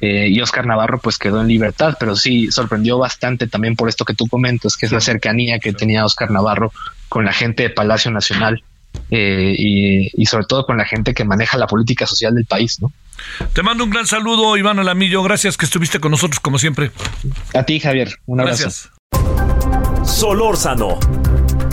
Eh, 0.00 0.28
y 0.28 0.40
Oscar 0.40 0.66
Navarro 0.66 0.98
pues 0.98 1.18
quedó 1.18 1.40
en 1.40 1.48
libertad, 1.48 1.96
pero 1.98 2.16
sí 2.16 2.50
sorprendió 2.50 2.98
bastante 2.98 3.46
también 3.46 3.76
por 3.76 3.88
esto 3.88 4.04
que 4.04 4.14
tú 4.14 4.26
comentas, 4.26 4.76
que 4.76 4.86
es 4.86 4.92
la 4.92 5.00
cercanía 5.00 5.58
que 5.58 5.72
tenía 5.72 6.04
Oscar 6.04 6.30
Navarro 6.30 6.72
con 7.08 7.24
la 7.24 7.32
gente 7.32 7.62
de 7.62 7.70
Palacio 7.70 8.10
Nacional 8.10 8.62
eh, 9.10 9.54
y, 9.56 10.26
sobre 10.26 10.46
todo 10.46 10.66
con 10.66 10.76
la 10.76 10.84
gente 10.84 11.14
que 11.14 11.24
maneja 11.24 11.58
la 11.58 11.66
política 11.66 12.06
social 12.06 12.34
del 12.34 12.46
país, 12.46 12.80
¿no? 12.80 12.92
Te 13.52 13.62
mando 13.62 13.84
un 13.84 13.90
gran 13.90 14.06
saludo, 14.06 14.56
Iván 14.56 14.78
Alamillo. 14.78 15.22
Gracias 15.22 15.56
que 15.56 15.64
estuviste 15.64 16.00
con 16.00 16.10
nosotros 16.10 16.40
como 16.40 16.58
siempre. 16.58 16.90
A 17.54 17.62
ti, 17.62 17.78
Javier. 17.78 18.16
Un 18.26 18.40
abrazo. 18.40 18.64
Gracias. 18.64 18.90
Solórzano, 20.04 20.98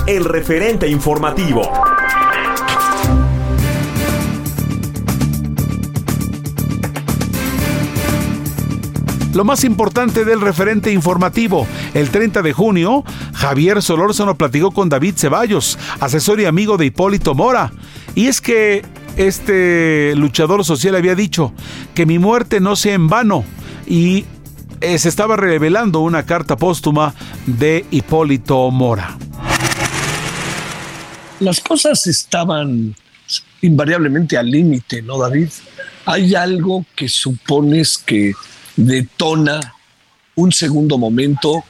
el 0.08 0.26
referente 0.26 0.88
informativo. 0.88 1.72
Lo 9.34 9.46
más 9.46 9.64
importante 9.64 10.26
del 10.26 10.42
referente 10.42 10.92
informativo, 10.92 11.66
el 11.94 12.10
30 12.10 12.42
de 12.42 12.52
junio, 12.52 13.06
Javier 13.34 13.82
Solórzano 13.82 14.36
platicó 14.36 14.72
con 14.72 14.90
David 14.90 15.14
Ceballos, 15.16 15.80
asesor 16.02 16.42
y 16.42 16.46
amigo 16.46 16.76
de 16.76 16.88
Hipólito 16.88 17.34
Mora. 17.34 17.72
Y 18.14 18.28
es 18.28 18.42
que 18.42 18.86
este 19.16 20.14
luchador 20.16 20.66
social 20.66 20.96
había 20.96 21.16
dicho 21.16 21.54
que 21.94 22.06
mi 22.06 22.20
muerte 22.20 22.60
no 22.60 22.76
sea 22.76 22.94
en 22.94 23.08
vano 23.08 23.46
y 23.88 24.26
eh, 24.82 25.00
se 25.00 25.08
estaba 25.08 25.38
revelando 25.38 26.02
una 26.02 26.26
carta 26.26 26.58
póstuma 26.58 27.14
de 27.46 27.86
Hipólito 27.90 28.70
Mora. 28.70 29.18
Las 31.40 31.62
cosas 31.62 32.06
estaban 32.06 32.96
invariablemente 33.62 34.38
al 34.38 34.52
límite, 34.52 35.02
¿no, 35.02 35.18
David? 35.18 35.50
Hay 36.06 36.36
algo 36.36 36.86
que 36.96 37.08
supones 37.08 37.98
que 37.98 38.34
detona 38.76 39.60
un 40.36 40.52
segundo 40.52 40.98
momento 40.98 41.64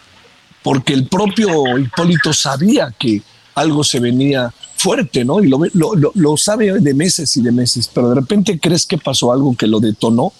porque 0.63 0.93
el 0.93 1.07
propio 1.07 1.77
Hipólito 1.77 2.33
sabía 2.33 2.93
que 2.97 3.21
algo 3.55 3.83
se 3.83 3.99
venía 3.99 4.53
fuerte, 4.77 5.25
¿no? 5.25 5.43
Y 5.43 5.49
lo, 5.49 5.59
lo, 5.73 6.37
sabe 6.37 6.73
de 6.79 6.93
meses 6.93 7.35
y 7.37 7.43
de 7.43 7.51
meses, 7.51 7.89
pero 7.93 8.09
de 8.09 8.15
repente 8.15 8.59
crees 8.59 8.85
que 8.85 8.97
pasó 8.97 9.31
algo 9.31 9.55
que 9.57 9.67
lo 9.67 9.79
detonó. 9.79 10.33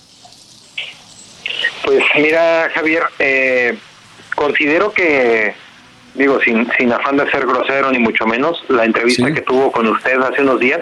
Pues 1.84 2.04
mira, 2.16 2.70
Javier, 2.74 3.04
eh, 3.20 3.78
considero 4.36 4.94
que, 4.94 5.54
digo, 6.16 6.40
sin, 6.42 6.68
sin 6.78 6.92
afán 6.92 7.18
de 7.18 7.30
ser 7.30 7.46
grosero 7.46 7.92
ni 7.92 8.00
mucho 8.00 8.26
menos, 8.26 8.64
la 8.70 8.86
entrevista 8.86 9.32
que 9.34 9.42
tuvo 9.42 9.72
con 9.72 9.88
usted 9.88 10.20
hace 10.22 10.42
unos 10.42 10.60
días, 10.60 10.82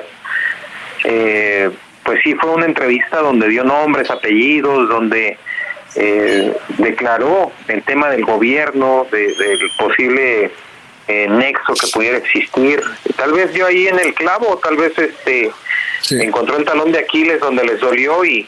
eh, 1.06 1.70
pues 2.04 2.20
sí 2.24 2.34
fue 2.36 2.52
una 2.52 2.66
entrevista 2.66 3.20
donde 3.20 3.50
dio 3.50 3.64
nombres, 3.64 4.10
apellidos, 4.10 4.90
donde 4.90 5.38
eh, 5.96 6.56
declaró 6.78 7.52
el 7.68 7.84
tema 7.84 8.10
del 8.10 8.26
gobierno, 8.26 9.08
del 9.12 9.72
posible 9.78 10.52
eh, 11.08 11.28
nexo 11.30 11.74
que 11.74 11.88
pudiera 11.88 12.18
existir. 12.18 12.82
Tal 13.16 13.34
vez 13.34 13.54
yo 13.54 13.66
ahí 13.66 13.88
en 13.88 14.00
el 14.00 14.14
clavo, 14.14 14.60
tal 14.64 14.78
vez 14.78 14.98
este 14.98 15.52
encontró 16.12 16.58
el 16.58 16.66
talón 16.66 16.92
de 16.92 17.00
Aquiles 17.00 17.40
donde 17.40 17.64
les 17.64 17.80
dolió 17.80 18.24
y 18.24 18.48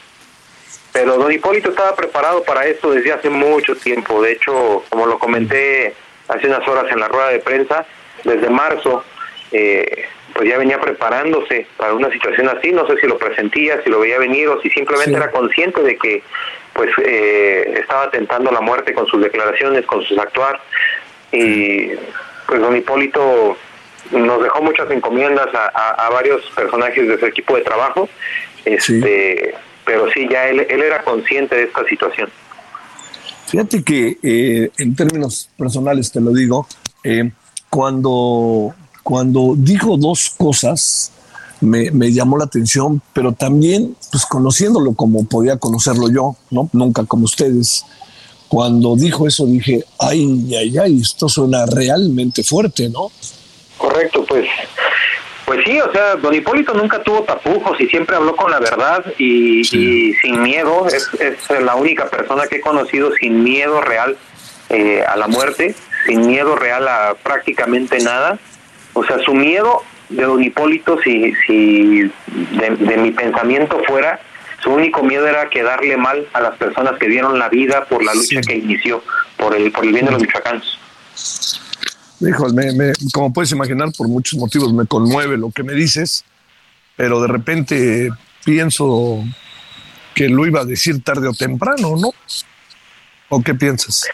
pero 0.92 1.16
don 1.16 1.32
Hipólito 1.32 1.70
estaba 1.70 1.96
preparado 1.96 2.42
para 2.44 2.66
esto 2.66 2.90
desde 2.90 3.12
hace 3.12 3.30
mucho 3.30 3.74
tiempo. 3.76 4.22
De 4.22 4.32
hecho, 4.32 4.84
como 4.90 5.06
lo 5.06 5.18
comenté 5.18 5.94
hace 6.28 6.46
unas 6.46 6.66
horas 6.68 6.84
en 6.92 7.00
la 7.00 7.08
rueda 7.08 7.30
de 7.30 7.38
prensa, 7.38 7.86
desde 8.24 8.50
marzo, 8.50 9.02
eh, 9.52 10.04
pues 10.34 10.48
ya 10.48 10.58
venía 10.58 10.80
preparándose 10.80 11.66
para 11.76 11.94
una 11.94 12.10
situación 12.10 12.48
así. 12.48 12.72
No 12.72 12.86
sé 12.86 12.96
si 13.00 13.06
lo 13.06 13.18
presentía, 13.18 13.82
si 13.82 13.90
lo 13.90 14.00
veía 14.00 14.18
venir 14.18 14.48
o 14.48 14.60
si 14.60 14.70
simplemente 14.70 15.16
era 15.16 15.30
consciente 15.30 15.82
de 15.82 15.96
que 15.96 16.22
pues 16.72 16.90
eh, 17.04 17.74
estaba 17.80 18.10
tentando 18.10 18.50
la 18.50 18.60
muerte 18.60 18.94
con 18.94 19.06
sus 19.06 19.22
declaraciones, 19.22 19.84
con 19.86 20.02
sus 20.02 20.18
actuar. 20.18 20.60
Y 21.32 21.90
pues 22.46 22.60
don 22.60 22.76
Hipólito 22.76 23.56
nos 24.10 24.42
dejó 24.42 24.62
muchas 24.62 24.90
encomiendas 24.90 25.48
a, 25.54 26.10
varios 26.10 26.42
personajes 26.54 27.08
de 27.08 27.18
su 27.18 27.26
equipo 27.26 27.56
de 27.56 27.62
trabajo, 27.62 28.08
este, 28.64 29.54
pero 29.86 30.10
sí, 30.10 30.28
ya 30.30 30.48
él, 30.48 30.66
él 30.68 30.82
era 30.82 31.02
consciente 31.02 31.56
de 31.56 31.62
esta 31.64 31.84
situación. 31.86 32.28
Fíjate 33.46 33.82
que 33.82 34.16
eh, 34.22 34.70
en 34.78 34.96
términos 34.96 35.50
personales 35.58 36.10
te 36.10 36.20
lo 36.20 36.30
digo, 36.32 36.66
eh, 37.04 37.30
cuando, 37.68 38.74
cuando 39.02 39.54
dijo 39.56 39.96
dos 39.96 40.30
cosas, 40.36 41.12
me, 41.60 41.90
me, 41.90 42.12
llamó 42.12 42.38
la 42.38 42.44
atención, 42.44 43.00
pero 43.12 43.32
también, 43.32 43.96
pues 44.10 44.26
conociéndolo 44.26 44.94
como 44.94 45.24
podía 45.24 45.56
conocerlo 45.56 46.10
yo, 46.10 46.36
¿no? 46.50 46.68
Nunca 46.72 47.04
como 47.04 47.24
ustedes. 47.24 47.84
Cuando 48.48 48.96
dijo 48.96 49.26
eso 49.26 49.46
dije, 49.46 49.84
ay, 49.98 50.54
ay, 50.58 50.76
ay, 50.78 51.00
esto 51.00 51.28
suena 51.28 51.64
realmente 51.66 52.42
fuerte, 52.42 52.88
¿no? 52.90 53.10
Correcto, 53.78 54.24
pues, 54.28 54.46
pues 55.46 55.60
sí, 55.64 55.80
o 55.80 55.90
sea, 55.90 56.16
don 56.16 56.34
Hipólito 56.34 56.74
nunca 56.74 57.02
tuvo 57.02 57.22
tapujos 57.22 57.80
y 57.80 57.86
siempre 57.86 58.16
habló 58.16 58.36
con 58.36 58.50
la 58.50 58.60
verdad 58.60 59.04
y, 59.18 59.64
sin 59.64 60.42
miedo. 60.42 60.86
Es, 60.86 61.08
es, 61.18 61.62
la 61.62 61.76
única 61.76 62.10
persona 62.10 62.46
que 62.46 62.56
he 62.56 62.60
conocido 62.60 63.12
sin 63.14 63.42
miedo 63.42 63.80
real 63.80 64.16
eh, 64.68 65.02
a 65.06 65.16
la 65.16 65.28
muerte, 65.28 65.74
sin 66.06 66.26
miedo 66.26 66.56
real 66.56 66.86
a 66.88 67.14
prácticamente 67.22 68.00
nada. 68.00 68.38
O 68.94 69.04
sea, 69.04 69.18
su 69.20 69.34
miedo 69.34 69.82
de 70.08 70.22
don 70.24 70.42
Hipólito, 70.42 70.98
si, 71.02 71.34
si 71.46 72.10
de, 72.28 72.96
mi 72.98 73.10
pensamiento 73.10 73.82
fuera, 73.86 74.20
su 74.62 74.70
único 74.70 75.02
miedo 75.02 75.26
era 75.26 75.48
quedarle 75.48 75.96
mal 75.96 76.26
a 76.32 76.40
las 76.40 76.56
personas 76.56 76.98
que 76.98 77.08
dieron 77.08 77.38
la 77.38 77.48
vida 77.48 77.84
por 77.86 78.04
la 78.04 78.14
lucha 78.14 78.40
que 78.40 78.56
inició, 78.56 79.02
por 79.36 79.56
el, 79.56 79.72
por 79.72 79.84
el 79.84 79.92
bien 79.92 80.06
de 80.06 80.12
los 80.12 80.20
michoacanos. 80.20 80.78
Híjole, 82.20 82.72
me, 82.72 82.92
como 83.12 83.32
puedes 83.32 83.50
imaginar, 83.50 83.88
por 83.96 84.06
muchos 84.06 84.38
motivos 84.38 84.72
me 84.72 84.86
conmueve 84.86 85.36
lo 85.36 85.50
que 85.50 85.64
me 85.64 85.72
dices, 85.72 86.24
pero 86.96 87.20
de 87.20 87.28
repente 87.28 88.10
pienso 88.44 89.24
que 90.14 90.28
lo 90.28 90.46
iba 90.46 90.60
a 90.60 90.64
decir 90.64 91.02
tarde 91.02 91.26
o 91.26 91.32
temprano, 91.32 91.96
¿no? 91.96 92.10
¿O 93.28 93.42
qué 93.42 93.54
piensas? 93.54 94.06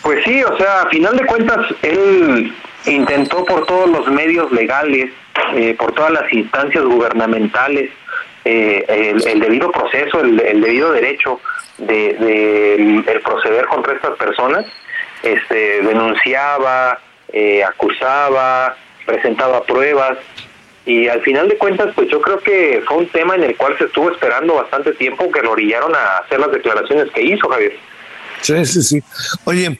Pues 0.00 0.24
sí, 0.24 0.42
o 0.42 0.56
sea, 0.56 0.82
a 0.82 0.88
final 0.88 1.16
de 1.16 1.26
cuentas, 1.26 1.66
él 1.82 2.54
intentó 2.86 3.44
por 3.44 3.66
todos 3.66 3.88
los 3.88 4.08
medios 4.08 4.50
legales, 4.52 5.10
eh, 5.54 5.74
por 5.78 5.92
todas 5.92 6.12
las 6.12 6.32
instancias 6.32 6.84
gubernamentales, 6.84 7.90
eh, 8.44 8.84
el, 9.24 9.40
debido 9.40 9.70
proceso, 9.70 10.20
el, 10.20 10.36
debido 10.36 10.92
derecho 10.92 11.40
de, 11.78 12.74
el 13.06 13.20
proceder 13.20 13.66
contra 13.66 13.94
estas 13.94 14.16
personas, 14.16 14.66
este, 15.22 15.82
denunciaba, 15.82 16.98
eh, 17.32 17.62
acusaba, 17.62 18.76
presentaba 19.06 19.62
pruebas 19.64 20.18
y 20.84 21.06
al 21.06 21.22
final 21.22 21.48
de 21.48 21.56
cuentas 21.56 21.94
pues 21.94 22.08
yo 22.10 22.20
creo 22.20 22.40
que 22.40 22.82
fue 22.86 22.96
un 22.98 23.08
tema 23.08 23.36
en 23.36 23.44
el 23.44 23.56
cual 23.56 23.78
se 23.78 23.84
estuvo 23.84 24.10
esperando 24.10 24.54
bastante 24.54 24.92
tiempo 24.92 25.30
que 25.30 25.40
lo 25.40 25.52
orillaron 25.52 25.94
a 25.94 26.18
hacer 26.18 26.40
las 26.40 26.50
declaraciones 26.50 27.10
que 27.12 27.22
hizo 27.22 27.48
Javier. 27.48 27.76
Sí, 28.40 28.66
sí, 28.66 28.82
sí. 28.82 29.02
Oye, 29.44 29.78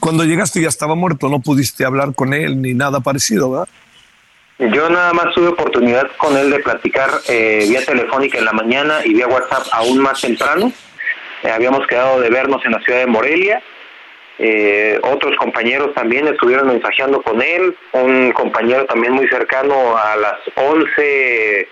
cuando 0.00 0.24
llegaste 0.24 0.60
ya 0.60 0.68
estaba 0.68 0.94
muerto, 0.94 1.28
no 1.28 1.40
pudiste 1.40 1.84
hablar 1.84 2.14
con 2.14 2.32
él 2.32 2.60
ni 2.60 2.74
nada 2.74 3.00
parecido, 3.00 3.50
¿verdad? 3.50 3.68
Yo 4.58 4.88
nada 4.88 5.12
más 5.12 5.34
tuve 5.34 5.48
oportunidad 5.48 6.08
con 6.16 6.36
él 6.36 6.50
de 6.50 6.60
platicar 6.60 7.10
eh, 7.28 7.66
vía 7.68 7.84
telefónica 7.84 8.38
en 8.38 8.44
la 8.44 8.52
mañana 8.52 9.00
y 9.04 9.12
vía 9.12 9.26
WhatsApp 9.26 9.66
aún 9.72 9.98
más 9.98 10.20
temprano. 10.20 10.72
Eh, 11.42 11.50
habíamos 11.50 11.86
quedado 11.88 12.20
de 12.20 12.30
vernos 12.30 12.64
en 12.64 12.72
la 12.72 12.80
ciudad 12.80 13.00
de 13.00 13.06
Morelia. 13.06 13.62
Eh, 14.38 15.00
otros 15.02 15.36
compañeros 15.36 15.92
también 15.94 16.28
estuvieron 16.28 16.68
mensajeando 16.68 17.20
con 17.22 17.42
él. 17.42 17.76
Un 17.92 18.30
compañero 18.32 18.86
también 18.86 19.12
muy 19.12 19.26
cercano 19.28 19.96
a 19.96 20.16
las 20.16 20.36
11, 20.54 21.68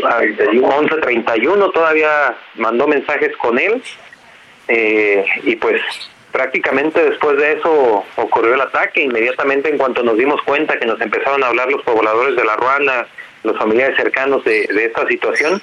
11.31 0.00 1.72
todavía 1.72 2.36
mandó 2.56 2.88
mensajes 2.88 3.36
con 3.36 3.58
él. 3.60 3.80
y 5.44 5.56
pues 5.56 5.80
prácticamente 6.32 7.02
después 7.02 7.36
de 7.38 7.54
eso 7.54 8.04
ocurrió 8.16 8.54
el 8.54 8.60
ataque. 8.60 9.02
Inmediatamente 9.02 9.68
en 9.68 9.78
cuanto 9.78 10.02
nos 10.02 10.16
dimos 10.16 10.40
cuenta 10.42 10.78
que 10.78 10.86
nos 10.86 11.00
empezaron 11.00 11.42
a 11.42 11.48
hablar 11.48 11.70
los 11.70 11.82
pobladores 11.82 12.36
de 12.36 12.44
La 12.44 12.56
Ruana, 12.56 13.06
los 13.44 13.56
familiares 13.56 13.96
cercanos 13.96 14.44
de, 14.44 14.64
esta 14.64 15.06
situación, 15.06 15.60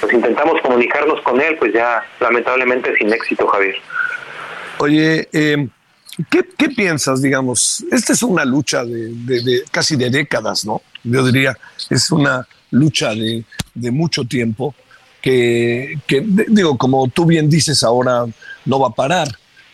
pues 0.00 0.12
intentamos 0.12 0.60
comunicarnos 0.62 1.20
con 1.22 1.40
él, 1.40 1.56
pues 1.58 1.72
ya 1.72 2.02
lamentablemente 2.20 2.94
sin 2.96 3.12
éxito, 3.12 3.46
Javier. 3.46 3.76
Oye, 4.78 5.28
eh, 5.32 5.68
¿qué, 6.30 6.68
piensas, 6.70 7.22
digamos? 7.22 7.84
Esta 7.90 8.12
es 8.12 8.22
una 8.22 8.44
lucha 8.44 8.84
de, 8.84 9.62
casi 9.70 9.96
de 9.96 10.10
décadas, 10.10 10.64
¿no? 10.64 10.82
Yo 11.04 11.24
diría, 11.24 11.56
es 11.90 12.10
una 12.10 12.46
lucha 12.70 13.14
de, 13.14 13.44
mucho 13.74 14.24
tiempo 14.24 14.74
que, 15.20 15.98
que, 16.06 16.22
digo, 16.48 16.76
como 16.76 17.08
tú 17.08 17.26
bien 17.26 17.48
dices 17.48 17.82
ahora, 17.82 18.24
no 18.64 18.80
va 18.80 18.88
a 18.88 18.92
parar. 18.92 19.28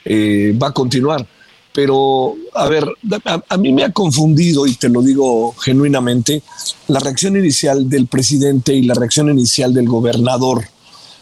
Eh, 0.05 0.57
va 0.61 0.69
a 0.69 0.73
continuar. 0.73 1.27
pero 1.73 2.37
a 2.55 2.69
ver, 2.69 2.87
a, 3.49 3.57
mí 3.57 3.73
me 3.73 3.83
ha 3.83 3.91
confundido, 3.91 4.65
y 4.65 4.75
te 4.77 4.89
lo 4.89 5.03
digo 5.03 5.53
genuinamente, 5.55 6.41
la 6.87 7.01
reacción 7.01 7.37
inicial 7.37 7.89
del 7.89 8.07
presidente 8.07 8.73
y 8.75 8.83
la 8.83 8.95
reacción 8.95 9.29
inicial 9.29 9.75
del 9.75 9.89
gobernador. 9.89 10.69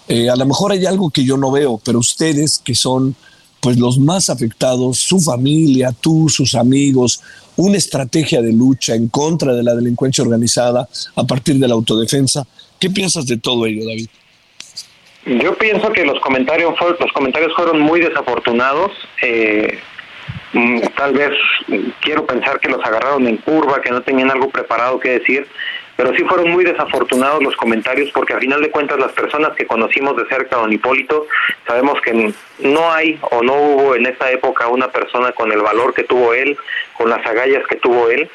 Eh, 0.08 0.28
a 0.28 0.36
lo 0.36 0.44
mejor 0.44 0.72
hay 0.72 0.84
algo 0.84 1.08
que 1.08 1.24
yo 1.24 1.38
no 1.38 1.50
veo, 1.50 1.80
pero 1.82 2.00
ustedes 2.00 2.60
que 2.62 2.74
son 2.74 3.16
pues 3.62 3.78
los 3.78 3.98
más 3.98 4.28
afectados, 4.28 4.98
su 4.98 5.20
familia, 5.20 5.94
tú, 5.98 6.28
sus 6.28 6.54
amigos, 6.54 7.20
una 7.56 7.76
estrategia 7.76 8.42
de 8.42 8.52
lucha 8.52 8.94
en 8.94 9.08
contra 9.08 9.54
de 9.54 9.62
la 9.62 9.74
delincuencia 9.74 10.22
organizada 10.24 10.88
a 11.14 11.24
partir 11.24 11.58
de 11.58 11.68
la 11.68 11.74
autodefensa. 11.74 12.46
¿Qué 12.78 12.90
piensas 12.90 13.24
de 13.24 13.36
todo 13.36 13.64
ello, 13.64 13.86
David? 13.86 14.08
Yo 15.24 15.54
pienso 15.54 15.92
que 15.92 16.04
los 16.04 16.18
comentarios, 16.20 16.74
los 16.80 17.12
comentarios 17.12 17.54
fueron 17.54 17.80
muy 17.80 18.00
desafortunados. 18.00 18.90
Eh, 19.22 19.78
mm, 20.52 20.80
tal 20.96 21.12
vez 21.12 21.30
quiero 22.00 22.26
pensar 22.26 22.58
que 22.58 22.68
los 22.68 22.84
agarraron 22.84 23.28
en 23.28 23.36
curva, 23.36 23.80
que 23.80 23.90
no 23.90 24.02
tenían 24.02 24.30
algo 24.32 24.50
preparado 24.50 24.98
que 24.98 25.20
decir, 25.20 25.46
pero 25.96 26.12
sí 26.16 26.24
fueron 26.24 26.50
muy 26.50 26.64
desafortunados 26.64 27.42
los 27.42 27.54
comentarios 27.54 28.10
porque 28.12 28.34
a 28.34 28.38
final 28.38 28.60
de 28.62 28.70
cuentas 28.70 28.98
las 28.98 29.12
personas 29.12 29.54
que 29.54 29.66
conocimos 29.66 30.16
de 30.16 30.26
cerca 30.26 30.56
a 30.56 30.60
don 30.60 30.72
Hipólito 30.72 31.26
sabemos 31.66 32.00
que 32.00 32.32
no 32.58 32.92
hay 32.92 33.20
o 33.30 33.42
no 33.42 33.54
hubo 33.54 33.94
en 33.94 34.06
esta 34.06 34.30
época 34.30 34.66
una 34.66 34.88
persona 34.88 35.30
con 35.32 35.52
el 35.52 35.60
valor 35.60 35.94
que 35.94 36.02
tuvo 36.02 36.34
él, 36.34 36.56
con 36.96 37.10
las 37.10 37.24
agallas 37.24 37.64
que 37.68 37.76
tuvo 37.76 38.10
él 38.10 38.28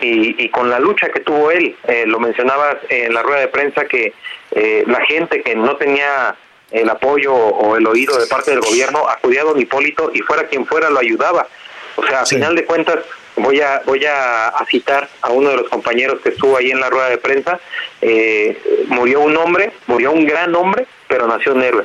y, 0.00 0.48
con 0.50 0.70
la 0.70 0.78
lucha 0.78 1.08
que 1.08 1.20
tuvo 1.20 1.50
él. 1.50 1.76
Eh, 1.86 2.04
lo 2.06 2.20
mencionabas 2.20 2.76
en 2.88 3.14
la 3.14 3.22
rueda 3.22 3.40
de 3.40 3.48
prensa 3.48 3.84
que 3.86 4.12
eh, 4.52 4.84
la 4.86 5.04
gente 5.06 5.42
que 5.42 5.54
no 5.54 5.76
tenía 5.76 6.36
el 6.70 6.88
apoyo 6.90 7.34
o 7.34 7.76
el 7.76 7.86
oído 7.86 8.18
de 8.18 8.26
parte 8.26 8.50
del 8.50 8.60
gobierno 8.60 9.08
acudía 9.08 9.42
a 9.42 9.44
don 9.44 9.60
Hipólito 9.60 10.10
y 10.12 10.20
fuera 10.20 10.46
quien 10.46 10.66
fuera 10.66 10.90
lo 10.90 10.98
ayudaba. 10.98 11.46
O 11.96 12.06
sea, 12.06 12.20
a 12.22 12.26
final 12.26 12.54
de 12.54 12.64
cuentas, 12.64 12.98
voy 13.36 13.60
a 13.60 13.82
voy 13.84 14.04
a, 14.04 14.52
citar 14.70 15.08
a 15.22 15.30
uno 15.30 15.50
de 15.50 15.56
los 15.56 15.68
compañeros 15.68 16.20
que 16.20 16.28
estuvo 16.28 16.56
ahí 16.56 16.70
en 16.70 16.80
la 16.80 16.90
rueda 16.90 17.08
de 17.08 17.18
prensa. 17.18 17.58
Eh, 18.00 18.86
murió 18.88 19.20
un 19.20 19.36
hombre, 19.36 19.72
murió 19.86 20.12
un 20.12 20.26
gran 20.26 20.54
hombre, 20.54 20.86
pero 21.08 21.26
nació 21.26 21.54
un 21.54 21.62
héroe. 21.62 21.84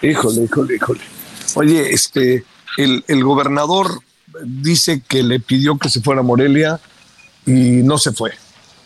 Híjole, 0.00 0.42
híjole, 0.44 0.76
híjole. 0.76 1.00
Oye, 1.56 1.92
este, 1.92 2.44
el, 2.78 3.04
el 3.08 3.24
gobernador 3.24 4.00
dice 4.42 5.02
que 5.06 5.22
le 5.22 5.40
pidió 5.40 5.78
que 5.78 5.88
se 5.88 6.00
fuera 6.00 6.20
a 6.20 6.24
Morelia 6.24 6.80
y 7.46 7.82
no 7.82 7.98
se 7.98 8.12
fue. 8.12 8.32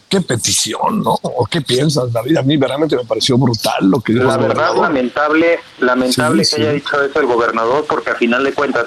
Qué 0.08 0.22
petición, 0.22 1.02
¿no? 1.02 1.18
¿O 1.20 1.44
qué 1.44 1.60
piensas, 1.60 2.10
David? 2.10 2.38
A 2.38 2.42
mí 2.42 2.56
verdaderamente 2.56 2.96
me 2.96 3.04
pareció 3.04 3.36
brutal 3.36 3.90
lo 3.90 4.00
que 4.00 4.14
dijo 4.14 4.24
La 4.24 4.38
verdad, 4.38 4.74
lamentable, 4.74 5.60
lamentable 5.80 6.44
que 6.44 6.56
haya 6.56 6.72
dicho 6.72 7.02
eso 7.02 7.20
el 7.20 7.26
gobernador, 7.26 7.84
porque 7.86 8.10
a 8.10 8.14
final 8.14 8.42
de 8.42 8.54
cuentas 8.54 8.86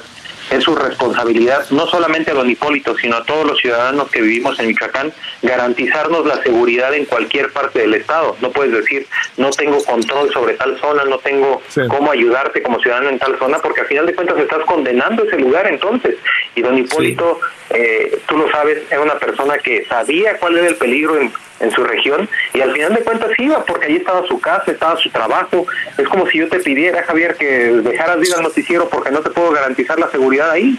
es 0.52 0.64
su 0.64 0.76
responsabilidad, 0.76 1.66
no 1.72 1.88
solamente 1.88 2.32
a 2.32 2.34
don 2.34 2.50
Hipólito, 2.50 2.96
sino 2.98 3.16
a 3.16 3.24
todos 3.24 3.48
los 3.48 3.58
ciudadanos 3.58 4.12
que 4.12 4.22
vivimos 4.22 4.60
en 4.60 4.68
Michoacán, 4.68 5.14
garantizarnos 5.42 6.26
la 6.26 6.44
seguridad 6.44 6.94
en 6.94 7.06
cualquier 7.06 7.52
parte 7.52 7.80
del 7.80 7.94
Estado. 7.94 8.36
No 8.42 8.52
puedes 8.52 8.74
decir, 8.74 9.08
no 9.38 9.50
tengo 9.52 9.84
control 9.84 10.32
sobre 10.34 10.56
tal 10.56 10.78
zona, 10.80 11.06
no 11.06 11.20
tengo 11.20 11.62
cómo 11.88 12.12
ayudarte 12.12 12.62
como 12.62 12.80
ciudadano 12.82 13.10
en 13.10 13.18
tal 13.18 13.40
zona, 13.40 13.60
porque 13.60 13.82
al 13.82 13.88
final 13.88 14.06
de 14.06 14.14
cuentas 14.14 14.38
estás 14.40 14.66
condenando 14.66 15.24
ese 15.24 15.38
lugar 15.38 15.68
entonces. 15.68 16.16
Y 16.54 16.62
don 16.62 16.78
Hipólito, 16.78 17.40
eh, 17.70 18.20
tú 18.28 18.38
lo 18.38 18.52
sabes, 18.52 18.80
era 18.92 19.02
una 19.02 19.18
persona 19.18 19.58
que 19.58 19.86
sabía 19.86 20.38
cuál 20.38 20.58
era 20.58 20.68
el 20.68 20.76
peligro 20.76 21.18
en 21.18 21.32
en 21.62 21.72
su 21.72 21.84
región 21.84 22.30
y 22.54 22.62
al 22.62 22.74
final 22.74 22.94
de 22.94 23.04
cuentas 23.04 23.30
iba 23.38 23.66
porque 23.66 23.88
allí 23.88 23.98
estaba 23.98 24.28
su 24.28 24.40
casa, 24.40 24.72
estaba 24.72 25.00
su 25.00 25.10
trabajo. 25.10 25.66
Es 25.98 26.08
como 26.08 26.28
si 26.28 26.40
yo 26.40 26.50
te 26.50 26.60
pidiera, 26.60 27.04
Javier, 27.04 27.36
que 27.36 27.46
dejaras 27.46 28.20
de 28.20 28.28
ir 28.28 28.34
al 28.34 28.44
noticiero 28.44 28.90
porque 28.90 29.12
no 29.12 29.22
te 29.22 29.30
puedo 29.30 29.52
garantizar 29.52 30.00
la 30.00 30.10
seguridad 30.12 30.52
ahí. 30.52 30.78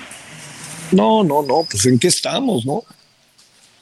No, 0.91 1.25
no, 1.25 1.43
no, 1.43 1.67
pues 1.71 1.87
en 1.87 1.99
qué 1.99 2.09
estamos, 2.09 2.67
¿no? 2.67 2.83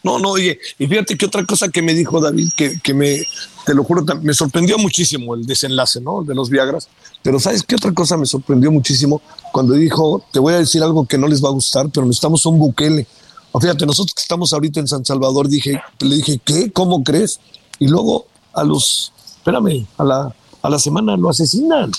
No, 0.03 0.19
no, 0.19 0.31
oye, 0.31 0.59
y 0.79 0.87
fíjate 0.87 1.17
que 1.17 1.27
otra 1.27 1.45
cosa 1.45 1.69
que 1.69 1.83
me 1.83 1.93
dijo 1.93 2.21
David, 2.21 2.49
que, 2.57 2.81
que 2.83 2.95
me, 2.95 3.23
te 3.67 3.75
lo 3.75 3.85
juro, 3.85 4.05
me 4.23 4.33
sorprendió 4.33 4.79
muchísimo 4.79 5.35
el 5.35 5.45
desenlace, 5.45 6.01
¿no? 6.01 6.23
De 6.23 6.35
los 6.35 6.49
Viagras. 6.49 6.89
Pero 7.23 7.39
¿sabes 7.39 7.63
qué 7.63 7.75
otra 7.75 7.93
cosa 7.93 8.17
me 8.17 8.25
sorprendió 8.25 8.71
muchísimo? 8.71 9.21
Cuando 9.53 9.75
dijo, 9.75 10.25
te 10.33 10.39
voy 10.39 10.55
a 10.55 10.59
decir 10.59 10.83
algo 10.83 11.07
que 11.07 11.19
no 11.19 11.27
les 11.27 11.45
va 11.45 11.49
a 11.49 11.53
gustar, 11.53 11.91
pero 11.93 12.07
necesitamos 12.07 12.47
un 12.47 12.59
Bukele. 12.59 13.07
O 13.53 13.61
fíjate, 13.61 13.85
nosotros 13.85 14.15
que 14.15 14.23
estamos 14.23 14.53
ahorita 14.53 14.81
en 14.81 14.87
San 14.87 15.05
Salvador, 15.05 15.49
dije, 15.49 15.83
le 16.01 16.17
dije, 16.17 16.41
¿qué? 16.45 16.71
¿Cómo 16.73 17.03
crees? 17.03 17.41
Y 17.79 17.89
luego 17.89 18.27
a 18.55 18.65
los, 18.65 19.13
espérame, 19.39 19.87
a 19.99 20.05
la, 20.05 20.35
a 20.63 20.71
la 20.71 20.79
semana 20.79 21.17
lo 21.17 21.31
asesinan. 21.31 21.91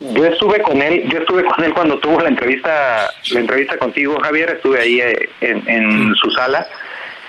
Yo 0.00 0.24
estuve 0.26 0.60
con 0.62 0.82
él, 0.82 1.08
yo 1.10 1.18
estuve 1.18 1.44
con 1.44 1.64
él 1.64 1.72
cuando 1.72 1.98
tuvo 1.98 2.20
la 2.20 2.28
entrevista, 2.28 3.10
la 3.30 3.40
entrevista 3.40 3.78
contigo, 3.78 4.18
Javier, 4.20 4.50
estuve 4.50 4.80
ahí 4.80 5.00
eh, 5.00 5.30
en, 5.40 5.68
en 5.68 6.14
su 6.16 6.30
sala, 6.32 6.66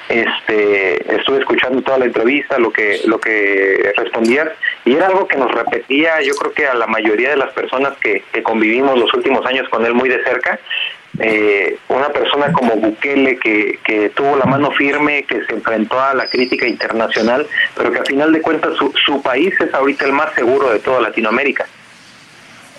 este, 0.10 1.16
estuve 1.16 1.40
escuchando 1.40 1.82
toda 1.84 2.00
la 2.00 2.06
entrevista, 2.06 2.58
lo 2.60 2.72
que, 2.72 3.02
lo 3.06 3.20
que 3.20 3.94
respondías, 3.96 4.50
y 4.84 4.94
era 4.94 5.08
algo 5.08 5.28
que 5.28 5.38
nos 5.38 5.52
repetía, 5.52 6.22
yo 6.22 6.36
creo 6.36 6.54
que 6.54 6.68
a 6.68 6.74
la 6.74 6.88
mayoría 6.88 7.30
de 7.30 7.38
las 7.38 7.54
personas 7.54 7.98
que, 7.98 8.24
que 8.34 8.44
convivimos 8.44 8.98
los 9.00 9.14
últimos 9.14 9.46
años 9.46 9.70
con 9.70 9.86
él 9.86 9.94
muy 9.94 10.10
de 10.10 10.24
cerca, 10.24 10.60
eh, 11.20 11.78
una 11.90 12.10
persona 12.10 12.52
como 12.52 12.76
Bukele 12.76 13.38
que, 13.38 13.80
que, 13.84 14.10
tuvo 14.10 14.36
la 14.38 14.46
mano 14.46 14.72
firme, 14.72 15.24
que 15.24 15.46
se 15.46 15.54
enfrentó 15.54 16.00
a 16.00 16.14
la 16.14 16.28
crítica 16.28 16.68
internacional, 16.68 17.46
pero 17.76 17.92
que 17.92 18.00
a 18.00 18.06
final 18.06 18.34
de 18.34 18.42
cuentas 18.42 18.76
su, 18.78 18.94
su 19.06 19.22
país 19.22 19.54
es 19.60 19.74
ahorita 19.74 20.06
el 20.06 20.12
más 20.12 20.34
seguro 20.34 20.72
de 20.72 20.80
toda 20.80 21.02
Latinoamérica. 21.02 21.66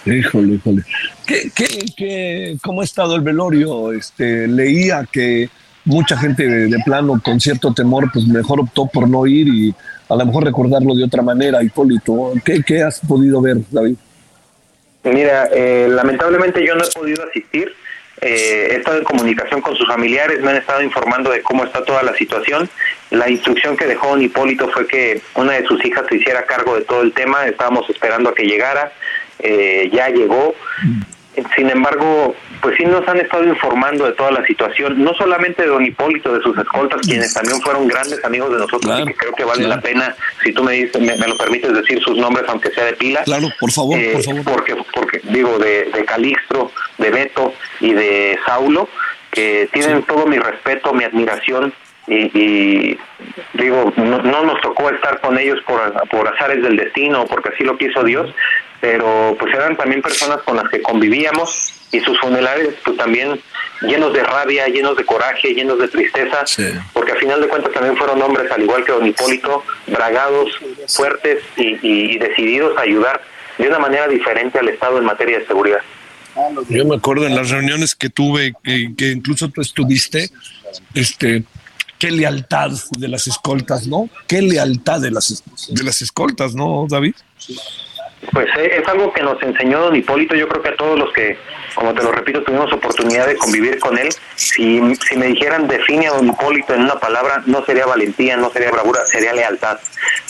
Híjole, 0.05 0.55
híjole. 0.55 0.83
¿Qué, 1.27 1.51
qué, 1.55 1.67
qué, 1.97 2.57
¿Cómo 2.63 2.81
ha 2.81 2.85
estado 2.85 3.17
el 3.17 3.23
velorio? 3.23 3.93
Este, 3.93 4.47
leía 4.47 5.05
que 5.11 5.49
mucha 5.85 6.17
gente 6.17 6.47
de, 6.47 6.79
plano 6.85 7.21
con 7.23 7.41
cierto 7.41 7.73
temor, 7.73 8.11
pues 8.13 8.27
mejor 8.27 8.61
optó 8.61 8.87
por 8.87 9.09
no 9.09 9.27
ir 9.27 9.49
y 9.49 9.75
a 10.09 10.15
lo 10.15 10.27
mejor 10.27 10.45
recordarlo 10.45 10.95
de 10.95 11.05
otra 11.05 11.23
manera, 11.23 11.63
Hipólito. 11.63 12.33
¿Qué, 12.45 12.63
qué 12.63 12.83
has 12.83 13.01
podido 13.01 13.41
ver, 13.41 13.57
David? 13.71 13.97
Mira, 15.05 15.49
eh, 15.53 15.89
lamentablemente 15.89 16.65
yo 16.65 16.75
no 16.75 16.85
he 16.85 16.93
podido 16.93 17.25
asistir 17.25 17.73
eh, 18.21 18.69
he 18.71 18.77
estado 18.77 18.99
en 18.99 19.05
comunicación 19.05 19.61
con 19.61 19.77
sus 19.77 19.87
familiares, 19.87 20.41
me 20.41 20.51
han 20.51 20.57
estado 20.57 20.83
informando 20.83 21.31
de 21.31 21.43
cómo 21.43 21.65
está 21.65 21.85
toda 21.85 22.03
la 22.03 22.15
situación. 22.15 22.69
La 23.11 23.29
instrucción 23.29 23.77
que 23.77 23.87
dejó 23.87 24.09
don 24.09 24.23
Hipólito 24.23 24.69
fue 24.69 24.87
que 24.87 25.21
una 25.35 25.53
de 25.53 25.67
sus 25.67 25.85
hijas 25.85 26.07
se 26.09 26.17
hiciera 26.17 26.47
cargo 26.47 26.77
de 26.77 26.83
todo 26.83 27.03
el 27.03 27.13
tema, 27.13 27.47
estábamos 27.47 27.89
esperando 27.91 28.31
a 28.31 28.35
que 28.35 28.45
llegara, 28.45 28.93
eh, 29.39 29.91
ya 29.93 30.09
llegó. 30.09 30.55
Sin 31.55 31.69
embargo, 31.71 32.35
pues 32.63 32.77
sí 32.77 32.85
nos 32.85 33.07
han 33.09 33.19
estado 33.19 33.45
informando 33.45 34.07
de 34.07 34.13
toda 34.13 34.31
la 34.31 34.45
situación, 34.47 35.03
no 35.03 35.13
solamente 35.15 35.63
de 35.63 35.69
don 35.69 35.85
Hipólito, 35.85 36.33
de 36.33 36.43
sus 36.43 36.57
escoltas, 36.57 37.01
quienes 37.03 37.35
también 37.35 37.61
fueron 37.61 37.87
grandes 37.89 38.25
amigos 38.25 38.53
de 38.53 38.59
nosotros 38.59 39.01
y 39.01 39.07
que 39.07 39.15
creo 39.15 39.33
que 39.33 39.45
vale 39.45 39.69
la 39.69 39.81
pena, 39.81 40.15
si 40.43 40.53
tú 40.53 40.65
me, 40.65 40.73
dices, 40.73 41.01
me, 41.01 41.17
lo 41.17 41.37
permites 41.37 41.73
decir 41.75 42.01
sus 42.03 42.17
nombres, 42.17 42.47
aunque 42.49 42.71
sea 42.71 42.85
de 42.85 42.95
pila. 42.95 43.23
Claro, 43.25 43.49
por 43.61 43.71
favor, 43.71 43.99
por 44.13 44.21
eh, 44.21 44.23
favor. 44.23 44.45
Porque, 44.45 44.77
porque 44.95 45.21
digo, 45.25 45.59
de, 45.59 45.91
de 45.93 46.05
Calixto, 46.05 46.73
de 46.99 47.11
Beto 47.11 47.53
y 47.81 47.93
de 47.93 48.39
Saulo, 48.47 48.89
que 49.31 49.69
tienen 49.73 50.03
todo 50.05 50.27
mi 50.27 50.39
respeto, 50.39 50.95
mi 50.95 51.05
admiración, 51.05 51.75
y, 52.09 52.97
digo, 53.55 53.93
no, 53.97 54.23
no, 54.23 54.43
nos 54.45 54.61
tocó 54.61 54.91
estar 54.91 55.21
con 55.21 55.39
ellos 55.39 55.59
por, 55.67 55.81
por 56.09 56.29
azares 56.29 56.63
del 56.63 56.77
destino, 56.77 57.27
porque 57.27 57.51
así 57.53 57.65
lo 57.65 57.77
quiso 57.77 58.05
Dios, 58.05 58.33
pero 58.81 59.37
pues 59.39 59.55
eran 59.55 59.77
también 59.77 60.03
personas 60.03 60.39
con 60.43 60.57
las 60.57 60.69
que 60.69 60.83
convivíamos 60.83 61.73
y 61.93 62.01
sus 62.01 62.19
funerales 62.19 62.75
pues 62.85 62.97
también 62.97 63.41
llenos 63.83 64.13
de 64.13 64.23
rabia, 64.23 64.67
llenos 64.69 64.97
de 64.97 65.05
coraje, 65.05 65.55
llenos 65.55 65.79
de 65.79 65.89
tristeza, 65.89 66.45
porque 66.93 67.13
al 67.13 67.19
final 67.19 67.41
de 67.41 67.49
cuentas 67.49 67.73
también 67.73 67.97
fueron 67.97 68.21
hombres 68.23 68.51
al 68.51 68.63
igual 68.63 68.85
que 68.85 68.93
don 68.93 69.07
Hipólito, 69.07 69.63
bragados, 69.87 70.51
fuertes 70.89 71.43
y, 71.57 72.19
decididos 72.19 72.77
a 72.79 72.83
ayudar 72.83 73.21
de 73.59 73.69
una 73.69 73.79
manera 73.79 74.09
diferente 74.09 74.59
al 74.59 74.69
Estado 74.69 74.99
en 74.99 75.05
materia 75.05 75.39
de 75.39 75.47
seguridad. 75.47 75.81
Yo 76.69 76.85
me 76.85 76.97
acuerdo 76.97 77.27
en 77.27 77.35
las 77.35 77.49
reuniones 77.49 77.95
que 77.95 78.11
tuve, 78.11 78.53
que, 78.63 78.93
que 78.97 79.13
incluso 79.13 79.49
tú 79.49 79.63
estuviste, 79.63 80.29
este, 80.95 81.45
qué 81.99 82.11
lealtad 82.11 82.73
de 82.99 83.09
las 83.09 83.27
escoltas, 83.27 83.87
¿no? 83.87 84.09
Qué 84.27 84.43
lealtad 84.43 85.01
de 85.01 85.11
las, 85.11 85.43
de 85.69 85.83
las 85.83 86.03
escoltas, 86.03 86.55
¿no, 86.55 86.87
David? 86.89 87.15
Pues 88.33 88.47
eh, 88.57 88.79
es 88.81 88.89
algo 88.89 89.13
que 89.13 89.23
nos 89.23 89.41
enseñó 89.43 89.81
don 89.81 89.95
Hipólito, 89.95 90.35
yo 90.35 90.49
creo 90.49 90.63
que 90.63 90.71
a 90.71 90.77
todos 90.77 90.99
los 90.99 91.13
que, 91.13 91.37
como 91.75 91.93
te 91.93 92.03
lo 92.03 92.13
repito, 92.13 92.43
tuvimos 92.43 92.73
oportunidad 92.73 93.27
de 93.27 93.37
convivir 93.37 93.79
con 93.79 93.99
él, 93.99 94.09
si, 94.35 94.81
si 94.97 95.17
me 95.17 95.27
dijeran 95.27 95.69
define 95.69 96.09
a 96.09 96.13
don 96.13 96.29
Hipólito 96.29 96.75
en 96.75 96.85
una 96.85 96.99
palabra, 96.99 97.43
no 97.45 97.65
sería 97.67 97.85
valentía, 97.85 98.37
no 98.39 98.51
sería 98.51 98.71
bravura, 98.71 99.05
sería 99.05 99.35
lealtad, 99.35 99.79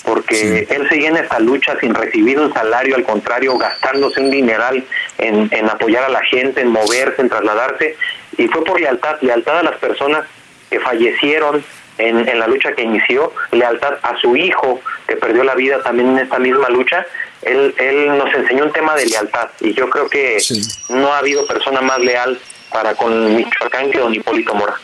porque 0.04 0.66
él 0.68 0.88
seguía 0.88 1.10
en 1.10 1.16
esta 1.18 1.38
lucha 1.38 1.78
sin 1.80 1.94
recibir 1.94 2.40
un 2.40 2.52
salario, 2.52 2.96
al 2.96 3.04
contrario, 3.04 3.56
gastándose 3.56 4.20
un 4.20 4.32
dineral 4.32 4.84
en, 5.18 5.48
en 5.52 5.70
apoyar 5.70 6.04
a 6.04 6.08
la 6.08 6.22
gente, 6.24 6.62
en 6.62 6.68
moverse, 6.68 7.22
en 7.22 7.28
trasladarse, 7.28 7.96
y 8.36 8.48
fue 8.48 8.64
por 8.64 8.80
lealtad, 8.80 9.16
lealtad 9.20 9.60
a 9.60 9.62
las 9.62 9.76
personas 9.76 10.24
que 10.70 10.80
fallecieron 10.80 11.64
en, 11.98 12.28
en 12.28 12.38
la 12.38 12.46
lucha 12.46 12.72
que 12.72 12.82
inició, 12.82 13.32
lealtad 13.52 13.94
a 14.02 14.16
su 14.18 14.36
hijo 14.36 14.80
que 15.06 15.16
perdió 15.16 15.44
la 15.44 15.54
vida 15.54 15.82
también 15.82 16.10
en 16.10 16.18
esta 16.18 16.38
misma 16.38 16.68
lucha, 16.68 17.06
él, 17.42 17.74
él 17.78 18.18
nos 18.18 18.32
enseñó 18.34 18.64
un 18.64 18.72
tema 18.72 18.94
de 18.94 19.06
lealtad 19.06 19.48
y 19.60 19.74
yo 19.74 19.88
creo 19.88 20.08
que 20.08 20.38
no 20.88 21.12
ha 21.12 21.18
habido 21.18 21.46
persona 21.46 21.80
más 21.80 21.98
leal 22.00 22.38
para 22.72 22.94
con 22.94 23.36
Michoacán 23.36 23.90
que 23.90 23.98
don 23.98 24.14
Hipólito 24.14 24.54
Mora. 24.54 24.74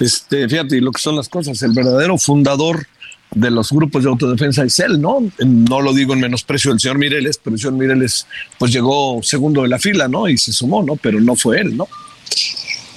Este, 0.00 0.48
fíjate 0.48 0.80
lo 0.80 0.92
que 0.92 1.00
son 1.00 1.16
las 1.16 1.28
cosas, 1.28 1.60
el 1.62 1.72
verdadero 1.72 2.18
fundador 2.18 2.86
de 3.30 3.50
los 3.50 3.70
grupos 3.70 4.04
de 4.04 4.08
autodefensa 4.08 4.64
es 4.64 4.78
él, 4.78 5.00
¿no? 5.00 5.18
No 5.38 5.80
lo 5.80 5.92
digo 5.92 6.14
en 6.14 6.20
menosprecio 6.20 6.70
del 6.70 6.80
señor 6.80 6.98
Mireles, 6.98 7.38
pero 7.42 7.54
el 7.54 7.60
señor 7.60 7.74
Mireles 7.74 8.26
pues 8.58 8.72
llegó 8.72 9.20
segundo 9.22 9.62
de 9.62 9.68
la 9.68 9.78
fila, 9.78 10.08
¿no? 10.08 10.28
Y 10.28 10.38
se 10.38 10.52
sumó, 10.52 10.82
¿no? 10.82 10.96
Pero 10.96 11.20
no 11.20 11.36
fue 11.36 11.60
él, 11.60 11.76
¿no? 11.76 11.88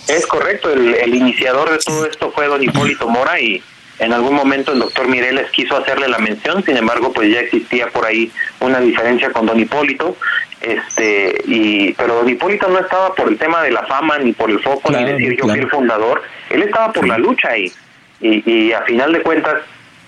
Es 0.07 0.25
correcto, 0.27 0.71
el, 0.71 0.93
el 0.95 1.15
iniciador 1.15 1.71
de 1.71 1.77
todo 1.79 2.05
esto 2.05 2.31
fue 2.31 2.47
don 2.47 2.63
Hipólito 2.63 3.07
Mora 3.07 3.39
y 3.39 3.61
en 4.02 4.11
algún 4.14 4.36
momento 4.36 4.73
el 4.73 4.80
doctor 4.80 5.07
Mireles 5.07 5.49
quiso 5.52 5.78
hacerle 5.78 6.07
la 6.10 6.18
mención, 6.18 6.64
sin 6.65 6.76
embargo, 6.76 7.14
pues 7.14 7.32
ya 7.32 7.40
existía 7.40 7.88
por 7.88 8.06
ahí 8.06 8.32
una 8.60 8.80
diferencia 8.80 9.32
con 9.32 9.45
don 9.45 9.60
Hipólito, 9.60 10.18
este, 10.60 11.41
y, 11.45 11.94
pero 11.94 12.15
don 12.15 12.28
Hipólito 12.30 12.68
no 12.68 12.80
estaba 12.80 13.14
por 13.15 13.30
el 13.30 13.38
tema 13.38 13.61
de 13.64 13.72
la 13.72 13.84
fama, 13.84 14.18
ni 14.19 14.34
por 14.34 14.49
el 14.52 14.60
foco, 14.60 14.91
ni 14.91 15.03
decir 15.14 15.38
yo 15.38 15.44
fui 15.48 15.60
el 15.60 15.69
fundador, 15.69 16.22
él 16.49 16.64
estaba 16.64 16.91
por 16.91 17.07
la 17.07 17.18
lucha 17.18 17.49
ahí, 17.49 17.72
y, 18.19 18.52
y 18.52 18.73
a 18.73 18.82
final 18.82 19.14
de 19.14 19.22
cuentas, 19.22 19.56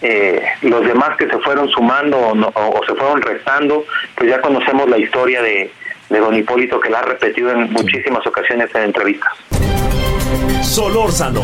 eh, 0.01 0.43
los 0.63 0.85
demás 0.85 1.15
que 1.17 1.27
se 1.27 1.37
fueron 1.39 1.69
sumando 1.69 2.17
o, 2.17 2.35
no- 2.35 2.51
o- 2.55 2.79
o 2.79 2.85
se 2.85 2.93
fueron 2.95 3.21
restando, 3.21 3.85
pues 4.15 4.29
ya 4.29 4.41
conocemos 4.41 4.89
la 4.89 4.97
historia 4.97 5.41
de, 5.41 5.71
de 6.09 6.19
don 6.19 6.35
Hipólito 6.35 6.79
que 6.81 6.89
la 6.89 6.99
ha 6.99 7.03
repetido 7.03 7.51
en 7.51 7.71
muchísimas 7.71 8.25
ocasiones 8.27 8.69
en 8.75 8.81
entrevistas. 8.83 9.31
Solórzano, 10.61 11.43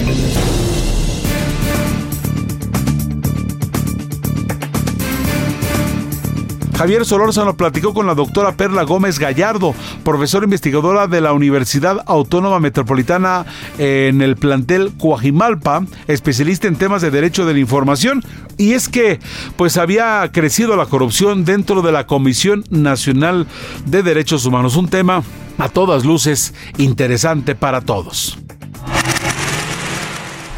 Javier 6.81 7.05
Solórzano 7.05 7.55
platicó 7.55 7.93
con 7.93 8.07
la 8.07 8.15
doctora 8.15 8.53
Perla 8.53 8.81
Gómez 8.81 9.19
Gallardo, 9.19 9.75
profesora 10.03 10.45
investigadora 10.45 11.05
de 11.05 11.21
la 11.21 11.31
Universidad 11.31 12.03
Autónoma 12.07 12.59
Metropolitana 12.59 13.45
en 13.77 14.23
el 14.23 14.35
plantel 14.35 14.91
Coajimalpa, 14.97 15.85
especialista 16.07 16.67
en 16.67 16.77
temas 16.77 17.03
de 17.03 17.11
derecho 17.11 17.45
de 17.45 17.53
la 17.53 17.59
información. 17.59 18.23
Y 18.57 18.73
es 18.73 18.89
que, 18.89 19.19
pues 19.57 19.77
había 19.77 20.27
crecido 20.33 20.75
la 20.75 20.87
corrupción 20.87 21.45
dentro 21.45 21.83
de 21.83 21.91
la 21.91 22.07
Comisión 22.07 22.63
Nacional 22.71 23.45
de 23.85 24.01
Derechos 24.01 24.43
Humanos. 24.47 24.75
Un 24.75 24.89
tema 24.89 25.21
a 25.59 25.69
todas 25.69 26.03
luces 26.03 26.55
interesante 26.79 27.53
para 27.53 27.81
todos. 27.81 28.39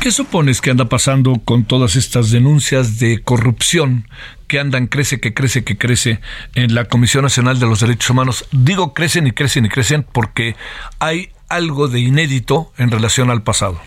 ¿Qué 0.03 0.11
supones 0.11 0.59
que 0.59 0.69
anda 0.69 0.89
pasando 0.89 1.35
con 1.45 1.63
todas 1.63 1.95
estas 1.95 2.29
denuncias 2.29 2.99
de 2.99 3.23
corrupción 3.23 4.05
que 4.49 4.59
andan 4.59 4.87
crece, 4.87 5.21
que 5.21 5.33
crece, 5.33 5.63
que 5.63 5.77
crece 5.77 6.19
en 6.55 6.75
la 6.75 6.89
Comisión 6.89 7.23
Nacional 7.23 7.57
de 7.57 7.67
los 7.67 7.79
Derechos 7.79 8.09
Humanos? 8.09 8.45
Digo 8.51 8.93
crecen 8.93 9.27
y 9.27 9.31
crecen 9.31 9.65
y 9.65 9.69
crecen 9.69 10.03
porque 10.03 10.57
hay 10.99 11.29
algo 11.47 11.87
de 11.87 12.01
inédito 12.01 12.73
en 12.77 12.91
relación 12.91 13.31
al 13.31 13.43
pasado. 13.43 13.79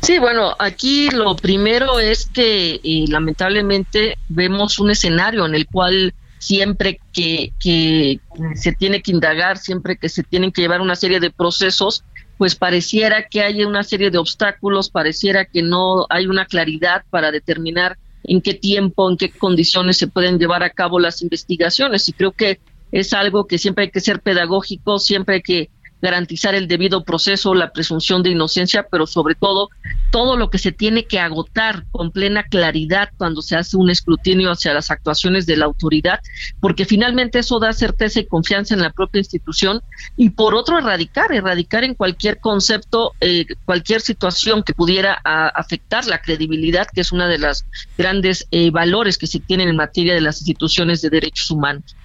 Sí, 0.00 0.18
bueno, 0.18 0.56
aquí 0.58 1.10
lo 1.10 1.36
primero 1.36 2.00
es 2.00 2.24
que 2.24 2.80
eh, 2.82 3.04
lamentablemente 3.08 4.16
vemos 4.30 4.78
un 4.78 4.90
escenario 4.90 5.44
en 5.44 5.54
el 5.54 5.66
cual 5.66 6.14
siempre 6.38 6.98
que, 7.12 7.52
que 7.60 8.20
se 8.54 8.72
tiene 8.72 9.02
que 9.02 9.10
indagar, 9.10 9.58
siempre 9.58 9.98
que 9.98 10.08
se 10.08 10.22
tienen 10.22 10.50
que 10.50 10.62
llevar 10.62 10.80
una 10.80 10.96
serie 10.96 11.20
de 11.20 11.30
procesos, 11.30 12.04
pues 12.38 12.54
pareciera 12.54 13.26
que 13.28 13.42
hay 13.42 13.64
una 13.64 13.82
serie 13.82 14.10
de 14.10 14.18
obstáculos, 14.18 14.90
pareciera 14.90 15.44
que 15.44 15.62
no 15.62 16.06
hay 16.08 16.26
una 16.26 16.46
claridad 16.46 17.02
para 17.10 17.32
determinar 17.32 17.98
en 18.24 18.40
qué 18.40 18.54
tiempo, 18.54 19.10
en 19.10 19.16
qué 19.16 19.30
condiciones 19.30 19.96
se 19.96 20.06
pueden 20.06 20.38
llevar 20.38 20.62
a 20.62 20.70
cabo 20.70 21.00
las 21.00 21.20
investigaciones. 21.20 22.08
Y 22.08 22.12
creo 22.12 22.32
que 22.32 22.60
es 22.92 23.12
algo 23.12 23.46
que 23.46 23.58
siempre 23.58 23.84
hay 23.84 23.90
que 23.90 24.00
ser 24.00 24.20
pedagógico, 24.20 25.00
siempre 25.00 25.36
hay 25.36 25.42
que 25.42 25.70
garantizar 26.00 26.54
el 26.54 26.68
debido 26.68 27.04
proceso, 27.04 27.54
la 27.54 27.72
presunción 27.72 28.22
de 28.22 28.30
inocencia, 28.30 28.86
pero 28.90 29.06
sobre 29.06 29.34
todo 29.34 29.70
todo 30.10 30.36
lo 30.36 30.48
que 30.50 30.58
se 30.58 30.72
tiene 30.72 31.04
que 31.04 31.20
agotar 31.20 31.84
con 31.90 32.10
plena 32.10 32.44
claridad 32.44 33.10
cuando 33.16 33.42
se 33.42 33.56
hace 33.56 33.76
un 33.76 33.90
escrutinio 33.90 34.50
hacia 34.50 34.72
las 34.72 34.90
actuaciones 34.90 35.46
de 35.46 35.56
la 35.56 35.66
autoridad, 35.66 36.20
porque 36.60 36.84
finalmente 36.84 37.40
eso 37.40 37.58
da 37.58 37.72
certeza 37.72 38.20
y 38.20 38.26
confianza 38.26 38.74
en 38.74 38.80
la 38.80 38.90
propia 38.90 39.18
institución 39.18 39.82
y 40.16 40.30
por 40.30 40.54
otro 40.54 40.78
erradicar, 40.78 41.32
erradicar 41.32 41.84
en 41.84 41.94
cualquier 41.94 42.38
concepto, 42.40 43.14
eh, 43.20 43.46
cualquier 43.64 44.00
situación 44.00 44.62
que 44.62 44.74
pudiera 44.74 45.20
afectar 45.24 46.06
la 46.06 46.20
credibilidad, 46.20 46.86
que 46.92 47.00
es 47.00 47.12
una 47.12 47.28
de 47.28 47.38
las 47.38 47.66
grandes 47.96 48.46
eh, 48.50 48.70
valores 48.70 49.18
que 49.18 49.26
se 49.26 49.40
tienen 49.40 49.68
en 49.68 49.76
materia 49.76 50.14
de 50.14 50.20
las 50.20 50.40
instituciones 50.40 51.02
de 51.02 51.10
derechos 51.10 51.50
humanos. 51.50 51.96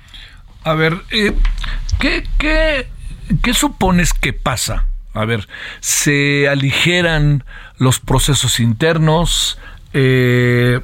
A 0.63 0.73
ver, 0.73 1.01
eh, 1.11 1.33
¿qué, 1.99 2.23
qué, 2.37 2.87
¿qué 3.41 3.53
supones 3.53 4.13
que 4.13 4.33
pasa? 4.33 4.87
A 5.13 5.25
ver, 5.25 5.47
se 5.79 6.47
aligeran 6.49 7.43
los 7.77 7.99
procesos 7.99 8.59
internos, 8.59 9.59
eh, 9.93 10.79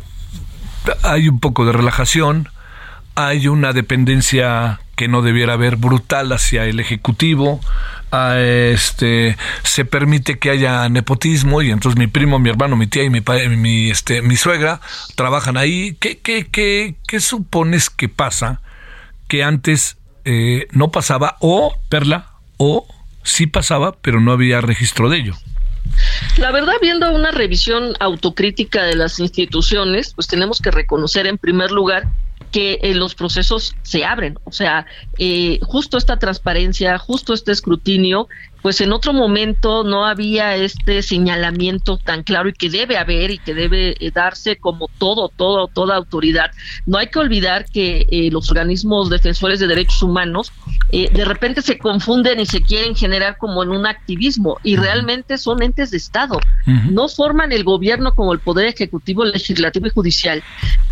hay 1.04 1.28
un 1.30 1.40
poco 1.40 1.66
de 1.66 1.72
relajación, 1.72 2.50
hay 3.16 3.48
una 3.48 3.74
dependencia 3.74 4.80
que 4.96 5.08
no 5.08 5.22
debiera 5.22 5.54
haber 5.54 5.78
brutal 5.78 6.32
hacia 6.32 6.66
el 6.66 6.80
ejecutivo, 6.80 7.60
ah, 8.12 8.38
este 8.38 9.38
se 9.64 9.86
permite 9.86 10.38
que 10.40 10.50
haya 10.52 10.88
nepotismo 10.90 11.62
y 11.62 11.72
entonces 11.72 11.98
mi 11.98 12.08
primo, 12.08 12.38
mi 12.38 12.50
hermano, 12.50 12.76
mi 12.76 12.86
tía 12.88 13.04
y 13.04 13.10
mi 13.10 13.22
pa- 13.22 13.48
mi 13.48 13.90
este 13.90 14.22
mi 14.22 14.36
suegra 14.36 14.82
trabajan 15.16 15.58
ahí. 15.58 15.96
¿Qué 16.00 16.20
qué 16.20 16.48
qué 16.48 16.96
qué 17.08 17.20
supones 17.20 17.90
que 17.90 18.10
pasa 18.10 18.62
que 19.28 19.44
antes 19.44 19.98
eh, 20.26 20.68
no 20.72 20.92
pasaba 20.92 21.38
o 21.40 21.76
perla 21.90 22.29
o 22.60 22.86
sí 23.24 23.48
pasaba 23.48 23.94
pero 24.02 24.22
no 24.22 24.32
había 24.32 24.62
registro 24.62 25.10
de 25.10 25.18
ello? 25.18 25.34
La 26.38 26.52
verdad, 26.52 26.74
viendo 26.82 27.12
una 27.12 27.32
revisión 27.32 27.94
autocrítica 28.00 28.84
de 28.84 28.96
las 28.96 29.20
instituciones, 29.20 30.14
pues 30.14 30.28
tenemos 30.28 30.60
que 30.60 30.70
reconocer 30.70 31.26
en 31.26 31.38
primer 31.38 31.72
lugar 31.72 32.08
que 32.52 32.80
eh, 32.82 32.94
los 32.94 33.16
procesos 33.16 33.76
se 33.84 34.06
abren, 34.06 34.38
o 34.44 34.52
sea, 34.52 34.86
eh, 35.18 35.60
justo 35.62 35.98
esta 35.98 36.18
transparencia, 36.18 36.98
justo 36.98 37.34
este 37.34 37.52
escrutinio, 37.52 38.28
pues 38.62 38.82
en 38.82 38.92
otro 38.92 39.14
momento 39.14 39.84
no 39.84 40.06
había 40.06 40.56
este 40.56 41.02
señalamiento 41.02 41.98
tan 41.98 42.24
claro 42.24 42.50
y 42.50 42.54
que 42.54 42.70
debe 42.70 42.98
haber 42.98 43.32
y 43.32 43.38
que 43.38 43.54
debe 43.54 43.96
eh, 44.00 44.12
darse 44.12 44.58
como 44.58 44.90
todo, 44.98 45.30
todo, 45.30 45.68
toda 45.68 45.96
autoridad. 45.96 46.52
No 46.86 46.98
hay 46.98 47.08
que 47.08 47.20
olvidar 47.20 47.66
que 47.66 48.06
eh, 48.10 48.30
los 48.32 48.50
organismos 48.50 49.10
defensores 49.10 49.60
de 49.60 49.68
derechos 49.68 50.04
humanos 50.04 50.52
eh, 50.92 51.10
de 51.12 51.26
repente 51.26 51.62
se 51.62 51.78
confunden 51.78 52.40
y 52.40 52.46
se 52.46 52.62
quieren 52.62 52.96
generar 52.96 53.38
como 53.38 53.64
en 53.64 53.70
un 53.70 53.86
activismo 53.86 54.58
y 54.64 54.76
realmente 54.76 55.38
son 55.38 55.62
entes 55.64 55.92
de 55.92 55.98
Estado. 55.98 56.40
No 56.66 57.08
forman 57.10 57.52
el 57.52 57.64
gobierno 57.64 58.14
como 58.14 58.32
el 58.32 58.40
poder 58.40 58.68
ejecutivo, 58.68 59.26
legislativo 59.26 59.88
y 59.88 59.90
judicial, 59.90 60.44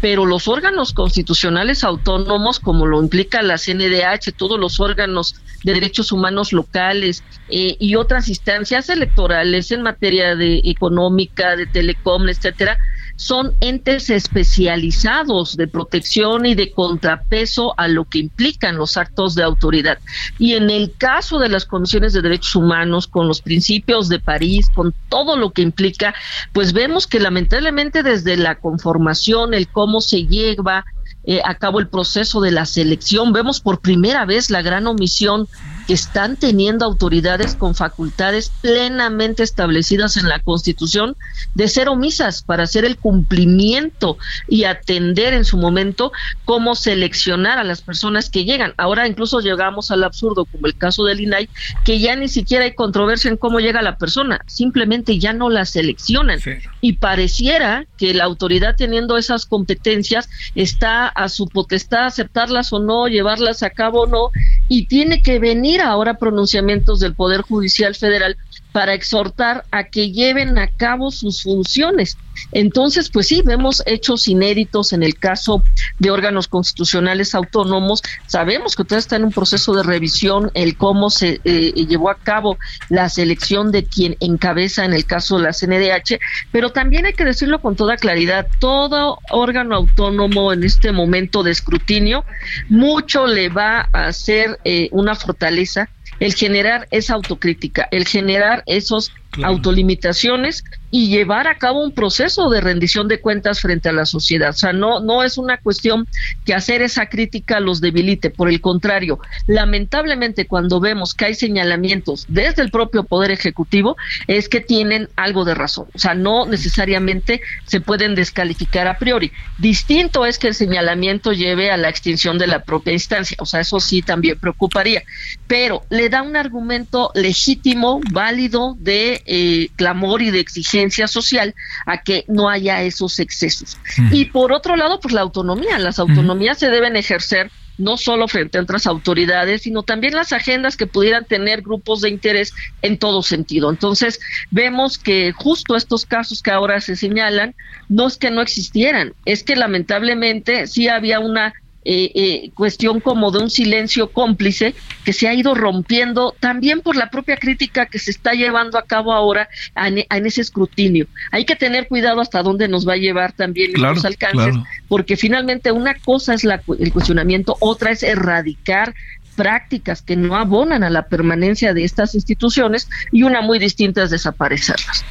pero 0.02 0.26
los 0.26 0.48
órganos 0.48 0.94
constitucionales 0.94 1.84
autónomos, 1.84 2.60
como 2.60 2.86
lo 2.88 3.02
implica 3.02 3.42
la 3.42 3.58
CNDH, 3.58 4.34
todos 4.36 4.60
los 4.60 4.80
órganos 4.80 5.36
de 5.64 5.74
derechos 5.74 6.12
humanos 6.12 6.54
locales 6.54 7.24
eh, 7.50 7.57
y 7.80 7.96
otras 7.96 8.28
instancias 8.28 8.90
electorales 8.90 9.72
en 9.72 9.82
materia 9.82 10.36
de 10.36 10.62
económica, 10.64 11.56
de 11.56 11.66
telecom, 11.66 12.28
etcétera, 12.30 12.78
son 13.18 13.56
entes 13.62 14.10
especializados 14.12 15.58
de 15.58 15.68
protección 15.68 16.46
y 16.46 16.54
de 16.54 16.72
contrapeso 16.72 17.74
a 17.78 17.88
lo 17.88 18.06
que 18.06 18.20
implican 18.20 18.78
los 18.78 18.96
actos 18.96 19.34
de 19.34 19.44
autoridad. 19.44 19.98
Y 20.38 20.54
en 20.54 20.70
el 20.70 20.94
caso 20.98 21.40
de 21.40 21.50
las 21.50 21.66
comisiones 21.66 22.14
de 22.14 22.22
derechos 22.22 22.56
humanos, 22.56 23.08
con 23.08 23.28
los 23.28 23.42
principios 23.42 24.08
de 24.08 24.20
París, 24.20 24.70
con 24.74 24.94
todo 25.10 25.36
lo 25.36 25.52
que 25.52 25.64
implica, 25.64 26.14
pues 26.54 26.74
vemos 26.74 27.08
que 27.08 27.20
lamentablemente 27.20 28.04
desde 28.04 28.38
la 28.38 28.56
conformación, 28.56 29.56
el 29.56 29.68
cómo 29.68 30.00
se 30.00 30.28
lleva 30.28 30.86
eh, 31.24 31.42
a 31.44 31.56
cabo 31.56 31.80
el 31.80 31.88
proceso 31.90 32.40
de 32.40 32.52
la 32.52 32.66
selección, 32.66 33.34
vemos 33.34 33.60
por 33.60 33.82
primera 33.82 34.26
vez 34.26 34.52
la 34.52 34.62
gran 34.62 34.86
omisión 34.86 35.48
que 35.88 35.94
están 35.94 36.36
teniendo 36.36 36.86
autoridades 36.86 37.56
con 37.56 37.74
facultades 37.74 38.52
plenamente 38.62 39.42
establecidas 39.42 40.18
en 40.18 40.28
la 40.28 40.40
Constitución 40.40 41.16
de 41.56 41.70
ser 41.70 41.88
omisas 41.88 42.44
para 42.44 42.64
hacer 42.64 42.84
el 42.84 42.98
cumplimiento 42.98 44.18
y 44.50 44.66
atender 44.66 45.34
en 45.34 45.46
su 45.46 45.58
momento 45.58 46.12
cómo 46.44 46.76
seleccionar 46.76 47.58
a 47.58 47.64
las 47.64 47.82
personas 47.82 48.30
que 48.30 48.44
llegan. 48.44 48.74
Ahora 48.78 49.08
incluso 49.08 49.40
llegamos 49.40 49.90
al 49.90 50.04
absurdo, 50.04 50.46
como 50.46 50.68
el 50.68 50.78
caso 50.78 51.06
del 51.06 51.22
INAI, 51.22 51.50
que 51.86 52.00
ya 52.00 52.16
ni 52.18 52.28
siquiera 52.28 52.66
hay 52.66 52.76
controversia 52.76 53.32
en 53.32 53.38
cómo 53.38 53.60
llega 53.60 53.82
la 53.82 53.98
persona, 53.98 54.42
simplemente 54.46 55.18
ya 55.20 55.32
no 55.32 55.50
la 55.50 55.64
seleccionan. 55.64 56.40
Y 56.82 56.94
pareciera 56.94 57.86
que 57.98 58.14
la 58.14 58.26
autoridad 58.26 58.76
teniendo 58.78 59.18
esas 59.18 59.46
competencias 59.46 60.30
está 60.54 61.08
a 61.08 61.30
su 61.30 61.48
potestad 61.48 62.08
aceptarlas 62.08 62.74
o 62.74 62.80
no, 62.80 63.08
llevarlas 63.08 63.64
a 63.64 63.70
cabo 63.70 64.02
o 64.02 64.08
no, 64.08 64.32
y 64.68 64.88
tiene 64.88 65.22
que 65.22 65.40
venir 65.40 65.77
ahora 65.82 66.16
pronunciamientos 66.16 67.00
del 67.00 67.16
Poder 67.16 67.42
Judicial 67.42 67.96
Federal 67.96 68.38
para 68.78 68.94
exhortar 68.94 69.66
a 69.72 69.86
que 69.86 70.12
lleven 70.12 70.60
a 70.60 70.68
cabo 70.68 71.10
sus 71.10 71.42
funciones. 71.42 72.16
Entonces, 72.52 73.10
pues 73.10 73.28
sí, 73.28 73.42
vemos 73.44 73.82
hechos 73.88 74.28
inéditos 74.28 74.94
en 74.94 75.02
el 75.02 75.18
caso 75.18 75.64
de 75.98 76.12
órganos 76.12 76.48
constitucionales 76.48 77.34
autónomos. 77.34 78.04
Sabemos 78.28 78.76
que 78.76 78.84
usted 78.84 78.98
está 78.98 79.16
en 79.16 79.24
un 79.24 79.32
proceso 79.32 79.74
de 79.74 79.82
revisión 79.82 80.52
el 80.54 80.78
cómo 80.78 81.10
se 81.10 81.42
eh, 81.44 81.72
llevó 81.88 82.12
a 82.12 82.20
cabo 82.20 82.60
la 82.90 83.10
selección 83.10 83.72
de 83.72 83.84
quien 83.84 84.16
encabeza 84.20 84.86
en 84.86 84.94
el 84.94 85.08
caso 85.08 85.38
de 85.38 85.46
la 85.46 85.54
CNDH, 85.54 86.20
pero 86.52 86.72
también 86.72 87.08
hay 87.08 87.14
que 87.14 87.26
decirlo 87.26 87.60
con 87.60 87.76
toda 87.76 87.98
claridad, 87.98 88.46
todo 88.60 89.18
órgano 89.32 89.76
autónomo 89.76 90.54
en 90.54 90.64
este 90.64 90.92
momento 90.92 91.42
de 91.42 91.50
escrutinio, 91.50 92.26
mucho 92.70 93.26
le 93.26 93.50
va 93.50 93.90
a 93.92 94.06
hacer 94.06 94.60
eh, 94.66 94.90
una 94.92 95.16
fortaleza 95.16 95.90
el 96.20 96.34
generar 96.34 96.88
esa 96.92 97.14
autocrítica, 97.14 97.88
el 97.92 98.06
generar 98.06 98.64
esos 98.66 99.12
autolimitaciones 99.44 100.64
y 100.90 101.10
llevar 101.10 101.48
a 101.48 101.58
cabo 101.58 101.84
un 101.84 101.92
proceso 101.92 102.50
de 102.50 102.62
rendición 102.62 103.08
de 103.08 103.20
cuentas 103.20 103.60
frente 103.60 103.90
a 103.90 103.94
la 103.94 104.06
sociedad. 104.06 104.52
O 104.52 104.54
sea, 104.54 104.74
no, 104.74 105.00
no 105.00 105.24
es 105.24 105.38
una 105.38 105.58
cuestión 105.58 106.08
que 106.46 106.54
hacer 106.54 106.82
esa 106.82 107.08
crítica 107.08 107.60
los 107.60 107.82
debilite, 107.82 108.30
por 108.30 108.50
el 108.50 108.62
contrario, 108.62 109.20
lamentablemente 109.48 110.48
cuando 110.48 110.80
vemos 110.80 111.14
que 111.14 111.26
hay 111.26 111.36
señalamientos 111.36 112.26
desde 112.30 112.62
el 112.62 112.72
propio 112.72 113.04
Poder 113.04 113.32
Ejecutivo, 113.32 113.98
es 114.28 114.48
que 114.48 114.62
tienen 114.62 115.10
algo 115.16 115.44
de 115.46 115.56
razón. 115.56 115.88
O 115.94 116.00
sea, 116.00 116.14
no 116.14 116.46
necesariamente 116.46 117.42
se 117.66 117.82
pueden 117.82 118.16
descalificar 118.16 118.88
a 118.88 118.98
priori. 118.98 119.32
Distinto 119.58 120.26
es 120.26 120.40
que 120.40 120.48
el 120.48 120.54
señalamiento 120.54 121.34
lleve 121.34 121.72
a 121.72 121.78
la 121.78 121.90
extinción 121.90 122.38
de 122.38 122.48
la 122.48 122.64
propia 122.64 122.94
instancia. 122.94 123.38
O 123.40 123.46
sea, 123.46 123.60
eso 123.60 123.80
sí 123.80 124.02
también 124.02 124.40
preocuparía. 124.40 125.04
Pero 125.48 125.84
le 125.90 126.10
da 126.10 126.22
un 126.22 126.36
argumento 126.36 127.12
legítimo, 127.14 128.00
válido, 128.12 128.76
de 128.80 129.22
eh, 129.26 129.70
clamor 129.76 130.22
y 130.22 130.32
de 130.32 130.40
exigencia 130.40 130.77
social 131.08 131.56
a 131.86 132.02
que 132.02 132.26
no 132.28 132.50
haya 132.50 132.84
esos 132.84 133.20
excesos. 133.20 133.78
Y 134.12 134.26
por 134.26 134.52
otro 134.52 134.76
lado, 134.76 135.00
pues 135.00 135.14
la 135.14 135.22
autonomía. 135.22 135.80
Las 135.80 136.00
autonomías 136.00 136.58
se 136.58 136.70
deben 136.70 136.96
ejercer 136.96 137.52
no 137.78 137.96
solo 137.96 138.28
frente 138.28 138.58
a 138.58 138.62
otras 138.62 138.88
autoridades, 138.88 139.62
sino 139.62 139.84
también 139.84 140.16
las 140.16 140.34
agendas 140.34 140.78
que 140.78 140.88
pudieran 140.88 141.26
tener 141.26 141.62
grupos 141.62 142.02
de 142.02 142.10
interés 142.10 142.54
en 142.82 142.98
todo 142.98 143.22
sentido. 143.22 143.70
Entonces, 143.70 144.20
vemos 144.50 144.98
que 144.98 145.32
justo 145.32 145.76
estos 145.76 146.06
casos 146.06 146.42
que 146.42 146.52
ahora 146.52 146.82
se 146.82 146.96
señalan, 146.96 147.56
no 147.88 148.08
es 148.08 148.18
que 148.18 148.32
no 148.32 148.42
existieran, 148.42 149.14
es 149.26 149.44
que 149.44 149.56
lamentablemente 149.56 150.68
sí 150.68 150.88
había 150.88 151.20
una 151.20 151.54
eh, 151.90 152.12
eh, 152.16 152.52
cuestión 152.54 153.00
como 153.00 153.32
de 153.32 153.40
un 153.40 153.50
silencio 153.50 154.12
cómplice 154.12 154.76
que 155.06 155.14
se 155.14 155.30
ha 155.30 155.34
ido 155.34 155.56
rompiendo 155.56 156.36
también 156.38 156.82
por 156.82 156.98
la 156.98 157.10
propia 157.10 157.38
crítica 157.38 157.86
que 157.86 157.98
se 157.98 158.12
está 158.12 158.34
llevando 158.34 158.78
a 158.78 158.82
cabo 158.82 159.14
ahora 159.14 159.48
en, 159.74 160.26
ese 160.26 160.42
escrutinio. 160.42 161.08
Hay 161.32 161.46
que 161.46 161.56
tener 161.56 161.88
cuidado 161.88 162.20
hasta 162.20 162.44
dónde 162.44 162.68
nos 162.68 162.86
va 162.86 162.94
a 162.94 162.98
llevar 162.98 163.32
también 163.32 163.72
los 163.78 164.04
alcances, 164.04 164.58
porque 164.90 165.16
finalmente 165.16 165.72
una 165.72 165.98
cosa 165.98 166.34
es 166.34 166.44
la, 166.44 166.62
el 166.78 166.92
cuestionamiento, 166.92 167.56
otra 167.62 167.92
es 167.92 168.04
erradicar 168.04 168.94
prácticas 169.38 170.02
que 170.02 170.18
no 170.18 170.36
abonan 170.36 170.84
a 170.84 170.90
la 170.90 171.08
permanencia 171.08 171.74
de 171.74 171.86
estas 171.86 172.16
instituciones 172.16 172.90
y 173.14 173.24
una 173.24 173.42
muy 173.42 173.60
distinta 173.60 174.04
es 174.04 174.10
desaparecerlas. 174.10 175.06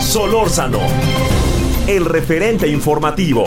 Solórzano, 0.00 0.80
el 1.86 2.04
referente 2.04 2.66
informativo. 2.66 3.44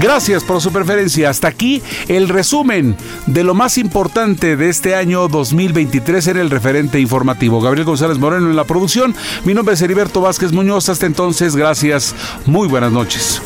Gracias 0.00 0.44
por 0.44 0.62
su 0.62 0.72
preferencia. 0.72 1.28
Hasta 1.28 1.48
aquí 1.48 1.82
el 2.08 2.30
resumen 2.30 2.96
de 3.26 3.44
lo 3.44 3.54
más 3.54 3.76
importante 3.76 4.56
de 4.56 4.70
este 4.70 4.94
año 4.94 5.28
2023 5.28 6.28
en 6.28 6.36
el 6.38 6.48
referente 6.48 6.98
informativo. 6.98 7.60
Gabriel 7.60 7.84
González 7.84 8.18
Moreno 8.18 8.48
en 8.48 8.56
la 8.56 8.64
producción. 8.64 9.14
Mi 9.44 9.52
nombre 9.52 9.74
es 9.74 9.82
Heriberto 9.82 10.22
Vázquez 10.22 10.52
Muñoz. 10.52 10.88
Hasta 10.88 11.04
entonces, 11.04 11.54
gracias. 11.54 12.14
Muy 12.46 12.66
buenas 12.66 12.92
noches. 12.92 13.42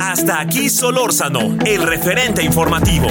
Hasta 0.00 0.40
aquí 0.40 0.70
Solórzano, 0.70 1.58
el 1.66 1.82
referente 1.82 2.42
informativo. 2.42 3.08